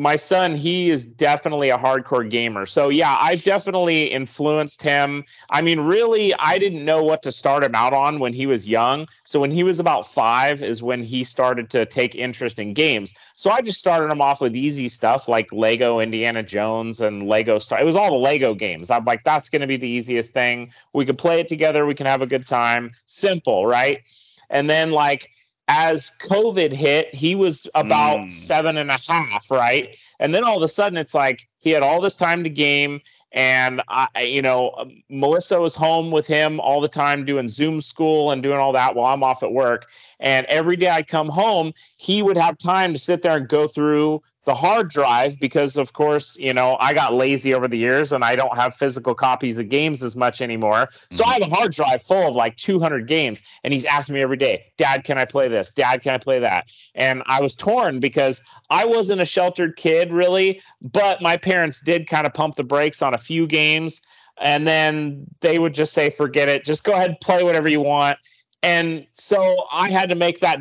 my 0.02 0.15
son, 0.15 0.56
he 0.56 0.90
is 0.90 1.06
definitely 1.06 1.69
a 1.69 1.78
hardcore 1.78 2.28
gamer. 2.28 2.65
So 2.65 2.90
yeah, 2.90 3.19
I've 3.22 3.44
definitely 3.44 4.06
influenced 4.06 4.82
him. 4.82 5.23
I 5.52 5.61
mean, 5.61 5.80
really, 5.80 6.34
I 6.40 6.57
didn't 6.57 6.84
know 6.84 7.03
what 7.03 7.22
to 7.22 7.32
start 7.32 7.64
him 7.64 7.76
out 7.76 7.94
on 7.94 8.18
when 8.18 8.34
he 8.34 8.48
was 8.48 8.68
young. 8.68 9.07
So 9.26 9.40
when 9.40 9.52
he 9.52 9.61
was 9.61 9.80
about 9.80 10.07
five 10.07 10.64
is 10.64 10.82
when 10.82 11.03
he 11.03 11.23
started 11.23 11.69
to 11.69 11.86
take 11.86 12.15
interest 12.15 12.57
in 12.57 12.73
games. 12.73 13.14
So 13.36 13.52
I 13.52 13.61
just 13.61 13.78
started 13.78 14.11
him 14.11 14.23
off 14.23 14.41
with 14.41 14.56
easy 14.56 14.88
stuff 14.88 15.28
like 15.28 15.53
Lego 15.53 15.99
Indiana 15.99 16.41
Jones 16.41 16.99
and 16.99 17.28
Lego 17.28 17.60
Star. 17.60 17.80
It 17.80 17.86
was 17.86 17.95
all 17.95 18.10
the 18.10 18.18
Lego 18.18 18.56
games. 18.56 18.90
I'm 18.90 19.03
like, 19.03 19.23
that's 19.23 19.49
going 19.49 19.61
to 19.61 19.68
be 19.68 19.78
the 19.78 19.88
easiest 19.88 20.34
thing. 20.34 20.72
We 20.94 21.06
can 21.06 21.15
play 21.15 21.40
it 21.40 21.48
together. 21.48 21.86
We 21.86 21.94
can 21.94 22.07
have 22.07 22.23
a 22.23 22.28
good 22.28 22.48
time. 22.48 22.90
Simple, 23.06 23.68
right? 23.68 24.02
And 24.49 24.68
then 24.68 24.90
like 24.90 25.30
as 25.73 26.11
COVID 26.19 26.73
hit, 26.73 27.15
he 27.15 27.34
was 27.34 27.65
about 27.76 28.18
Mm. 28.18 28.30
seven 28.30 28.76
and 28.76 28.91
a 28.91 28.98
half, 29.07 29.49
right? 29.49 29.95
And 30.19 30.35
then 30.35 30.43
all 30.43 30.57
of 30.57 30.64
a 30.64 30.68
sudden, 30.68 30.98
it's 30.98 31.15
like 31.15 31.48
he 31.60 31.69
had 31.72 31.81
all 31.81 32.02
this 32.02 32.18
time 32.18 32.43
to 32.43 32.49
game. 32.49 32.99
And 33.31 33.81
I, 33.88 34.07
you 34.26 34.41
know, 34.41 34.72
um, 34.77 35.02
Melissa 35.10 35.61
was 35.61 35.73
home 35.73 36.11
with 36.11 36.27
him 36.27 36.60
all 36.60 36.81
the 36.81 36.89
time 36.89 37.23
doing 37.23 37.48
Zoom 37.48 37.80
school 37.80 38.31
and 38.31 38.43
doing 38.43 38.57
all 38.57 38.73
that 38.73 38.95
while 38.95 39.14
I'm 39.14 39.23
off 39.23 39.41
at 39.43 39.53
work. 39.53 39.88
And 40.19 40.45
every 40.49 40.76
day 40.76 40.89
I'd 40.89 41.07
come 41.07 41.30
home, 41.30 41.72
he 41.95 42.22
would 42.22 42.35
have 42.35 42.57
time 42.57 42.91
to 42.91 42.99
sit 42.99 43.22
there 43.22 43.38
and 43.38 43.48
go 43.48 43.68
through 43.68 44.22
the 44.46 44.56
hard 44.56 44.90
drive 44.90 45.40
because, 45.40 45.78
of 45.78 45.94
course, 45.94 46.38
you 46.40 46.54
know, 46.54 46.76
I 46.80 46.94
got 46.94 47.14
lazy 47.14 47.54
over 47.54 47.68
the 47.68 47.78
years 47.78 48.12
and 48.12 48.24
I 48.24 48.36
don't 48.36 48.56
have 48.58 48.74
physical 48.74 49.14
copies 49.14 49.60
of 49.60 49.70
games 49.70 50.02
as 50.02 50.16
much 50.16 50.42
anymore. 50.42 50.90
So 51.12 51.24
I 51.24 51.34
have 51.34 51.42
a 51.42 51.46
mm-hmm. 51.46 51.54
hard 51.54 51.72
drive 51.74 52.02
full 52.02 52.30
of 52.30 52.36
like 52.36 52.58
200 52.58 53.08
games. 53.08 53.44
And 53.64 53.72
he's 53.72 53.86
asking 53.86 54.16
me 54.16 54.22
every 54.22 54.38
day, 54.38 54.66
Dad, 54.78 55.04
can 55.04 55.20
I 55.20 55.26
play 55.26 55.48
this? 55.48 55.70
Dad, 55.72 56.02
can 56.02 56.16
I 56.16 56.18
play 56.18 56.40
that? 56.40 56.72
And 56.96 57.22
I 57.28 57.40
was 57.40 57.54
torn 57.54 58.00
because 58.00 58.42
I 58.72 58.84
wasn't 58.86 59.22
a 59.22 59.26
sheltered 59.26 59.76
kid 59.76 60.12
really, 60.12 60.60
but 60.82 61.22
my 61.22 61.38
parents 61.38 61.80
did 61.80 62.08
kind 62.08 62.26
of 62.26 62.34
pump 62.34 62.56
the 62.56 62.64
brakes 62.64 63.02
on 63.02 63.14
a 63.14 63.20
few 63.20 63.46
games. 63.46 64.02
And 64.40 64.66
then 64.66 65.28
they 65.42 65.60
would 65.60 65.76
just 65.76 65.94
say, 65.94 66.10
forget 66.10 66.50
it, 66.50 66.66
just 66.66 66.84
go 66.84 66.94
ahead 66.94 67.10
and 67.10 67.20
play 67.22 67.44
whatever 67.44 67.70
you 67.70 67.82
want. 67.82 68.18
And 68.64 69.06
so 69.14 69.66
I 69.72 69.92
had 69.92 70.10
to 70.10 70.16
make 70.16 70.40
that 70.40 70.60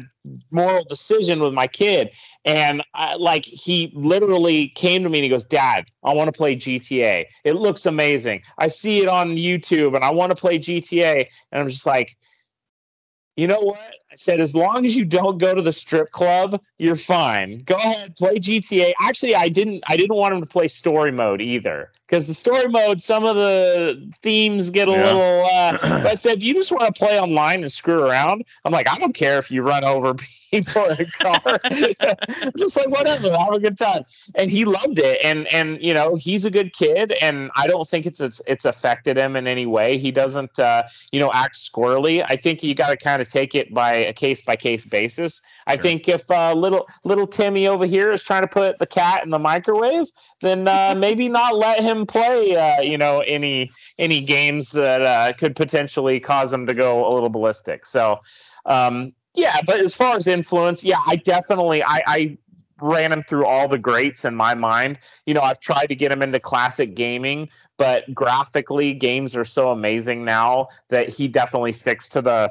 moral 0.51 0.85
decision 0.85 1.41
with 1.41 1.53
my 1.53 1.67
kid. 1.67 2.11
And 2.45 2.83
I, 2.95 3.17
like 3.17 3.45
he 3.45 3.93
literally 3.95 4.69
came 4.69 5.03
to 5.03 5.09
me 5.09 5.19
and 5.19 5.25
he 5.25 5.29
goes, 5.29 5.45
Dad, 5.45 5.85
I 6.03 6.15
want 6.15 6.33
to 6.33 6.37
play 6.37 6.57
GTA. 6.57 7.27
It 7.45 7.55
looks 7.55 7.85
amazing. 7.85 8.43
I 8.59 8.69
see 8.69 9.03
it 9.03 9.09
on 9.09 9.37
YouTube 9.37 9.95
and 9.95 10.05
I 10.05 10.11
want 10.11 10.35
to 10.35 10.41
play 10.41 10.59
GTA. 10.59 11.27
And 11.53 11.63
I'm 11.63 11.69
just 11.69 11.87
like, 11.87 12.17
you 13.37 13.47
know 13.47 13.61
what? 13.61 13.79
I 13.79 14.17
said, 14.17 14.41
as 14.41 14.55
long 14.55 14.85
as 14.85 14.97
you 14.97 15.05
don't 15.05 15.39
go 15.39 15.55
to 15.55 15.63
the 15.63 15.73
strip 15.73 16.11
club, 16.11 16.61
you're 16.79 16.97
fine. 16.97 17.59
Go 17.65 17.77
ahead, 17.77 18.17
play 18.17 18.39
GTA. 18.39 18.93
Actually, 19.01 19.35
I 19.35 19.49
didn't. 19.49 19.83
I 19.89 19.97
didn't 19.97 20.17
want 20.17 20.35
him 20.35 20.41
to 20.41 20.47
play 20.47 20.69
story 20.69 21.13
mode 21.13 21.41
either, 21.41 21.93
because 22.11 22.27
the 22.27 22.35
story 22.35 22.67
mode, 22.67 23.01
some 23.01 23.25
of 23.25 23.37
the 23.37 24.13
themes 24.21 24.71
get 24.71 24.89
a 24.89 24.91
Yeah. 24.91 25.13
little. 25.13 25.45
Uh, 25.55 25.79
but 26.03 26.07
I 26.07 26.15
said, 26.17 26.39
if 26.39 26.43
you 26.43 26.55
just 26.55 26.73
want 26.73 26.93
to 26.93 26.93
play 26.93 27.21
online 27.21 27.63
and 27.63 27.71
screw 27.71 28.03
around, 28.05 28.45
I'm 28.65 28.73
like, 28.73 28.89
I 28.91 28.99
don't 28.99 29.15
care 29.15 29.39
if 29.39 29.49
you 29.51 29.63
run 29.63 29.85
over 29.85 30.15
people 30.51 30.87
in 30.87 31.01
a 31.03 31.05
car. 31.07 31.61
I'm 31.63 32.53
just 32.59 32.77
like, 32.77 32.89
whatever, 32.89 33.31
have 33.39 33.53
a 33.53 33.61
good 33.61 33.79
time. 33.79 34.03
And 34.35 34.51
he 34.51 34.65
loved 34.65 34.99
it. 34.99 35.21
And 35.25 35.47
and 35.55 35.81
you 35.81 35.95
know, 35.95 36.17
he's 36.17 36.45
a 36.45 36.51
good 36.51 36.73
kid, 36.73 37.13
and 37.23 37.53
I 37.57 37.69
don't 37.69 37.87
think 37.87 38.07
it's 38.07 38.21
it's 38.21 38.41
it's 38.49 38.65
affected 38.65 39.17
him 39.17 39.37
in 39.37 39.47
any 39.47 39.67
way. 39.67 39.97
He 39.97 40.11
doesn't. 40.11 40.59
Uh, 40.59 40.83
you 41.13 41.21
know, 41.21 41.31
act 41.33 41.55
squirrely. 41.57 42.25
I 42.29 42.37
think 42.37 42.63
you 42.63 42.75
got 42.75 42.91
to 42.91 42.97
kind 42.97 43.23
of 43.23 43.31
take 43.31 43.55
it 43.55 43.73
by 43.73 43.93
a 43.93 44.13
case 44.13 44.43
by 44.43 44.57
case 44.57 44.85
basis. 44.85 45.41
I 45.67 45.75
Sure. 45.75 45.83
think 45.83 46.09
if 46.09 46.29
uh, 46.31 46.53
little 46.55 46.89
little 47.05 47.27
Timmy 47.27 47.69
over 47.69 47.87
here 47.87 48.11
is 48.11 48.23
trying 48.25 48.43
to 48.43 48.49
put 48.49 48.79
the 48.79 48.87
cat 48.87 49.23
in 49.23 49.31
the 49.31 49.39
microwave, 49.39 50.07
then 50.41 50.67
uh, 50.67 50.95
maybe 50.99 51.29
not 51.29 51.57
let 51.57 51.81
him 51.81 52.00
play. 52.07 52.55
Uh, 52.55 52.81
you 52.81 52.99
know, 52.99 53.21
any 53.21 53.71
any 53.99 54.21
games 54.21 54.73
that 54.73 55.03
uh, 55.03 55.33
could 55.33 55.57
potentially 55.57 56.21
cause 56.21 56.53
him 56.53 56.67
to 56.67 56.75
go 56.75 57.07
a 57.07 57.11
little 57.13 57.29
ballistic. 57.29 57.87
So, 57.87 58.21
um, 58.67 59.13
yeah. 59.35 59.57
But 59.67 59.81
as 59.81 59.95
far 59.95 60.17
as 60.17 60.27
influence, 60.27 60.85
yeah, 60.85 61.01
I 61.07 61.17
definitely 61.17 61.83
I. 61.83 62.03
I 62.07 62.39
ran 62.83 63.13
him 63.13 63.23
through 63.23 63.45
all 63.45 63.69
the 63.69 63.77
greats 63.77 64.25
in 64.25 64.35
my 64.35 64.55
mind. 64.55 64.99
You 65.27 65.35
know, 65.35 65.43
I've 65.43 65.61
tried 65.61 65.89
to 65.89 65.95
get 65.95 66.11
him 66.11 66.23
into 66.23 66.41
classic 66.41 66.95
gaming, 66.95 67.51
but 67.77 68.13
graphically 68.15 68.95
games 68.95 69.37
are 69.37 69.45
so 69.45 69.71
amazing 69.71 70.25
now 70.25 70.69
that 70.89 71.11
he 71.11 71.29
definitely 71.29 71.73
sticks 71.73 72.09
to 72.09 72.23
the 72.23 72.51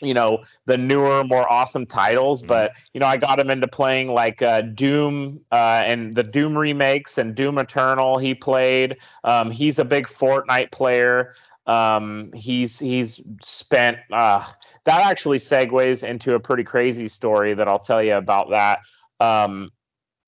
you 0.00 0.14
know 0.14 0.42
the 0.66 0.76
newer 0.76 1.24
more 1.24 1.50
awesome 1.50 1.84
titles 1.86 2.42
but 2.42 2.72
you 2.92 3.00
know 3.00 3.06
i 3.06 3.16
got 3.16 3.38
him 3.38 3.50
into 3.50 3.66
playing 3.66 4.08
like 4.08 4.42
uh, 4.42 4.60
doom 4.60 5.40
uh, 5.52 5.82
and 5.84 6.14
the 6.14 6.22
doom 6.22 6.56
remakes 6.56 7.18
and 7.18 7.34
doom 7.34 7.58
eternal 7.58 8.18
he 8.18 8.34
played. 8.34 8.96
Um, 9.24 9.50
he's 9.50 9.78
a 9.78 9.84
big 9.84 10.06
fortnite 10.06 10.70
player. 10.72 11.34
Um, 11.66 12.30
he's 12.34 12.78
he's 12.78 13.20
spent 13.42 13.98
uh, 14.12 14.44
that 14.84 15.06
actually 15.06 15.38
segues 15.38 16.06
into 16.06 16.34
a 16.34 16.40
pretty 16.40 16.64
crazy 16.64 17.08
story 17.08 17.52
that 17.54 17.68
i'll 17.68 17.78
tell 17.78 18.02
you 18.02 18.14
about 18.14 18.50
that. 18.50 18.80
Um, 19.20 19.70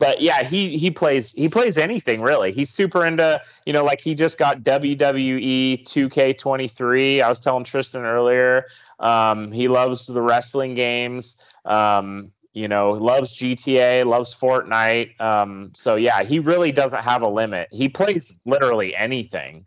but 0.01 0.23
yeah, 0.23 0.43
he 0.43 0.79
he 0.79 0.91
plays 0.91 1.31
he 1.33 1.49
plays 1.49 1.77
anything 1.77 2.23
really. 2.23 2.53
He's 2.53 2.71
super 2.71 3.05
into 3.05 3.41
you 3.67 3.73
know 3.73 3.85
like 3.85 4.01
he 4.01 4.15
just 4.15 4.39
got 4.39 4.63
WWE 4.63 5.85
2K23. 5.85 7.23
I 7.23 7.29
was 7.29 7.39
telling 7.39 7.65
Tristan 7.65 8.05
earlier. 8.05 8.65
Um, 8.99 9.53
he 9.53 9.69
loves 9.69 10.07
the 10.07 10.23
wrestling 10.23 10.75
games. 10.75 11.37
Um, 11.67 12.33
you 12.55 12.67
know, 12.67 12.93
loves 12.93 13.39
GTA, 13.39 14.07
loves 14.07 14.35
Fortnite. 14.35 15.21
Um, 15.21 15.71
so 15.77 15.95
yeah, 15.97 16.25
he 16.25 16.39
really 16.41 16.73
doesn't 16.73 17.03
have 17.03 17.23
a 17.23 17.29
limit. 17.29 17.69
He 17.71 17.89
plays 17.89 18.35
literally 18.47 18.97
anything. 18.97 19.67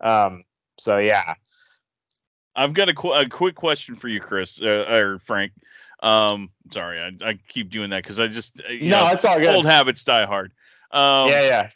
Um, 0.00 0.44
so 0.78 0.96
yeah. 0.96 1.34
I've 2.56 2.72
got 2.72 2.88
a, 2.88 2.94
qu- 2.94 3.12
a 3.12 3.28
quick 3.28 3.56
question 3.56 3.96
for 3.96 4.08
you, 4.08 4.20
Chris 4.20 4.60
uh, 4.62 4.86
or 4.88 5.18
Frank. 5.18 5.52
Um, 6.04 6.50
sorry, 6.70 7.00
I, 7.00 7.30
I 7.30 7.38
keep 7.48 7.70
doing 7.70 7.90
that 7.90 8.02
because 8.02 8.20
I 8.20 8.26
just 8.26 8.60
uh, 8.60 8.72
No, 8.80 9.06
know, 9.06 9.12
it's 9.12 9.24
all 9.24 9.40
good. 9.40 9.56
old 9.56 9.64
habits 9.64 10.04
die 10.04 10.26
hard. 10.26 10.52
Um, 10.90 11.28
yeah, 11.28 11.42
yeah. 11.42 11.70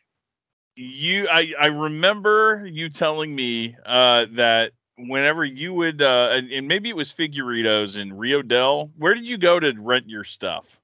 you 0.76 1.28
I, 1.28 1.52
I 1.58 1.66
remember 1.66 2.66
you 2.70 2.90
telling 2.90 3.34
me 3.34 3.74
uh, 3.86 4.26
that 4.34 4.72
whenever 4.98 5.44
you 5.44 5.72
would, 5.74 6.02
uh, 6.02 6.28
and, 6.32 6.50
and 6.52 6.68
maybe 6.68 6.88
it 6.90 6.96
was 6.96 7.12
Figuritos 7.12 7.98
in 7.98 8.12
Rio 8.16 8.42
Dell. 8.42 8.90
Where 8.98 9.14
did 9.14 9.26
you 9.26 9.38
go 9.38 9.58
to 9.58 9.72
rent 9.78 10.08
your 10.08 10.24
stuff? 10.24 10.77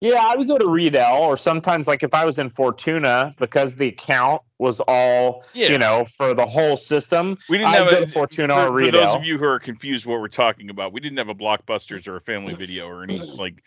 Yeah, 0.00 0.22
I 0.22 0.36
would 0.36 0.46
go 0.46 0.58
to 0.58 0.68
Rio 0.68 0.90
Dell, 0.90 1.22
or 1.22 1.36
sometimes 1.38 1.88
like 1.88 2.02
if 2.02 2.12
I 2.12 2.24
was 2.24 2.38
in 2.38 2.50
Fortuna 2.50 3.32
because 3.38 3.76
the 3.76 3.88
account 3.88 4.42
was 4.58 4.80
all 4.80 5.44
Yeah. 5.54 5.70
you 5.70 5.78
know 5.78 6.04
for 6.04 6.34
the 6.34 6.44
whole 6.44 6.76
system. 6.76 7.38
We 7.48 7.58
didn't 7.58 7.70
I'd 7.70 7.82
have 7.82 7.90
go 7.90 7.96
a, 7.96 8.00
to 8.00 8.06
Fortuna 8.06 8.54
for, 8.54 8.68
or 8.68 8.84
for 8.84 8.90
those 8.90 9.14
of 9.14 9.24
you 9.24 9.38
who 9.38 9.44
are 9.46 9.58
confused 9.58 10.04
what 10.04 10.20
we're 10.20 10.28
talking 10.28 10.68
about, 10.68 10.92
we 10.92 11.00
didn't 11.00 11.18
have 11.18 11.30
a 11.30 11.34
Blockbusters 11.34 12.06
or 12.08 12.16
a 12.16 12.20
Family 12.20 12.54
Video 12.54 12.86
or 12.86 13.02
any 13.02 13.18
like 13.38 13.62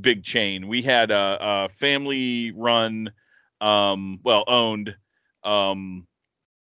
big 0.00 0.22
chain. 0.22 0.68
We 0.68 0.82
had 0.82 1.10
a, 1.10 1.38
a 1.40 1.68
family 1.70 2.52
run, 2.52 3.10
um, 3.60 4.20
well 4.22 4.44
owned, 4.46 4.94
um, 5.44 6.06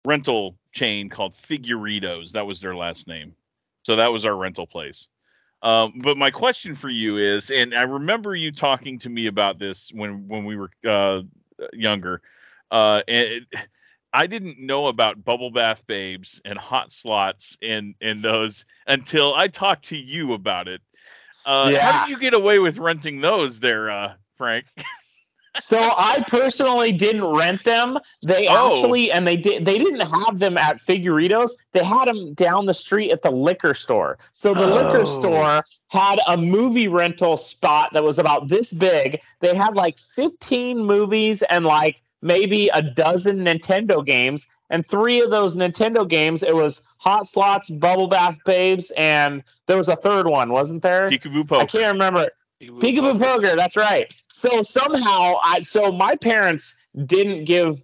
rental 0.06 0.58
chain 0.74 1.10
called 1.10 1.34
Figuritos. 1.34 2.34
That 2.34 2.46
was 2.46 2.60
their 2.60 2.76
last 2.76 3.08
name. 3.08 3.34
So 3.84 3.96
that 3.96 4.12
was 4.12 4.26
our 4.26 4.36
rental 4.36 4.68
place. 4.68 5.08
Um, 5.66 6.02
but 6.04 6.18
my 6.18 6.32
question 6.32 6.76
for 6.76 6.90
you 6.90 7.18
is, 7.18 7.52
and 7.52 7.76
I 7.76 7.84
remember 7.84 8.36
you 8.36 8.52
talking 8.52 9.00
to 9.02 9.10
me 9.10 9.28
about 9.28 9.60
this 9.60 9.92
when 9.94 10.28
when 10.30 10.46
we 10.46 10.58
were 10.58 10.72
uh, 10.88 11.24
younger, 11.74 12.22
uh, 12.72 13.02
and 13.08 13.28
it, 13.28 13.44
I 14.14 14.28
didn't 14.28 14.60
know 14.60 14.88
about 14.88 15.24
bubble 15.26 15.52
bath 15.52 15.86
babes 15.88 16.42
and 16.46 16.58
hot 16.58 16.94
slots 16.94 17.58
and 17.62 17.96
and 18.02 18.24
those 18.24 18.66
until 18.88 19.34
I 19.36 19.48
talked 19.50 19.88
to 19.90 19.98
you 19.98 20.34
about 20.34 20.68
it. 20.70 20.82
Uh, 21.46 21.72
How 21.74 21.92
did 21.92 22.08
you 22.08 22.18
get 22.20 22.34
away 22.34 22.60
with 22.60 22.78
renting 22.80 23.22
those, 23.22 23.60
there, 23.60 23.90
uh, 23.92 24.14
Frank? 24.38 24.66
So 25.58 25.78
I 25.80 26.24
personally 26.28 26.92
didn't 26.92 27.24
rent 27.26 27.64
them. 27.64 27.98
They 28.24 28.48
Oh. 28.48 28.72
actually, 28.72 29.12
and 29.12 29.26
they 29.26 29.36
did. 29.36 29.66
They 29.66 29.78
didn't 29.78 30.02
have 30.02 30.40
them 30.40 30.58
at 30.58 30.78
Figuritos. 30.78 31.52
They 31.74 31.84
had 31.84 32.08
them 32.08 32.34
down 32.34 32.66
the 32.66 32.74
street 32.74 33.12
at 33.12 33.22
the 33.22 33.32
liquor 33.32 33.74
store. 33.74 34.18
So 34.34 34.54
the 34.54 34.66
Oh. 34.70 34.76
liquor 34.84 35.06
store 35.06 35.64
had 35.90 36.20
a 36.28 36.38
movie 36.38 36.88
rental 36.88 37.38
spot 37.38 37.92
that 37.94 38.04
was 38.04 38.20
about 38.20 38.48
this 38.48 38.74
big. 38.74 39.22
They 39.40 39.56
had 39.56 39.76
like 39.76 39.98
15 39.98 40.84
movies 40.86 41.42
and 41.44 41.66
like 41.66 42.02
maybe 42.22 42.70
a 42.74 42.82
dozen 42.82 43.40
Nintendo 43.46 44.04
games. 44.06 44.48
And 44.72 44.88
three 44.88 45.22
of 45.22 45.30
those 45.30 45.56
Nintendo 45.56 46.08
games, 46.08 46.42
it 46.42 46.56
was 46.56 46.82
Hot 46.98 47.28
Slots, 47.28 47.70
Bubble 47.70 48.08
Bath 48.08 48.38
Babes, 48.46 48.92
and 48.98 49.44
there 49.68 49.78
was 49.78 49.90
a 49.90 49.96
third 49.96 50.26
one, 50.28 50.52
wasn't 50.52 50.82
there? 50.82 51.08
Peekaboo 51.08 51.48
poker. 51.48 51.62
I 51.62 51.66
can't 51.66 51.94
remember. 51.94 52.30
Peekaboo 52.62 53.20
poker. 53.20 53.56
That's 53.56 53.76
right. 53.76 54.12
So 54.32 54.62
somehow, 54.62 55.36
I 55.44 55.62
so 55.62 55.92
my 55.92 56.16
parents 56.16 56.74
didn't 57.06 57.46
give 57.46 57.76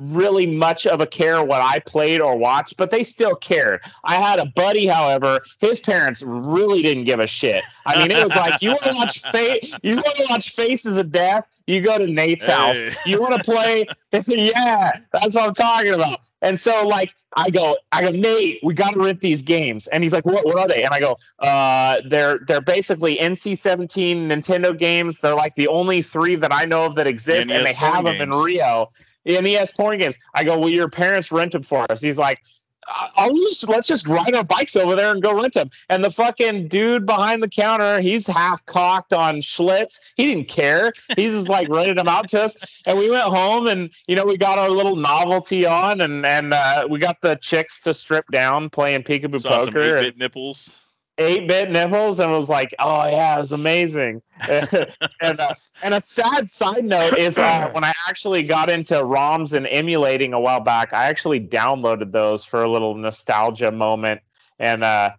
really 0.00 0.46
much 0.46 0.86
of 0.86 1.00
a 1.00 1.06
care 1.06 1.42
what 1.42 1.60
I 1.60 1.78
played 1.80 2.20
or 2.20 2.36
watched, 2.36 2.76
but 2.76 2.90
they 2.90 3.04
still 3.04 3.34
cared. 3.34 3.80
I 4.04 4.16
had 4.16 4.38
a 4.40 4.46
buddy, 4.46 4.86
however, 4.86 5.40
his 5.60 5.78
parents 5.78 6.22
really 6.22 6.82
didn't 6.82 7.04
give 7.04 7.20
a 7.20 7.26
shit. 7.26 7.62
I 7.86 7.98
mean, 7.98 8.10
it 8.10 8.22
was 8.22 8.34
like 8.34 8.60
you 8.60 8.70
want 8.70 8.82
to 8.82 8.94
watch 8.94 9.20
fa- 9.32 9.78
you 9.82 9.96
want 9.96 10.16
to 10.16 10.26
watch 10.30 10.50
Faces 10.50 10.96
of 10.96 11.12
Death, 11.12 11.46
you 11.66 11.80
go 11.80 11.98
to 11.98 12.06
Nate's 12.06 12.46
house. 12.46 12.80
You 13.06 13.20
want 13.20 13.34
to 13.34 13.42
play? 13.42 13.86
yeah, 14.26 14.92
that's 15.12 15.34
what 15.34 15.48
I'm 15.48 15.54
talking 15.54 15.94
about. 15.94 16.18
And 16.42 16.58
so, 16.58 16.86
like, 16.86 17.14
I 17.36 17.48
go, 17.48 17.76
I 17.92 18.02
go, 18.02 18.10
Nate, 18.10 18.60
we 18.62 18.74
got 18.74 18.92
to 18.92 19.00
rent 19.00 19.20
these 19.20 19.40
games. 19.40 19.86
And 19.88 20.02
he's 20.02 20.12
like, 20.12 20.26
what? 20.26 20.44
What 20.44 20.58
are 20.58 20.68
they? 20.68 20.82
And 20.82 20.92
I 20.92 21.00
go, 21.00 21.16
uh, 21.38 22.02
they're 22.06 22.38
they're 22.46 22.60
basically 22.60 23.16
NC-17 23.16 24.26
Nintendo 24.26 24.76
games. 24.76 25.20
They're 25.20 25.34
like 25.34 25.54
the 25.54 25.68
only 25.68 26.02
three 26.02 26.36
that 26.36 26.52
I 26.52 26.64
know 26.66 26.84
of 26.84 26.94
that 26.96 27.06
exist, 27.06 27.50
and 27.50 27.64
NES 27.64 27.70
they 27.70 27.74
have 27.74 28.04
porn 28.04 28.18
them 28.18 28.32
in. 28.32 28.38
Rio. 28.38 28.90
NES 29.26 29.72
porn 29.72 29.98
games. 29.98 30.18
I 30.34 30.44
go, 30.44 30.58
well, 30.58 30.68
your 30.68 30.88
parents 30.88 31.30
rented 31.32 31.64
for 31.66 31.90
us. 31.90 32.00
He's 32.00 32.18
like. 32.18 32.42
"I- 32.86 33.08
I'll 33.16 33.32
just 33.34 33.66
let's 33.66 33.88
just 33.88 34.06
ride 34.06 34.34
our 34.34 34.44
bikes 34.44 34.76
over 34.76 34.94
there 34.94 35.10
and 35.10 35.22
go 35.22 35.32
rent 35.40 35.54
them. 35.54 35.70
And 35.88 36.04
the 36.04 36.10
fucking 36.10 36.68
dude 36.68 37.06
behind 37.06 37.42
the 37.42 37.48
counter, 37.48 38.02
he's 38.02 38.26
half 38.26 38.64
cocked 38.66 39.14
on 39.14 39.36
Schlitz. 39.36 39.98
He 40.16 40.26
didn't 40.26 40.48
care. 40.48 40.92
He's 41.16 41.32
just 41.32 41.48
like 41.48 41.66
rented 41.70 41.96
them 41.96 42.08
out 42.08 42.28
to 42.28 42.42
us. 42.42 42.82
And 42.86 42.98
we 42.98 43.08
went 43.08 43.22
home 43.24 43.68
and 43.68 43.88
you 44.06 44.14
know 44.14 44.26
we 44.26 44.36
got 44.36 44.58
our 44.58 44.68
little 44.68 44.96
novelty 44.96 45.64
on 45.64 46.02
and 46.02 46.26
and 46.26 46.52
uh, 46.52 46.86
we 46.90 46.98
got 46.98 47.22
the 47.22 47.36
chicks 47.36 47.80
to 47.80 47.94
strip 47.94 48.26
down 48.32 48.68
playing 48.68 49.04
peekaboo 49.04 49.40
Saw 49.40 49.64
some 49.64 49.66
poker. 49.68 49.80
8-bit 49.80 50.18
nipples. 50.18 50.76
Eight 51.18 51.46
bit 51.46 51.70
nipples 51.70 52.20
and 52.20 52.32
was 52.32 52.48
like, 52.48 52.74
oh 52.78 53.06
yeah, 53.08 53.36
it 53.36 53.40
was 53.40 53.52
amazing. 53.52 54.22
and 54.48 55.40
uh, 55.40 55.54
and 55.82 55.94
a 55.94 56.00
sad 56.00 56.48
side 56.48 56.84
note 56.84 57.18
is 57.18 57.38
uh, 57.38 57.68
when 57.72 57.84
I 57.84 57.92
actually 58.08 58.42
got 58.42 58.68
into 58.68 58.94
ROMs 58.94 59.54
and 59.54 59.66
emulating 59.68 60.32
a 60.32 60.40
while 60.40 60.60
back, 60.60 60.92
I 60.92 61.06
actually 61.06 61.40
downloaded 61.40 62.12
those 62.12 62.44
for 62.44 62.62
a 62.62 62.70
little 62.70 62.94
nostalgia 62.94 63.70
moment, 63.70 64.20
and 64.58 64.82
uh, 64.82 65.10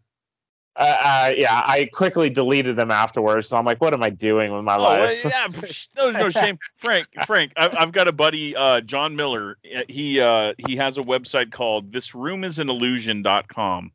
uh, 0.78 0.98
uh, 1.04 1.32
yeah, 1.38 1.62
I 1.66 1.90
quickly 1.94 2.30
deleted 2.30 2.76
them 2.76 2.92
afterwards. 2.92 3.48
So 3.48 3.58
I'm 3.58 3.64
like, 3.64 3.80
what 3.80 3.94
am 3.94 4.04
I 4.04 4.10
doing 4.10 4.52
with 4.52 4.66
my 4.66 4.76
Oh, 4.76 4.82
life? 4.82 5.24
yeah, 5.24 5.48
no, 5.98 6.12
no 6.12 6.30
shame, 6.30 6.60
Frank. 6.78 7.06
Frank, 7.26 7.54
I've, 7.56 7.74
I've 7.76 7.92
got 7.94 8.10
a 8.10 8.12
buddy, 8.12 8.54
uh, 8.56 8.82
John 8.82 9.16
Miller. 9.16 9.58
He 9.88 10.20
uh, 10.20 10.54
he 10.68 10.76
has 10.76 10.98
a 10.98 11.02
website 11.02 11.52
called 11.54 11.92
ThisRoomIsAnIllusion.com. 11.92 13.92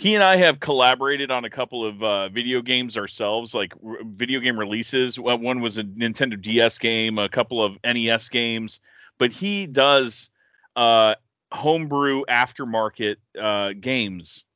He 0.00 0.14
and 0.14 0.24
I 0.24 0.36
have 0.36 0.60
collaborated 0.60 1.30
on 1.30 1.44
a 1.44 1.50
couple 1.50 1.84
of 1.84 2.02
uh, 2.02 2.30
video 2.30 2.62
games 2.62 2.96
ourselves, 2.96 3.52
like 3.52 3.74
r- 3.86 3.98
video 4.02 4.40
game 4.40 4.58
releases. 4.58 5.20
One 5.20 5.60
was 5.60 5.76
a 5.76 5.84
Nintendo 5.84 6.40
DS 6.40 6.78
game, 6.78 7.18
a 7.18 7.28
couple 7.28 7.62
of 7.62 7.76
NES 7.84 8.30
games, 8.30 8.80
but 9.18 9.30
he 9.30 9.66
does 9.66 10.30
uh, 10.74 11.16
homebrew 11.52 12.24
aftermarket 12.30 13.16
uh, 13.38 13.74
games. 13.78 14.46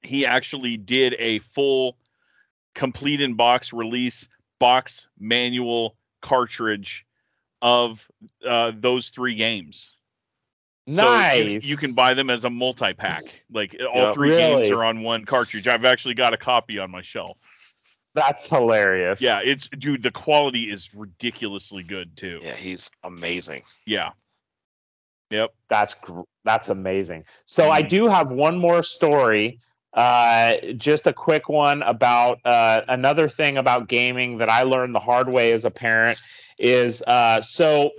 He 0.00 0.24
actually 0.24 0.78
did 0.78 1.14
a 1.18 1.40
full 1.40 1.98
complete 2.74 3.20
in 3.20 3.34
box 3.34 3.74
release 3.74 4.26
box 4.58 5.08
manual 5.18 5.94
cartridge 6.22 7.04
of 7.60 8.08
uh, 8.48 8.72
those 8.74 9.10
three 9.10 9.34
games. 9.34 9.92
So 10.88 10.92
you- 10.92 10.96
nice. 10.96 11.68
you, 11.68 11.76
can 11.76 11.94
buy 11.94 12.14
them 12.14 12.28
as 12.30 12.44
a 12.44 12.50
multi 12.50 12.92
pack. 12.92 13.22
Like 13.50 13.76
all 13.92 14.00
Yeah. 14.02 14.14
three 14.14 14.30
Really? 14.30 14.62
games 14.64 14.72
are 14.76 14.84
on 14.84 15.02
one 15.02 15.24
cartridge. 15.24 15.68
I've 15.68 15.84
actually 15.84 16.14
got 16.14 16.34
a 16.34 16.36
copy 16.36 16.78
on 16.78 16.90
my 16.90 17.02
shelf. 17.02 17.38
That's 18.14 18.48
hilarious. 18.48 19.22
Yeah, 19.22 19.40
it's 19.42 19.68
dude. 19.68 20.02
The 20.02 20.10
quality 20.10 20.70
is 20.70 20.92
ridiculously 20.94 21.82
good 21.82 22.14
too. 22.16 22.40
Yeah, 22.42 22.54
he's 22.54 22.90
amazing. 23.04 23.62
Yeah. 23.86 24.10
Yep. 25.30 25.54
That's 25.68 25.96
that's 26.44 26.68
amazing. 26.68 27.24
So 27.46 27.70
I 27.70 27.82
Mhm. 27.82 27.88
do 27.88 28.08
have 28.08 28.30
one 28.32 28.58
more 28.58 28.82
story. 28.82 29.60
Uh, 29.94 30.54
just 30.76 31.06
a 31.06 31.12
quick 31.12 31.48
one 31.48 31.82
about 31.82 32.40
uh, 32.44 32.80
another 32.88 33.28
thing 33.28 33.58
about 33.58 33.88
gaming 33.88 34.38
that 34.38 34.48
I 34.48 34.62
learned 34.62 34.94
the 34.94 35.00
hard 35.00 35.28
way 35.28 35.52
as 35.52 35.64
a 35.64 35.70
parent 35.70 36.18
is 36.58 37.02
uh, 37.02 37.40
so 37.40 37.90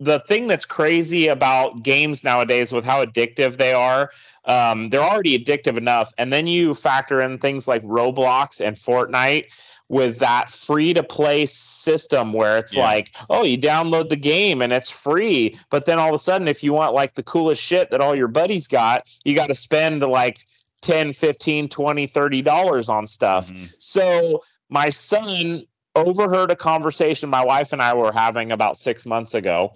the 0.00 0.18
thing 0.26 0.46
that's 0.48 0.64
crazy 0.66 1.28
about 1.28 1.82
games 1.82 2.24
nowadays 2.24 2.72
with 2.72 2.84
how 2.84 3.04
addictive 3.04 3.56
they 3.56 3.72
are. 3.72 4.10
Um, 4.46 4.88
they're 4.88 5.02
already 5.02 5.38
addictive 5.38 5.76
enough, 5.76 6.12
and 6.18 6.32
then 6.32 6.46
you 6.46 6.74
factor 6.74 7.20
in 7.20 7.38
things 7.38 7.68
like 7.68 7.82
Roblox 7.84 8.60
and 8.64 8.74
Fortnite 8.74 9.44
with 9.90 10.18
that 10.18 10.48
free 10.48 10.94
to 10.94 11.02
play 11.02 11.44
system 11.46 12.32
where 12.32 12.56
it's 12.58 12.74
Yeah. 12.74 12.82
like, 12.82 13.12
oh, 13.28 13.42
you 13.42 13.58
download 13.58 14.08
the 14.08 14.16
game 14.16 14.62
and 14.62 14.72
it's 14.72 14.90
free. 14.90 15.58
But 15.68 15.84
then 15.84 15.98
all 15.98 16.08
of 16.08 16.14
a 16.14 16.18
sudden, 16.18 16.46
if 16.48 16.62
you 16.62 16.72
want 16.72 16.94
like 16.94 17.16
the 17.16 17.24
coolest 17.24 17.60
shit 17.62 17.90
that 17.90 18.00
all 18.00 18.14
your 18.14 18.28
buddies 18.28 18.66
got, 18.68 19.06
you 19.24 19.34
got 19.34 19.48
to 19.48 19.54
spend 19.54 20.00
like 20.02 20.38
10, 20.82 21.12
15, 21.12 21.68
20, 21.68 22.06
30 22.06 22.42
dollars 22.42 22.88
on 22.88 23.06
stuff. 23.06 23.50
Mhm. 23.50 23.74
So 23.78 24.42
my 24.68 24.90
son 24.90 25.64
overheard 25.96 26.50
a 26.50 26.56
conversation 26.56 27.28
my 27.28 27.44
wife 27.44 27.72
and 27.72 27.82
I 27.82 27.94
were 27.94 28.12
having 28.12 28.52
about 28.52 28.76
six 28.76 29.04
months 29.04 29.34
ago 29.34 29.72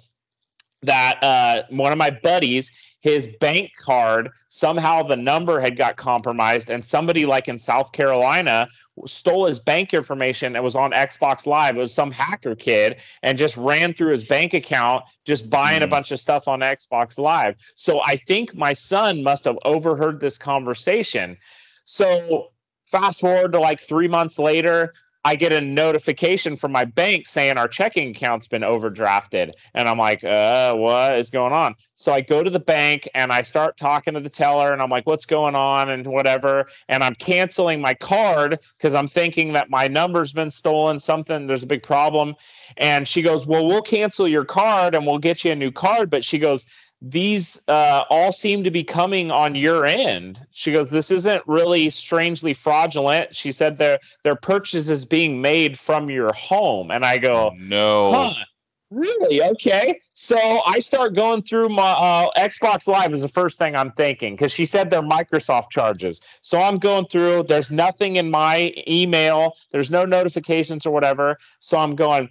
that 0.82 1.22
uh, 1.22 1.62
one 1.70 1.92
of 1.92 1.98
my 1.98 2.10
buddies, 2.10 2.70
his 3.04 3.26
bank 3.26 3.70
card, 3.76 4.30
somehow 4.48 5.02
the 5.02 5.14
number 5.14 5.60
had 5.60 5.76
got 5.76 5.96
compromised, 5.96 6.70
and 6.70 6.82
somebody 6.82 7.26
like 7.26 7.48
in 7.48 7.58
South 7.58 7.92
Carolina 7.92 8.66
stole 9.04 9.44
his 9.44 9.60
bank 9.60 9.92
information 9.92 10.56
and 10.56 10.64
was 10.64 10.74
on 10.74 10.92
Xbox 10.92 11.46
Live. 11.46 11.76
It 11.76 11.80
was 11.80 11.92
some 11.92 12.10
hacker 12.10 12.54
kid 12.54 12.96
and 13.22 13.36
just 13.36 13.58
ran 13.58 13.92
through 13.92 14.12
his 14.12 14.24
bank 14.24 14.54
account, 14.54 15.04
just 15.26 15.50
buying 15.50 15.82
a 15.82 15.84
Hmm. 15.84 15.90
bunch 15.90 16.12
of 16.12 16.18
stuff 16.18 16.48
on 16.48 16.60
Xbox 16.60 17.18
Live. 17.18 17.56
So 17.74 18.00
I 18.02 18.16
think 18.16 18.54
my 18.54 18.72
son 18.72 19.22
must 19.22 19.44
have 19.44 19.58
overheard 19.66 20.20
this 20.20 20.38
conversation. 20.38 21.36
So 21.84 22.52
fast 22.86 23.20
forward 23.20 23.52
to 23.52 23.60
like 23.60 23.80
three 23.80 24.08
months 24.08 24.38
later, 24.38 24.94
I 25.26 25.36
get 25.36 25.52
a 25.52 25.60
notification 25.60 26.56
from 26.56 26.72
my 26.72 26.84
bank 26.84 27.26
saying 27.26 27.56
our 27.56 27.66
checking 27.66 28.10
account's 28.10 28.46
been 28.46 28.62
overdrafted. 28.62 29.52
And 29.72 29.88
I'm 29.88 29.96
like, 29.96 30.22
uh, 30.22 30.74
what 30.74 31.18
is 31.18 31.30
going 31.30 31.52
on? 31.52 31.74
So 31.94 32.12
I 32.12 32.20
go 32.20 32.44
to 32.44 32.50
the 32.50 32.60
bank 32.60 33.08
and 33.14 33.32
I 33.32 33.40
start 33.40 33.78
talking 33.78 34.12
to 34.14 34.20
the 34.20 34.28
teller 34.28 34.70
and 34.72 34.82
I'm 34.82 34.90
like, 34.90 35.06
what's 35.06 35.24
going 35.24 35.54
on 35.54 35.88
and 35.88 36.06
whatever. 36.06 36.66
And 36.90 37.02
I'm 37.02 37.14
canceling 37.14 37.80
my 37.80 37.94
card 37.94 38.58
because 38.76 38.94
I'm 38.94 39.06
thinking 39.06 39.54
that 39.54 39.70
my 39.70 39.88
number's 39.88 40.32
been 40.32 40.50
stolen, 40.50 40.98
something, 40.98 41.46
there's 41.46 41.62
a 41.62 41.66
big 41.66 41.82
problem. 41.82 42.34
And 42.76 43.08
she 43.08 43.22
goes, 43.22 43.46
well, 43.46 43.66
we'll 43.66 43.82
cancel 43.82 44.28
your 44.28 44.44
card 44.44 44.94
and 44.94 45.06
we'll 45.06 45.18
get 45.18 45.42
you 45.42 45.52
a 45.52 45.56
new 45.56 45.72
card. 45.72 46.10
But 46.10 46.22
she 46.22 46.38
goes, 46.38 46.66
these 47.02 47.62
uh, 47.68 48.04
all 48.08 48.32
seem 48.32 48.64
to 48.64 48.70
be 48.70 48.82
coming 48.82 49.30
on 49.30 49.54
your 49.54 49.84
end. 49.84 50.40
She 50.52 50.72
goes, 50.72 50.90
This 50.90 51.10
isn't 51.10 51.42
really 51.46 51.90
strangely 51.90 52.54
fraudulent. 52.54 53.34
She 53.34 53.52
said 53.52 53.78
their 53.78 53.98
their 54.22 54.36
purchase 54.36 54.88
is 54.88 55.04
being 55.04 55.42
made 55.42 55.78
from 55.78 56.10
your 56.10 56.32
home. 56.32 56.90
And 56.90 57.04
I 57.04 57.18
go, 57.18 57.52
no. 57.58 58.12
Huh. 58.12 58.44
Really? 58.90 59.42
Okay. 59.42 59.98
So 60.12 60.38
I 60.66 60.78
start 60.78 61.14
going 61.14 61.42
through 61.42 61.68
my 61.70 61.82
uh, 61.98 62.28
Xbox 62.38 62.86
Live 62.86 63.12
is 63.12 63.22
the 63.22 63.28
first 63.28 63.58
thing 63.58 63.74
I'm 63.74 63.90
thinking 63.90 64.34
because 64.34 64.52
she 64.52 64.64
said 64.64 64.90
they're 64.90 65.02
Microsoft 65.02 65.70
charges. 65.70 66.20
So 66.42 66.60
I'm 66.60 66.78
going 66.78 67.06
through. 67.06 67.44
There's 67.44 67.72
nothing 67.72 68.16
in 68.16 68.30
my 68.30 68.72
email. 68.86 69.56
There's 69.72 69.90
no 69.90 70.04
notifications 70.04 70.86
or 70.86 70.92
whatever. 70.92 71.38
So 71.58 71.76
I'm 71.76 71.96
going. 71.96 72.30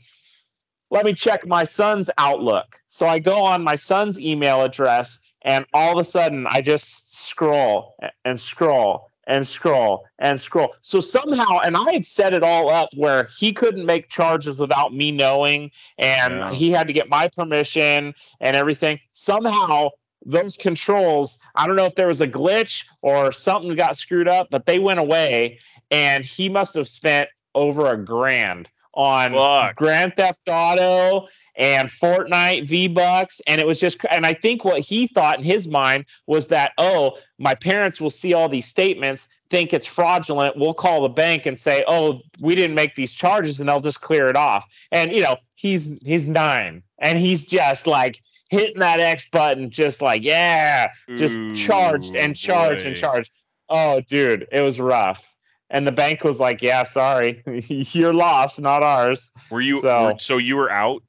Let 0.93 1.05
me 1.05 1.13
check 1.13 1.47
my 1.47 1.63
son's 1.63 2.11
Outlook. 2.19 2.79
So 2.87 3.07
I 3.07 3.17
go 3.17 3.43
on 3.43 3.63
my 3.63 3.75
son's 3.75 4.19
email 4.19 4.61
address, 4.61 5.19
and 5.41 5.65
all 5.73 5.93
of 5.93 5.97
a 5.97 6.03
sudden 6.03 6.45
I 6.51 6.61
just 6.61 7.15
scroll 7.15 7.95
and 8.23 8.39
scroll 8.39 9.09
and 9.25 9.47
scroll 9.47 10.05
and 10.19 10.39
scroll. 10.39 10.75
So 10.81 10.99
somehow, 10.99 11.57
and 11.63 11.75
I 11.75 11.93
had 11.93 12.05
set 12.05 12.31
it 12.33 12.43
all 12.43 12.69
up 12.69 12.89
where 12.95 13.27
he 13.39 13.51
couldn't 13.53 13.87
make 13.87 14.09
charges 14.09 14.59
without 14.59 14.93
me 14.93 15.11
knowing, 15.11 15.71
and 15.97 16.35
Yeah. 16.35 16.51
he 16.51 16.69
had 16.69 16.85
to 16.85 16.93
get 16.93 17.09
my 17.09 17.27
permission 17.27 18.13
and 18.39 18.55
everything. 18.55 18.99
Somehow, 19.13 19.89
those 20.27 20.57
controls, 20.57 21.39
I 21.55 21.65
don't 21.65 21.75
know 21.75 21.85
if 21.87 21.95
there 21.95 22.07
was 22.07 22.21
a 22.21 22.27
glitch 22.27 22.85
or 23.01 23.31
something 23.31 23.73
got 23.73 23.97
screwed 23.97 24.27
up, 24.27 24.49
but 24.51 24.67
they 24.67 24.77
went 24.77 24.99
away, 24.99 25.57
and 25.89 26.23
he 26.23 26.49
must 26.49 26.75
have 26.75 26.87
spent 26.87 27.29
over 27.55 27.91
a 27.91 27.97
grand 27.97 28.69
on 28.93 29.33
Fuck. 29.33 29.75
Grand 29.75 30.15
Theft 30.15 30.41
Auto 30.47 31.27
and 31.55 31.89
Fortnite 31.89 32.67
V 32.67 32.87
Bucks. 32.87 33.41
And 33.47 33.61
it 33.61 33.67
was 33.67 33.79
just, 33.79 33.99
and 34.11 34.25
I 34.25 34.33
think 34.33 34.65
what 34.65 34.79
he 34.79 35.07
thought 35.07 35.37
in 35.37 35.43
his 35.43 35.67
mind 35.67 36.05
was 36.27 36.47
that, 36.47 36.73
oh, 36.77 37.17
my 37.37 37.55
parents 37.55 38.01
will 38.01 38.09
see 38.09 38.33
all 38.33 38.49
these 38.49 38.67
statements, 38.67 39.27
think 39.49 39.73
it's 39.73 39.87
fraudulent. 39.87 40.57
We'll 40.57 40.73
call 40.73 41.03
the 41.03 41.09
bank 41.09 41.45
and 41.45 41.57
say, 41.57 41.83
oh, 41.87 42.21
we 42.39 42.55
didn't 42.55 42.75
make 42.75 42.95
these 42.95 43.13
charges, 43.13 43.59
and 43.59 43.69
they'll 43.69 43.79
just 43.79 44.01
clear 44.01 44.25
it 44.27 44.35
off. 44.35 44.65
And, 44.91 45.11
you 45.11 45.21
know, 45.21 45.37
he's, 45.55 45.99
he's 46.03 46.27
nine 46.27 46.83
and 46.99 47.19
he's 47.19 47.45
just 47.45 47.87
like, 47.87 48.19
hitting 48.49 48.79
that 48.79 48.99
X 48.99 49.27
button, 49.31 49.71
just 49.71 49.99
like, 49.99 50.23
yeah, 50.23 50.91
just 51.15 51.35
charged 51.55 52.15
and 52.15 52.35
charged 52.35 52.85
and 52.85 52.95
charged. 52.95 53.31
Oh, 53.67 53.99
dude, 54.01 54.47
it 54.51 54.61
was 54.61 54.79
rough. 54.79 55.32
And 55.73 55.85
the 55.87 55.91
bank 55.91 56.23
was 56.23 56.39
like, 56.39 56.61
"Yeah, 56.61 56.83
sorry, 56.83 57.41
your 57.67 58.13
loss, 58.13 58.59
not 58.59 58.83
ours." 58.83 59.31
Were 59.51 59.59
you 59.61 59.81
So- 59.81 60.13
were- 60.13 60.19
so 60.19 60.37
you 60.37 60.55
were 60.55 60.71
out? 60.71 61.03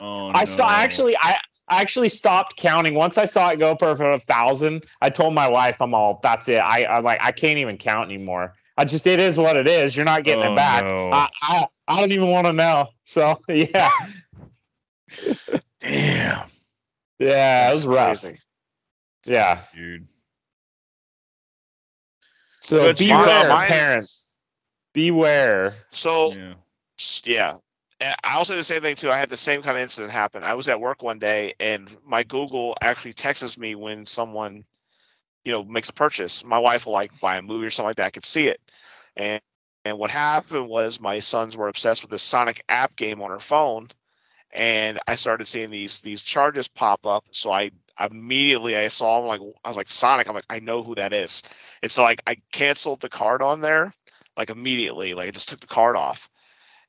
Oh, 0.00 0.28
I 0.34 0.44
st- 0.44 0.60
no. 0.66 0.72
actually, 0.74 1.16
I 1.20 1.36
I 1.68 1.80
actually 1.80 2.08
stopped 2.10 2.56
counting 2.56 2.94
once 2.94 3.16
I 3.18 3.24
saw 3.24 3.50
it 3.50 3.58
go 3.58 3.74
for 3.76 3.90
a 3.90 4.18
thousand. 4.18 4.84
I 5.02 5.10
told 5.10 5.34
my 5.34 5.48
wife, 5.48 5.80
"I'm 5.82 5.94
all 5.94 6.20
that's 6.22 6.48
it. 6.48 6.58
I 6.58 6.84
I'm 6.86 7.04
like 7.04 7.18
I 7.22 7.32
can't 7.32 7.58
even 7.58 7.76
count 7.76 8.10
anymore. 8.10 8.54
I 8.76 8.84
just 8.84 9.06
it 9.06 9.18
is 9.20 9.36
what 9.38 9.56
it 9.56 9.66
is. 9.68 9.94
You're 9.96 10.04
not 10.04 10.24
getting 10.24 10.44
Oh, 10.44 10.52
it 10.52 10.56
back. 10.56 10.84
no. 10.84 11.10
I, 11.12 11.28
I 11.42 11.66
I 11.88 12.00
don't 12.00 12.12
even 12.12 12.30
want 12.30 12.46
to 12.46 12.52
know. 12.52 12.88
So 13.04 13.34
yeah, 13.48 13.90
Damn, 15.80 16.48
yeah, 17.18 17.70
it 17.70 17.74
was 17.74 17.86
rough. 17.86 18.20
Crazy. 18.20 18.38
Yeah. 19.26 19.60
dude. 19.74 20.06
So 22.64 22.86
Good 22.86 22.96
beware, 22.96 23.26
spot. 23.26 23.48
Mine- 23.48 23.68
parents. 23.68 24.38
Beware. 24.94 25.74
So 25.90 26.32
Yeah. 26.32 26.54
yeah. 27.26 27.58
I'll 28.24 28.44
say 28.46 28.56
the 28.56 28.64
same 28.64 28.80
thing 28.80 28.96
too. 28.96 29.10
I 29.10 29.18
had 29.18 29.28
the 29.28 29.36
same 29.36 29.62
kind 29.62 29.76
of 29.76 29.82
incident 29.82 30.12
happen. 30.12 30.42
I 30.44 30.54
was 30.54 30.66
at 30.68 30.80
work 30.80 31.02
one 31.02 31.18
day 31.18 31.52
and 31.60 31.94
my 32.06 32.22
Google 32.22 32.74
actually 32.80 33.12
texts 33.12 33.58
me 33.58 33.74
when 33.74 34.06
someone, 34.06 34.64
you 35.44 35.52
know, 35.52 35.62
makes 35.64 35.90
a 35.90 35.92
purchase. 35.92 36.42
My 36.42 36.58
wife 36.58 36.86
will 36.86 36.94
like 36.94 37.12
buy 37.20 37.36
a 37.36 37.42
movie 37.42 37.66
or 37.66 37.70
something 37.70 37.88
like 37.88 37.96
that. 37.96 38.06
I 38.06 38.10
could 38.10 38.24
see 38.24 38.48
it. 38.48 38.60
And 39.16 39.42
and 39.84 39.98
what 39.98 40.10
happened 40.10 40.68
was 40.68 40.98
my 41.00 41.18
sons 41.18 41.56
were 41.58 41.68
obsessed 41.68 42.00
with 42.02 42.10
this 42.10 42.22
Sonic 42.22 42.64
app 42.70 42.96
game 42.96 43.20
on 43.20 43.30
her 43.30 43.38
phone. 43.38 43.88
And 44.52 44.98
I 45.06 45.16
started 45.16 45.46
seeing 45.48 45.70
these 45.70 46.00
these 46.00 46.22
charges 46.22 46.66
pop 46.68 47.04
up. 47.04 47.26
So 47.30 47.52
I 47.52 47.70
immediately 48.00 48.76
I 48.76 48.88
saw 48.88 49.20
them 49.20 49.28
like 49.28 49.40
I 49.64 49.68
was 49.68 49.76
like 49.76 49.88
Sonic. 49.88 50.28
I'm 50.28 50.34
like, 50.34 50.44
I 50.50 50.58
know 50.60 50.82
who 50.82 50.94
that 50.96 51.12
is. 51.12 51.42
And 51.82 51.90
so 51.90 52.02
like 52.02 52.22
I 52.26 52.36
canceled 52.52 53.00
the 53.00 53.08
card 53.08 53.42
on 53.42 53.60
there 53.60 53.92
like 54.36 54.50
immediately. 54.50 55.14
Like 55.14 55.28
I 55.28 55.30
just 55.30 55.48
took 55.48 55.60
the 55.60 55.66
card 55.66 55.96
off. 55.96 56.28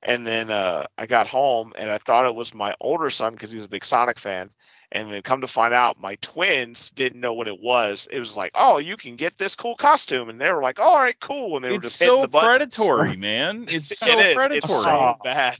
And 0.03 0.25
then 0.27 0.51
uh, 0.51 0.85
I 0.97 1.05
got 1.07 1.27
home 1.27 1.73
and 1.77 1.89
I 1.89 1.97
thought 1.97 2.25
it 2.27 2.35
was 2.35 2.53
my 2.53 2.75
older 2.79 3.09
son 3.09 3.33
because 3.33 3.51
he's 3.51 3.65
a 3.65 3.69
big 3.69 3.83
Sonic 3.83 4.19
fan. 4.19 4.49
And 4.91 5.11
then 5.11 5.21
come 5.23 5.41
to 5.41 5.47
find 5.47 5.73
out, 5.73 5.99
my 5.99 6.15
twins 6.21 6.91
didn't 6.91 7.19
know 7.19 7.33
what 7.33 7.47
it 7.47 7.59
was. 7.59 8.07
It 8.11 8.19
was 8.19 8.37
like, 8.37 8.51
oh, 8.55 8.77
you 8.77 8.95
can 8.95 9.15
get 9.15 9.37
this 9.37 9.55
cool 9.55 9.75
costume, 9.75 10.29
and 10.29 10.39
they 10.39 10.51
were 10.53 10.61
like, 10.61 10.79
all 10.79 10.99
right, 10.99 11.19
cool. 11.19 11.55
And 11.55 11.65
they 11.65 11.71
were 11.71 11.77
It's 11.77 11.89
just 11.89 11.99
hitting 11.99 12.21
so 12.21 12.21
the 12.21 12.27
buttons. 12.27 12.77
predatory, 12.77 13.17
man. 13.17 13.65
It's 13.67 13.89
so 13.99 14.07
It 14.19 14.33
predatory. 14.33 14.57
It's 14.57 14.69
so 14.69 15.13
bad. 15.23 15.57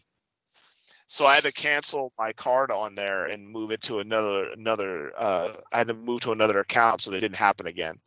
So 1.08 1.26
I 1.26 1.36
had 1.36 1.44
to 1.44 1.52
cancel 1.52 2.12
my 2.18 2.34
card 2.34 2.72
on 2.72 2.96
there 2.96 3.26
and 3.26 3.48
move 3.48 3.72
it 3.72 3.82
to 3.84 4.00
another 4.00 4.50
another. 4.50 5.12
Uh, 5.18 5.54
I 5.72 5.78
had 5.78 5.88
to 5.88 5.94
move 5.94 6.22
to 6.22 6.32
another 6.32 6.60
account 6.60 7.02
so 7.02 7.12
that 7.12 7.22
didn't 7.22 7.38
happen 7.38 7.68
again 7.68 8.00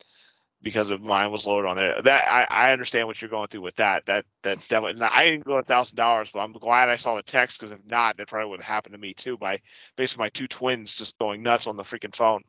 because 0.61 0.89
of 0.89 1.01
mine 1.01 1.31
was 1.31 1.47
loaded 1.47 1.69
on 1.69 1.77
there. 1.77 2.01
That 2.01 2.27
I, 2.27 2.47
I 2.49 2.71
understand 2.71 3.07
what 3.07 3.21
you're 3.21 3.29
going 3.29 3.47
through 3.47 3.61
with 3.61 3.77
that. 3.77 4.05
That 4.05 4.25
that 4.43 4.59
definitely. 4.67 5.01
I 5.01 5.29
didn't 5.29 5.45
go 5.45 5.55
a 5.55 5.63
thousand 5.63 5.95
dollars, 5.95 6.31
but 6.31 6.39
I'm 6.39 6.51
glad 6.51 6.89
I 6.89 6.97
saw 6.97 7.15
the 7.15 7.23
text 7.23 7.59
because 7.59 7.71
if 7.71 7.79
not, 7.89 8.17
that 8.17 8.27
probably 8.27 8.49
would 8.49 8.61
have 8.61 8.67
happened 8.67 8.93
to 8.93 8.99
me 8.99 9.13
too. 9.13 9.37
By 9.37 9.61
basically 9.95 10.23
my 10.23 10.29
two 10.29 10.47
twins 10.47 10.95
just 10.95 11.17
going 11.19 11.41
nuts 11.41 11.67
on 11.67 11.77
the 11.77 11.83
freaking 11.83 12.15
phone. 12.15 12.43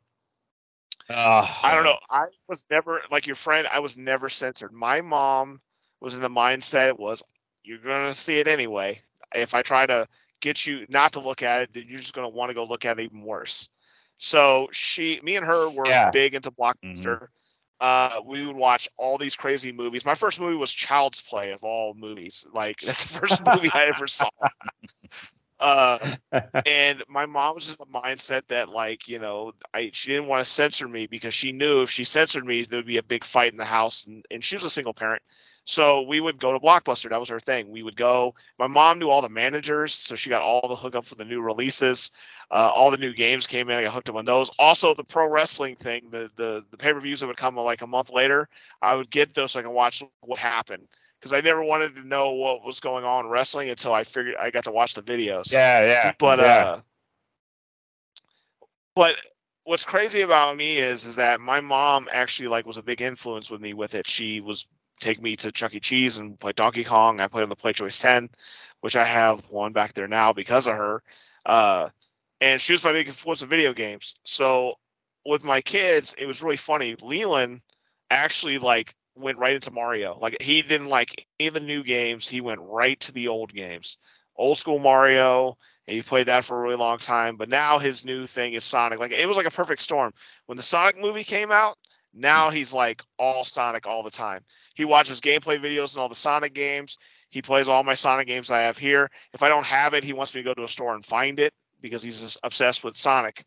I 1.09 1.73
don't 1.73 1.83
know. 1.83 1.97
I 2.09 2.25
was 2.47 2.65
never 2.69 3.01
like 3.09 3.25
your 3.25 3.35
friend. 3.35 3.67
I 3.71 3.79
was 3.79 3.97
never 3.97 4.29
censored. 4.29 4.73
My 4.73 5.01
mom 5.01 5.61
was 5.99 6.15
in 6.15 6.21
the 6.21 6.29
mindset 6.29 6.97
was 6.97 7.23
you're 7.63 7.77
gonna 7.77 8.13
see 8.13 8.39
it 8.39 8.47
anyway. 8.47 9.01
If 9.33 9.53
I 9.53 9.61
try 9.61 9.85
to 9.85 10.07
get 10.41 10.65
you 10.65 10.85
not 10.89 11.13
to 11.13 11.21
look 11.21 11.43
at 11.43 11.61
it, 11.63 11.73
then 11.73 11.85
you're 11.87 11.99
just 11.99 12.13
gonna 12.13 12.29
want 12.29 12.49
to 12.49 12.55
go 12.55 12.65
look 12.65 12.85
at 12.85 12.99
it 12.99 13.03
even 13.03 13.21
worse. 13.23 13.69
So 14.17 14.67
she, 14.71 15.19
me 15.23 15.37
and 15.37 15.45
her 15.45 15.69
were 15.69 15.93
Yeah. 15.93 16.11
big 16.11 16.35
into 16.35 16.51
Blockbuster. 16.51 17.27
Uh, 17.79 18.21
we 18.25 18.45
would 18.45 18.55
watch 18.55 18.89
all 18.97 19.17
these 19.17 19.35
crazy 19.35 19.71
movies. 19.71 20.05
My 20.05 20.15
first 20.15 20.39
movie 20.39 20.55
was 20.55 20.71
Child's 20.71 21.21
Play 21.21 21.51
of 21.51 21.63
all 21.63 21.93
movies. 21.95 22.45
Like 22.53 22.81
that's 22.85 23.03
the 23.03 23.19
first 23.19 23.41
movie 23.45 23.71
I 23.73 23.85
ever 23.85 24.07
saw. 24.07 24.29
Uh, 25.59 25.99
and 26.65 27.03
my 27.07 27.25
mom 27.25 27.55
was 27.55 27.67
just 27.67 27.81
a 27.81 27.85
mindset 27.85 28.41
that 28.47 28.69
like 28.69 29.07
you 29.07 29.19
know 29.19 29.51
i 29.73 29.89
she 29.93 30.11
didn't 30.11 30.27
want 30.27 30.43
to 30.43 30.49
censor 30.49 30.87
me 30.87 31.07
because 31.07 31.33
she 31.33 31.51
knew 31.51 31.81
if 31.81 31.89
she 31.89 32.03
censored 32.03 32.45
me 32.45 32.63
there 32.63 32.79
would 32.79 32.85
be 32.85 32.97
a 32.97 33.03
big 33.03 33.23
fight 33.23 33.51
in 33.51 33.57
the 33.57 33.65
house 33.65 34.05
and, 34.05 34.25
and 34.31 34.43
she 34.43 34.55
was 34.55 34.63
a 34.63 34.69
single 34.69 34.93
parent 34.93 35.21
so 35.65 36.01
we 36.01 36.19
would 36.19 36.39
go 36.39 36.51
to 36.51 36.59
blockbuster 36.59 37.09
that 37.09 37.19
was 37.19 37.29
her 37.29 37.39
thing 37.39 37.69
we 37.69 37.83
would 37.83 37.95
go 37.95 38.33
my 38.59 38.67
mom 38.67 38.99
knew 38.99 39.09
all 39.09 39.21
the 39.21 39.29
managers 39.29 39.93
so 39.93 40.15
she 40.15 40.29
got 40.29 40.41
all 40.41 40.67
the 40.67 40.75
hookup 40.75 41.05
for 41.05 41.15
the 41.15 41.25
new 41.25 41.41
releases 41.41 42.11
uh, 42.51 42.71
all 42.73 42.91
the 42.91 42.97
new 42.97 43.13
games 43.13 43.47
came 43.47 43.69
in 43.69 43.77
i 43.77 43.83
got 43.83 43.93
hooked 43.93 44.09
up 44.09 44.15
on 44.15 44.25
those 44.25 44.49
also 44.59 44.93
the 44.93 45.03
pro 45.03 45.27
wrestling 45.27 45.75
thing 45.75 46.03
the 46.09 46.29
the, 46.35 46.63
the 46.71 46.77
pay-per-views 46.77 47.19
that 47.19 47.27
would 47.27 47.37
come 47.37 47.55
like 47.55 47.81
a 47.81 47.87
month 47.87 48.11
later 48.11 48.47
i 48.81 48.95
would 48.95 49.09
get 49.09 49.33
those 49.33 49.51
so 49.51 49.59
i 49.59 49.63
can 49.63 49.71
watch 49.71 50.03
what 50.21 50.39
happened 50.39 50.87
because 51.21 51.33
I 51.33 51.41
never 51.41 51.63
wanted 51.63 51.95
to 51.97 52.07
know 52.07 52.31
what 52.31 52.65
was 52.65 52.79
going 52.79 53.05
on 53.05 53.25
in 53.25 53.31
wrestling 53.31 53.69
until 53.69 53.93
I 53.93 54.03
figured 54.03 54.35
I 54.39 54.49
got 54.49 54.63
to 54.63 54.71
watch 54.71 54.95
the 54.95 55.03
videos. 55.03 55.51
yeah, 55.51 55.85
yeah. 55.85 56.11
But 56.17 56.39
yeah. 56.39 56.45
uh 56.45 56.81
but 58.95 59.15
what's 59.63 59.85
crazy 59.85 60.21
about 60.21 60.57
me 60.57 60.77
is 60.77 61.05
is 61.05 61.15
that 61.15 61.39
my 61.39 61.61
mom 61.61 62.07
actually 62.11 62.47
like 62.47 62.65
was 62.65 62.77
a 62.77 62.83
big 62.83 63.01
influence 63.01 63.51
with 63.51 63.61
me 63.61 63.73
with 63.73 63.93
it. 63.93 64.07
She 64.07 64.41
was 64.41 64.67
take 65.01 65.21
me 65.21 65.35
to 65.37 65.51
Chuck 65.51 65.75
E. 65.75 65.79
Cheese 65.81 66.17
and 66.17 66.39
play 66.39 66.53
Donkey 66.53 66.83
Kong. 66.85 67.21
I 67.21 67.27
played 67.27 67.43
on 67.43 67.49
the 67.49 67.55
Play 67.55 67.73
Choice 67.73 67.99
10, 67.99 68.29
which 68.81 68.95
I 68.95 69.05
have 69.05 69.49
one 69.49 69.73
back 69.73 69.93
there 69.93 70.07
now 70.07 70.33
because 70.33 70.67
of 70.67 70.75
her. 70.75 71.03
Uh 71.45 71.89
and 72.41 72.59
she 72.61 72.73
was 72.73 72.83
my 72.83 72.93
big 72.93 73.07
influence 73.07 73.41
in 73.43 73.49
video 73.49 73.73
games. 73.73 74.15
So 74.25 74.75
with 75.25 75.43
my 75.43 75.61
kids, 75.61 76.15
it 76.17 76.25
was 76.25 76.41
really 76.41 76.57
funny. 76.57 76.95
Leland 77.01 77.61
actually 78.09 78.57
like 78.57 78.95
went 79.15 79.37
right 79.37 79.55
into 79.55 79.71
Mario. 79.71 80.17
Like 80.19 80.37
he 80.41 80.61
didn't 80.61 80.87
like 80.89 81.27
any 81.39 81.47
of 81.47 81.53
the 81.53 81.59
new 81.59 81.83
games. 81.83 82.27
He 82.27 82.41
went 82.41 82.61
right 82.61 82.99
to 83.01 83.11
the 83.11 83.27
old 83.27 83.53
games. 83.53 83.97
Old 84.37 84.57
school 84.57 84.79
Mario, 84.79 85.57
and 85.87 85.95
he 85.95 86.01
played 86.01 86.27
that 86.27 86.43
for 86.43 86.57
a 86.57 86.61
really 86.61 86.77
long 86.77 86.97
time. 86.97 87.35
But 87.37 87.49
now 87.49 87.77
his 87.77 88.05
new 88.05 88.25
thing 88.25 88.53
is 88.53 88.63
Sonic. 88.63 88.99
Like 88.99 89.11
it 89.11 89.27
was 89.27 89.37
like 89.37 89.45
a 89.45 89.51
perfect 89.51 89.81
storm. 89.81 90.13
When 90.47 90.57
the 90.57 90.63
Sonic 90.63 90.97
movie 90.99 91.23
came 91.23 91.51
out, 91.51 91.77
now 92.13 92.49
he's 92.49 92.73
like 92.73 93.01
all 93.17 93.43
Sonic 93.43 93.85
all 93.87 94.03
the 94.03 94.11
time. 94.11 94.43
He 94.75 94.85
watches 94.85 95.21
gameplay 95.21 95.59
videos 95.59 95.93
and 95.93 96.01
all 96.01 96.09
the 96.09 96.15
Sonic 96.15 96.53
games. 96.53 96.97
He 97.29 97.41
plays 97.41 97.69
all 97.69 97.83
my 97.83 97.93
Sonic 97.93 98.27
games 98.27 98.51
I 98.51 98.61
have 98.61 98.77
here. 98.77 99.09
If 99.33 99.43
I 99.43 99.49
don't 99.49 99.65
have 99.65 99.93
it, 99.93 100.03
he 100.03 100.13
wants 100.13 100.35
me 100.35 100.41
to 100.41 100.49
go 100.49 100.53
to 100.53 100.63
a 100.63 100.67
store 100.67 100.93
and 100.93 101.05
find 101.05 101.39
it 101.39 101.53
because 101.81 102.03
he's 102.03 102.19
just 102.19 102.37
obsessed 102.43 102.83
with 102.83 102.95
Sonic. 102.95 103.45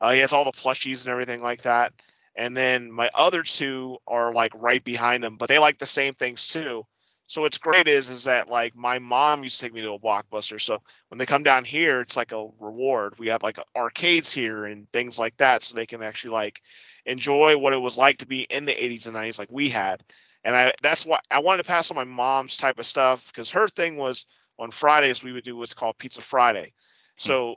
Uh, 0.00 0.12
he 0.12 0.20
has 0.20 0.32
all 0.32 0.44
the 0.44 0.52
plushies 0.52 1.04
and 1.04 1.12
everything 1.12 1.42
like 1.42 1.62
that. 1.62 1.92
And 2.36 2.56
then 2.56 2.90
my 2.90 3.10
other 3.14 3.42
two 3.42 3.96
are 4.06 4.32
like 4.32 4.52
right 4.54 4.84
behind 4.84 5.24
him, 5.24 5.36
but 5.36 5.48
they 5.48 5.58
like 5.58 5.78
the 5.78 5.86
same 5.86 6.14
things 6.14 6.46
too. 6.46 6.84
So 7.28 7.42
what's 7.42 7.58
great 7.58 7.88
is 7.88 8.08
is 8.08 8.24
that 8.24 8.48
like 8.48 8.76
my 8.76 8.98
mom 8.98 9.42
used 9.42 9.58
to 9.58 9.66
take 9.66 9.74
me 9.74 9.82
to 9.82 9.92
a 9.92 9.98
blockbuster. 9.98 10.60
So 10.60 10.80
when 11.08 11.18
they 11.18 11.26
come 11.26 11.42
down 11.42 11.64
here, 11.64 12.00
it's 12.00 12.16
like 12.16 12.32
a 12.32 12.48
reward. 12.60 13.18
We 13.18 13.26
have 13.28 13.42
like 13.42 13.58
arcades 13.74 14.32
here 14.32 14.66
and 14.66 14.90
things 14.92 15.18
like 15.18 15.36
that, 15.38 15.62
so 15.62 15.74
they 15.74 15.86
can 15.86 16.02
actually 16.02 16.30
like 16.30 16.62
enjoy 17.04 17.58
what 17.58 17.72
it 17.72 17.80
was 17.80 17.98
like 17.98 18.18
to 18.18 18.26
be 18.26 18.42
in 18.42 18.64
the 18.64 18.72
80s 18.72 19.06
and 19.06 19.16
90s 19.16 19.38
like 19.38 19.50
we 19.50 19.68
had. 19.68 20.04
And 20.44 20.56
I 20.56 20.72
that's 20.82 21.04
why 21.04 21.18
I 21.30 21.40
wanted 21.40 21.64
to 21.64 21.68
pass 21.68 21.90
on 21.90 21.96
my 21.96 22.04
mom's 22.04 22.56
type 22.56 22.78
of 22.78 22.86
stuff 22.86 23.26
because 23.28 23.50
her 23.50 23.66
thing 23.68 23.96
was 23.96 24.26
on 24.58 24.70
Fridays 24.70 25.22
we 25.22 25.32
would 25.32 25.44
do 25.44 25.56
what's 25.56 25.74
called 25.74 25.98
Pizza 25.98 26.22
Friday. 26.22 26.72
Hmm. 27.18 27.28
So 27.28 27.54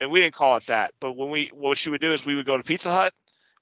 and 0.00 0.12
we 0.12 0.20
didn't 0.20 0.34
call 0.34 0.56
it 0.56 0.66
that, 0.66 0.92
but 1.00 1.16
when 1.16 1.30
we 1.30 1.50
what 1.52 1.76
she 1.76 1.90
would 1.90 2.00
do 2.00 2.12
is 2.12 2.24
we 2.24 2.36
would 2.36 2.46
go 2.46 2.56
to 2.56 2.62
Pizza 2.62 2.90
Hut, 2.90 3.12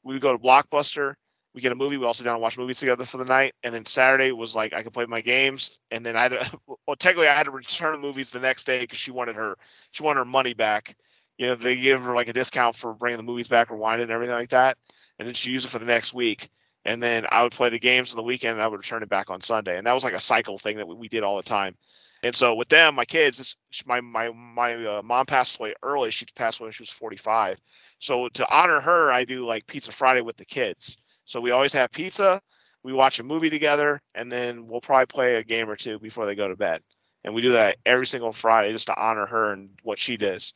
we 0.03 0.13
would 0.13 0.23
go 0.23 0.33
to 0.33 0.39
Blockbuster, 0.39 1.15
we 1.57 1.63
get 1.63 1.73
a 1.73 1.75
movie. 1.75 1.97
We 1.97 2.05
also 2.05 2.23
down 2.23 2.35
and 2.35 2.43
watch 2.43 2.59
movies 2.59 2.79
together 2.79 3.05
for 3.07 3.17
the 3.17 3.25
night. 3.25 3.55
And 3.65 3.75
then 3.75 3.87
Saturday 3.87 4.31
was 4.31 4.55
like 4.55 4.75
I 4.75 4.83
could 4.83 4.93
play 4.93 5.07
my 5.07 5.23
games. 5.23 5.81
And 5.91 6.05
then 6.05 6.15
I 6.15 6.25
had 6.25 6.33
to, 6.33 6.59
well 6.87 6.97
technically 6.97 7.29
I 7.29 7.33
had 7.33 7.45
to 7.45 7.51
return 7.51 7.93
the 7.93 7.99
movies 7.99 8.31
the 8.31 8.39
next 8.39 8.65
day 8.65 8.81
because 8.81 8.99
she 8.99 9.11
wanted 9.11 9.37
her 9.37 9.57
she 9.91 10.03
wanted 10.03 10.19
her 10.19 10.27
money 10.27 10.53
back. 10.53 10.95
You 11.39 11.47
know 11.47 11.55
they 11.55 11.75
give 11.75 12.03
her 12.03 12.15
like 12.15 12.29
a 12.29 12.35
discount 12.35 12.77
for 12.77 12.93
bringing 12.93 13.17
the 13.17 13.23
movies 13.23 13.49
back, 13.49 13.71
rewind 13.71 14.01
it, 14.01 14.05
and 14.05 14.13
everything 14.13 14.35
like 14.35 14.51
that. 14.51 14.77
And 15.19 15.27
then 15.27 15.35
she 15.35 15.51
used 15.51 15.65
it 15.65 15.71
for 15.71 15.79
the 15.79 15.87
next 15.87 16.13
week. 16.13 16.51
And 16.85 17.03
then 17.03 17.27
I 17.33 17.43
would 17.43 17.53
play 17.53 17.71
the 17.71 17.79
games 17.79 18.13
on 18.13 18.17
the 18.17 18.23
weekend 18.23 18.53
and 18.53 18.63
I 18.63 18.69
would 18.69 18.77
return 18.77 19.03
it 19.03 19.09
back 19.09 19.31
on 19.31 19.41
Sunday. 19.41 19.79
And 19.79 19.87
that 19.87 19.95
was 19.95 20.05
like 20.05 20.15
a 20.15 20.21
cycle 20.21 20.59
thing 20.59 20.77
that 20.77 20.87
we, 20.87 20.95
we 20.95 21.09
did 21.09 21.25
all 21.25 21.37
the 21.37 21.43
time. 21.43 21.75
And 22.23 22.35
so 22.35 22.55
with 22.55 22.69
them, 22.69 22.95
my 22.95 23.05
kids, 23.07 23.57
my 23.87 24.01
my 24.03 24.31
my 24.31 24.75
uh, 24.75 25.03
mom 25.03 25.25
passed 25.25 25.59
away 25.59 25.75
early. 25.83 26.11
She 26.11 26.27
passed 26.35 26.61
away 26.61 26.67
when 26.67 26.73
she 26.73 26.83
was 26.83 26.91
45. 26.91 27.59
So 27.99 28.29
to 28.29 28.55
honor 28.55 28.81
her, 28.81 29.11
I 29.11 29.25
do 29.25 29.47
like 29.47 29.67
Pizza 29.67 29.91
Friday 29.91 30.21
with 30.21 30.37
the 30.37 30.45
kids. 30.45 30.99
So 31.27 31.41
we 31.41 31.51
always 31.51 31.73
have 31.75 31.93
pizza, 31.93 32.41
we 32.83 32.93
watch 32.95 33.19
a 33.21 33.25
movie 33.25 33.51
together, 33.51 34.01
and 34.15 34.33
then 34.33 34.67
we'll 34.67 34.81
probably 34.81 35.07
play 35.07 35.37
a 35.37 35.45
game 35.45 35.69
or 35.69 35.77
two 35.77 35.99
before 35.99 36.27
they 36.27 36.35
go 36.35 36.49
to 36.49 36.57
bed. 36.57 36.83
And 37.25 37.35
we 37.35 37.43
do 37.43 37.53
that 37.53 37.77
every 37.85 38.07
single 38.07 38.33
Friday 38.33 38.73
just 38.73 38.87
to 38.87 38.99
honor 38.99 39.27
her 39.27 39.53
and 39.53 39.71
what 39.83 39.99
she 39.99 40.17
does. 40.17 40.55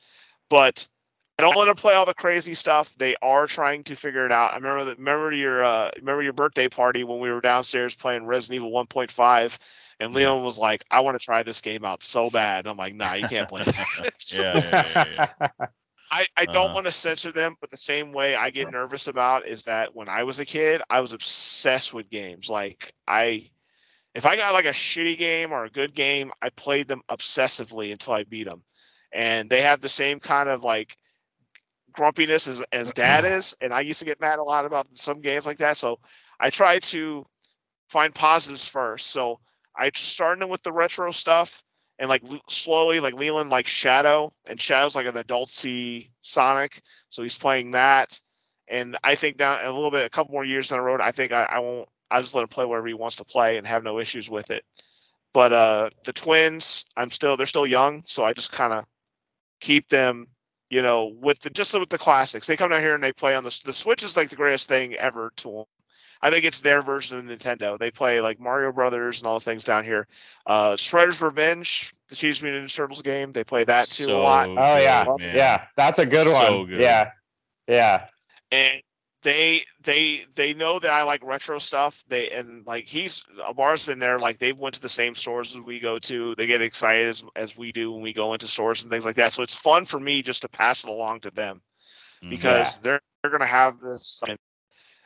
But 0.48 0.88
I 1.38 1.42
don't 1.42 1.56
let 1.56 1.66
them 1.66 1.76
play 1.76 1.94
all 1.94 2.06
the 2.06 2.14
crazy 2.14 2.54
stuff. 2.54 2.94
They 2.96 3.16
are 3.22 3.46
trying 3.46 3.82
to 3.84 3.96
figure 3.96 4.26
it 4.26 4.32
out. 4.32 4.52
I 4.52 4.56
remember 4.56 4.84
that. 4.84 4.98
Remember 4.98 5.32
your 5.32 5.64
uh, 5.64 5.90
remember 5.96 6.22
your 6.22 6.34
birthday 6.34 6.68
party 6.68 7.02
when 7.02 7.18
we 7.18 7.30
were 7.30 7.40
downstairs 7.40 7.94
playing 7.94 8.26
Resident 8.26 8.56
Evil 8.56 8.70
1.5, 8.70 9.58
and 10.00 10.14
Leon 10.14 10.44
was 10.44 10.58
like, 10.58 10.84
"I 10.90 11.00
want 11.00 11.18
to 11.18 11.24
try 11.24 11.42
this 11.42 11.62
game 11.62 11.84
out 11.84 12.02
so 12.02 12.30
bad." 12.30 12.60
And 12.60 12.68
I'm 12.68 12.76
like, 12.76 12.94
"Nah, 12.94 13.14
you 13.14 13.26
can't 13.26 13.48
play 13.48 13.62
it." 13.66 14.12
So 14.18 14.42
Yeah, 14.42 14.58
yeah, 14.58 14.86
yeah, 14.88 15.24
yeah. 15.60 15.66
I, 16.10 16.26
I 16.36 16.46
don't 16.46 16.72
Uh-huh. 16.72 16.74
want 16.74 16.86
to 16.86 16.92
censor 16.92 17.32
them, 17.32 17.56
but 17.60 17.70
the 17.70 17.76
same 17.76 18.12
way 18.12 18.34
I 18.34 18.50
get 18.50 18.68
nervous 18.68 19.06
about 19.08 19.46
is 19.46 19.64
that 19.64 19.94
when 19.94 20.08
I 20.08 20.24
was 20.24 20.40
a 20.40 20.44
kid, 20.44 20.82
I 20.90 21.00
was 21.00 21.12
obsessed 21.12 21.94
with 21.94 22.10
games. 22.10 22.48
Like 22.50 22.92
I, 23.06 23.50
if 24.14 24.26
I 24.26 24.36
got 24.36 24.54
like 24.54 24.64
a 24.66 24.70
shitty 24.70 25.18
game 25.18 25.52
or 25.52 25.64
a 25.64 25.70
good 25.70 25.94
game, 25.94 26.32
I 26.42 26.50
played 26.50 26.88
them 26.88 27.02
obsessively 27.10 27.92
until 27.92 28.14
I 28.14 28.24
beat 28.24 28.46
them. 28.48 28.62
And 29.12 29.48
they 29.50 29.62
have 29.62 29.80
the 29.80 29.88
same 29.88 30.20
kind 30.20 30.48
of 30.48 30.64
like 30.64 30.96
grumpiness 31.92 32.46
as 32.46 32.62
as 32.72 32.92
dad 32.92 33.24
is, 33.24 33.54
and 33.60 33.72
I 33.72 33.80
used 33.80 33.98
to 34.00 34.04
get 34.04 34.20
mad 34.20 34.38
a 34.38 34.42
lot 34.44 34.64
about 34.64 34.94
some 34.94 35.20
games 35.20 35.46
like 35.46 35.58
that. 35.58 35.76
So 35.76 35.98
I 36.40 36.50
try 36.50 36.78
to 36.78 37.26
find 37.88 38.14
positives 38.14 38.66
first. 38.66 39.08
So 39.08 39.40
I 39.76 39.90
started 39.94 40.46
with 40.46 40.62
the 40.62 40.72
retro 40.72 41.10
stuff 41.10 41.62
and 42.00 42.08
like 42.08 42.22
slowly 42.48 42.98
like 42.98 43.14
Leland 43.14 43.50
like 43.50 43.68
Shadow 43.68 44.32
and 44.46 44.60
Shadow's 44.60 44.96
like 44.96 45.06
an 45.06 45.18
adult 45.18 45.50
adulty 45.50 46.08
Sonic, 46.22 46.80
so 47.10 47.22
he's 47.22 47.38
playing 47.38 47.70
that. 47.72 48.18
And 48.68 48.96
I 49.04 49.14
think 49.14 49.36
down 49.36 49.64
a 49.64 49.72
little 49.72 49.90
bit, 49.90 50.06
a 50.06 50.10
couple 50.10 50.32
more 50.32 50.44
years 50.44 50.68
down 50.68 50.78
the 50.78 50.84
road, 50.84 51.00
I 51.00 51.12
think 51.12 51.30
I, 51.30 51.44
I 51.44 51.58
won't. 51.58 51.88
I 52.10 52.20
just 52.20 52.34
let 52.34 52.42
him 52.42 52.48
play 52.48 52.64
wherever 52.64 52.88
he 52.88 52.94
wants 52.94 53.16
to 53.16 53.24
play 53.24 53.56
and 53.56 53.66
have 53.66 53.84
no 53.84 54.00
issues 54.00 54.28
with 54.28 54.50
it. 54.50 54.64
But 55.32 55.52
uh, 55.52 55.90
the 56.04 56.12
twins, 56.12 56.84
I'm 56.96 57.10
still 57.10 57.36
they're 57.36 57.46
still 57.46 57.66
young, 57.66 58.02
so 58.06 58.24
I 58.24 58.32
just 58.32 58.50
kind 58.50 58.72
of 58.72 58.84
keep 59.60 59.88
them, 59.88 60.26
you 60.70 60.82
know, 60.82 61.12
with 61.20 61.38
the 61.40 61.50
just 61.50 61.78
with 61.78 61.90
the 61.90 61.98
classics. 61.98 62.46
They 62.46 62.56
come 62.56 62.70
down 62.70 62.80
here 62.80 62.94
and 62.94 63.04
they 63.04 63.12
play 63.12 63.34
on 63.34 63.44
the 63.44 63.60
the 63.64 63.72
Switch 63.72 64.02
is 64.02 64.16
like 64.16 64.30
the 64.30 64.36
greatest 64.36 64.68
thing 64.68 64.94
ever 64.94 65.32
to. 65.36 65.66
I 66.22 66.30
think 66.30 66.44
it's 66.44 66.60
their 66.60 66.82
version 66.82 67.18
of 67.18 67.24
Nintendo. 67.24 67.78
They 67.78 67.90
play 67.90 68.20
like 68.20 68.38
Mario 68.40 68.72
Brothers 68.72 69.18
and 69.20 69.26
all 69.26 69.38
the 69.38 69.44
things 69.44 69.64
down 69.64 69.84
here. 69.84 70.06
Uh, 70.46 70.74
Shredder's 70.74 71.20
Revenge, 71.20 71.94
the 72.08 72.16
Teenage 72.16 72.42
Mutant 72.42 72.68
Ninja 72.68 72.74
Turtles 72.76 73.02
game, 73.02 73.32
they 73.32 73.44
play 73.44 73.64
that 73.64 73.88
too 73.88 74.12
a 74.14 74.18
lot. 74.18 74.50
So 74.50 74.54
Oh 74.56 74.76
yeah, 74.76 75.04
man. 75.18 75.34
yeah, 75.34 75.66
that's 75.76 75.98
a 75.98 76.06
good 76.06 76.26
one. 76.28 76.46
So 76.46 76.64
good. 76.66 76.80
Yeah, 76.80 77.10
yeah. 77.66 78.06
and 78.50 78.80
they 79.22 79.62
they 79.82 80.24
they 80.34 80.54
know 80.54 80.78
that 80.78 80.90
I 80.90 81.02
like 81.02 81.22
retro 81.22 81.58
stuff. 81.58 82.02
They 82.08 82.30
and 82.30 82.66
like 82.66 82.86
he's 82.86 83.22
Amar's 83.46 83.84
been 83.86 83.98
there. 83.98 84.18
Like 84.18 84.38
they've 84.38 84.58
went 84.58 84.74
to 84.76 84.80
the 84.80 84.88
same 84.88 85.14
stores 85.14 85.54
as 85.54 85.60
we 85.60 85.78
go 85.78 85.98
to. 86.00 86.34
They 86.36 86.46
get 86.46 86.62
excited 86.62 87.08
as 87.08 87.22
as 87.36 87.56
we 87.56 87.72
do 87.72 87.92
when 87.92 88.02
we 88.02 88.12
go 88.12 88.32
into 88.32 88.46
stores 88.46 88.82
and 88.82 88.90
things 88.90 89.04
like 89.04 89.16
that. 89.16 89.32
So 89.32 89.42
it's 89.42 89.54
fun 89.54 89.84
for 89.86 90.00
me 90.00 90.22
just 90.22 90.42
to 90.42 90.48
pass 90.48 90.84
it 90.84 90.90
along 90.90 91.20
to 91.20 91.30
them 91.30 91.62
Mhm. 92.22 92.30
because 92.30 92.78
they're 92.78 93.00
they're 93.22 93.30
gonna 93.30 93.46
have 93.46 93.80
this. 93.80 94.22
And 94.26 94.38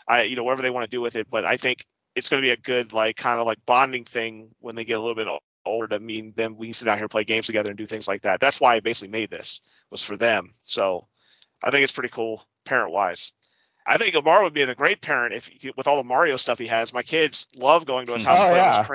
I 0.09 0.23
you 0.23 0.37
know 0.37 0.45
whatever 0.45 0.63
they 0.63 0.71
want 0.71 0.85
to 0.85 0.95
do 0.97 1.01
with 1.01 1.17
it, 1.17 1.29
but 1.31 1.45
I 1.45 1.57
think 1.57 1.85
it's 2.15 2.29
gonna 2.29 2.43
be 2.43 2.51
a 2.51 2.57
good 2.57 2.93
like 2.93 3.17
kind 3.17 3.39
of 3.41 3.47
like 3.47 3.59
bonding 3.67 4.05
thing 4.05 4.51
when 4.61 4.75
they 4.75 4.85
get 4.85 4.99
a 4.99 5.01
little 5.01 5.15
bit 5.15 5.29
older. 5.67 5.89
To 5.89 6.01
mean 6.01 6.33
them 6.37 6.57
we 6.57 6.67
can 6.69 6.75
sit 6.75 6.85
down 6.85 6.99
here 6.99 7.05
and 7.05 7.11
play 7.11 7.25
games 7.25 7.47
together 7.47 7.71
and 7.71 7.79
do 7.79 7.87
things 7.87 8.07
like 8.09 8.23
that. 8.23 8.41
That's 8.41 8.61
why 8.61 8.75
I 8.75 8.81
basically 8.81 9.09
made 9.09 9.31
this 9.31 9.61
was 9.91 10.03
for 10.03 10.17
them. 10.17 10.51
So 10.65 11.07
I 11.63 11.71
think 11.71 11.83
it's 11.83 11.93
pretty 11.93 12.11
cool 12.11 12.47
parent 12.65 12.93
wise. 12.93 13.33
I 13.87 13.99
think 13.99 14.15
Amar 14.15 14.43
would 14.43 14.55
be 14.55 14.63
a 14.63 14.75
great 14.75 15.03
parent 15.03 15.35
if 15.35 15.51
with 15.77 15.87
all 15.87 15.97
the 15.99 16.05
Mario 16.05 16.37
stuff 16.37 16.59
he 16.59 16.67
has. 16.67 16.95
My 16.95 17.03
kids 17.03 17.47
love 17.57 17.85
going 17.85 18.07
to 18.07 18.15
his 18.15 18.25
mm-hmm. 18.25 18.31
house 18.31 18.41
Oh, 18.41 18.47
and 18.47 18.53
playing 18.53 18.65
yeah. 18.65 18.79
his 18.79 18.87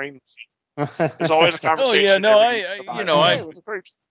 cream. 0.98 1.10
There's 1.18 1.30
always 1.30 1.54
a 1.54 1.58
conversation. 1.58 2.08
Oh, 2.08 2.12
yeah, 2.12 2.18
no, 2.18 2.38
every 2.40 2.64
I- 2.66 2.70
week 2.78 2.80
I- 2.80 2.82
about 2.82 2.94
you 2.96 3.00
it. 3.00 3.04
know, 3.04 3.20
I- 3.20 3.36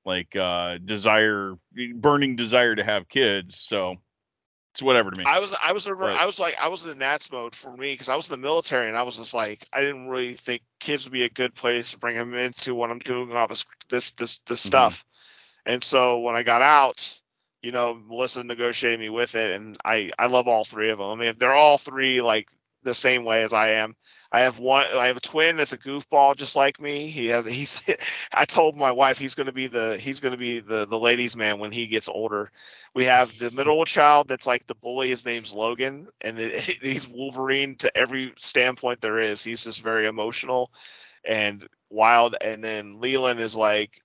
like 0.06 0.36
uh 0.36 0.78
desire, 0.84 1.56
burning 1.96 2.36
desire 2.36 2.76
to 2.76 2.84
have 2.84 3.10
kids. 3.10 3.60
So 3.60 3.96
it's 4.74 4.82
whatever 4.84 5.12
to 5.12 5.18
me. 5.18 5.26
I 5.26 5.40
was 5.40 5.56
I 5.62 5.72
was 5.74 5.88
over 5.88 6.10
I 6.10 6.26
was 6.26 6.40
like 6.40 6.56
I 6.60 6.68
was 6.70 6.86
in 6.86 6.98
Nats 7.00 7.32
mode 7.32 7.56
for 7.56 7.76
me 7.78 7.94
because 7.94 8.10
I 8.10 8.16
was 8.16 8.30
in 8.30 8.40
the 8.40 8.46
military 8.46 8.88
and 8.88 8.98
I 8.98 9.04
was 9.04 9.18
just 9.18 9.34
like 9.34 9.66
I 9.74 9.82
didn't 9.82 10.08
really 10.10 10.34
think 10.34 10.64
kids 10.80 11.06
would 11.06 11.14
be 11.14 11.24
a 11.24 11.30
good 11.30 11.56
place 11.56 11.92
to 11.92 12.00
bring 12.00 12.16
them 12.16 12.34
into 12.36 12.76
what 12.76 12.92
I'm 12.92 13.00
doing 13.00 13.32
all 13.32 13.48
this 13.48 13.66
this 13.90 14.12
this 14.12 14.40
this 14.48 14.66
Mhm. 14.66 14.66
stuff. 14.68 15.06
And 15.66 15.84
so 15.84 16.20
when 16.20 16.36
I 16.36 16.44
got 16.44 16.62
out, 16.62 17.22
you 17.64 17.72
know, 17.72 17.96
Melissa 18.08 18.44
negotiated 18.44 19.00
me 19.00 19.10
with 19.10 19.36
it, 19.36 19.52
and 19.56 19.78
I 19.86 20.12
I 20.20 20.28
love 20.28 20.48
all 20.48 20.66
three 20.66 20.92
of 20.92 21.00
them. 21.00 21.10
I 21.10 21.16
mean, 21.16 21.36
they're 21.40 21.54
all 21.54 21.78
three 21.78 22.22
like 22.22 22.50
the 22.84 22.94
same 22.94 23.24
way 23.24 23.44
as 23.44 23.54
I 23.54 23.70
am. 23.70 23.96
I 24.34 24.42
have 24.42 24.60
one. 24.60 24.86
I 24.94 25.08
have 25.08 25.18
a 25.18 25.22
twin 25.22 25.58
that's 25.58 25.74
a 25.74 25.78
goofball, 25.78 26.36
just 26.36 26.56
like 26.56 26.82
me. 26.82 27.08
He 27.08 27.28
has. 27.28 27.46
He's. 27.46 27.82
I 28.34 28.46
told 28.46 28.76
my 28.76 28.92
wife 28.92 29.18
he's 29.18 29.36
going 29.36 29.48
to 29.48 29.54
be 29.54 29.68
the. 29.68 29.98
He's 29.98 30.20
going 30.20 30.34
to 30.34 30.38
be 30.38 30.60
the 30.60 30.86
the 30.86 31.00
ladies' 31.00 31.38
man 31.38 31.60
when 31.60 31.72
he 31.72 31.88
gets 31.88 32.10
older. 32.10 32.52
We 32.94 33.06
have 33.06 33.38
the 33.40 33.52
middle 33.52 33.86
child 33.86 34.28
that's 34.28 34.48
like 34.48 34.68
the 34.68 34.76
bully. 34.76 35.10
His 35.10 35.26
name's 35.26 35.54
Logan, 35.54 36.08
and 36.22 36.40
it, 36.40 36.60
he's 36.82 37.08
Wolverine 37.08 37.76
to 37.78 37.96
every 37.98 38.34
standpoint 38.38 39.02
there 39.02 39.20
is. 39.20 39.44
He's 39.44 39.64
just 39.64 39.82
very 39.82 40.08
emotional 40.08 40.72
and 41.26 41.66
wild. 41.90 42.36
And 42.42 42.64
then 42.64 43.00
Leland 43.00 43.40
is 43.40 43.56
like 43.56 44.02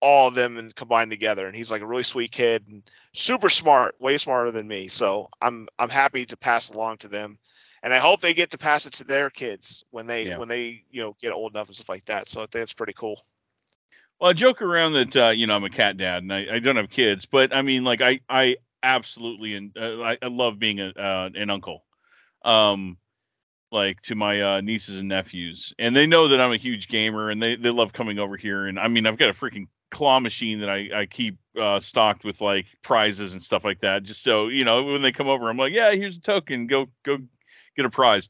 all 0.00 0.28
of 0.28 0.34
them 0.34 0.58
and 0.58 0.74
combined 0.74 1.10
together. 1.10 1.46
And 1.46 1.56
he's 1.56 1.70
like 1.70 1.82
a 1.82 1.86
really 1.86 2.02
sweet 2.02 2.32
kid 2.32 2.66
and 2.68 2.82
super 3.14 3.48
smart, 3.48 3.94
way 4.00 4.16
smarter 4.16 4.50
than 4.50 4.68
me. 4.68 4.88
So 4.88 5.28
I'm 5.40 5.68
I'm 5.78 5.90
happy 5.90 6.26
to 6.26 6.36
pass 6.36 6.70
along 6.70 6.98
to 6.98 7.08
them. 7.08 7.38
And 7.82 7.94
I 7.94 7.98
hope 7.98 8.20
they 8.20 8.34
get 8.34 8.50
to 8.50 8.58
pass 8.58 8.86
it 8.86 8.92
to 8.94 9.04
their 9.04 9.30
kids 9.30 9.84
when 9.90 10.06
they 10.06 10.26
Yeah. 10.26 10.36
when 10.36 10.48
they 10.48 10.84
you 10.90 11.00
know 11.02 11.16
get 11.20 11.32
old 11.32 11.52
enough 11.52 11.68
and 11.68 11.76
stuff 11.76 11.88
like 11.88 12.04
that. 12.06 12.28
So 12.28 12.42
I 12.42 12.46
think 12.46 12.62
it's 12.62 12.74
pretty 12.74 12.94
cool. 12.94 13.22
Well, 14.20 14.30
I 14.30 14.32
joke 14.32 14.62
around 14.62 14.94
that 14.94 15.16
uh, 15.16 15.28
you 15.30 15.46
know 15.46 15.54
I'm 15.54 15.64
a 15.64 15.70
cat 15.70 15.96
dad 15.96 16.22
and 16.22 16.32
I, 16.32 16.46
I 16.54 16.58
don't 16.58 16.76
have 16.76 16.90
kids, 16.90 17.26
but 17.26 17.54
I 17.54 17.62
mean 17.62 17.84
like 17.84 18.00
I 18.00 18.20
I 18.28 18.56
absolutely 18.82 19.54
and 19.54 19.76
uh, 19.76 20.00
I, 20.02 20.18
I 20.22 20.26
love 20.28 20.58
being 20.58 20.80
a 20.80 20.88
uh, 20.88 21.30
an 21.34 21.50
uncle, 21.50 21.84
um, 22.44 22.98
like 23.72 24.00
to 24.02 24.14
my 24.16 24.42
uh, 24.42 24.60
nieces 24.62 25.00
and 25.00 25.08
nephews, 25.08 25.74
and 25.78 25.96
they 25.96 26.06
know 26.06 26.28
that 26.28 26.40
I'm 26.40 26.52
a 26.52 26.58
huge 26.58 26.88
gamer 26.88 27.30
and 27.30 27.42
they 27.42 27.56
they 27.56 27.70
love 27.70 27.92
coming 27.92 28.18
over 28.18 28.36
here. 28.36 28.66
And 28.66 28.78
I 28.78 28.88
mean 28.88 29.06
I've 29.06 29.18
got 29.18 29.30
a 29.30 29.34
freaking 29.34 29.68
claw 29.96 30.20
machine 30.20 30.60
that 30.60 30.68
I 30.68 30.88
I 30.94 31.06
keep 31.06 31.38
uh, 31.60 31.80
stocked 31.80 32.24
with 32.24 32.40
like 32.40 32.66
prizes 32.82 33.32
and 33.32 33.42
stuff 33.42 33.64
like 33.64 33.80
that, 33.80 34.02
just 34.02 34.22
so 34.22 34.48
you 34.48 34.64
know 34.64 34.84
when 34.84 35.02
they 35.02 35.12
come 35.12 35.28
over, 35.28 35.48
I'm 35.48 35.56
like 35.56 35.72
yeah 35.72 35.92
here's 35.92 36.16
a 36.16 36.20
token, 36.20 36.66
go 36.66 36.86
go 37.02 37.18
get 37.76 37.86
a 37.86 37.90
prize. 37.90 38.28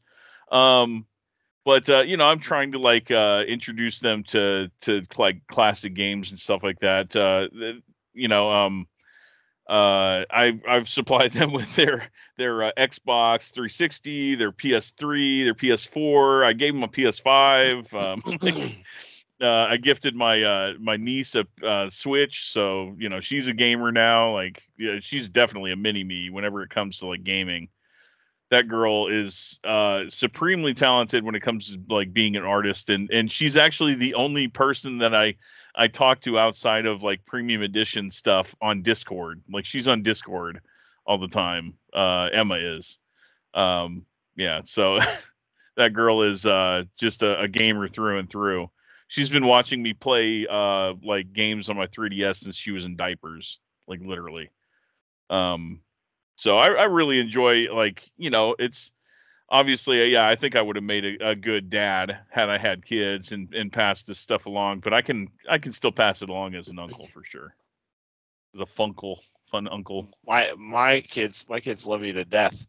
Um, 0.51 1.06
but 1.66 1.90
uh, 1.90 2.01
you 2.02 2.16
know 2.16 2.24
i'm 2.24 2.38
trying 2.38 2.72
to 2.72 2.78
like 2.78 3.10
uh, 3.10 3.43
introduce 3.47 3.98
them 3.98 4.22
to 4.22 4.70
to 4.80 5.02
like 5.18 5.47
classic 5.48 5.93
games 5.93 6.30
and 6.30 6.40
stuff 6.40 6.62
like 6.62 6.78
that 6.80 7.14
uh, 7.14 7.48
you 8.14 8.28
know 8.28 8.51
um 8.51 8.86
uh 9.68 10.24
i've 10.30 10.60
i've 10.66 10.88
supplied 10.88 11.32
them 11.32 11.52
with 11.52 11.74
their 11.74 12.09
their 12.38 12.62
uh, 12.62 12.70
xbox 12.78 13.52
360 13.52 14.36
their 14.36 14.52
ps3 14.52 15.44
their 15.44 15.55
ps4 15.55 16.47
i 16.47 16.52
gave 16.52 16.72
them 16.72 16.84
a 16.84 16.88
ps5 16.88 17.93
um, 17.93 18.22
uh, 19.42 19.46
I 19.70 19.76
gifted 19.78 20.14
my 20.16 20.42
uh, 20.42 20.72
my 20.80 20.96
niece 20.96 21.34
a 21.36 21.46
uh, 21.66 21.90
Switch, 21.90 22.50
so 22.52 22.94
you 22.98 23.08
know 23.08 23.20
she's 23.20 23.48
a 23.48 23.54
gamer 23.54 23.92
now. 23.92 24.32
Like, 24.34 24.62
yeah, 24.78 24.98
she's 25.00 25.28
definitely 25.28 25.72
a 25.72 25.76
mini 25.76 26.04
me 26.04 26.30
whenever 26.30 26.62
it 26.62 26.70
comes 26.70 27.00
to 27.00 27.06
like 27.06 27.24
gaming. 27.24 27.68
That 28.50 28.68
girl 28.68 29.08
is 29.08 29.58
uh, 29.64 30.04
supremely 30.08 30.74
talented 30.74 31.24
when 31.24 31.34
it 31.34 31.42
comes 31.42 31.70
to 31.70 31.80
like 31.94 32.12
being 32.12 32.36
an 32.36 32.44
artist, 32.44 32.90
and 32.90 33.10
and 33.10 33.30
she's 33.30 33.56
actually 33.56 33.94
the 33.94 34.14
only 34.14 34.48
person 34.48 34.98
that 34.98 35.14
I 35.14 35.36
I 35.76 35.88
talk 35.88 36.20
to 36.22 36.38
outside 36.38 36.86
of 36.86 37.02
like 37.02 37.26
premium 37.26 37.62
edition 37.62 38.10
stuff 38.10 38.54
on 38.62 38.82
Discord. 38.82 39.42
Like, 39.52 39.66
she's 39.66 39.88
on 39.88 40.02
Discord 40.02 40.60
all 41.06 41.18
the 41.18 41.28
time. 41.28 41.74
Uh, 41.92 42.28
Emma 42.32 42.56
is. 42.56 42.98
Um, 43.54 44.06
yeah, 44.36 44.62
so 44.64 45.00
that 45.76 45.92
girl 45.94 46.22
is 46.22 46.46
uh, 46.46 46.84
just 46.98 47.22
a, 47.22 47.40
a 47.40 47.48
gamer 47.48 47.88
through 47.88 48.18
and 48.18 48.30
through 48.30 48.70
she's 49.08 49.30
been 49.30 49.46
watching 49.46 49.82
me 49.82 49.92
play 49.92 50.46
uh 50.50 50.94
like 51.02 51.32
games 51.32 51.68
on 51.68 51.76
my 51.76 51.86
3ds 51.86 52.36
since 52.36 52.56
she 52.56 52.70
was 52.70 52.84
in 52.84 52.96
diapers 52.96 53.58
like 53.86 54.00
literally. 54.00 54.50
Um 55.30 55.80
so 56.36 56.58
i, 56.58 56.68
I 56.68 56.84
really 56.84 57.18
enjoy 57.18 57.74
like 57.74 58.08
you 58.16 58.30
know 58.30 58.54
it's 58.58 58.92
obviously 59.48 60.12
yeah 60.12 60.28
i 60.28 60.36
think 60.36 60.54
i 60.54 60.62
would 60.62 60.76
have 60.76 60.84
made 60.84 61.04
a, 61.04 61.30
a 61.30 61.34
good 61.34 61.70
dad 61.70 62.18
had 62.30 62.48
i 62.48 62.58
had 62.58 62.84
kids 62.84 63.32
and 63.32 63.52
and 63.54 63.72
passed 63.72 64.06
this 64.06 64.18
stuff 64.18 64.46
along 64.46 64.80
but 64.80 64.92
i 64.92 65.02
can 65.02 65.28
i 65.48 65.58
can 65.58 65.72
still 65.72 65.92
pass 65.92 66.22
it 66.22 66.28
along 66.28 66.54
as 66.54 66.68
an 66.68 66.78
uncle 66.78 67.08
for 67.12 67.24
sure. 67.24 67.54
As 68.54 68.60
a 68.60 68.64
funkle 68.64 69.18
fun 69.47 69.68
uncle 69.68 70.09
My 70.27 70.52
my 70.56 71.01
kids, 71.01 71.44
my 71.48 71.60
kids 71.60 71.86
love 71.86 72.05
you 72.05 72.12
to 72.14 72.24
death. 72.24 72.66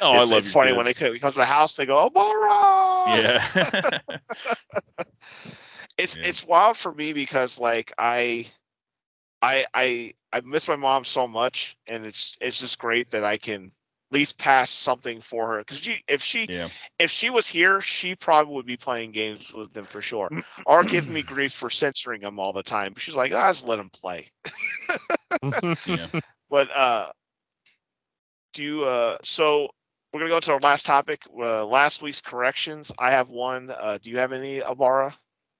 oh 0.00 0.16
it's, 0.16 0.18
i 0.18 0.24
love 0.24 0.32
it's 0.34 0.50
funny 0.50 0.72
when 0.72 0.86
they 0.86 0.94
come, 0.94 1.12
we 1.12 1.18
come 1.18 1.32
to 1.32 1.38
the 1.38 1.44
house, 1.44 1.76
they 1.76 1.86
go, 1.86 1.98
oh, 1.98 2.06
Ibarra! 2.06 3.16
yeah 3.16 3.44
it's 5.98 6.16
Yeah. 6.16 6.22
it's 6.22 6.46
wild 6.46 6.76
for 6.76 6.92
me 6.94 7.12
because 7.12 7.60
like 7.60 7.92
I 7.98 8.46
I 9.42 9.64
I 9.74 10.14
I 10.32 10.40
miss 10.40 10.68
my 10.68 10.76
mom 10.76 11.04
so 11.04 11.26
much 11.26 11.76
and 11.86 12.04
it's 12.04 12.36
it's 12.40 12.60
just 12.60 12.78
great 12.78 13.10
that 13.10 13.24
I 13.24 13.36
can 13.38 13.72
least 14.12 14.38
pass 14.38 14.70
something 14.70 15.20
for 15.20 15.46
her 15.48 15.58
because 15.58 15.78
she 15.78 16.02
if 16.08 16.22
she 16.22 16.46
yeah 16.48 16.68
if 16.98 17.10
she 17.10 17.30
was 17.30 17.46
here 17.46 17.80
she 17.80 18.14
probably 18.14 18.54
would 18.54 18.66
be 18.66 18.76
playing 18.76 19.10
games 19.10 19.52
with 19.52 19.72
them 19.72 19.84
for 19.84 20.00
sure 20.00 20.30
or 20.66 20.84
giving 20.84 21.12
me 21.12 21.22
grief 21.22 21.52
for 21.52 21.70
censoring 21.70 22.20
them 22.20 22.38
all 22.38 22.52
the 22.52 22.62
time 22.62 22.92
but 22.92 23.02
she's 23.02 23.14
like 23.14 23.32
ah, 23.32 23.50
just 23.50 23.66
let 23.66 23.76
them 23.76 23.90
play 23.90 24.26
yeah 25.86 26.06
but 26.50 26.70
uh 26.76 27.10
do 28.52 28.62
you 28.62 28.84
uh 28.84 29.16
so 29.22 29.68
we're 30.12 30.20
gonna 30.20 30.30
go 30.30 30.40
to 30.40 30.52
our 30.52 30.60
last 30.60 30.84
topic 30.84 31.22
uh, 31.38 31.64
last 31.64 32.02
week's 32.02 32.20
corrections 32.20 32.92
I 32.98 33.10
have 33.12 33.30
one 33.30 33.70
uh 33.70 33.98
do 34.02 34.10
you 34.10 34.18
have 34.18 34.32
any 34.32 34.58
Ibarra 34.58 35.14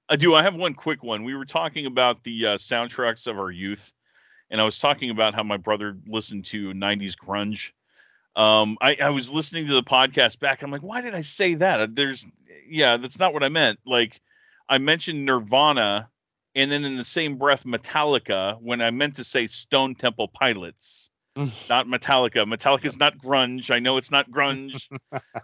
I 0.09 0.15
do. 0.15 0.35
I 0.35 0.43
have 0.43 0.55
one 0.55 0.73
quick 0.73 1.01
one. 1.01 1.23
We 1.23 1.35
were 1.35 1.45
talking 1.45 1.85
about 1.85 2.23
the 2.23 2.45
uh, 2.45 2.57
soundtracks 2.57 3.25
of 3.25 3.39
our 3.39 3.49
youth, 3.49 3.93
and 4.51 4.59
I 4.59 4.63
was 4.63 4.77
talking 4.77 5.09
about 5.09 5.33
how 5.33 5.43
my 5.43 5.57
brother 5.57 5.97
listened 6.05 6.45
to 6.45 6.73
'90s 6.73 7.15
grunge. 7.15 7.71
Um, 8.35 8.77
I, 8.81 8.95
I 8.95 9.09
was 9.11 9.29
listening 9.29 9.67
to 9.67 9.73
the 9.73 9.83
podcast 9.83 10.39
back. 10.39 10.63
I'm 10.63 10.71
like, 10.71 10.81
why 10.81 11.01
did 11.01 11.13
I 11.13 11.21
say 11.21 11.55
that? 11.55 11.79
Uh, 11.81 11.87
There's, 11.91 12.25
yeah, 12.67 12.97
that's 12.97 13.19
not 13.19 13.33
what 13.33 13.43
I 13.43 13.49
meant. 13.49 13.79
Like, 13.85 14.19
I 14.67 14.79
mentioned 14.79 15.25
Nirvana, 15.25 16.09
and 16.55 16.71
then 16.71 16.83
in 16.83 16.97
the 16.97 17.05
same 17.05 17.37
breath, 17.37 17.63
Metallica, 17.63 18.57
when 18.59 18.81
I 18.81 18.91
meant 18.91 19.17
to 19.17 19.23
say 19.23 19.47
Stone 19.47 19.95
Temple 19.95 20.29
Pilots, 20.29 21.09
not 21.35 21.87
Metallica. 21.87 22.43
Metallica's 22.43 22.97
not 22.97 23.17
grunge. 23.17 23.71
I 23.71 23.79
know 23.79 23.97
it's 23.97 24.11
not 24.11 24.29
grunge. 24.29 24.87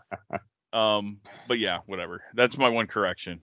um, 0.73 1.19
but 1.47 1.59
yeah, 1.59 1.79
whatever. 1.85 2.21
That's 2.35 2.57
my 2.57 2.69
one 2.69 2.87
correction. 2.87 3.41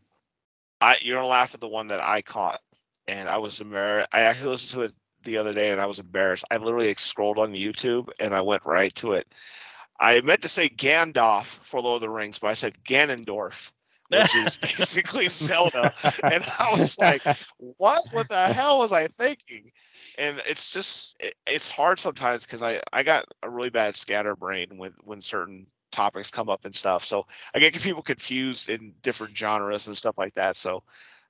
I 0.80 0.96
you're 1.02 1.16
gonna 1.16 1.28
laugh 1.28 1.54
at 1.54 1.60
the 1.60 1.68
one 1.68 1.88
that 1.88 2.02
I 2.02 2.22
caught, 2.22 2.60
and 3.08 3.28
I 3.28 3.38
was 3.38 3.60
embarrassed. 3.60 4.10
I 4.12 4.22
actually 4.22 4.50
listened 4.50 4.80
to 4.80 4.82
it 4.82 4.94
the 5.26 5.36
other 5.36 5.52
day, 5.52 5.70
and 5.70 5.80
I 5.80 5.86
was 5.86 5.98
embarrassed. 5.98 6.44
I 6.50 6.56
literally 6.56 6.94
scrolled 6.94 7.38
on 7.38 7.52
YouTube 7.52 8.08
and 8.18 8.34
I 8.34 8.40
went 8.40 8.64
right 8.64 8.94
to 8.96 9.12
it. 9.12 9.26
I 10.00 10.20
meant 10.22 10.42
to 10.42 10.48
say 10.48 10.68
Gandalf 10.68 11.44
for 11.44 11.80
Lord 11.80 11.96
of 11.96 12.00
the 12.02 12.10
Rings, 12.10 12.38
but 12.38 12.48
I 12.48 12.54
said 12.54 12.82
Ganondorf, 12.84 13.72
which 14.08 14.34
is 14.36 14.56
basically 14.78 15.28
Zelda, 15.28 15.92
and 16.22 16.46
I 16.58 16.70
was 16.76 16.98
like, 16.98 17.22
"What? 17.58 18.02
What 18.12 18.28
the 18.28 18.48
hell 18.48 18.78
was 18.78 18.92
I 18.92 19.06
thinking?" 19.06 19.72
And 20.18 20.40
it's 20.46 20.70
just 20.70 21.16
it, 21.20 21.34
it's 21.46 21.68
hard 21.68 21.98
sometimes 21.98 22.46
because 22.46 22.62
I 22.62 22.80
I 22.92 23.02
got 23.02 23.24
a 23.42 23.50
really 23.50 23.70
bad 23.70 23.96
scatterbrain 23.96 24.76
when 24.76 24.92
when 25.04 25.20
certain 25.20 25.66
topics 25.92 26.30
come 26.30 26.50
up 26.50 26.64
and 26.64 26.74
stuff. 26.76 27.04
So 27.04 27.26
I 27.54 27.58
get 27.58 27.74
people 27.80 28.02
confused 28.02 28.68
in 28.68 28.92
different 29.02 29.36
genres 29.36 29.86
and 29.86 29.96
stuff 29.96 30.18
like 30.18 30.34
that. 30.34 30.56
So 30.56 30.82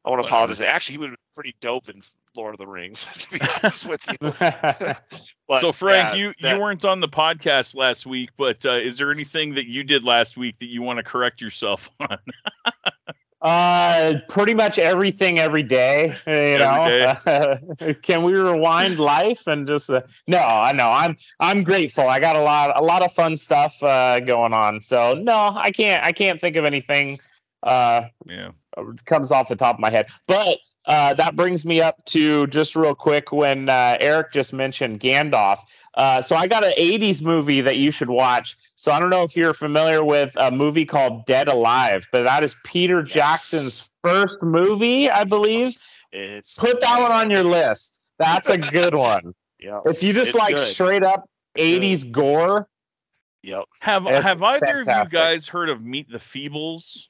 I 0.04 0.10
want 0.10 0.22
to 0.22 0.26
apologize. 0.26 0.60
Actually, 0.60 0.94
he 0.94 0.98
would 0.98 1.10
have 1.10 1.18
been 1.18 1.34
pretty 1.34 1.54
dope 1.60 1.88
in 1.88 2.02
Lord 2.36 2.54
of 2.54 2.58
the 2.58 2.66
Rings, 2.66 3.06
to 3.30 3.30
be 3.30 3.40
honest 3.40 3.88
with 3.88 4.06
you. 4.08 4.32
But 5.48 5.60
so 5.60 5.70
Frank, 5.70 6.08
yeah, 6.08 6.14
you 6.14 6.34
that- 6.40 6.56
you 6.56 6.60
weren't 6.60 6.84
on 6.84 6.98
the 6.98 7.08
podcast 7.08 7.76
last 7.76 8.04
week, 8.04 8.30
but 8.36 8.66
uh, 8.66 8.72
is 8.72 8.98
there 8.98 9.12
anything 9.12 9.54
that 9.54 9.66
you 9.68 9.84
did 9.84 10.02
last 10.02 10.36
week 10.36 10.58
that 10.58 10.66
you 10.66 10.82
want 10.82 10.96
to 10.96 11.04
correct 11.04 11.40
yourself 11.40 11.88
on? 12.00 12.18
Uh, 13.42 14.14
pretty 14.28 14.54
much 14.54 14.76
everything 14.76 15.38
every 15.38 15.62
day. 15.62 16.16
You 16.26 16.58
know, 16.58 17.94
can 18.02 18.24
we 18.24 18.32
rewind 18.32 18.98
life 18.98 19.46
and 19.46 19.68
just 19.68 19.88
uh, 19.88 20.00
no? 20.26 20.38
I 20.38 20.72
know 20.72 20.90
I'm 20.90 21.16
I'm 21.38 21.62
grateful. 21.62 22.08
I 22.08 22.18
got 22.18 22.34
a 22.34 22.40
lot 22.40 22.80
a 22.80 22.82
lot 22.82 23.04
of 23.04 23.12
fun 23.12 23.36
stuff 23.36 23.80
uh, 23.84 24.18
going 24.18 24.52
on. 24.52 24.82
So 24.82 25.14
no, 25.14 25.52
I 25.54 25.70
can't 25.70 26.02
I 26.04 26.10
can't 26.10 26.40
think 26.40 26.56
of 26.56 26.64
anything 26.64 27.20
uh, 27.62 28.06
yeah. 28.26 28.50
comes 29.04 29.30
off 29.30 29.48
the 29.48 29.56
top 29.56 29.76
of 29.76 29.80
my 29.80 29.90
head. 29.90 30.08
But 30.26 30.58
uh, 30.86 31.14
that 31.14 31.34
brings 31.36 31.66
me 31.66 31.80
up 31.80 32.04
to 32.06 32.46
just 32.48 32.76
real 32.76 32.94
quick 32.94 33.32
when 33.32 33.68
uh, 33.68 33.96
Eric 34.00 34.32
just 34.32 34.52
mentioned 34.52 35.00
Gandalf. 35.00 35.58
Uh, 35.94 36.20
so 36.20 36.36
I 36.36 36.46
got 36.46 36.62
an 36.64 36.72
80s 36.78 37.22
movie 37.22 37.60
that 37.60 37.76
you 37.76 37.90
should 37.90 38.10
watch. 38.10 38.56
So 38.76 38.92
I 38.92 39.00
don't 39.00 39.10
know 39.10 39.22
if 39.22 39.36
you're 39.36 39.54
familiar 39.54 40.04
with 40.04 40.32
a 40.36 40.50
movie 40.50 40.84
called 40.84 41.24
Dead 41.26 41.48
Alive, 41.48 42.06
but 42.12 42.22
that 42.24 42.42
is 42.42 42.54
Peter 42.64 43.00
Yes. 43.00 43.12
Jackson's 43.12 43.88
first 44.02 44.34
movie, 44.42 45.10
I 45.10 45.24
believe. 45.24 45.74
it's 46.12 46.54
Put 46.54 46.80
that 46.80 47.00
one 47.02 47.12
on 47.12 47.30
your 47.30 47.42
list. 47.44 48.08
That's 48.18 48.50
a 48.50 48.58
good 48.58 48.94
one. 49.08 49.34
Yeah. 49.58 49.80
If 49.86 50.02
you 50.02 50.12
just 50.12 50.34
It's 50.34 50.38
like 50.38 50.54
good. 50.56 50.62
straight 50.64 51.02
up 51.02 51.28
80s 51.56 52.10
gore, 52.12 52.68
Yep. 53.42 53.64
Have 53.80 54.04
That's 54.04 54.26
Have 54.26 54.42
either 54.42 54.80
of 54.80 54.86
you 54.88 55.04
guys 55.06 55.46
heard 55.46 55.68
of 55.68 55.80
Meet 55.80 56.10
the 56.10 56.18
Feebles? 56.18 57.04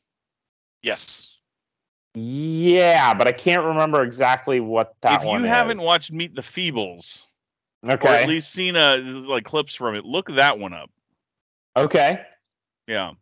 Yes. 0.83 1.36
Yeah, 2.19 3.13
but 3.13 3.29
I 3.29 3.33
can't 3.33 3.63
remember 3.63 4.03
exactly 4.03 4.59
what 4.59 4.95
that 5.03 5.23
one 5.23 5.37
is. 5.37 5.41
if 5.41 5.45
you 5.45 5.49
haven't 5.49 5.81
is. 5.81 5.85
watched 5.85 6.13
Meet 6.13 6.35
the 6.35 6.41
Feebles, 6.41 7.21
or 7.83 7.93
okay. 7.93 8.23
at 8.23 8.29
least 8.29 8.53
seen 8.53 8.75
uh 8.75 8.97
like 9.03 9.45
clips 9.45 9.75
from 9.75 9.95
it, 9.95 10.07
look 10.07 10.35
that 10.35 10.59
one 10.59 10.73
up. 10.73 10.91
okay. 11.77 12.23
Yeah. 12.87 13.13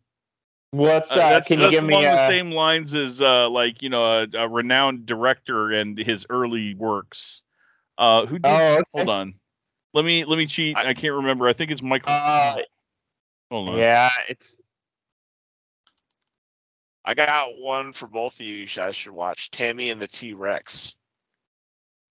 What's 0.71 1.15
Uh, 1.15 1.19
uh, 1.19 1.29
that's 1.31 1.47
can 1.49 1.59
you 1.59 1.65
that's 1.65 1.75
give 1.75 1.83
me 1.83 1.93
along 1.93 2.03
the 2.03 2.27
same 2.27 2.51
lines 2.51 2.93
as 2.93 3.21
uh 3.21 3.49
like 3.49 3.81
you 3.81 3.89
know 3.89 4.05
a, 4.05 4.27
a 4.33 4.47
renowned 4.47 5.05
director 5.05 5.73
and 5.73 5.97
his 5.97 6.25
early 6.29 6.73
works. 6.75 7.41
Uh, 7.97 8.25
who 8.25 8.39
did? 8.39 8.49
Oh, 8.49 8.73
okay. 8.75 8.83
Hold 8.93 9.09
on. 9.09 9.33
Let 9.93 10.05
me 10.05 10.23
let 10.23 10.37
me 10.37 10.47
cheat. 10.47 10.77
I- 10.77 10.89
I, 10.89 10.93
can't 10.93 11.15
remember. 11.15 11.49
I 11.49 11.53
think 11.53 11.71
it's 11.71 11.81
Michael. 11.81 12.13
Uh, 12.13 12.57
hold 13.51 13.69
on. 13.69 13.77
yeah, 13.77 14.09
it's 14.29 14.61
I 17.07 17.13
got 17.13 17.57
one 17.59 17.93
for 17.93 18.07
both 18.07 18.39
of 18.39 18.45
you. 18.45 18.55
You 18.55 18.67
guys 18.67 18.95
should 18.95 19.11
watch 19.13 19.51
Tammy 19.51 19.89
and 19.91 20.01
the 20.01 20.07
T 20.07 20.33
Rex. 20.33 20.95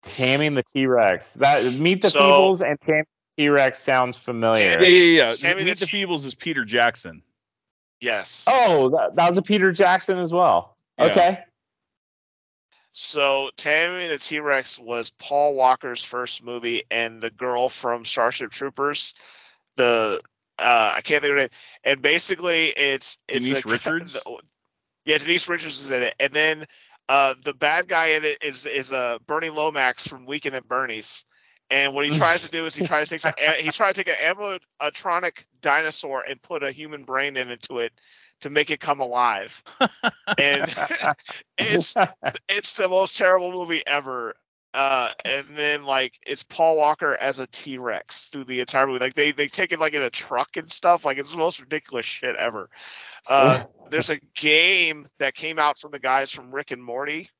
Tammy 0.02 0.46
and 0.46 0.56
the 0.56 0.62
T 0.62 0.86
Rex. 0.86 1.34
That 1.34 1.64
Meet 1.74 2.02
the 2.02 2.10
So- 2.10 2.20
Feebles 2.22 2.62
and 2.68 2.80
Tammy 2.80 3.04
T 3.36 3.48
Rex 3.48 3.78
sounds 3.78 4.16
familiar. 4.16 4.80
Yeah, 4.80 4.86
yeah, 4.86 5.22
yeah. 5.22 5.26
Sammy 5.32 5.64
Meet 5.64 5.78
the 5.78 5.86
that's- 5.86 5.88
Feebles 5.90 6.26
is 6.26 6.34
Peter 6.34 6.64
Jackson. 6.64 7.22
Yes. 8.00 8.44
Oh, 8.46 8.90
that, 8.90 9.16
that 9.16 9.26
was 9.28 9.38
a 9.38 9.42
Peter 9.42 9.72
Jackson 9.72 10.18
as 10.18 10.32
well. 10.32 10.76
Yeah. 10.98 11.04
Okay. 11.06 11.38
So 12.92 13.50
Tammy 13.56 14.04
and 14.04 14.12
the 14.12 14.18
T 14.18 14.38
Rex 14.38 14.78
was 14.78 15.10
Paul 15.18 15.54
Walker's 15.56 16.04
first 16.04 16.44
movie, 16.44 16.84
and 16.90 17.20
the 17.20 17.30
girl 17.30 17.68
from 17.68 18.04
Starship 18.04 18.52
Troopers, 18.52 19.14
the 19.76 20.20
uh, 20.60 20.92
I 20.94 21.00
can't 21.02 21.20
think 21.20 21.24
of 21.24 21.30
her 21.30 21.36
name. 21.36 21.48
And 21.82 22.00
basically, 22.02 22.68
it's 22.68 23.18
it's 23.26 23.48
Denise 23.48 23.64
a, 23.64 23.68
Richards? 23.68 24.12
the- 24.12 24.36
yeah, 25.04 25.18
Denise 25.18 25.48
Richards 25.48 25.80
is 25.80 25.90
in 25.90 26.02
it, 26.02 26.14
and 26.18 26.32
then 26.32 26.64
uh, 27.08 27.34
the 27.42 27.54
bad 27.54 27.88
guy 27.88 28.08
in 28.08 28.24
it 28.24 28.42
is 28.42 28.66
is 28.66 28.92
uh, 28.92 29.18
Bernie 29.26 29.50
Lomax 29.50 30.06
from 30.06 30.26
Weekend 30.26 30.54
at 30.54 30.66
Bernie's. 30.68 31.24
And 31.70 31.94
what 31.94 32.04
he 32.04 32.16
tries 32.16 32.44
to 32.44 32.50
do 32.50 32.66
is 32.66 32.74
he 32.74 32.86
tries 32.86 33.08
to 33.08 33.18
take 33.18 33.34
a, 33.38 33.52
he's 33.62 33.74
trying 33.74 33.94
to 33.94 34.04
take 34.04 34.14
an 34.20 34.36
animatronic 34.36 35.44
dinosaur 35.62 36.22
and 36.28 36.40
put 36.42 36.62
a 36.62 36.70
human 36.70 37.04
brain 37.04 37.36
into 37.36 37.78
it 37.78 37.92
to 38.42 38.50
make 38.50 38.70
it 38.70 38.80
come 38.80 39.00
alive. 39.00 39.62
And 40.38 40.72
it's 41.58 41.94
it's 42.48 42.74
the 42.74 42.88
most 42.88 43.16
terrible 43.16 43.50
movie 43.50 43.82
ever. 43.86 44.34
Uh, 44.74 45.12
and 45.24 45.46
then 45.54 45.84
like 45.84 46.18
it's 46.26 46.42
Paul 46.42 46.76
Walker 46.76 47.14
as 47.20 47.38
a 47.38 47.46
T 47.46 47.78
Rex 47.78 48.26
through 48.26 48.44
the 48.44 48.58
entire 48.58 48.88
movie. 48.88 48.98
Like 48.98 49.14
they 49.14 49.30
they 49.30 49.46
take 49.46 49.70
it 49.70 49.78
like 49.78 49.94
in 49.94 50.02
a 50.02 50.10
truck 50.10 50.56
and 50.56 50.70
stuff. 50.70 51.04
Like 51.04 51.16
it's 51.16 51.30
the 51.30 51.36
most 51.36 51.60
ridiculous 51.60 52.04
shit 52.04 52.34
ever. 52.34 52.68
Uh, 53.28 53.62
there's 53.90 54.10
a 54.10 54.18
game 54.34 55.06
that 55.20 55.36
came 55.36 55.60
out 55.60 55.78
from 55.78 55.92
the 55.92 56.00
guys 56.00 56.32
from 56.32 56.52
Rick 56.52 56.72
and 56.72 56.82
Morty, 56.82 57.30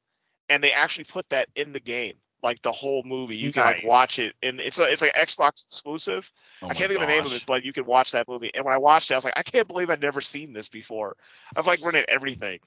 and 0.48 0.62
they 0.62 0.70
actually 0.70 1.06
put 1.06 1.28
that 1.30 1.48
in 1.56 1.72
the 1.72 1.80
game, 1.80 2.14
like 2.44 2.62
the 2.62 2.70
whole 2.70 3.02
movie. 3.04 3.36
You 3.36 3.52
can 3.52 3.64
like 3.64 3.84
watch 3.84 4.20
it, 4.20 4.36
and 4.44 4.60
it's 4.60 4.78
a, 4.78 4.84
it's 4.84 5.02
like 5.02 5.14
Xbox 5.14 5.64
exclusive. 5.64 6.30
Oh 6.62 6.68
I 6.68 6.74
can't 6.74 6.88
think 6.88 7.00
of 7.00 7.08
the 7.08 7.12
name 7.12 7.26
of 7.26 7.32
it, 7.32 7.42
but 7.48 7.64
you 7.64 7.72
can 7.72 7.84
watch 7.84 8.12
that 8.12 8.28
movie. 8.28 8.52
And 8.54 8.64
when 8.64 8.74
I 8.74 8.78
watched 8.78 9.10
it, 9.10 9.14
I 9.14 9.16
was 9.16 9.24
like, 9.24 9.34
I 9.36 9.42
can't 9.42 9.66
believe 9.66 9.90
I'd 9.90 10.00
never 10.00 10.20
seen 10.20 10.52
this 10.52 10.68
before. 10.68 11.16
I've 11.56 11.66
like 11.66 11.84
rented 11.84 12.04
everything. 12.08 12.60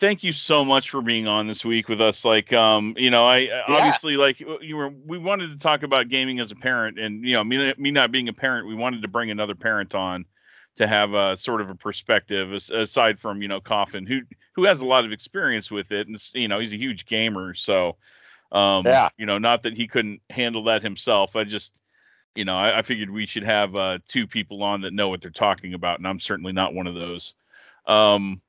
thank 0.02 0.24
you 0.24 0.34
so 0.34 0.66
much 0.66 0.90
for 0.90 1.02
being 1.02 1.28
on 1.28 1.48
this 1.48 1.64
week 1.64 1.88
with 1.88 2.02
us. 2.02 2.26
Like 2.26 2.52
um 2.52 2.96
you 2.98 3.10
know 3.12 3.24
i 3.24 3.38
I- 3.38 3.64
obviously 3.68 4.18
like 4.18 4.42
you 4.42 4.76
were 4.76 4.90
we 4.90 5.18
wanted 5.18 5.52
to 5.52 5.58
talk 5.60 5.84
about 5.84 6.10
gaming 6.10 6.40
as 6.42 6.52
a 6.52 6.56
parent 6.56 7.00
and 7.00 7.24
you 7.24 7.36
know 7.36 7.44
me, 7.44 7.74
me 7.78 7.92
not 7.92 8.12
being 8.12 8.28
a 8.28 8.34
parent 8.34 8.68
we 8.68 8.76
wanted 8.76 9.04
to 9.04 9.08
bring 9.08 9.32
another 9.32 9.56
parent 9.56 9.96
on 9.96 10.26
to 10.78 10.88
have 10.88 11.14
a 11.14 11.38
sort 11.38 11.62
of 11.62 11.70
a 11.70 11.76
perspective 11.76 12.52
aside 12.52 13.20
from 13.20 13.42
you 13.42 13.48
know 13.48 13.62
coffin 13.62 14.06
who 14.06 14.22
who 14.56 14.66
has 14.66 14.82
a 14.82 14.86
lot 14.86 15.06
of 15.06 15.12
experience 15.14 15.72
with 15.72 15.92
it 15.92 16.08
and 16.08 16.18
you 16.34 16.48
know 16.48 16.60
he's 16.60 16.74
a 16.74 16.78
huge 16.78 17.06
gamer. 17.06 17.54
So 17.54 17.98
um 18.52 18.86
Yeah. 18.86 19.10
you 19.18 19.28
know 19.28 19.38
not 19.38 19.64
that 19.64 19.78
he 19.78 19.88
couldn't 19.88 20.22
handle 20.30 20.66
that 20.66 20.82
himself. 20.82 21.36
I 21.36 21.44
just 21.46 21.80
you 22.34 22.46
know 22.46 22.58
i, 22.58 22.80
I 22.80 22.82
figured 22.82 23.10
we 23.10 23.26
should 23.28 23.44
have 23.44 23.76
uh 23.76 24.00
two 24.08 24.26
people 24.26 24.64
on 24.64 24.82
that 24.82 24.94
know 24.94 25.10
what 25.10 25.22
they're 25.22 25.32
talking 25.32 25.74
about 25.74 26.00
and 26.00 26.08
i'm 26.08 26.20
certainly 26.20 26.54
not 26.54 26.74
one 26.74 26.88
of 26.88 26.96
those. 26.96 27.36
Um 27.86 28.42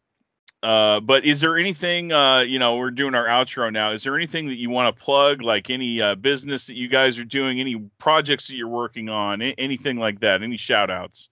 uh, 0.63 1.01
but 1.01 1.25
is 1.25 1.41
there 1.41 1.59
anything, 1.59 2.13
uh, 2.13 2.41
you 2.41 2.59
know, 2.59 2.77
we're 2.77 2.93
doing 2.93 3.15
our 3.15 3.27
outro 3.27 3.73
now. 3.73 3.93
Is 3.93 4.05
there 4.05 4.17
anything 4.17 4.47
that 4.49 4.59
you 4.59 4.71
want 4.71 4.97
to 4.97 5.03
plug, 5.03 5.43
like 5.43 5.71
any 5.71 6.01
uh, 6.01 6.15
business 6.15 6.67
that 6.69 6.77
you 6.77 6.89
guys 6.89 7.19
are 7.19 7.25
doing, 7.25 7.61
any 7.61 7.77
projects 7.99 8.47
that 8.47 8.55
you're 8.55 8.69
working 8.69 9.09
on, 9.09 9.43
anything 9.43 9.97
like 9.97 10.21
that? 10.21 10.43
Any 10.43 10.57
shout 10.57 10.91
outs? 10.91 11.29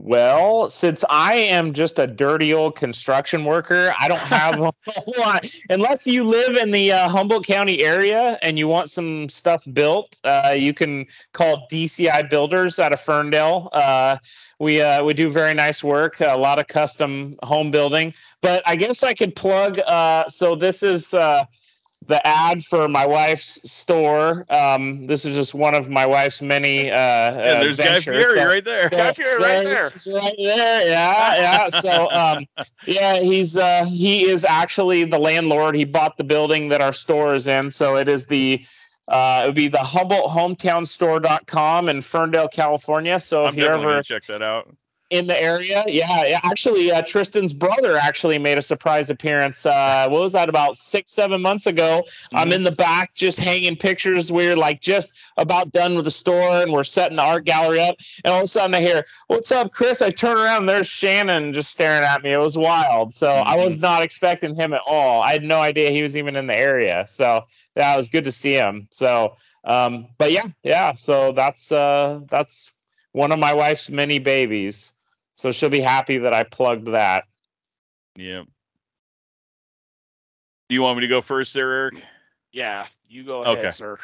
Well, 0.00 0.70
since 0.70 1.04
I 1.10 1.34
am 1.34 1.72
just 1.72 1.98
a 1.98 2.06
dirty 2.06 2.54
old 2.54 2.76
construction 2.76 3.44
worker, 3.44 3.92
I 3.98 4.06
don't 4.08 4.18
have 4.20 4.60
a 4.60 4.72
whole 4.86 5.14
lot. 5.18 5.46
Unless 5.70 6.06
you 6.06 6.24
live 6.24 6.56
in 6.56 6.70
the 6.70 6.92
uh, 6.92 7.08
Humboldt 7.08 7.46
County 7.46 7.82
area 7.82 8.38
and 8.40 8.58
you 8.58 8.68
want 8.68 8.90
some 8.90 9.28
stuff 9.28 9.66
built, 9.72 10.20
uh, 10.24 10.54
you 10.56 10.72
can 10.72 11.06
call 11.32 11.66
DCI 11.70 12.30
Builders 12.30 12.78
out 12.78 12.92
of 12.92 13.00
Ferndale. 13.00 13.70
Uh, 13.72 14.18
we 14.60 14.80
uh, 14.80 15.02
we 15.02 15.14
do 15.14 15.28
very 15.28 15.54
nice 15.54 15.82
work, 15.82 16.20
a 16.20 16.38
lot 16.38 16.58
of 16.58 16.68
custom 16.68 17.36
home 17.42 17.70
building. 17.70 18.14
But 18.40 18.62
I 18.66 18.76
guess 18.76 19.02
I 19.02 19.14
could 19.14 19.34
plug. 19.34 19.78
Uh, 19.80 20.28
so 20.28 20.54
this 20.54 20.82
is. 20.82 21.14
The 22.06 22.26
ad 22.26 22.62
for 22.64 22.88
my 22.88 23.04
wife's 23.04 23.70
store. 23.70 24.46
Um, 24.48 25.06
this 25.06 25.24
is 25.26 25.34
just 25.34 25.52
one 25.52 25.74
of 25.74 25.90
my 25.90 26.06
wife's 26.06 26.40
many 26.40 26.90
uh, 26.90 26.94
Yeah, 26.96 27.60
there's 27.60 27.76
Guy 27.76 27.84
ventures. 27.84 28.04
Fieri 28.04 28.24
So- 28.40 28.46
right 28.46 28.64
there. 28.64 28.88
Guy 28.88 29.12
Fieri 29.12 29.36
right 29.36 29.64
there. 29.64 29.92
Right 30.14 30.34
there. 30.38 30.88
Yeah, 30.88 31.34
yeah. 31.36 31.68
So, 31.68 32.10
um, 32.10 32.46
yeah, 32.86 33.20
he's 33.20 33.56
uh, 33.58 33.84
he 33.84 34.22
is 34.28 34.44
actually 34.44 35.04
the 35.04 35.18
landlord. 35.18 35.74
He 35.74 35.84
bought 35.84 36.16
the 36.16 36.24
building 36.24 36.68
that 36.68 36.80
our 36.80 36.92
store 36.94 37.34
is 37.34 37.46
in. 37.46 37.70
So 37.70 37.96
it 37.96 38.08
is 38.08 38.26
the 38.26 38.64
uh, 39.08 39.40
it 39.42 39.46
would 39.46 39.54
be 39.54 39.68
the 39.68 39.78
Humboldt 39.78 40.30
Hometown 40.30 40.86
Store.com 40.86 41.88
in 41.88 42.00
Ferndale, 42.00 42.48
California. 42.48 43.18
So 43.20 43.44
I'm 43.44 43.50
if 43.50 43.56
you're 43.56 43.72
ever 43.72 44.02
check 44.02 44.24
that 44.26 44.42
out. 44.42 44.74
In 45.10 45.26
the 45.26 45.40
area, 45.40 45.84
yeah, 45.86 46.24
yeah. 46.26 46.40
Actually, 46.44 46.90
uh, 46.92 47.00
Tristan's 47.02 47.54
brother 47.54 47.96
actually 47.96 48.36
made 48.36 48.58
a 48.58 48.62
surprise 48.62 49.08
appearance. 49.08 49.64
Uh, 49.64 50.06
what 50.10 50.20
was 50.20 50.32
that? 50.32 50.50
About 50.50 50.76
six, 50.76 51.12
seven 51.12 51.40
months 51.40 51.66
ago. 51.66 52.04
I'm 52.34 52.50
Mhm. 52.50 52.54
in 52.54 52.64
the 52.64 52.72
back 52.72 53.14
just 53.14 53.40
hanging 53.40 53.74
pictures. 53.76 54.30
We're 54.30 54.56
like 54.56 54.82
just 54.82 55.14
about 55.38 55.72
done 55.72 55.94
with 55.94 56.04
the 56.04 56.10
store 56.10 56.60
and 56.62 56.72
we're 56.72 56.84
setting 56.84 57.16
the 57.16 57.22
art 57.22 57.46
gallery 57.46 57.80
up. 57.80 57.96
And 58.24 58.32
all 58.32 58.40
of 58.40 58.44
a 58.44 58.48
sudden 58.48 58.74
I 58.74 58.80
hear, 58.80 59.06
What's 59.28 59.50
up, 59.50 59.72
Chris? 59.72 60.02
I 60.02 60.10
turn 60.10 60.36
around 60.36 60.58
and 60.62 60.68
there's 60.68 60.88
Shannon 60.88 61.52
just 61.54 61.70
staring 61.70 62.04
at 62.04 62.22
me. 62.22 62.32
It 62.32 62.40
was 62.40 62.58
wild. 62.58 63.14
So 63.14 63.28
I 63.28 63.56
was 63.56 63.78
not 63.78 64.02
expecting 64.02 64.54
him 64.54 64.74
at 64.74 64.82
all. 64.86 65.22
I 65.22 65.32
had 65.32 65.42
no 65.42 65.60
idea 65.60 65.90
he 65.90 66.02
was 66.02 66.16
even 66.16 66.36
in 66.36 66.46
the 66.48 66.58
area. 66.58 67.04
So 67.08 67.46
yeah, 67.76 67.96
was 67.96 68.08
good 68.08 68.24
to 68.24 68.32
see 68.32 68.52
him. 68.54 68.88
So 68.90 69.36
um, 69.64 70.06
but 70.18 70.32
yeah, 70.32 70.44
yeah. 70.64 70.92
So 70.92 71.32
that's 71.32 71.72
uh 71.72 72.20
that's 72.28 72.70
one 73.12 73.32
of 73.32 73.38
my 73.38 73.54
wife's 73.54 73.88
many 73.90 74.18
babies. 74.18 74.94
So 75.38 75.52
she'll 75.52 75.70
be 75.70 75.80
happy 75.80 76.18
that 76.18 76.34
I 76.34 76.42
plugged 76.42 76.88
that. 76.88 77.22
Yeah. 78.16 78.42
Do 80.68 80.74
you 80.74 80.82
want 80.82 80.98
me 80.98 81.02
to 81.02 81.08
go 81.08 81.22
first 81.22 81.54
there, 81.54 81.72
Eric? 81.72 82.02
Yeah, 82.50 82.86
you 83.08 83.22
go 83.22 83.42
ahead, 83.42 83.58
Okay. 83.58 83.70
sir. 83.70 83.98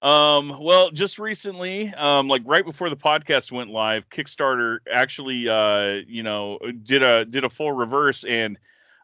Um, 0.00 0.60
well, 0.60 0.92
just 0.92 1.18
recently, 1.18 1.92
um, 1.94 2.28
like 2.28 2.42
right 2.44 2.64
before 2.64 2.88
the 2.88 2.96
podcast 2.96 3.50
went 3.50 3.70
live, 3.70 4.08
Kickstarter 4.10 4.78
actually, 4.90 5.48
uh, 5.48 6.02
you 6.06 6.22
know, 6.22 6.60
did 6.84 7.02
a 7.02 7.24
did 7.24 7.42
a 7.42 7.50
full 7.50 7.72
reverse 7.72 8.22
and 8.22 8.56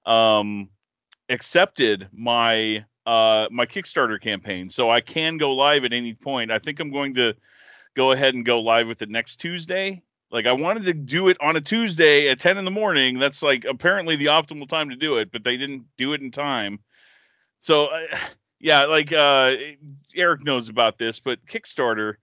um, 0.07 0.69
accepted 1.29 2.09
my 2.13 2.85
uh 3.07 3.49
my 3.51 3.67
Kickstarter 3.67 4.21
campaign, 4.21 4.71
so 4.71 4.89
I 4.89 5.01
can 5.01 5.37
go 5.37 5.53
live 5.53 5.85
at 5.85 5.93
any 5.93 6.15
point. 6.15 6.53
I 6.53 6.61
think 6.61 6.79
I'm 6.79 6.93
going 6.93 7.15
to 7.15 7.35
go 7.97 8.13
ahead 8.13 8.35
and 8.35 8.47
go 8.47 8.61
live 8.61 8.87
with 8.87 9.03
it 9.03 9.11
next 9.11 9.39
Tuesday. 9.39 10.05
Like 10.31 10.47
I 10.47 10.53
wanted 10.53 10.85
to 10.85 10.93
do 10.93 11.29
it 11.29 11.37
on 11.41 11.57
a 11.57 11.61
Tuesday 11.61 12.29
at 12.29 12.41
10 12.41 12.59
in 12.59 12.65
the 12.65 12.71
morning. 12.71 13.19
That's 13.19 13.43
like 13.43 13.65
apparently 13.65 14.17
the 14.17 14.27
optimal 14.27 14.69
time 14.69 14.91
to 14.91 14.97
do 14.97 15.17
it, 15.17 15.31
but 15.33 15.45
they 15.45 15.57
didn't 15.57 15.85
do 15.97 16.13
it 16.13 16.21
in 16.21 16.31
time. 16.31 16.81
So 17.61 17.87
uh, 17.87 18.19
yeah, 18.61 18.85
like 18.85 19.13
uh 19.13 19.53
Eric 20.15 20.45
knows 20.45 20.69
about 20.69 20.99
this, 20.99 21.21
but 21.21 21.45
Kickstarter 21.47 22.15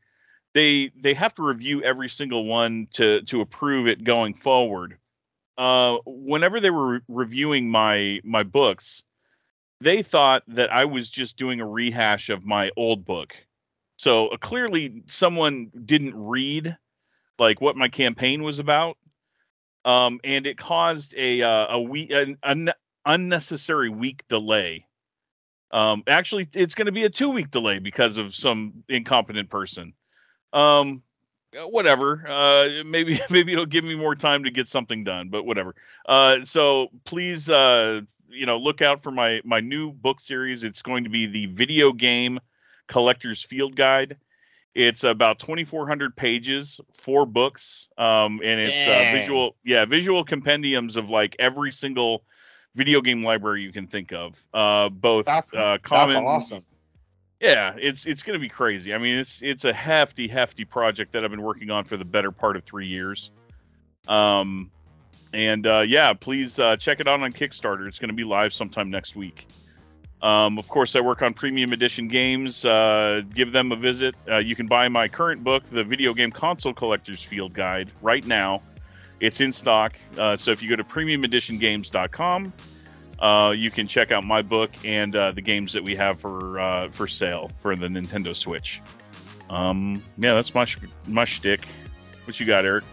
they 0.53 0.91
they 1.01 1.13
have 1.13 1.33
to 1.35 1.43
review 1.43 1.81
every 1.81 2.09
single 2.09 2.45
one 2.45 2.87
to 2.93 3.21
to 3.23 3.41
approve 3.41 3.87
it 3.87 4.03
going 4.03 4.33
forward. 4.33 4.97
Uh 5.57 5.97
whenever 6.05 6.59
they 6.59 6.71
were 6.71 6.87
re- 6.87 7.01
reviewing 7.07 7.69
my 7.69 8.19
my 8.23 8.43
books, 8.43 9.03
they 9.79 10.03
thought 10.03 10.43
that 10.49 10.71
I 10.71 10.85
was 10.85 11.09
just 11.09 11.37
doing 11.37 11.61
a 11.61 11.67
rehash 11.67 12.29
of 12.29 12.45
my 12.45 12.71
old 12.75 13.05
book. 13.05 13.33
So 13.97 14.29
uh, 14.29 14.37
clearly 14.37 15.03
someone 15.07 15.71
didn't 15.85 16.15
read 16.15 16.77
like 17.39 17.61
what 17.61 17.75
my 17.75 17.87
campaign 17.87 18.43
was 18.43 18.59
about. 18.59 18.97
Um 19.85 20.19
and 20.23 20.47
it 20.47 20.57
caused 20.57 21.13
a 21.15 21.41
uh, 21.41 21.67
a 21.75 21.81
week 21.81 22.11
an, 22.11 22.37
an 22.43 22.71
unnecessary 23.05 23.89
week 23.89 24.23
delay 24.29 24.85
um, 25.73 26.03
actually, 26.07 26.47
it's 26.53 26.75
going 26.75 26.85
to 26.85 26.91
be 26.91 27.03
a 27.03 27.09
two 27.09 27.31
week 27.31 27.49
delay 27.49 27.79
because 27.79 28.17
of 28.17 28.35
some 28.35 28.83
incompetent 28.87 29.49
person. 29.49 29.93
Um, 30.53 31.01
uh, 31.59 31.67
whatever. 31.67 32.23
Uh, 32.27 32.83
maybe 32.85 33.19
maybe 33.29 33.53
it'll 33.53 33.65
give 33.65 33.83
me 33.83 33.95
more 33.95 34.15
time 34.15 34.43
to 34.43 34.51
get 34.51 34.67
something 34.67 35.03
done, 35.03 35.29
but 35.29 35.43
whatever. 35.43 35.73
Uh, 36.07 36.37
so 36.43 36.87
please, 37.05 37.49
uh, 37.49 38.01
you 38.29 38.45
know, 38.45 38.57
look 38.57 38.83
out 38.83 39.01
for 39.01 39.09
my 39.09 39.41
my 39.43 39.59
new 39.59 39.91
book 39.91 40.21
series. 40.21 40.63
It's 40.63 40.83
going 40.83 41.05
to 41.05 41.09
be 41.09 41.25
the 41.25 41.47
video 41.47 41.91
game 41.91 42.39
collector's 42.87 43.43
field 43.43 43.75
guide. 43.75 44.17
It's 44.75 45.03
about 45.03 45.37
2,400 45.39 46.15
pages, 46.15 46.79
four 46.97 47.25
books, 47.27 47.89
um, 47.97 48.41
and 48.43 48.59
it's 48.59 48.87
uh, 48.87 49.17
visual, 49.17 49.55
yeah, 49.63 49.85
visual 49.85 50.23
compendiums 50.23 50.97
of 50.97 51.11
like 51.11 51.35
every 51.37 51.71
single 51.71 52.23
video 52.73 53.01
game 53.01 53.23
library 53.23 53.61
you 53.61 53.71
can 53.71 53.85
think 53.85 54.11
of. 54.11 54.35
Uh, 54.51 54.89
both 54.89 55.25
That's 55.25 55.53
uh, 55.53 55.77
that's 55.87 56.15
awesome. 56.15 56.65
yeah, 57.39 57.75
it's 57.77 58.07
it's 58.07 58.23
gonna 58.23 58.39
be 58.39 58.49
crazy. 58.49 58.95
I 58.95 58.97
mean, 58.97 59.19
it's 59.19 59.41
it's 59.43 59.65
a 59.65 59.73
hefty, 59.73 60.27
hefty 60.27 60.65
project 60.65 61.11
that 61.11 61.23
I've 61.23 61.31
been 61.31 61.43
working 61.43 61.69
on 61.69 61.85
for 61.85 61.97
the 61.97 62.05
better 62.05 62.31
part 62.31 62.55
of 62.55 62.63
three 62.63 62.87
years. 62.87 63.29
Um, 64.07 64.71
and 65.33 65.67
uh, 65.67 65.81
yeah, 65.81 66.13
please 66.13 66.59
uh, 66.59 66.77
check 66.77 66.99
it 66.99 67.07
out 67.07 67.19
on 67.19 67.31
Kickstarter. 67.31 67.87
It's 67.87 67.99
gonna 67.99 68.13
be 68.13 68.23
live 68.23 68.55
sometime 68.55 68.89
next 68.89 69.15
week. 69.15 69.47
Um, 70.23 70.57
of 70.57 70.69
course, 70.69 70.95
I 70.95 71.01
work 71.01 71.21
on 71.21 71.33
premium 71.33 71.73
edition 71.73 72.07
games. 72.07 72.63
Uh, 72.63 73.21
give 73.35 73.51
them 73.51 73.73
a 73.73 73.75
visit. 73.75 74.15
Uh, 74.27 74.37
you 74.37 74.55
can 74.55 74.67
buy 74.67 74.87
my 74.87 75.09
current 75.09 75.43
book, 75.43 75.69
the 75.69 75.83
Video 75.83 76.13
Game 76.13 76.31
Console 76.31 76.73
Collector's 76.73 77.21
Field 77.21 77.53
Guide, 77.53 77.91
right 78.01 78.25
now. 78.25 78.63
It's 79.19 79.41
in 79.41 79.51
stock. 79.51 79.93
Uh, 80.17 80.37
so 80.37 80.51
if 80.51 80.63
you 80.63 80.69
go 80.69 80.77
to 80.77 80.83
premiumeditiongames.com, 80.83 82.53
uh, 83.19 83.51
you 83.51 83.69
can 83.69 83.85
check 83.85 84.11
out 84.11 84.23
my 84.23 84.41
book 84.41 84.71
and 84.85 85.13
uh, 85.15 85.31
the 85.31 85.41
games 85.41 85.73
that 85.73 85.83
we 85.83 85.95
have 85.95 86.19
for 86.19 86.59
uh, 86.59 86.89
for 86.89 87.07
sale 87.07 87.51
for 87.59 87.75
the 87.75 87.87
Nintendo 87.87 88.33
Switch. 88.33 88.81
Um, 89.49 90.01
yeah, 90.17 90.33
that's 90.33 90.55
my 90.55 90.65
sh- 90.65 90.79
my 91.07 91.25
shtick. 91.25 91.65
What 92.25 92.39
you 92.39 92.45
got, 92.45 92.65
Eric? 92.65 92.85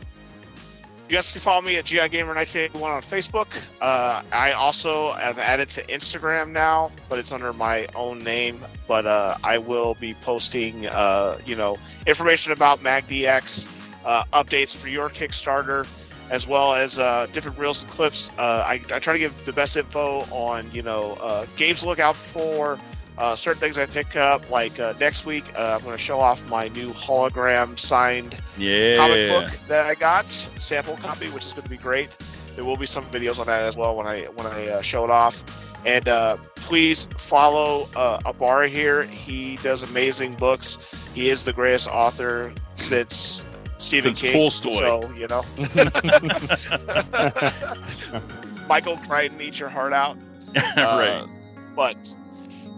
You 1.11 1.17
guys 1.17 1.33
can 1.33 1.41
follow 1.41 1.61
me 1.61 1.77
at 1.77 1.87
GI 1.87 2.09
Gamer 2.11 2.37
1981 2.37 2.93
on 2.93 3.03
Facebook. 3.03 3.61
Uh, 3.81 4.23
I 4.31 4.53
also 4.53 5.11
have 5.15 5.41
added 5.41 5.69
to 5.71 5.83
Instagram 5.87 6.53
now, 6.53 6.93
but 7.09 7.19
it's 7.19 7.33
under 7.33 7.53
my 7.53 7.89
own 7.97 8.23
name. 8.23 8.65
But 8.87 9.07
uh, 9.07 9.35
I 9.43 9.59
will 9.59 9.95
be 9.95 10.15
posting, 10.15 10.87
uh, 10.87 11.41
you 11.45 11.57
know, 11.57 11.77
information 12.07 12.53
about 12.53 12.79
MagDX, 12.85 13.67
uh, 14.07 14.23
updates 14.33 14.77
for 14.77 14.87
your 14.87 15.09
Kickstarter, 15.09 15.85
as 16.31 16.47
well 16.47 16.75
as 16.75 17.01
uh, 17.01 17.27
different 17.33 17.59
reels 17.59 17.83
and 17.83 17.91
clips. 17.91 18.31
Uh, 18.39 18.63
I, 18.65 18.75
I 18.95 19.01
try 19.01 19.13
to 19.13 19.19
give 19.19 19.45
the 19.45 19.53
best 19.53 19.77
info 19.77 20.21
on, 20.31 20.71
you 20.71 20.83
know, 20.83 21.45
games 21.57 21.81
to 21.81 21.87
look 21.87 21.99
out 21.99 22.15
for, 22.15 22.79
uh, 23.21 23.37
certain 23.37 23.61
things 23.61 23.79
I 23.79 23.87
pick 23.87 24.17
up. 24.17 24.51
Like 24.51 24.81
uh, 24.81 24.95
next 24.99 25.27
week, 25.27 25.45
uh, 25.57 25.77
I'm 25.79 25.85
going 25.85 25.97
to 25.97 26.03
show 26.03 26.19
off 26.19 26.49
my 26.51 26.69
new 26.69 26.91
hologram 26.93 27.79
signed 27.79 28.37
Yeah. 28.59 28.97
comic 28.97 29.29
book 29.31 29.51
that 29.69 29.87
I 29.87 29.95
got, 29.95 30.29
sample 30.29 30.97
copy, 30.97 31.29
which 31.29 31.45
is 31.45 31.53
going 31.53 31.65
to 31.65 31.71
be 31.71 31.77
great. 31.77 32.11
there 32.57 32.65
will 32.65 32.77
be 32.77 32.87
some 32.87 33.05
videos 33.05 33.39
on 33.39 33.47
that 33.47 33.63
as 33.63 33.77
well 33.77 33.95
when 33.95 34.07
I 34.07 34.23
when 34.35 34.47
I 34.47 34.69
uh, 34.69 34.83
show 34.83 35.05
it 35.05 35.11
off. 35.11 35.45
And 35.87 36.09
uh, 36.09 36.37
please 36.57 37.07
follow 37.17 37.89
uh, 37.97 38.19
Ibarra 38.27 38.69
here. 38.69 39.05
He 39.05 39.57
does 39.63 39.83
amazing 39.83 40.35
books. 40.35 40.77
He 41.15 41.31
is 41.31 41.45
the 41.45 41.53
greatest 41.55 41.89
author 41.89 42.53
since 42.77 43.43
Stephen 43.79 44.15
Since 44.15 44.21
King. 44.21 44.33
Tolstoy. 44.35 44.79
So 44.79 45.01
you 45.15 45.27
know, 45.29 45.43
Michael 48.69 48.97
Crichton, 48.99 49.41
eat 49.41 49.59
your 49.59 49.69
heart 49.69 49.93
out. 49.93 50.17
right. 50.77 51.27
But 51.75 52.17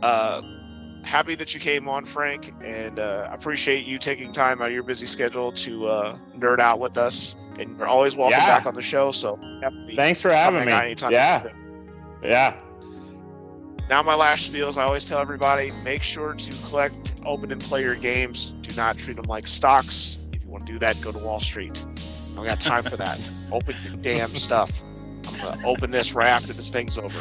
uh, 0.03 0.43
happy 1.05 1.35
that 1.37 1.55
you 1.55 1.61
came 1.61 1.89
on, 1.89 2.05
Frank, 2.05 2.53
and 2.63 2.99
uh, 2.99 3.29
appreciate 3.33 3.85
you 3.87 3.99
taking 3.99 4.33
time 4.33 4.61
out 4.61 4.69
of 4.69 4.73
your 4.73 4.83
busy 4.83 5.07
schedule 5.07 5.53
to 5.53 5.87
uh, 5.87 6.17
nerd 6.37 6.59
out 6.59 6.81
with 6.81 6.97
us. 6.99 7.35
And 7.59 7.77
you're 7.79 7.87
always 7.87 8.17
welcome 8.17 8.39
Yeah. 8.39 8.59
back 8.59 8.67
on 8.67 8.75
the 8.75 8.83
show. 8.83 9.13
So 9.13 9.39
Thanks 9.95 10.21
for 10.21 10.31
having 10.31 10.65
me. 10.65 10.73
anytime. 10.73 11.13
Yeah, 11.13 11.45
yeah. 12.23 12.55
Now 13.91 14.03
my 14.03 14.15
last 14.15 14.47
spiel 14.47 14.69
is 14.71 14.79
I 14.79 14.85
always 14.85 15.05
tell 15.05 15.19
everybody: 15.19 15.71
make 15.85 16.03
sure 16.03 16.35
to 16.35 16.53
collect, 16.69 17.13
open, 17.27 17.53
and 17.53 17.61
play 17.61 17.83
your 17.83 17.95
games. 17.97 18.53
Do 18.63 18.75
not 18.75 18.97
treat 18.97 19.17
them 19.17 19.27
like 19.27 19.47
stocks. 19.47 20.19
If 20.33 20.43
you 20.43 20.49
want 20.49 20.67
to 20.67 20.73
do 20.73 20.79
that, 20.79 20.99
go 21.03 21.13
to 21.13 21.19
Wall 21.19 21.41
Street. 21.41 21.85
I 22.33 22.37
don't 22.37 22.47
got 22.47 22.61
time 22.61 22.85
for 22.85 22.97
that. 22.97 23.29
open 23.53 23.77
your 23.85 23.97
damn 23.97 24.31
stuff. 24.31 24.83
I'm 25.43 25.65
open 25.65 25.91
this 25.91 26.13
right 26.15 26.29
after 26.29 26.53
this 26.53 26.71
thing's 26.71 26.99
over. 26.99 27.19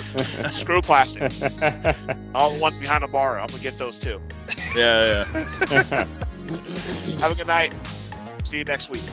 Screw 0.52 0.82
plastic. 0.82 1.24
All 2.36 2.54
the 2.54 2.60
ones 2.60 2.78
behind 2.78 3.04
the 3.04 3.08
bar. 3.08 3.40
I'm 3.40 3.48
gonna 3.48 3.62
get 3.62 3.78
those 3.78 3.98
too. 3.98 4.22
Yeah, 4.76 5.26
yeah. 5.70 6.06
Have 7.20 7.32
a 7.32 7.36
good 7.36 7.48
night. 7.48 7.74
See 8.44 8.58
you 8.58 8.64
next 8.64 8.90
week. 8.90 9.04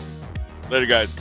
Later, 0.71 0.87
guys. 0.87 1.15